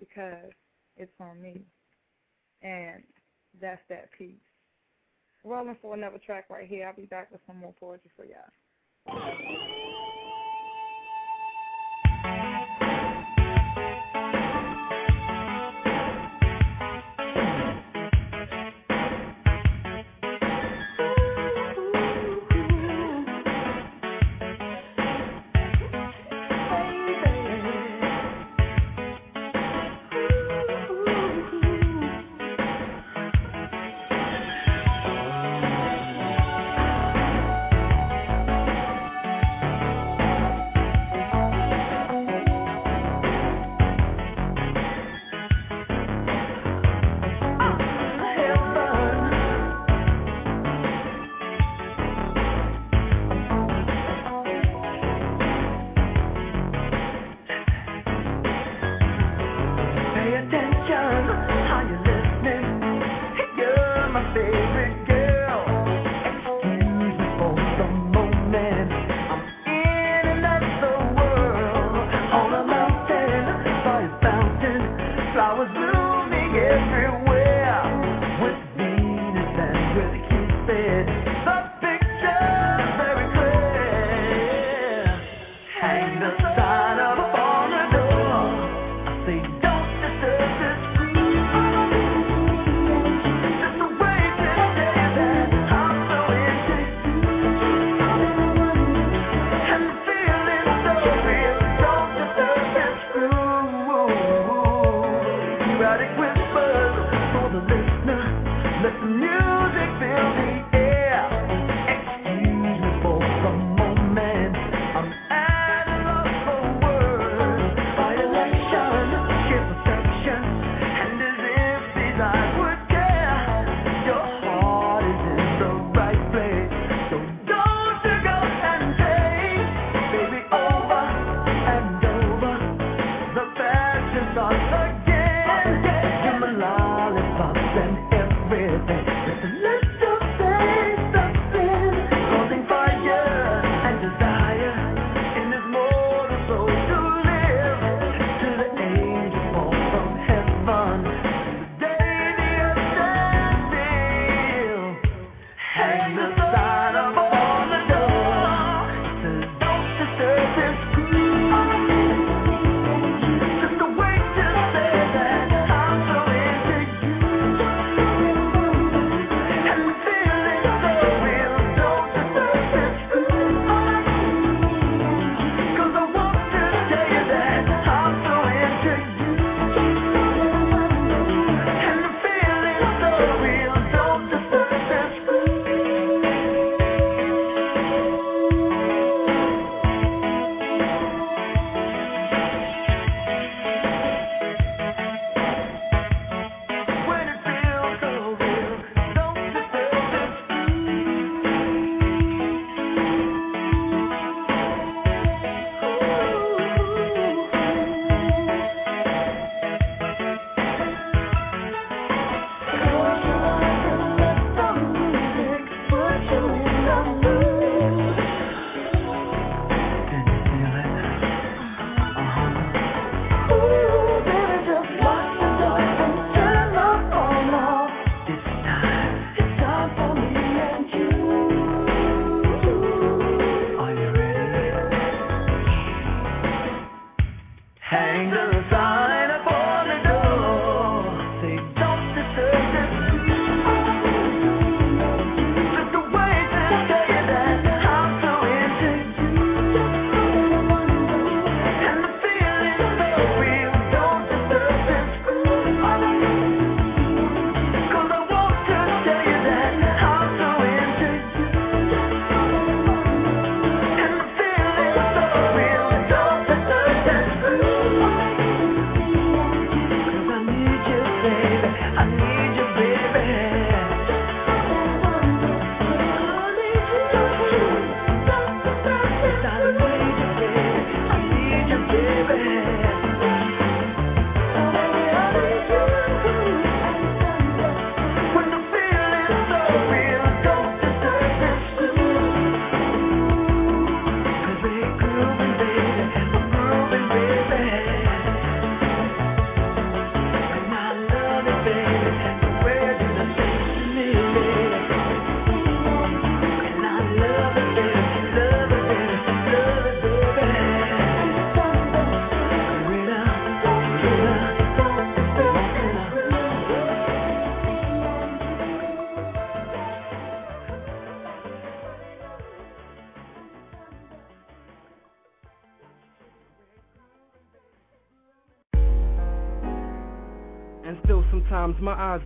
because 0.00 0.50
it's 0.96 1.12
on 1.20 1.40
me. 1.40 1.62
And 2.62 3.04
that's 3.60 3.82
that 3.88 4.10
piece. 4.18 4.34
Rolling 5.44 5.78
for 5.80 5.94
another 5.94 6.20
track 6.24 6.50
right 6.50 6.68
here. 6.68 6.88
I'll 6.88 6.96
be 6.96 7.06
back 7.06 7.30
with 7.32 7.40
some 7.46 7.58
more 7.58 7.74
poetry 7.78 8.10
for 8.16 8.24
y'all. 8.24 8.50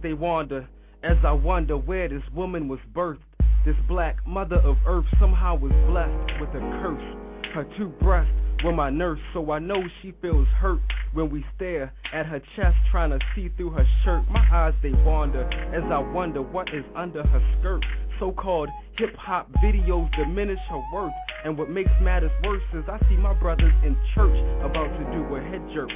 They 0.04 0.12
wander 0.12 0.68
as 1.02 1.16
I 1.24 1.32
wonder 1.32 1.78
where 1.78 2.08
this 2.08 2.22
woman 2.34 2.68
was 2.68 2.78
birthed. 2.94 3.20
This 3.64 3.74
black 3.88 4.16
mother 4.26 4.56
of 4.56 4.76
earth 4.86 5.06
somehow 5.18 5.56
was 5.56 5.72
blessed 5.88 6.40
with 6.40 6.50
a 6.50 6.60
curse. 6.82 7.54
Her 7.54 7.66
two 7.78 7.88
breasts 8.02 8.30
were 8.62 8.74
my 8.74 8.90
nurse, 8.90 9.18
so 9.32 9.50
I 9.50 9.58
know 9.58 9.82
she 10.02 10.12
feels 10.20 10.46
hurt 10.60 10.80
when 11.14 11.30
we 11.30 11.42
stare 11.56 11.90
at 12.12 12.26
her 12.26 12.40
chest, 12.54 12.76
trying 12.90 13.10
to 13.10 13.18
see 13.34 13.48
through 13.56 13.70
her 13.70 13.86
shirt. 14.04 14.28
My 14.30 14.46
eyes 14.52 14.74
they 14.82 14.92
wander 14.92 15.44
as 15.74 15.82
I 15.90 15.98
wonder 16.12 16.42
what 16.42 16.68
is 16.74 16.84
under 16.94 17.26
her 17.26 17.56
skirt. 17.58 17.82
So 18.20 18.30
called 18.30 18.68
hip 18.98 19.16
hop 19.16 19.50
videos 19.64 20.14
diminish 20.16 20.60
her 20.68 20.82
worth. 20.92 21.14
And 21.46 21.56
what 21.56 21.70
makes 21.70 21.90
matters 22.02 22.30
worse 22.44 22.62
is 22.74 22.84
I 22.88 22.98
see 23.08 23.16
my 23.16 23.32
brothers 23.32 23.72
in 23.82 23.96
church 24.14 24.36
about 24.60 24.88
to 24.98 25.04
do 25.16 25.34
a 25.34 25.40
head 25.40 25.62
jerk. 25.72 25.90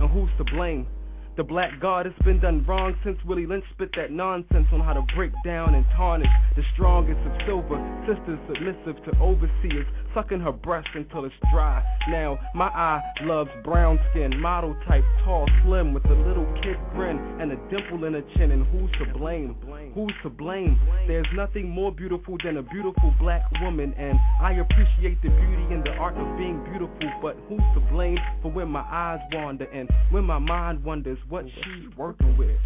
And 0.00 0.10
who's 0.10 0.30
to 0.38 0.44
blame? 0.52 0.88
The 1.36 1.44
black 1.44 1.78
god 1.80 2.06
has 2.06 2.14
been 2.24 2.40
done 2.40 2.64
wrong 2.64 2.96
since 3.04 3.18
Willie 3.26 3.44
Lynch 3.44 3.64
spit 3.74 3.90
that 3.96 4.10
nonsense 4.10 4.68
on 4.72 4.80
how 4.80 4.94
to 4.94 5.02
break 5.14 5.32
down 5.44 5.74
and 5.74 5.84
tarnish 5.94 6.32
the 6.56 6.62
strongest 6.72 7.20
of 7.26 7.32
silver. 7.44 7.76
Sisters 8.08 8.38
submissive 8.48 9.04
to 9.04 9.12
overseers, 9.20 9.86
sucking 10.16 10.40
her 10.40 10.52
breast 10.52 10.88
until 10.94 11.26
it's 11.26 11.34
dry. 11.52 11.84
Now, 12.08 12.38
my 12.54 12.68
eye 12.68 13.02
loves 13.24 13.50
brown 13.62 14.00
skin, 14.10 14.40
model 14.40 14.74
type, 14.88 15.04
tall, 15.22 15.46
slim, 15.62 15.92
with 15.92 16.06
a 16.06 16.14
little 16.14 16.46
kid 16.62 16.78
grin 16.94 17.18
and 17.38 17.52
a 17.52 17.56
dimple 17.68 18.04
in 18.06 18.14
her 18.14 18.24
chin. 18.34 18.50
And 18.50 18.66
who's 18.68 18.90
to 18.98 19.12
blame? 19.18 19.56
Who's 19.94 20.14
to 20.22 20.30
blame? 20.30 20.80
There's 21.06 21.26
nothing 21.34 21.68
more 21.68 21.92
beautiful 21.92 22.38
than 22.42 22.56
a 22.56 22.62
beautiful 22.62 23.14
black 23.20 23.42
woman, 23.60 23.92
and 23.98 24.18
I 24.40 24.52
appreciate 24.52 25.20
the 25.22 25.28
beauty 25.28 25.74
and 25.74 25.84
the 25.84 25.90
art 25.90 26.16
of 26.16 26.38
being 26.38 26.64
beautiful. 26.64 27.12
But 27.20 27.36
who's 27.46 27.60
to 27.74 27.80
blame 27.92 28.18
for 28.40 28.50
when 28.50 28.68
my 28.68 28.86
eyes 28.90 29.20
wander 29.32 29.66
and 29.66 29.86
when 30.10 30.24
my 30.24 30.38
mind 30.38 30.82
wonders 30.82 31.18
what 31.28 31.44
she's 31.44 31.94
working 31.94 32.38
with? 32.38 32.56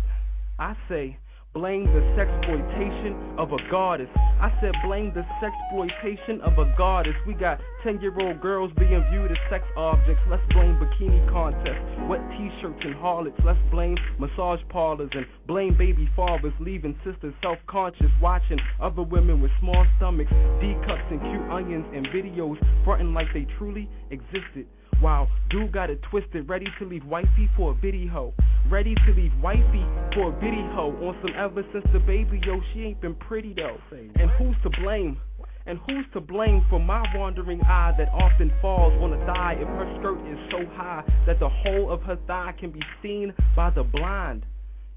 I 0.60 0.76
say, 0.88 1.18
blame 1.52 1.84
the 1.86 2.00
sexploitation 2.16 3.36
of 3.36 3.52
a 3.52 3.70
goddess. 3.70 4.08
I 4.16 4.56
said, 4.60 4.72
blame 4.84 5.12
the 5.12 5.24
sexploitation 5.42 6.40
of 6.40 6.58
a 6.58 6.72
goddess. 6.78 7.14
We 7.26 7.34
got 7.34 7.60
10 7.82 8.00
year 8.00 8.14
old 8.20 8.40
girls 8.40 8.70
being 8.78 9.04
viewed 9.10 9.30
as 9.32 9.36
sex 9.50 9.64
objects. 9.76 10.22
Let's 10.30 10.42
blame 10.52 10.76
bikini 10.76 11.28
contests, 11.28 12.08
wet 12.08 12.20
t 12.30 12.50
shirts 12.60 12.80
and 12.82 12.94
harlots. 12.94 13.38
Let's 13.44 13.58
blame 13.70 13.96
massage 14.18 14.60
parlors 14.68 15.10
and 15.12 15.26
blame 15.46 15.76
baby 15.76 16.08
fathers, 16.14 16.52
leaving 16.60 16.96
sisters 17.04 17.34
self 17.42 17.58
conscious, 17.66 18.10
watching 18.22 18.60
other 18.80 19.02
women 19.02 19.40
with 19.40 19.50
small 19.60 19.84
stomachs, 19.96 20.30
D 20.60 20.74
cups, 20.86 21.02
and 21.10 21.20
cute 21.20 21.50
onions 21.50 21.86
and 21.92 22.06
videos 22.08 22.58
fronting 22.84 23.12
like 23.12 23.26
they 23.34 23.46
truly 23.58 23.88
existed. 24.10 24.66
Wow, 25.00 25.28
dude 25.48 25.72
got 25.72 25.88
it 25.88 26.02
twisted, 26.10 26.46
ready 26.46 26.66
to 26.78 26.84
leave 26.84 27.06
wifey 27.06 27.48
for 27.56 27.70
a 27.70 27.74
video. 27.74 28.34
Ready 28.68 28.94
to 28.94 29.14
leave 29.14 29.32
wifey 29.42 29.82
for 30.12 30.28
a 30.28 30.32
video 30.32 30.94
on 31.00 31.16
some 31.22 31.34
ever 31.34 31.64
since 31.72 31.86
the 31.94 32.00
baby, 32.00 32.38
yo, 32.44 32.60
she 32.74 32.82
ain't 32.82 33.00
been 33.00 33.14
pretty 33.14 33.54
though. 33.54 33.78
And 33.90 34.30
who's 34.32 34.56
to 34.62 34.70
blame? 34.82 35.18
And 35.64 35.78
who's 35.86 36.04
to 36.12 36.20
blame 36.20 36.66
for 36.68 36.78
my 36.78 37.02
wandering 37.16 37.62
eye 37.62 37.94
that 37.96 38.08
often 38.10 38.52
falls 38.60 38.92
on 39.02 39.14
a 39.14 39.26
thigh 39.26 39.56
if 39.58 39.68
her 39.68 39.96
skirt 39.98 40.20
is 40.30 40.38
so 40.50 40.66
high 40.74 41.02
that 41.26 41.40
the 41.40 41.48
whole 41.48 41.90
of 41.90 42.02
her 42.02 42.18
thigh 42.26 42.52
can 42.58 42.70
be 42.70 42.82
seen 43.02 43.32
by 43.56 43.70
the 43.70 43.82
blind? 43.82 44.44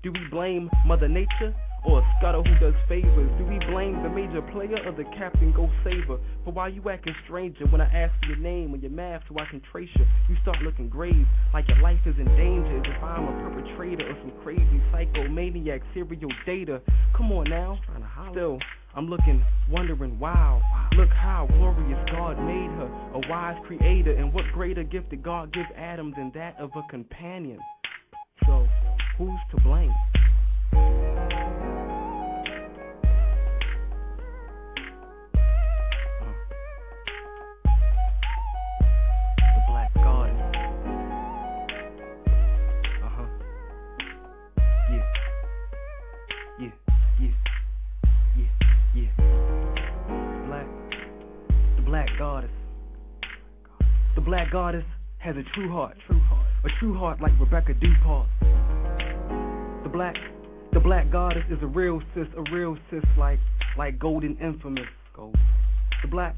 Do 0.03 0.11
we 0.11 0.19
blame 0.29 0.69
Mother 0.85 1.07
Nature 1.07 1.55
or 1.85 1.99
a 1.99 2.03
scudder 2.17 2.41
who 2.41 2.59
does 2.59 2.73
favors? 2.87 3.29
Do 3.37 3.45
we 3.45 3.59
blame 3.71 4.01
the 4.03 4.09
major 4.09 4.41
player 4.41 4.77
or 4.85 4.91
the 4.91 5.03
captain 5.17 5.51
go 5.51 5.69
saver? 5.83 6.19
For 6.43 6.51
why 6.51 6.69
you 6.69 6.81
acting 6.89 7.15
stranger 7.25 7.65
when 7.67 7.81
I 7.81 7.85
ask 7.85 8.13
for 8.21 8.27
your 8.27 8.37
name 8.37 8.73
or 8.73 8.77
your 8.77 8.91
math 8.91 9.23
so 9.27 9.35
I 9.39 9.45
can 9.49 9.61
trace 9.71 9.89
you? 9.95 10.05
You 10.29 10.35
start 10.41 10.61
looking 10.61 10.89
grave, 10.89 11.25
like 11.53 11.67
your 11.67 11.81
life 11.81 11.99
is 12.05 12.15
in 12.17 12.25
danger 12.37 12.77
as 12.77 12.83
if 12.85 13.03
I'm 13.03 13.27
a 13.27 13.49
perpetrator 13.49 14.09
of 14.09 14.17
some 14.21 14.33
crazy 14.43 14.81
psychomaniac 14.91 15.81
serial 15.93 16.31
data. 16.45 16.81
Come 17.15 17.31
on 17.31 17.49
now, 17.49 17.79
still. 18.31 18.59
I'm 18.95 19.07
looking, 19.07 19.43
wondering, 19.71 20.19
wow, 20.19 20.61
look 20.95 21.09
how 21.09 21.47
glorious 21.47 21.99
God 22.11 22.37
made 22.37 22.69
her, 22.77 23.11
a 23.15 23.27
wise 23.27 23.57
creator, 23.65 24.11
and 24.11 24.31
what 24.31 24.45
greater 24.53 24.83
gift 24.83 25.09
did 25.09 25.23
God 25.23 25.51
give 25.51 25.65
Adam 25.75 26.13
than 26.15 26.31
that 26.35 26.55
of 26.59 26.69
a 26.75 26.83
companion? 26.91 27.57
So, 28.45 28.67
who's 29.17 29.39
to 29.51 29.61
blame? 29.63 29.91
Black 51.93 52.09
goddess. 52.17 52.49
The 54.15 54.21
black 54.21 54.51
goddess 54.51 54.83
has 55.19 55.35
a 55.37 55.43
true 55.53 55.71
heart. 55.71 55.95
True 56.07 56.19
heart. 56.21 56.47
A 56.65 56.69
true 56.79 56.97
heart 56.97 57.21
like 57.21 57.39
Rebecca 57.39 57.75
Dupont. 57.75 58.27
The 59.83 59.89
black. 59.89 60.15
The 60.71 60.79
black 60.79 61.11
goddess 61.11 61.43
is 61.51 61.59
a 61.61 61.67
real 61.67 62.01
sis, 62.15 62.25
a 62.35 62.51
real 62.51 62.79
sis 62.89 63.03
like 63.15 63.37
like 63.77 63.99
golden 63.99 64.35
infamous. 64.41 64.87
Gold. 65.15 65.37
The 66.01 66.07
black. 66.07 66.35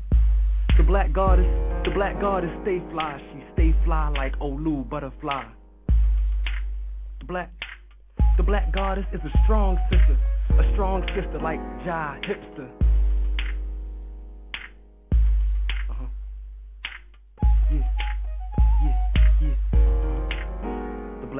The 0.75 0.83
black 0.83 1.13
goddess, 1.13 1.47
the 1.85 1.91
black 1.91 2.19
goddess 2.19 2.51
stay 2.63 2.81
fly, 2.91 3.21
she 3.31 3.41
stay 3.53 3.73
fly 3.85 4.09
like 4.09 4.37
Olu 4.39 4.89
butterfly. 4.89 5.45
The 7.19 7.25
black, 7.25 7.49
the 8.35 8.43
black 8.43 8.73
goddess 8.73 9.05
is 9.13 9.21
a 9.23 9.31
strong 9.45 9.79
sister, 9.89 10.17
a 10.49 10.73
strong 10.73 11.01
sister 11.15 11.39
like 11.39 11.61
Jai 11.85 12.19
hipster. 12.27 12.84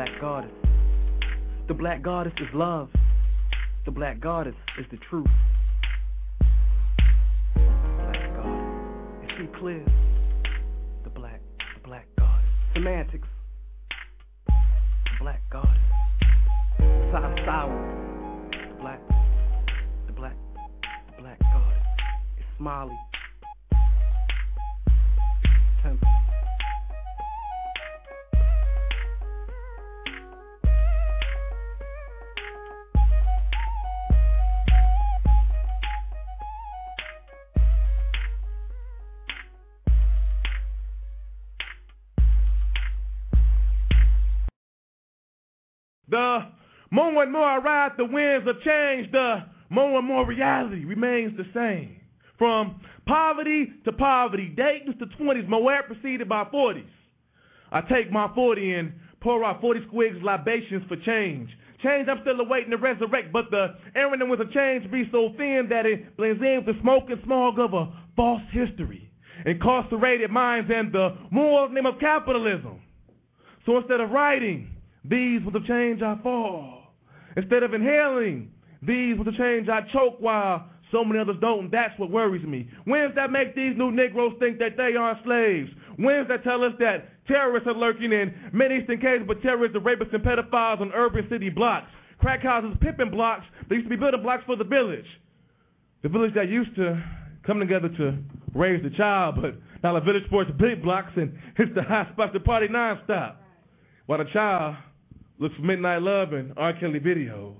Black 0.06 0.22
goddess, 0.22 0.52
the 1.68 1.74
black 1.74 2.02
goddess 2.04 2.34
is 2.38 2.48
love. 2.54 2.90
The 3.86 3.92
black 3.92 4.20
goddess 4.20 4.56
is 4.80 4.86
the 4.92 4.98
truth. 5.10 5.28
Black 7.56 8.36
goddess. 8.36 9.24
Is 9.24 9.30
she 9.38 9.48
clear? 9.60 9.84
The 11.04 11.10
black, 11.10 11.42
the 11.74 11.88
black 11.88 12.08
goddess. 12.18 12.46
Semantics. 12.74 13.28
The 14.48 14.54
black 15.22 15.42
goddess. 15.52 15.72
Sour, 17.12 17.36
sour. 17.46 18.50
The 18.52 18.82
black, 18.82 19.00
the 20.08 20.14
black, 20.14 20.36
the 21.16 21.22
black 21.22 21.40
goddess. 21.40 21.84
It's 22.38 22.48
Smiley. 22.58 22.96
Temple. 25.82 26.15
The 46.16 46.48
more 46.92 47.24
and 47.24 47.32
more 47.34 47.44
I 47.44 47.58
ride 47.58 47.92
the 47.98 48.06
winds 48.06 48.48
of 48.48 48.62
change, 48.62 49.12
the 49.12 49.44
more 49.70 50.00
and 50.00 50.08
more 50.08 50.26
reality 50.26 50.86
remains 50.86 51.36
the 51.36 51.44
same. 51.54 52.00
From 52.38 52.80
poverty 53.06 53.74
to 53.84 53.92
poverty, 53.92 54.48
Dayton's 54.56 54.98
to 55.00 55.08
20s, 55.22 55.46
Moab 55.50 55.88
preceded 55.88 56.30
by 56.30 56.46
40s. 56.46 56.88
I 57.70 57.82
take 57.82 58.14
my 58.14 58.32
40 58.34 58.76
and 58.76 58.94
pour 59.20 59.44
out 59.44 59.60
40 59.60 59.82
squigs 59.92 60.24
libations 60.24 60.84
for 60.88 60.96
change. 60.96 61.50
Change 61.84 62.08
I'm 62.08 62.22
still 62.22 62.40
awaiting 62.40 62.72
to 62.72 62.78
resurrect, 62.78 63.34
but 63.34 63.52
the 63.52 63.76
errand 63.94 64.30
with 64.30 64.40
a 64.40 64.46
change 64.54 64.90
be 64.90 65.10
so 65.12 65.34
thin 65.36 65.68
that 65.70 65.86
it 65.86 66.16
blends 66.16 66.42
in 66.42 66.64
with 66.66 66.78
the 66.78 66.82
smoke 66.82 67.10
and 67.10 67.22
smog 67.26 67.60
of 67.60 67.74
a 67.74 67.92
false 68.16 68.42
history. 68.52 69.12
Incarcerated 69.46 70.32
minds 70.32 70.72
and 70.74 70.94
the 70.94 71.18
moral 71.30 71.68
name 71.68 71.86
of 71.86 72.00
capitalism. 72.00 72.80
So 73.66 73.80
instead 73.80 74.00
of 74.00 74.12
writing, 74.12 74.75
these 75.10 75.42
with 75.44 75.54
the 75.54 75.68
change 75.68 76.02
I 76.02 76.18
fall. 76.24 76.94
Instead 77.38 77.64
of 77.64 77.74
inhaling, 77.74 78.52
these 78.82 79.18
with 79.18 79.26
the 79.26 79.34
change 79.34 79.70
I 79.70 79.82
choke 79.92 80.18
while 80.20 80.70
so 80.92 81.04
many 81.04 81.20
others 81.20 81.38
don't, 81.42 81.66
and 81.66 81.72
that's 81.72 81.98
what 82.00 82.10
worries 82.10 82.46
me. 82.46 82.70
Winds 82.86 83.16
that 83.16 83.32
make 83.32 83.56
these 83.56 83.76
new 83.76 83.92
Negroes 83.92 84.34
think 84.40 84.60
that 84.60 84.78
they 84.78 84.96
are 84.96 85.20
slaves? 85.24 85.70
Winds 85.98 86.30
that 86.30 86.44
tell 86.44 86.64
us 86.64 86.74
that 86.80 87.10
terrorists 87.28 87.68
are 87.68 87.74
lurking 87.74 88.14
in 88.14 88.34
many 88.54 88.78
eastern 88.78 89.00
cases, 89.00 89.26
but 89.28 89.42
terrorists 89.42 89.76
are 89.76 89.82
rapists 89.82 90.14
and 90.14 90.24
pedophiles 90.24 90.82
on 90.82 90.92
urban 90.94 91.28
city 91.30 91.50
blocks? 91.50 91.88
Crack 92.20 92.44
houses, 92.44 92.78
pippin 92.80 93.10
blocks, 93.10 93.46
they 93.68 93.76
used 93.76 93.88
to 93.88 93.90
be 93.90 93.96
building 93.96 94.22
blocks 94.22 94.44
for 94.46 94.56
the 94.56 94.64
village. 94.64 95.06
The 96.04 96.10
village 96.10 96.34
that 96.36 96.50
used 96.50 96.76
to 96.76 97.04
come 97.46 97.60
together 97.60 97.90
to 97.90 98.18
raise 98.54 98.82
the 98.84 98.90
child, 98.92 99.36
but 99.42 99.56
now 99.84 99.94
the 99.94 100.02
village 100.02 100.26
sports 100.26 100.50
big 100.58 100.82
blocks 100.82 101.12
and 101.16 101.38
hits 101.58 101.72
the 101.76 101.84
high 101.84 102.08
spots 102.14 102.34
to 102.34 102.40
party 102.40 102.68
nonstop. 102.68 103.36
While 104.06 104.20
the 104.20 104.26
child 104.26 104.76
looks 105.40 105.56
for 105.56 105.62
Midnight 105.62 106.02
Love 106.02 106.34
and 106.34 106.54
R. 106.58 106.74
Kelly 106.74 107.00
videos. 107.00 107.56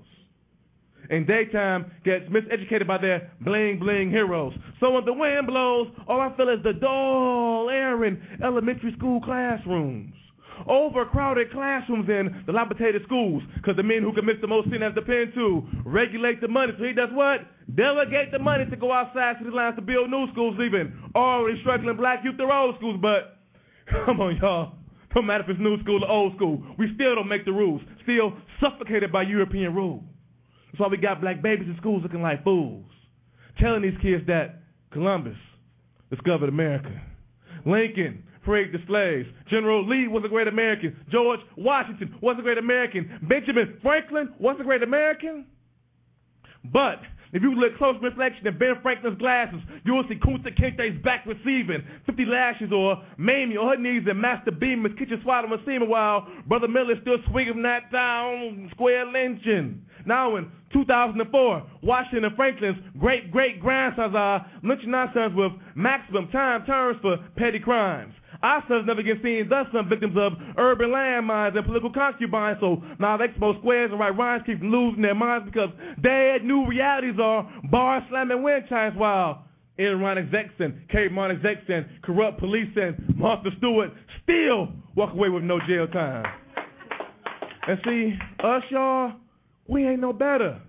In 1.10 1.24
daytime, 1.24 1.90
gets 2.04 2.28
miseducated 2.28 2.86
by 2.86 2.98
their 2.98 3.30
bling 3.40 3.78
bling 3.78 4.10
heroes. 4.10 4.54
So 4.80 4.90
when 4.90 5.04
the 5.04 5.12
wind 5.12 5.46
blows, 5.46 5.88
all 6.08 6.20
I 6.20 6.36
feel 6.36 6.48
is 6.48 6.62
the 6.62 6.72
dull 6.72 7.70
air 7.70 8.04
in 8.04 8.20
elementary 8.42 8.92
school 8.96 9.20
classrooms. 9.20 10.14
Overcrowded 10.66 11.52
classrooms 11.52 12.08
in 12.08 12.42
dilapidated 12.46 13.02
schools, 13.04 13.42
because 13.56 13.76
the 13.76 13.82
men 13.82 14.02
who 14.02 14.12
commit 14.12 14.40
the 14.40 14.46
most 14.46 14.70
sin 14.70 14.80
have 14.80 14.94
the 14.94 15.02
pen 15.02 15.30
to 15.34 15.62
regulate 15.84 16.40
the 16.40 16.48
money. 16.48 16.72
So 16.78 16.84
he 16.84 16.92
does 16.92 17.10
what? 17.12 17.42
Delegate 17.74 18.32
the 18.32 18.38
money 18.38 18.64
to 18.64 18.76
go 18.76 18.90
outside 18.90 19.36
city 19.38 19.50
lines 19.50 19.76
to 19.76 19.82
build 19.82 20.10
new 20.10 20.30
schools, 20.32 20.56
leaving 20.58 20.92
already 21.14 21.60
struggling 21.60 21.96
black 21.96 22.24
youth 22.24 22.38
their 22.38 22.50
old 22.50 22.76
schools. 22.76 22.98
But 23.00 23.36
come 24.06 24.20
on, 24.20 24.36
y'all. 24.38 24.72
No 25.16 25.22
matter 25.22 25.44
if 25.44 25.48
it's 25.48 25.58
new 25.58 25.80
school 25.80 26.04
or 26.04 26.10
old 26.10 26.36
school, 26.36 26.62
we 26.78 26.92
still 26.94 27.14
don't 27.14 27.26
make 27.26 27.46
the 27.46 27.52
rules. 27.52 27.80
Still 28.02 28.34
suffocated 28.60 29.10
by 29.10 29.22
European 29.22 29.74
rule. 29.74 30.04
That's 30.66 30.78
why 30.78 30.88
we 30.88 30.98
got 30.98 31.22
black 31.22 31.40
babies 31.40 31.66
in 31.68 31.76
schools 31.78 32.02
looking 32.02 32.20
like 32.20 32.44
fools. 32.44 32.84
Telling 33.58 33.80
these 33.80 33.96
kids 34.02 34.26
that 34.26 34.62
Columbus 34.92 35.38
discovered 36.10 36.50
America. 36.50 36.92
Lincoln 37.64 38.24
freed 38.44 38.72
the 38.72 38.78
slaves. 38.86 39.26
General 39.48 39.88
Lee 39.88 40.06
was 40.06 40.22
a 40.22 40.28
great 40.28 40.48
American. 40.48 40.94
George 41.10 41.40
Washington 41.56 42.14
was 42.20 42.36
a 42.38 42.42
great 42.42 42.58
American. 42.58 43.18
Benjamin 43.22 43.78
Franklin 43.80 44.34
was 44.38 44.58
a 44.60 44.64
great 44.64 44.82
American. 44.82 45.46
But 46.62 47.00
if 47.32 47.42
you 47.42 47.54
look 47.54 47.76
close 47.76 47.96
reflection 48.02 48.46
in 48.46 48.58
Ben 48.58 48.74
Franklin's 48.82 49.18
glasses, 49.18 49.60
you 49.84 49.94
will 49.94 50.04
see 50.08 50.14
Kunta 50.16 50.56
Kinte's 50.56 51.02
back 51.02 51.26
receiving 51.26 51.82
50 52.06 52.24
lashes 52.26 52.72
or 52.72 53.02
Mamie 53.16 53.56
on 53.56 53.68
her 53.68 53.76
knees 53.76 54.02
and 54.08 54.20
Master 54.20 54.50
Beamer's 54.50 54.92
kitchen 54.98 55.20
swallowing 55.22 55.60
semen 55.64 55.88
while 55.88 56.28
Brother 56.46 56.68
Miller 56.68 56.94
still 57.02 57.18
swinging 57.30 57.62
that 57.62 57.90
down 57.90 58.68
square 58.72 59.06
lynching. 59.06 59.82
Now 60.06 60.36
in 60.36 60.50
2004, 60.72 61.66
Washington 61.82 62.24
and 62.24 62.36
Franklin's 62.36 62.78
great-great-grandsons 62.98 64.14
are 64.14 64.46
lynching 64.62 64.92
sons 64.92 65.34
with 65.34 65.52
maximum 65.74 66.28
time 66.28 66.64
terms 66.64 66.98
for 67.02 67.18
petty 67.36 67.58
crimes. 67.58 68.14
Our 68.42 68.64
sons 68.68 68.86
never 68.86 69.02
get 69.02 69.22
seen, 69.22 69.48
thus 69.48 69.66
some 69.72 69.88
victims 69.88 70.16
of 70.16 70.32
urban 70.56 70.90
landmines 70.90 71.56
and 71.56 71.64
political 71.64 71.92
concubines. 71.92 72.58
So 72.60 72.82
now 72.98 73.16
expose 73.18 73.56
squares 73.58 73.90
and 73.90 74.00
write 74.00 74.16
rhymes, 74.16 74.42
keep 74.46 74.60
losing 74.62 75.02
their 75.02 75.14
minds 75.14 75.46
because 75.46 75.70
dead 76.02 76.44
new 76.44 76.66
realities 76.66 77.18
are 77.20 77.50
bar 77.70 78.04
slamming 78.08 78.42
wind 78.42 78.64
chimes 78.68 78.96
while 78.96 79.44
execs 79.78 80.54
and 80.58 80.88
Kmart 80.88 81.36
execs 81.36 81.64
and 81.68 81.86
corrupt 82.02 82.38
police 82.38 82.70
and 82.76 83.16
Martha 83.16 83.50
Stewart 83.58 83.90
still 84.22 84.68
walk 84.94 85.12
away 85.12 85.28
with 85.28 85.42
no 85.42 85.60
jail 85.66 85.86
time. 85.86 86.24
And 87.68 87.78
see, 87.84 88.16
us 88.44 88.62
y'all, 88.70 89.12
we 89.66 89.86
ain't 89.86 90.00
no 90.00 90.12
better. 90.12 90.60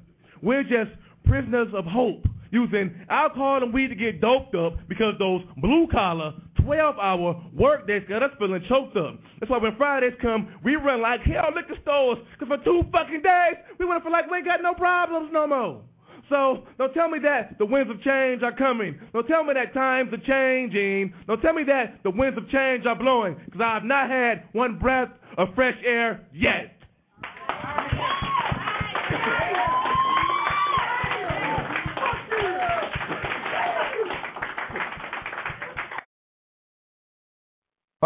We're 0.41 0.63
just 0.63 0.91
prisoners 1.25 1.67
of 1.73 1.85
hope, 1.85 2.25
using 2.51 2.93
alcohol 3.09 3.63
and 3.63 3.73
weed 3.73 3.89
to 3.89 3.95
get 3.95 4.21
doped 4.21 4.55
up 4.55 4.77
because 4.87 5.13
those 5.19 5.41
blue 5.57 5.87
collar 5.91 6.33
12 6.67 6.99
hour 6.99 7.41
work 7.53 7.87
days 7.87 8.03
got 8.09 8.21
us 8.21 8.31
feeling 8.37 8.61
choked 8.67 8.97
up. 8.97 9.17
That's 9.39 9.49
why 9.49 9.57
when 9.57 9.77
Fridays 9.77 10.11
come, 10.21 10.53
we 10.65 10.75
run 10.75 11.01
like 11.01 11.21
hell 11.21 11.49
liquor 11.55 11.77
stores, 11.81 12.17
because 12.37 12.59
for 12.59 12.63
two 12.65 12.83
fucking 12.91 13.21
days, 13.21 13.55
we 13.79 13.85
to 13.85 14.01
feel 14.01 14.11
like 14.11 14.29
we 14.29 14.37
ain't 14.37 14.45
got 14.45 14.61
no 14.61 14.73
problems 14.73 15.29
no 15.31 15.47
more. 15.47 15.81
So 16.27 16.65
don't 16.77 16.93
tell 16.93 17.07
me 17.07 17.19
that 17.19 17.57
the 17.57 17.65
winds 17.65 17.89
of 17.89 18.01
change 18.01 18.43
are 18.43 18.51
coming. 18.51 18.99
Don't 19.13 19.25
tell 19.27 19.45
me 19.45 19.53
that 19.53 19.73
times 19.73 20.11
are 20.11 20.17
changing. 20.17 21.13
Don't 21.25 21.41
tell 21.41 21.53
me 21.53 21.63
that 21.63 22.03
the 22.03 22.09
winds 22.09 22.37
of 22.37 22.49
change 22.49 22.85
are 22.85 22.97
blowing, 22.97 23.37
because 23.45 23.61
I 23.61 23.73
have 23.75 23.85
not 23.85 24.09
had 24.09 24.43
one 24.51 24.77
breath 24.77 25.09
of 25.37 25.55
fresh 25.55 25.77
air 25.85 26.27
yet. 26.33 26.76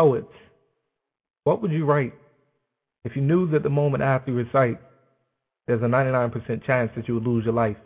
Poets, 0.02 0.34
what 1.44 1.62
would 1.62 1.72
you 1.72 1.86
write 1.86 2.16
if 3.06 3.16
you 3.16 3.22
knew 3.22 3.48
that 3.52 3.62
the 3.62 3.70
moment 3.70 4.02
after 4.02 4.32
you 4.32 4.38
recite, 4.38 4.80
there's 5.68 5.84
a 5.84 5.86
99% 5.86 6.66
chance 6.66 6.90
that 6.96 7.08
you 7.08 7.14
would 7.14 7.24
lose 7.28 7.46
your 7.46 7.54
life? 7.54 7.78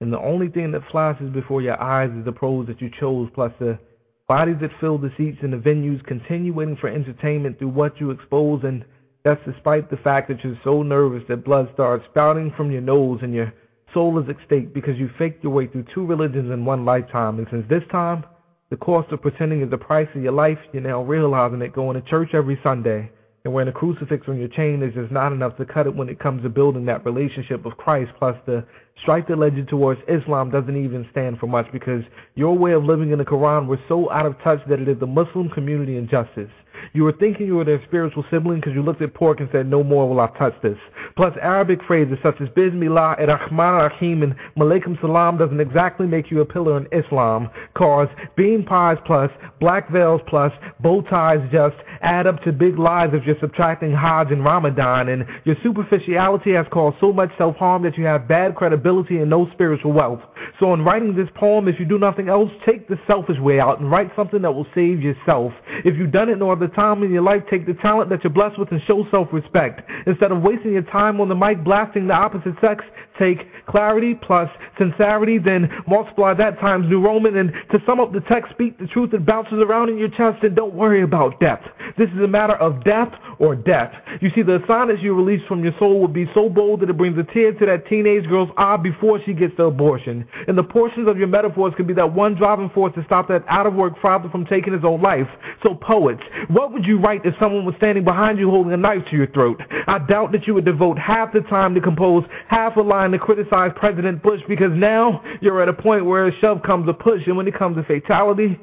And 0.00 0.12
the 0.12 0.18
only 0.18 0.48
thing 0.48 0.72
that 0.72 0.82
flashes 0.90 1.32
before 1.32 1.62
your 1.62 1.80
eyes 1.80 2.10
is 2.18 2.24
the 2.24 2.32
prose 2.32 2.66
that 2.66 2.80
you 2.80 2.90
chose, 2.98 3.30
plus 3.32 3.52
the 3.60 3.78
bodies 4.26 4.56
that 4.60 4.72
fill 4.80 4.98
the 4.98 5.12
seats 5.16 5.38
in 5.42 5.52
the 5.52 5.56
venues 5.56 6.04
continuing 6.04 6.74
for 6.74 6.88
entertainment 6.88 7.60
through 7.60 7.68
what 7.68 8.00
you 8.00 8.10
expose, 8.10 8.62
and 8.64 8.84
that's 9.22 9.40
despite 9.46 9.88
the 9.88 9.98
fact 9.98 10.26
that 10.30 10.42
you're 10.42 10.58
so 10.64 10.82
nervous 10.82 11.22
that 11.28 11.44
blood 11.44 11.70
starts 11.74 12.04
spouting 12.10 12.52
from 12.56 12.72
your 12.72 12.82
nose 12.82 13.20
and 13.22 13.32
your 13.32 13.52
soul 13.94 14.18
is 14.18 14.28
at 14.28 14.34
stake 14.46 14.74
because 14.74 14.98
you 14.98 15.08
faked 15.16 15.44
your 15.44 15.52
way 15.52 15.68
through 15.68 15.84
two 15.94 16.04
religions 16.04 16.50
in 16.50 16.64
one 16.64 16.84
lifetime. 16.84 17.38
And 17.38 17.46
since 17.52 17.68
this 17.68 17.84
time, 17.92 18.24
the 18.72 18.78
cost 18.78 19.12
of 19.12 19.20
pretending 19.20 19.60
is 19.60 19.68
the 19.68 19.76
price 19.76 20.08
of 20.14 20.22
your 20.22 20.32
life, 20.32 20.56
you're 20.72 20.82
now 20.82 21.02
realizing 21.02 21.58
that 21.58 21.74
going 21.74 21.94
to 21.94 22.08
church 22.08 22.30
every 22.32 22.58
Sunday 22.62 23.12
and 23.44 23.52
wearing 23.52 23.68
a 23.68 23.72
crucifix 23.72 24.26
on 24.28 24.38
your 24.38 24.48
chain 24.48 24.82
is 24.82 24.94
just 24.94 25.12
not 25.12 25.30
enough 25.30 25.54
to 25.58 25.66
cut 25.66 25.86
it 25.86 25.94
when 25.94 26.08
it 26.08 26.18
comes 26.18 26.42
to 26.42 26.48
building 26.48 26.86
that 26.86 27.04
relationship 27.04 27.62
with 27.66 27.76
Christ. 27.76 28.10
Plus, 28.18 28.34
the 28.46 28.64
strike 29.02 29.28
led 29.28 29.58
you 29.58 29.66
towards 29.66 30.00
Islam 30.08 30.50
doesn't 30.50 30.82
even 30.82 31.06
stand 31.10 31.38
for 31.38 31.46
much 31.46 31.70
because 31.70 32.02
your 32.34 32.56
way 32.56 32.72
of 32.72 32.82
living 32.82 33.10
in 33.10 33.18
the 33.18 33.26
Quran 33.26 33.66
was 33.66 33.78
so 33.88 34.10
out 34.10 34.24
of 34.24 34.40
touch 34.42 34.60
that 34.70 34.80
it 34.80 34.88
is 34.88 34.98
the 34.98 35.06
Muslim 35.06 35.50
community 35.50 35.98
injustice. 35.98 36.48
You 36.92 37.04
were 37.04 37.12
thinking 37.12 37.46
you 37.46 37.56
were 37.56 37.64
their 37.64 37.82
spiritual 37.86 38.24
sibling 38.30 38.60
because 38.60 38.74
you 38.74 38.82
looked 38.82 39.02
at 39.02 39.14
pork 39.14 39.40
and 39.40 39.48
said, 39.52 39.66
no 39.66 39.82
more 39.82 40.08
will 40.08 40.20
I 40.20 40.28
touch 40.38 40.54
this. 40.62 40.78
Plus, 41.16 41.34
Arabic 41.40 41.80
phrases 41.86 42.18
such 42.22 42.40
as 42.40 42.48
Bismillah, 42.54 43.16
Ar-Rahman, 43.18 43.74
Rahim, 43.74 44.22
and 44.22 44.34
Malaikum 44.56 45.00
Salam 45.00 45.38
doesn't 45.38 45.60
exactly 45.60 46.06
make 46.06 46.30
you 46.30 46.40
a 46.40 46.44
pillar 46.44 46.78
in 46.78 46.86
Islam. 46.92 47.50
Cause 47.74 48.08
bean 48.36 48.64
pies 48.64 48.98
plus, 49.06 49.30
black 49.60 49.90
veils 49.90 50.20
plus, 50.26 50.52
bow 50.80 51.02
ties 51.02 51.40
just 51.52 51.76
add 52.02 52.26
up 52.26 52.42
to 52.42 52.52
big 52.52 52.78
lies 52.78 53.10
if 53.12 53.24
you're 53.24 53.38
subtracting 53.40 53.92
Hajj 53.92 54.32
and 54.32 54.44
Ramadan. 54.44 55.08
And 55.08 55.24
your 55.44 55.56
superficiality 55.62 56.52
has 56.52 56.66
caused 56.70 56.96
so 57.00 57.12
much 57.12 57.30
self-harm 57.38 57.82
that 57.84 57.96
you 57.96 58.04
have 58.04 58.26
bad 58.26 58.54
credibility 58.54 59.18
and 59.18 59.30
no 59.30 59.48
spiritual 59.52 59.92
wealth. 59.92 60.20
So 60.58 60.74
in 60.74 60.84
writing 60.84 61.14
this 61.14 61.28
poem, 61.34 61.68
if 61.68 61.78
you 61.78 61.86
do 61.86 61.98
nothing 61.98 62.28
else, 62.28 62.50
take 62.66 62.88
the 62.88 62.98
selfish 63.06 63.38
way 63.38 63.60
out 63.60 63.80
and 63.80 63.90
write 63.90 64.10
something 64.16 64.42
that 64.42 64.52
will 64.52 64.66
save 64.74 65.00
yourself. 65.00 65.52
If 65.84 65.96
you've 65.96 66.12
done 66.12 66.28
it 66.28 66.38
no 66.38 66.50
other 66.50 66.68
time 66.74 67.02
in 67.02 67.10
your 67.10 67.22
life, 67.22 67.42
take 67.50 67.66
the 67.66 67.74
talent 67.74 68.10
that 68.10 68.22
you're 68.24 68.32
blessed 68.32 68.58
with 68.58 68.70
and 68.70 68.80
show 68.86 69.06
self-respect. 69.10 69.88
Instead 70.06 70.32
of 70.32 70.42
wasting 70.42 70.72
your 70.72 70.82
time 70.82 71.20
on 71.20 71.28
the 71.28 71.34
mic 71.34 71.62
blasting 71.64 72.06
the 72.08 72.14
opposite 72.14 72.54
sex, 72.60 72.84
take 73.18 73.38
clarity 73.66 74.14
plus 74.14 74.48
sincerity, 74.78 75.38
then 75.38 75.70
multiply 75.86 76.34
that 76.34 76.58
times 76.60 76.88
New 76.88 77.00
Roman. 77.00 77.36
And 77.36 77.52
to 77.70 77.82
sum 77.86 78.00
up 78.00 78.12
the 78.12 78.20
text, 78.20 78.52
speak 78.52 78.78
the 78.78 78.86
truth 78.86 79.10
that 79.12 79.24
bounces 79.26 79.58
around 79.58 79.88
in 79.88 79.98
your 79.98 80.08
chest 80.08 80.42
and 80.42 80.54
don't 80.54 80.74
worry 80.74 81.02
about 81.02 81.38
depth. 81.40 81.66
This 81.96 82.08
is 82.10 82.20
a 82.22 82.28
matter 82.28 82.54
of 82.54 82.84
depth 82.84 83.14
or 83.38 83.54
death. 83.54 83.92
You 84.20 84.30
see, 84.34 84.42
the 84.42 84.62
sonnets 84.66 85.02
you 85.02 85.14
release 85.14 85.42
from 85.48 85.62
your 85.64 85.72
soul 85.78 86.00
will 86.00 86.08
be 86.08 86.30
so 86.34 86.48
bold 86.48 86.80
that 86.80 86.90
it 86.90 86.96
brings 86.96 87.18
a 87.18 87.24
tear 87.32 87.52
to 87.52 87.66
that 87.66 87.86
teenage 87.88 88.26
girl's 88.28 88.50
eye 88.56 88.76
before 88.76 89.20
she 89.24 89.32
gets 89.32 89.56
the 89.56 89.64
abortion. 89.64 90.26
And 90.46 90.56
the 90.56 90.62
portions 90.62 91.08
of 91.08 91.18
your 91.18 91.26
metaphors 91.26 91.74
could 91.76 91.86
be 91.86 91.94
that 91.94 92.12
one 92.12 92.34
driving 92.34 92.70
force 92.70 92.94
to 92.94 93.04
stop 93.04 93.28
that 93.28 93.44
out-of-work 93.48 94.00
father 94.00 94.28
from 94.30 94.46
taking 94.46 94.72
his 94.72 94.84
own 94.84 95.02
life. 95.02 95.28
So 95.62 95.74
poets, 95.74 96.22
what 96.48 96.72
would 96.72 96.84
you 96.84 96.98
write 96.98 97.24
if 97.24 97.34
someone 97.40 97.64
was 97.64 97.74
standing 97.76 98.04
behind 98.04 98.38
you 98.38 98.50
holding 98.50 98.72
a 98.72 98.76
knife 98.76 99.04
to 99.10 99.16
your 99.16 99.26
throat? 99.28 99.60
I 99.86 99.98
doubt 99.98 100.32
that 100.32 100.46
you 100.46 100.54
would 100.54 100.64
devote 100.64 100.98
half 100.98 101.32
the 101.32 101.40
time 101.40 101.74
to 101.74 101.80
compose 101.80 102.24
half 102.48 102.76
a 102.76 102.80
line 102.80 103.11
to 103.12 103.18
criticize 103.18 103.70
President 103.76 104.22
Bush 104.22 104.40
because 104.48 104.72
now 104.74 105.22
you're 105.40 105.62
at 105.62 105.68
a 105.68 105.72
point 105.72 106.04
where 106.04 106.28
a 106.28 106.38
shove 106.40 106.62
comes 106.62 106.88
a 106.88 106.92
push 106.92 107.22
and 107.26 107.36
when 107.36 107.46
it 107.48 107.54
comes 107.54 107.76
to 107.76 107.84
fatality, 107.84 108.58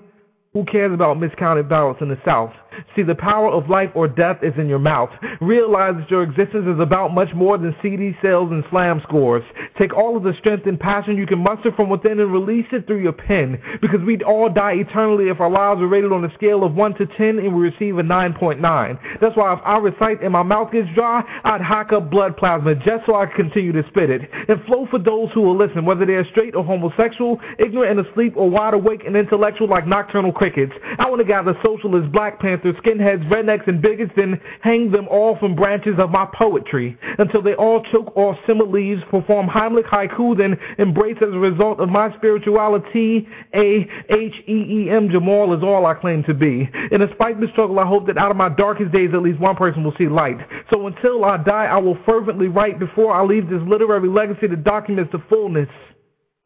who 0.54 0.66
cares 0.66 0.94
about 0.94 1.20
miscounted 1.20 1.70
ballots 1.70 2.02
in 2.02 2.10
the 2.10 2.20
South? 2.26 2.54
See, 2.96 3.04
the 3.04 3.16
power 3.16 3.50
of 3.50 3.70
life 3.70 3.92
or 3.96 4.08
death 4.08 4.38
is 4.44 4.54
in 4.58 4.68
your 4.68 4.80
mouth. 4.80 5.10
Realize 5.42 5.96
that 5.98 6.10
your 6.10 6.24
existence 6.24 6.68
is 6.68 6.80
about 6.80 7.14
much 7.14 7.30
more 7.36 7.58
than 7.58 7.76
CD 7.82 8.16
sales 8.22 8.52
and 8.52 8.64
slam 8.70 9.02
scores. 9.04 9.44
Take 9.78 9.94
all 9.94 10.18
of 10.18 10.24
the 10.24 10.34
strength 10.40 10.66
and 10.68 10.80
passion 10.80 11.18
you 11.18 11.28
can 11.28 11.40
muster 11.40 11.72
from 11.72 11.90
within 11.90 12.20
and 12.20 12.32
release 12.32 12.68
it 12.72 12.88
through 12.88 13.02
your 13.02 13.14
pen. 13.14 13.62
Because 13.82 14.02
we'd 14.06 14.24
all 14.24 14.50
die 14.50 14.74
eternally 14.74 15.30
if 15.30 15.40
our 15.40 15.50
lives 15.50 15.80
were 15.80 15.88
rated 15.88 16.12
on 16.12 16.26
a 16.26 16.34
scale 16.36 16.64
of 16.64 16.76
1 16.76 16.96
to 16.96 17.06
10 17.06 17.40
and 17.40 17.56
we 17.56 17.70
receive 17.70 17.98
a 17.98 18.04
9.9. 18.04 19.00
That's 19.22 19.36
why 19.36 19.54
if 19.54 19.60
I 19.64 19.78
recite 19.78 20.22
and 20.22 20.34
my 20.34 20.44
mouth 20.44 20.72
gets 20.72 20.88
dry, 20.96 21.24
I'd 21.44 21.62
hack 21.62 21.94
up 21.94 22.10
blood 22.10 22.38
plasma 22.38 22.76
just 22.76 23.06
so 23.06 23.16
I 23.16 23.26
could 23.26 23.36
continue 23.36 23.72
to 23.72 23.84
spit 23.90 24.10
it. 24.10 24.22
And 24.48 24.64
flow 24.66 24.88
for 24.90 25.00
those 25.00 25.30
who 25.34 25.42
will 25.42 25.58
listen, 25.58 25.86
whether 25.86 26.06
they're 26.06 26.26
straight 26.32 26.56
or 26.56 26.64
homosexual, 26.64 27.40
ignorant 27.58 28.00
and 28.00 28.08
asleep, 28.08 28.34
or 28.36 28.50
wide 28.50 28.74
awake 28.74 29.04
and 29.06 29.16
intellectual 29.16 29.68
like 29.68 29.88
nocturnal 29.88 30.32
crickets. 30.32 30.74
I 30.98 31.10
want 31.10 31.20
to 31.20 31.26
gather 31.26 31.54
socialist 31.64 32.12
Black 32.12 32.40
Panthers 32.40 32.69
gangsters, 32.70 32.84
skinheads, 32.84 33.28
rednecks, 33.30 33.68
and 33.68 33.82
bigots, 33.82 34.12
then 34.16 34.40
hang 34.62 34.92
them 34.92 35.08
all 35.10 35.38
from 35.38 35.56
branches 35.56 35.96
of 35.98 36.10
my 36.10 36.28
poetry 36.34 36.98
until 37.18 37.42
they 37.42 37.54
all 37.54 37.84
choke 37.92 38.16
off 38.16 38.38
similes, 38.48 39.02
perform 39.10 39.48
Heimlich 39.48 39.86
haiku, 39.86 40.38
then 40.38 40.58
embrace 40.78 41.18
as 41.22 41.34
a 41.34 41.38
result 41.38 41.80
of 41.80 41.90
my 41.90 42.16
spirituality. 42.18 43.28
A 43.56 43.88
H 44.10 44.34
E 44.48 44.86
E 44.86 44.90
M 44.90 45.10
Jamal 45.12 45.54
is 45.56 45.64
all 45.64 45.86
I 45.86 45.94
claim 45.94 46.24
to 46.24 46.34
be. 46.34 46.70
And 46.92 47.00
despite 47.08 47.40
the 47.40 47.48
struggle, 47.52 47.80
I 47.80 47.86
hope 47.86 48.08
that 48.08 48.18
out 48.18 48.32
of 48.32 48.38
my 48.38 48.50
darkest 48.50 48.92
days, 48.92 49.10
at 49.14 49.22
least 49.22 49.40
one 49.40 49.56
person 49.56 49.84
will 49.84 49.94
see 49.98 50.08
light. 50.08 50.38
So 50.72 50.88
until 50.88 51.26
I 51.26 51.38
die, 51.38 51.66
I 51.66 51.78
will 51.78 51.98
fervently 52.06 52.48
write 52.48 52.80
before 52.80 53.14
I 53.14 53.24
leave 53.24 53.50
this 53.50 53.62
literary 53.68 54.10
legacy 54.10 54.48
that 54.48 54.64
documents 54.64 55.12
the 55.12 55.22
fullness 55.30 55.70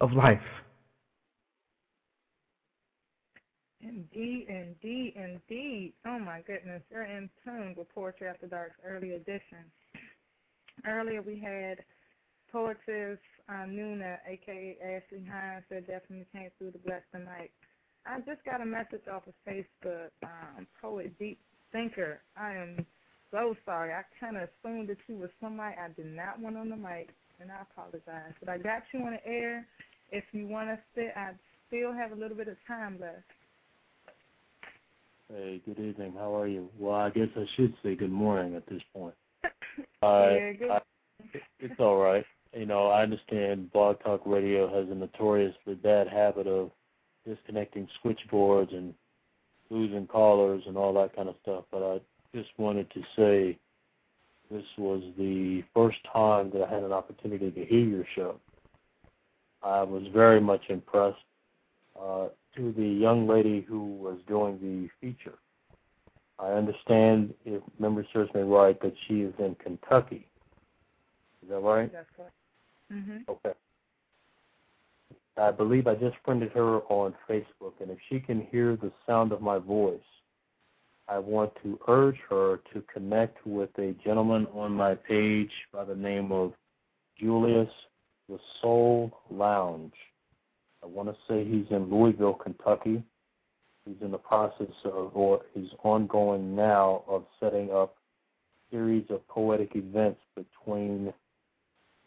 of 0.01 0.13
life. 0.13 0.41
Indeed, 3.81 4.47
indeed, 4.83 5.13
indeed. 5.15 5.93
Oh 6.05 6.19
my 6.19 6.41
goodness, 6.41 6.81
you're 6.91 7.03
in 7.03 7.29
tune 7.43 7.75
with 7.77 7.87
Poetry 7.93 8.27
After 8.27 8.47
Dark's 8.47 8.75
early 8.85 9.13
edition. 9.13 9.63
Earlier 10.87 11.21
we 11.21 11.39
had 11.39 11.79
poetess 12.51 13.17
uh, 13.49 13.65
Nunah, 13.67 14.17
aka 14.27 14.77
Ashley 14.81 15.25
Hines, 15.25 15.63
that 15.69 15.87
definitely 15.87 16.27
came 16.33 16.49
through 16.57 16.71
to 16.71 16.77
bless 16.79 17.01
the 17.13 17.19
night. 17.19 17.51
I 18.05 18.19
just 18.19 18.43
got 18.45 18.61
a 18.61 18.65
message 18.65 19.07
off 19.11 19.23
of 19.27 19.33
Facebook, 19.47 20.09
um, 20.23 20.67
poet 20.81 21.17
Deep 21.17 21.39
Thinker. 21.71 22.21
I 22.37 22.53
am 22.53 22.85
so 23.31 23.55
sorry. 23.65 23.93
I 23.93 24.03
kind 24.19 24.37
of 24.37 24.49
assumed 24.49 24.89
that 24.89 24.97
you 25.07 25.15
were 25.15 25.31
somebody 25.41 25.75
I 25.77 25.89
did 25.95 26.13
not 26.13 26.39
want 26.39 26.57
on 26.57 26.69
the 26.69 26.75
mic, 26.75 27.09
and 27.39 27.49
I 27.49 27.61
apologize. 27.61 28.33
But 28.39 28.49
I 28.49 28.57
got 28.57 28.83
you 28.93 28.99
on 29.01 29.13
the 29.13 29.25
air. 29.25 29.65
If 30.11 30.25
you 30.33 30.47
want 30.47 30.69
to 30.69 30.77
sit, 30.93 31.13
I 31.15 31.31
still 31.67 31.93
have 31.93 32.11
a 32.11 32.15
little 32.15 32.37
bit 32.37 32.49
of 32.49 32.57
time 32.67 32.97
left. 32.99 33.23
Hey, 35.31 35.61
good 35.65 35.79
evening. 35.79 36.13
How 36.17 36.35
are 36.35 36.47
you? 36.47 36.69
Well, 36.77 36.95
I 36.95 37.09
guess 37.09 37.29
I 37.35 37.45
should 37.55 37.73
say 37.81 37.95
good 37.95 38.11
morning 38.11 38.55
at 38.55 38.67
this 38.67 38.81
point. 38.93 39.15
Uh, 40.03 40.29
yeah, 40.33 40.51
good. 40.51 40.69
I, 40.69 40.81
it's 41.59 41.79
all 41.79 41.97
right. 41.97 42.25
You 42.53 42.65
know, 42.65 42.87
I 42.87 43.03
understand 43.03 43.71
Blog 43.71 44.03
Talk 44.03 44.21
Radio 44.25 44.67
has 44.67 44.91
a 44.91 44.93
notoriously 44.93 45.75
bad 45.75 46.09
habit 46.09 46.45
of 46.45 46.71
disconnecting 47.25 47.87
switchboards 48.01 48.73
and 48.73 48.93
losing 49.69 50.05
callers 50.05 50.61
and 50.67 50.75
all 50.75 50.93
that 50.95 51.15
kind 51.15 51.29
of 51.29 51.35
stuff. 51.41 51.63
But 51.71 51.83
I 51.83 52.01
just 52.35 52.49
wanted 52.57 52.91
to 52.91 53.01
say 53.15 53.57
this 54.51 54.65
was 54.77 55.01
the 55.17 55.63
first 55.73 55.97
time 56.11 56.51
that 56.53 56.63
I 56.63 56.69
had 56.69 56.83
an 56.83 56.91
opportunity 56.91 57.49
to 57.49 57.65
hear 57.65 57.85
your 57.85 58.05
show. 58.13 58.39
I 59.63 59.83
was 59.83 60.03
very 60.13 60.41
much 60.41 60.63
impressed. 60.67 61.17
Uh, 61.99 62.27
to 62.55 62.71
the 62.71 62.85
young 62.85 63.27
lady 63.27 63.61
who 63.61 63.95
was 63.95 64.17
doing 64.27 64.59
the 64.61 64.89
feature. 64.99 65.37
I 66.39 66.51
understand, 66.51 67.33
if 67.45 67.61
memory 67.79 68.07
serves 68.11 68.33
me 68.33 68.41
right, 68.41 68.79
that 68.81 68.93
she 69.07 69.21
is 69.21 69.33
in 69.39 69.55
Kentucky. 69.55 70.27
Is 71.43 71.49
that 71.49 71.59
right? 71.59 71.91
That's 71.91 72.09
correct. 72.15 72.33
Mhm. 72.91 73.27
Okay. 73.29 73.53
I 75.37 75.51
believe 75.51 75.87
I 75.87 75.95
just 75.95 76.15
friended 76.17 76.51
her 76.51 76.81
on 76.89 77.15
Facebook, 77.27 77.73
and 77.81 77.89
if 77.89 77.99
she 78.07 78.19
can 78.19 78.41
hear 78.41 78.75
the 78.75 78.91
sound 79.05 79.31
of 79.31 79.41
my 79.41 79.57
voice, 79.57 79.99
I 81.07 81.17
want 81.19 81.55
to 81.63 81.79
urge 81.87 82.19
her 82.29 82.57
to 82.73 82.81
connect 82.83 83.45
with 83.45 83.77
a 83.77 83.93
gentleman 84.03 84.47
on 84.53 84.71
my 84.73 84.95
page 84.95 85.51
by 85.71 85.83
the 85.83 85.95
name 85.95 86.31
of 86.31 86.53
Julius 87.17 87.71
the 88.29 88.39
Soul 88.61 89.11
Lounge. 89.29 89.93
I 90.83 90.87
want 90.87 91.07
to 91.09 91.15
say 91.27 91.45
he's 91.45 91.65
in 91.69 91.89
Louisville, 91.89 92.33
Kentucky. 92.33 93.03
He's 93.85 93.95
in 94.01 94.11
the 94.11 94.17
process 94.17 94.73
of, 94.83 95.11
or 95.15 95.41
he's 95.53 95.69
ongoing 95.83 96.55
now, 96.55 97.03
of 97.07 97.25
setting 97.39 97.71
up 97.71 97.95
a 97.95 98.75
series 98.75 99.05
of 99.09 99.25
poetic 99.27 99.71
events 99.75 100.19
between 100.35 101.13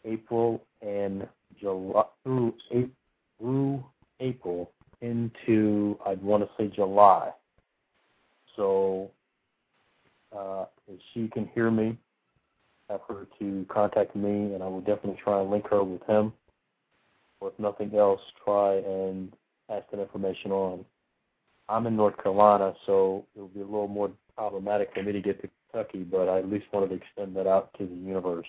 April 0.05 0.63
and 0.81 1.27
July 1.59 2.03
through 2.23 2.53
April, 2.71 2.91
through 3.39 3.85
April 4.19 4.71
into 5.01 5.97
I'd 6.05 6.21
want 6.21 6.43
to 6.43 6.49
say 6.57 6.67
July. 6.67 7.31
So 8.55 9.11
uh, 10.35 10.65
if 10.87 10.99
she 11.13 11.27
can 11.29 11.47
hear 11.53 11.71
me, 11.71 11.97
have 12.89 13.01
her 13.07 13.27
to 13.39 13.65
contact 13.69 14.15
me, 14.15 14.53
and 14.53 14.63
I 14.63 14.67
will 14.67 14.81
definitely 14.81 15.19
try 15.23 15.41
and 15.41 15.51
link 15.51 15.67
her 15.69 15.83
with 15.83 16.03
him 16.07 16.33
or 17.39 17.49
if 17.49 17.59
nothing 17.59 17.93
else, 17.95 18.21
try 18.43 18.75
and 18.75 19.33
pass 19.69 19.83
that 19.91 19.99
information 19.99 20.51
on. 20.51 20.85
I'm 21.69 21.85
in 21.87 21.95
North 21.95 22.21
Carolina, 22.21 22.73
so 22.85 23.25
it'll 23.35 23.49
be 23.49 23.61
a 23.61 23.65
little 23.65 23.87
more 23.87 24.11
problematic 24.35 24.93
for 24.93 25.03
me 25.03 25.11
to 25.11 25.21
get 25.21 25.41
to 25.41 25.49
Kentucky, 25.71 26.03
but 26.03 26.29
I 26.29 26.39
at 26.39 26.49
least 26.49 26.65
wanted 26.71 26.89
to 26.89 26.95
extend 26.95 27.35
that 27.35 27.47
out 27.47 27.71
to 27.77 27.85
the 27.85 27.95
universe. 27.95 28.47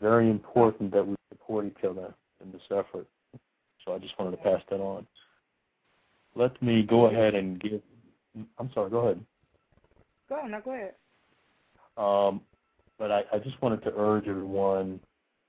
Very 0.00 0.30
important 0.30 0.92
that 0.92 1.06
we 1.06 1.16
support 1.30 1.66
each 1.66 1.84
other 1.84 2.14
in 2.42 2.52
this 2.52 2.62
effort. 2.70 3.06
So 3.84 3.94
I 3.94 3.98
just 3.98 4.18
wanted 4.18 4.32
to 4.32 4.42
pass 4.42 4.62
that 4.70 4.80
on. 4.80 5.06
Let 6.34 6.60
me 6.62 6.82
go 6.82 7.06
ahead 7.06 7.34
and 7.34 7.60
give. 7.60 7.80
I'm 8.58 8.70
sorry. 8.72 8.90
Go 8.90 8.98
ahead. 8.98 9.24
Go, 10.28 10.40
now 10.46 10.60
go 10.60 10.72
ahead. 10.72 10.94
Um, 11.96 12.40
but 12.98 13.10
I, 13.10 13.22
I 13.32 13.38
just 13.38 13.60
wanted 13.60 13.82
to 13.82 13.92
urge 13.96 14.28
everyone 14.28 15.00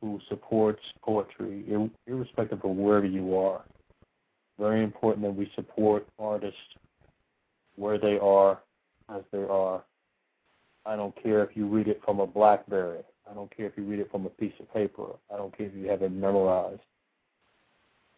who 0.02 0.19
supports 0.30 0.82
poetry, 1.03 1.64
irrespective 2.07 2.64
of 2.64 2.76
wherever 2.76 3.06
you 3.06 3.38
are. 3.38 3.61
Very 4.60 4.84
important 4.84 5.23
that 5.23 5.36
we 5.36 5.49
support 5.56 6.07
artists 6.19 6.57
where 7.76 7.99
they 7.99 8.18
are, 8.19 8.60
as 9.10 9.22
they 9.32 9.44
are. 9.44 9.84
I 10.86 10.95
don't 10.95 11.15
care 11.22 11.44
if 11.44 11.56
you 11.56 11.68
read 11.68 11.88
it 11.88 12.02
from 12.03 12.19
a 12.19 12.28
BlackBerry. 12.28 13.02
I 13.30 13.34
don't 13.36 13.56
care 13.56 13.68
if 13.68 13.73
you 13.78 13.84
read 13.84 13.99
it 13.99 14.10
from 14.11 14.26
a 14.26 14.30
piece 14.30 14.53
of 14.60 14.73
paper. 14.73 15.06
I 15.32 15.38
don't 15.38 15.56
care 15.56 15.68
if 15.68 15.76
you 15.76 15.88
have 15.88 16.02
it 16.02 16.11
memorized. 16.11 16.82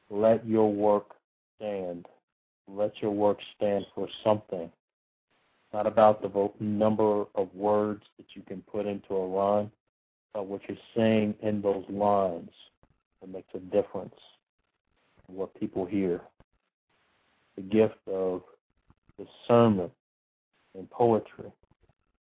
Let 0.10 0.46
your 0.48 0.72
work 0.72 1.16
stand. 1.58 2.06
Let 2.68 2.94
your 3.02 3.12
work 3.12 3.40
stand 3.58 3.86
for 3.94 4.08
something. 4.24 4.64
It's 4.64 5.74
Not 5.74 5.88
about 5.88 6.22
the 6.22 6.52
number 6.64 7.26
of 7.36 7.54
words 7.54 8.04
that 8.18 8.28
you 8.34 8.42
can 8.44 8.62
put 8.62 8.86
into 8.86 9.14
a 9.16 9.28
rhyme 9.28 9.72
what 10.42 10.62
you're 10.68 10.78
saying 10.96 11.36
in 11.42 11.62
those 11.62 11.86
lines 11.90 12.50
that 13.22 13.30
makes 13.32 13.50
a 13.54 13.60
difference 13.60 14.16
in 15.30 15.36
what 15.36 15.58
people 15.60 15.86
hear. 15.86 16.22
The 17.56 17.62
gift 17.62 18.00
of 18.08 18.42
discernment 19.18 19.92
and 20.76 20.90
poetry 20.90 21.52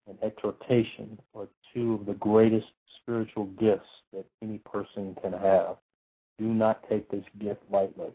and 0.09 0.19
exhortation 0.23 1.19
are 1.35 1.47
two 1.73 1.95
of 1.95 2.07
the 2.07 2.15
greatest 2.15 2.66
spiritual 3.01 3.45
gifts 3.61 3.89
that 4.12 4.27
any 4.43 4.59
person 4.59 5.16
can 5.23 5.32
have. 5.32 5.77
Do 6.39 6.47
not 6.47 6.89
take 6.89 7.09
this 7.11 7.24
gift 7.39 7.62
lightly 7.70 8.11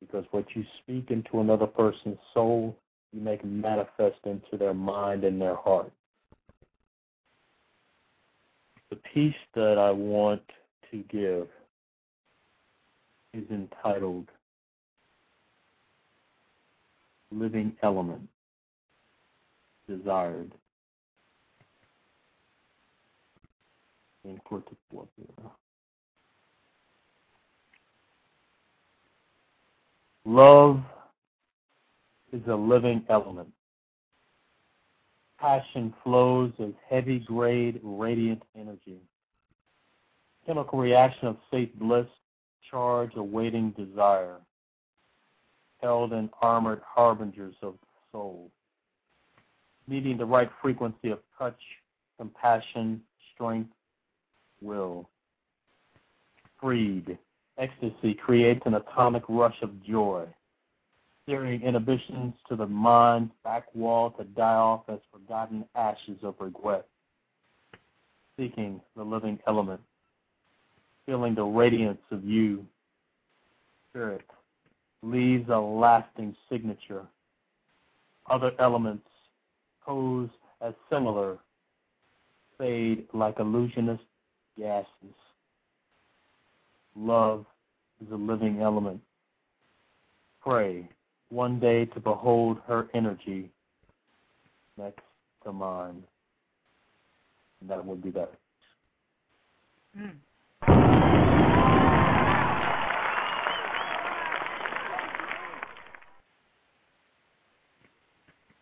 because 0.00 0.24
what 0.30 0.44
you 0.54 0.64
speak 0.82 1.10
into 1.10 1.40
another 1.40 1.66
person's 1.66 2.18
soul, 2.32 2.76
you 3.12 3.20
make 3.20 3.44
manifest 3.44 4.18
into 4.24 4.56
their 4.56 4.74
mind 4.74 5.24
and 5.24 5.40
their 5.40 5.56
heart 5.56 5.92
the 8.90 8.96
piece 9.14 9.34
that 9.54 9.78
I 9.78 9.90
want 9.90 10.42
to 10.90 11.04
give 11.10 11.46
is 13.32 13.48
entitled 13.50 14.26
Living 17.30 17.76
Element 17.82 18.28
Desired. 19.88 20.52
Forth 24.48 25.08
here. 25.16 25.50
Love 30.24 30.80
is 32.32 32.42
a 32.48 32.54
living 32.54 33.04
element 33.08 33.48
passion 35.40 35.94
flows 36.04 36.52
as 36.60 36.72
heavy 36.88 37.18
grade 37.18 37.80
radiant 37.82 38.42
energy. 38.58 39.00
Chemical 40.46 40.78
reaction 40.78 41.28
of 41.28 41.36
safe 41.50 41.70
bliss, 41.76 42.06
charge 42.70 43.12
awaiting 43.16 43.70
desire, 43.70 44.36
held 45.80 46.12
in 46.12 46.28
armored 46.42 46.82
harbingers 46.86 47.54
of 47.62 47.74
soul, 48.12 48.50
meeting 49.88 50.18
the 50.18 50.24
right 50.24 50.50
frequency 50.60 51.10
of 51.10 51.20
touch, 51.38 51.58
compassion, 52.18 53.00
strength, 53.34 53.72
will. 54.60 55.08
Freed, 56.60 57.16
ecstasy 57.56 58.14
creates 58.14 58.60
an 58.66 58.74
atomic 58.74 59.22
rush 59.28 59.56
of 59.62 59.82
joy 59.82 60.26
steering 61.30 61.62
inhibitions 61.62 62.34
to 62.48 62.56
the 62.56 62.66
mind's 62.66 63.30
back 63.44 63.72
wall 63.72 64.10
to 64.10 64.24
die 64.24 64.42
off 64.42 64.82
as 64.88 64.98
forgotten 65.12 65.64
ashes 65.76 66.18
of 66.24 66.34
regret. 66.40 66.84
Seeking 68.36 68.80
the 68.96 69.02
living 69.04 69.38
element, 69.46 69.80
feeling 71.06 71.36
the 71.36 71.44
radiance 71.44 72.00
of 72.10 72.24
you. 72.24 72.66
Spirit 73.90 74.24
leaves 75.04 75.48
a 75.50 75.56
lasting 75.56 76.34
signature. 76.50 77.06
Other 78.28 78.50
elements 78.58 79.06
pose 79.86 80.30
as 80.60 80.74
similar, 80.90 81.38
fade 82.58 83.06
like 83.14 83.38
illusionist 83.38 84.02
gases. 84.58 85.14
Love 86.96 87.46
is 88.04 88.10
a 88.10 88.16
living 88.16 88.62
element. 88.62 89.00
Pray 90.42 90.88
one 91.30 91.58
day 91.58 91.86
to 91.86 92.00
behold 92.00 92.58
her 92.66 92.88
energy 92.94 93.50
next 94.76 95.02
to 95.44 95.52
mine. 95.52 96.02
And 97.60 97.70
that 97.70 97.84
would 97.84 98.02
be 98.02 98.10
that. 98.10 98.32
Mm. 99.98 100.16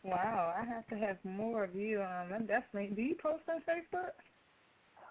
Wow, 0.04 0.54
I 0.56 0.64
have 0.64 0.86
to 0.88 0.96
have 0.96 1.18
more 1.24 1.64
of 1.64 1.74
you. 1.74 2.00
Um, 2.00 2.32
I 2.34 2.38
definitely. 2.38 2.94
Do 2.94 3.02
you 3.02 3.14
post 3.22 3.42
on 3.48 3.60
Facebook? 3.68 4.12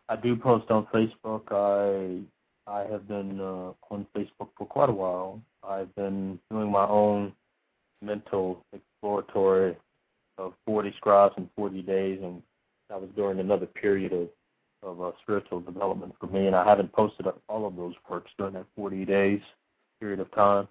I 0.09 0.15
do 0.15 0.35
post 0.35 0.71
on 0.71 0.87
Facebook. 0.87 1.51
I 1.51 2.23
I 2.69 2.85
have 2.91 3.07
been 3.07 3.39
uh, 3.39 3.73
on 3.91 4.07
Facebook 4.15 4.49
for 4.57 4.65
quite 4.67 4.89
a 4.89 4.93
while. 4.93 5.41
I've 5.63 5.93
been 5.95 6.39
doing 6.49 6.71
my 6.71 6.87
own 6.87 7.33
mental 8.01 8.63
exploratory 8.73 9.75
of 10.37 10.53
40 10.65 10.93
scribes 10.97 11.33
in 11.37 11.49
40 11.55 11.81
days, 11.81 12.19
and 12.21 12.41
that 12.89 13.01
was 13.01 13.09
during 13.15 13.39
another 13.39 13.65
period 13.65 14.13
of 14.13 14.29
of 14.83 15.01
uh, 15.01 15.11
spiritual 15.23 15.59
development 15.59 16.13
for 16.19 16.27
me. 16.27 16.45
And 16.45 16.55
I 16.55 16.63
haven't 16.63 16.91
posted 16.93 17.25
up 17.25 17.41
all 17.49 17.65
of 17.65 17.75
those 17.75 17.95
works 18.09 18.31
during 18.37 18.53
that 18.53 18.65
40 18.75 19.05
days 19.05 19.41
period 19.99 20.19
of 20.19 20.31
time. 20.31 20.67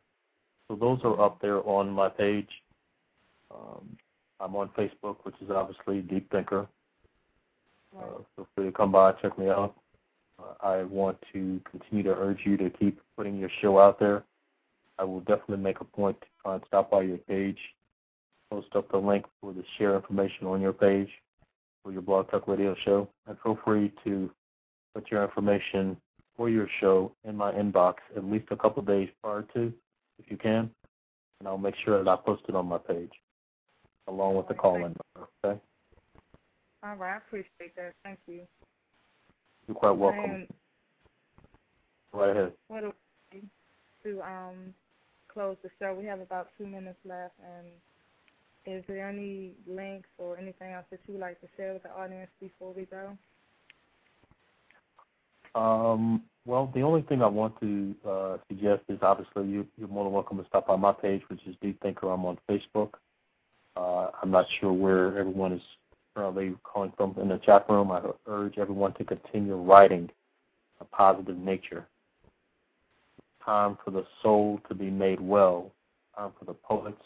So 0.68 0.76
those 0.76 1.00
are 1.04 1.20
up 1.20 1.40
there 1.40 1.66
on 1.68 1.90
my 1.90 2.08
page. 2.08 2.48
Um, 3.52 3.96
I'm 4.40 4.54
on 4.56 4.70
Facebook, 4.76 5.16
which 5.22 5.34
is 5.40 5.50
obviously 5.50 6.02
Deep 6.02 6.30
Thinker. 6.30 6.66
Uh, 7.96 8.18
feel 8.34 8.48
free 8.54 8.66
to 8.66 8.72
come 8.72 8.92
by, 8.92 9.12
check 9.22 9.38
me 9.38 9.48
out. 9.48 9.74
Uh, 10.38 10.66
I 10.66 10.82
want 10.82 11.16
to 11.32 11.60
continue 11.70 12.02
to 12.04 12.14
urge 12.14 12.40
you 12.44 12.56
to 12.58 12.68
keep 12.70 13.00
putting 13.16 13.38
your 13.38 13.50
show 13.62 13.78
out 13.78 13.98
there. 13.98 14.24
I 14.98 15.04
will 15.04 15.20
definitely 15.20 15.58
make 15.58 15.80
a 15.80 15.84
point 15.84 16.20
to 16.20 16.26
try 16.42 16.54
and 16.54 16.62
stop 16.66 16.90
by 16.90 17.02
your 17.02 17.18
page, 17.18 17.58
post 18.50 18.68
up 18.74 18.90
the 18.90 18.96
link 18.98 19.24
for 19.40 19.52
the 19.52 19.62
share 19.78 19.94
information 19.96 20.46
on 20.46 20.60
your 20.60 20.72
page 20.72 21.08
for 21.82 21.92
your 21.92 22.02
Blog 22.02 22.30
Talk 22.30 22.48
Radio 22.48 22.74
show, 22.84 23.08
and 23.26 23.36
feel 23.42 23.58
free 23.64 23.92
to 24.04 24.30
put 24.94 25.10
your 25.10 25.22
information 25.22 25.96
for 26.36 26.48
your 26.50 26.68
show 26.80 27.12
in 27.24 27.36
my 27.36 27.52
inbox 27.52 27.94
at 28.16 28.24
least 28.24 28.46
a 28.50 28.56
couple 28.56 28.80
of 28.80 28.86
days 28.86 29.08
prior 29.22 29.42
to, 29.54 29.72
if 30.18 30.30
you 30.30 30.36
can, 30.36 30.70
and 31.38 31.46
I'll 31.48 31.58
make 31.58 31.74
sure 31.84 32.02
that 32.02 32.10
I 32.10 32.16
post 32.16 32.42
it 32.48 32.54
on 32.54 32.66
my 32.66 32.78
page 32.78 33.12
along 34.08 34.36
with 34.36 34.48
the 34.48 34.54
call-in 34.54 34.82
number. 34.82 35.28
Okay, 35.44 35.60
All 36.82 36.96
right, 36.96 37.14
I 37.14 37.16
appreciate 37.18 37.74
that. 37.76 37.92
Thank 38.04 38.18
you. 38.26 38.40
you're 39.66 39.74
quite 39.76 39.90
welcome. 39.96 40.30
And 40.30 40.48
Right 42.12 42.30
ahead. 42.30 42.52
what 42.68 42.80
do 42.80 42.92
we 43.32 43.40
do 44.02 44.14
to 44.16 44.22
um 44.22 44.54
close 45.36 45.56
the 45.62 45.68
show? 45.78 45.92
We 45.92 46.06
have 46.06 46.20
about 46.20 46.48
two 46.56 46.66
minutes 46.66 46.98
left, 47.04 47.34
and 47.44 47.66
is 48.64 48.82
there 48.88 49.06
any 49.06 49.52
links 49.66 50.08
or 50.16 50.38
anything 50.38 50.72
else 50.72 50.86
that 50.90 51.00
you 51.06 51.14
would 51.14 51.20
like 51.20 51.40
to 51.42 51.46
share 51.56 51.74
with 51.74 51.82
the 51.82 51.90
audience 51.90 52.30
before 52.40 52.72
we 52.72 52.86
go? 52.86 53.16
Um, 55.54 56.22
well, 56.46 56.70
the 56.74 56.80
only 56.82 57.02
thing 57.02 57.22
I 57.22 57.26
want 57.26 57.60
to 57.60 57.94
uh, 58.08 58.36
suggest 58.48 58.82
is 58.88 58.98
obviously 59.02 59.46
you, 59.46 59.66
you're 59.76 59.88
more 59.88 60.04
than 60.04 60.12
welcome 60.14 60.38
to 60.38 60.46
stop 60.46 60.68
by 60.68 60.76
my 60.76 60.92
page, 60.92 61.22
which 61.28 61.40
is 61.46 61.54
Deep 61.60 61.80
Thinker. 61.82 62.10
I'm 62.10 62.24
on 62.24 62.38
Facebook. 62.48 62.92
Uh, 63.76 64.10
I'm 64.22 64.30
not 64.30 64.46
sure 64.58 64.72
where 64.72 65.18
everyone 65.18 65.52
is 65.52 65.62
currently 66.14 66.54
calling 66.62 66.92
from 66.96 67.14
in 67.20 67.28
the 67.28 67.38
chat 67.38 67.66
room. 67.68 67.90
I 67.90 68.00
urge 68.26 68.56
everyone 68.56 68.94
to 68.94 69.04
continue 69.04 69.54
writing 69.56 70.08
a 70.80 70.84
positive 70.84 71.36
nature. 71.36 71.86
Time 73.46 73.78
for 73.84 73.92
the 73.92 74.04
soul 74.22 74.60
to 74.68 74.74
be 74.74 74.90
made 74.90 75.20
well. 75.20 75.70
Time 76.16 76.32
for 76.36 76.44
the 76.46 76.54
poets, 76.54 77.00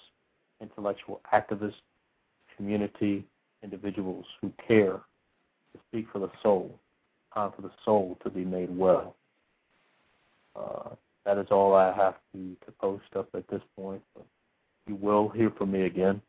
intellectual 0.63 1.21
activists, 1.35 1.75
community, 2.57 3.25
individuals 3.63 4.25
who 4.41 4.51
care 4.67 5.01
to 5.73 5.81
speak 5.89 6.07
for 6.11 6.19
the 6.19 6.31
soul. 6.43 6.75
Time 7.35 7.53
for 7.55 7.61
the 7.61 7.71
soul 7.85 8.17
to 8.25 8.31
be 8.31 8.45
made 8.45 8.75
well. 8.75 9.17
Uh, 10.57 10.91
that 11.27 11.37
is 11.37 11.47
all 11.51 11.75
I 11.75 11.93
have 11.93 12.15
to, 12.33 12.57
to 12.65 12.73
post 12.81 13.05
up 13.17 13.29
at 13.35 13.47
this 13.49 13.63
point. 13.77 14.03
But 14.15 14.25
you 14.87 14.97
will 14.97 15.29
hear 15.29 15.53
from 15.59 15.73
me 15.73 15.83
again, 15.83 16.23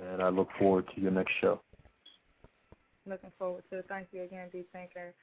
and 0.00 0.22
I 0.22 0.30
look 0.30 0.48
forward 0.58 0.86
to 0.94 1.00
your 1.00 1.10
next 1.10 1.32
show. 1.40 1.60
Looking 3.06 3.32
forward 3.38 3.64
to 3.70 3.78
it. 3.78 3.86
Thank 3.88 4.08
you 4.12 4.22
again, 4.22 4.48
Deep 4.50 4.68
Thinker. 4.72 5.14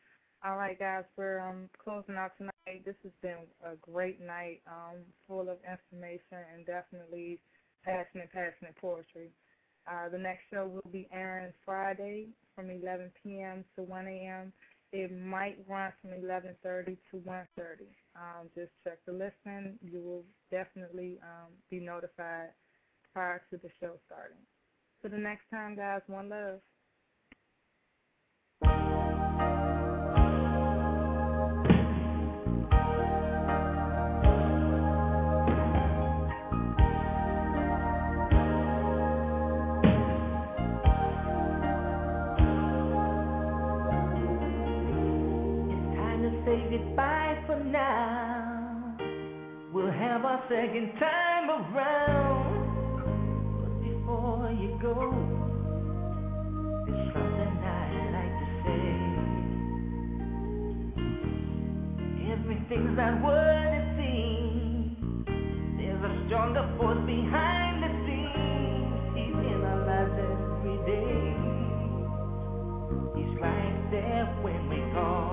All 0.43 0.57
right, 0.57 0.77
guys, 0.77 1.05
we're 1.17 1.39
um, 1.39 1.69
closing 1.83 2.15
out 2.15 2.31
tonight. 2.37 2.85
This 2.85 2.97
has 3.03 3.13
been 3.23 3.47
a 3.65 3.75
great 3.77 4.19
night, 4.21 4.61
um, 4.67 5.13
full 5.27 5.49
of 5.49 5.59
information 5.63 6.37
and 6.53 6.65
definitely 6.65 7.41
passionate, 7.83 8.31
passionate 8.31 8.77
poetry. 8.79 9.35
Uh, 9.87 10.09
the 10.09 10.19
next 10.19 10.43
show 10.51 10.67
will 10.67 10.91
be 10.91 11.07
airing 11.11 11.53
Friday 11.65 12.35
from 12.53 12.69
11 12.69 13.13
p.m. 13.23 13.65
to 13.77 13.83
1 13.83 14.07
a.m. 14.07 14.53
It 14.91 15.11
might 15.11 15.65
run 15.67 15.93
from 16.01 16.11
11:30 16.11 16.99
to 17.11 17.17
1:30. 17.17 17.95
Um, 18.15 18.51
just 18.55 18.71
check 18.83 19.03
the 19.05 19.13
listing. 19.13 19.79
You 19.81 20.01
will 20.03 20.25
definitely 20.51 21.19
um, 21.23 21.63
be 21.71 21.79
notified 21.79 22.55
prior 23.13 23.41
to 23.51 23.57
the 23.57 23.69
show 23.81 23.99
starting. 24.05 24.45
So 25.01 25.09
the 25.09 25.17
next 25.17 25.49
time, 25.49 25.75
guys, 25.77 26.03
one 26.07 26.29
love. 26.29 26.61
Goodbye 46.77 47.43
for 47.47 47.59
now. 47.63 48.97
We'll 49.73 49.91
have 49.91 50.25
our 50.25 50.43
second 50.49 50.93
time 50.99 51.49
around. 51.49 52.65
But 53.61 53.73
before 53.81 54.51
you 54.51 54.77
go, 54.81 55.11
there's 56.85 57.13
something 57.13 57.57
I'd 57.65 58.09
like 58.17 58.35
to 58.41 58.47
say. 58.63 58.87
Everything's 62.31 62.95
not 62.97 63.13
what 63.23 63.73
it 63.73 63.85
seems. 63.97 65.25
There's 65.77 66.03
a 66.03 66.13
stronger 66.27 66.65
force 66.77 67.03
behind 67.05 67.83
the 67.83 67.91
scenes. 68.05 68.93
He's 69.17 69.37
in 69.49 69.59
our 69.65 69.81
lives 69.87 70.15
every 70.29 70.77
day. 70.85 71.17
He's 73.17 73.33
right 73.41 73.77
there 73.91 74.25
when 74.43 74.61
we 74.69 74.79
call. 74.93 75.26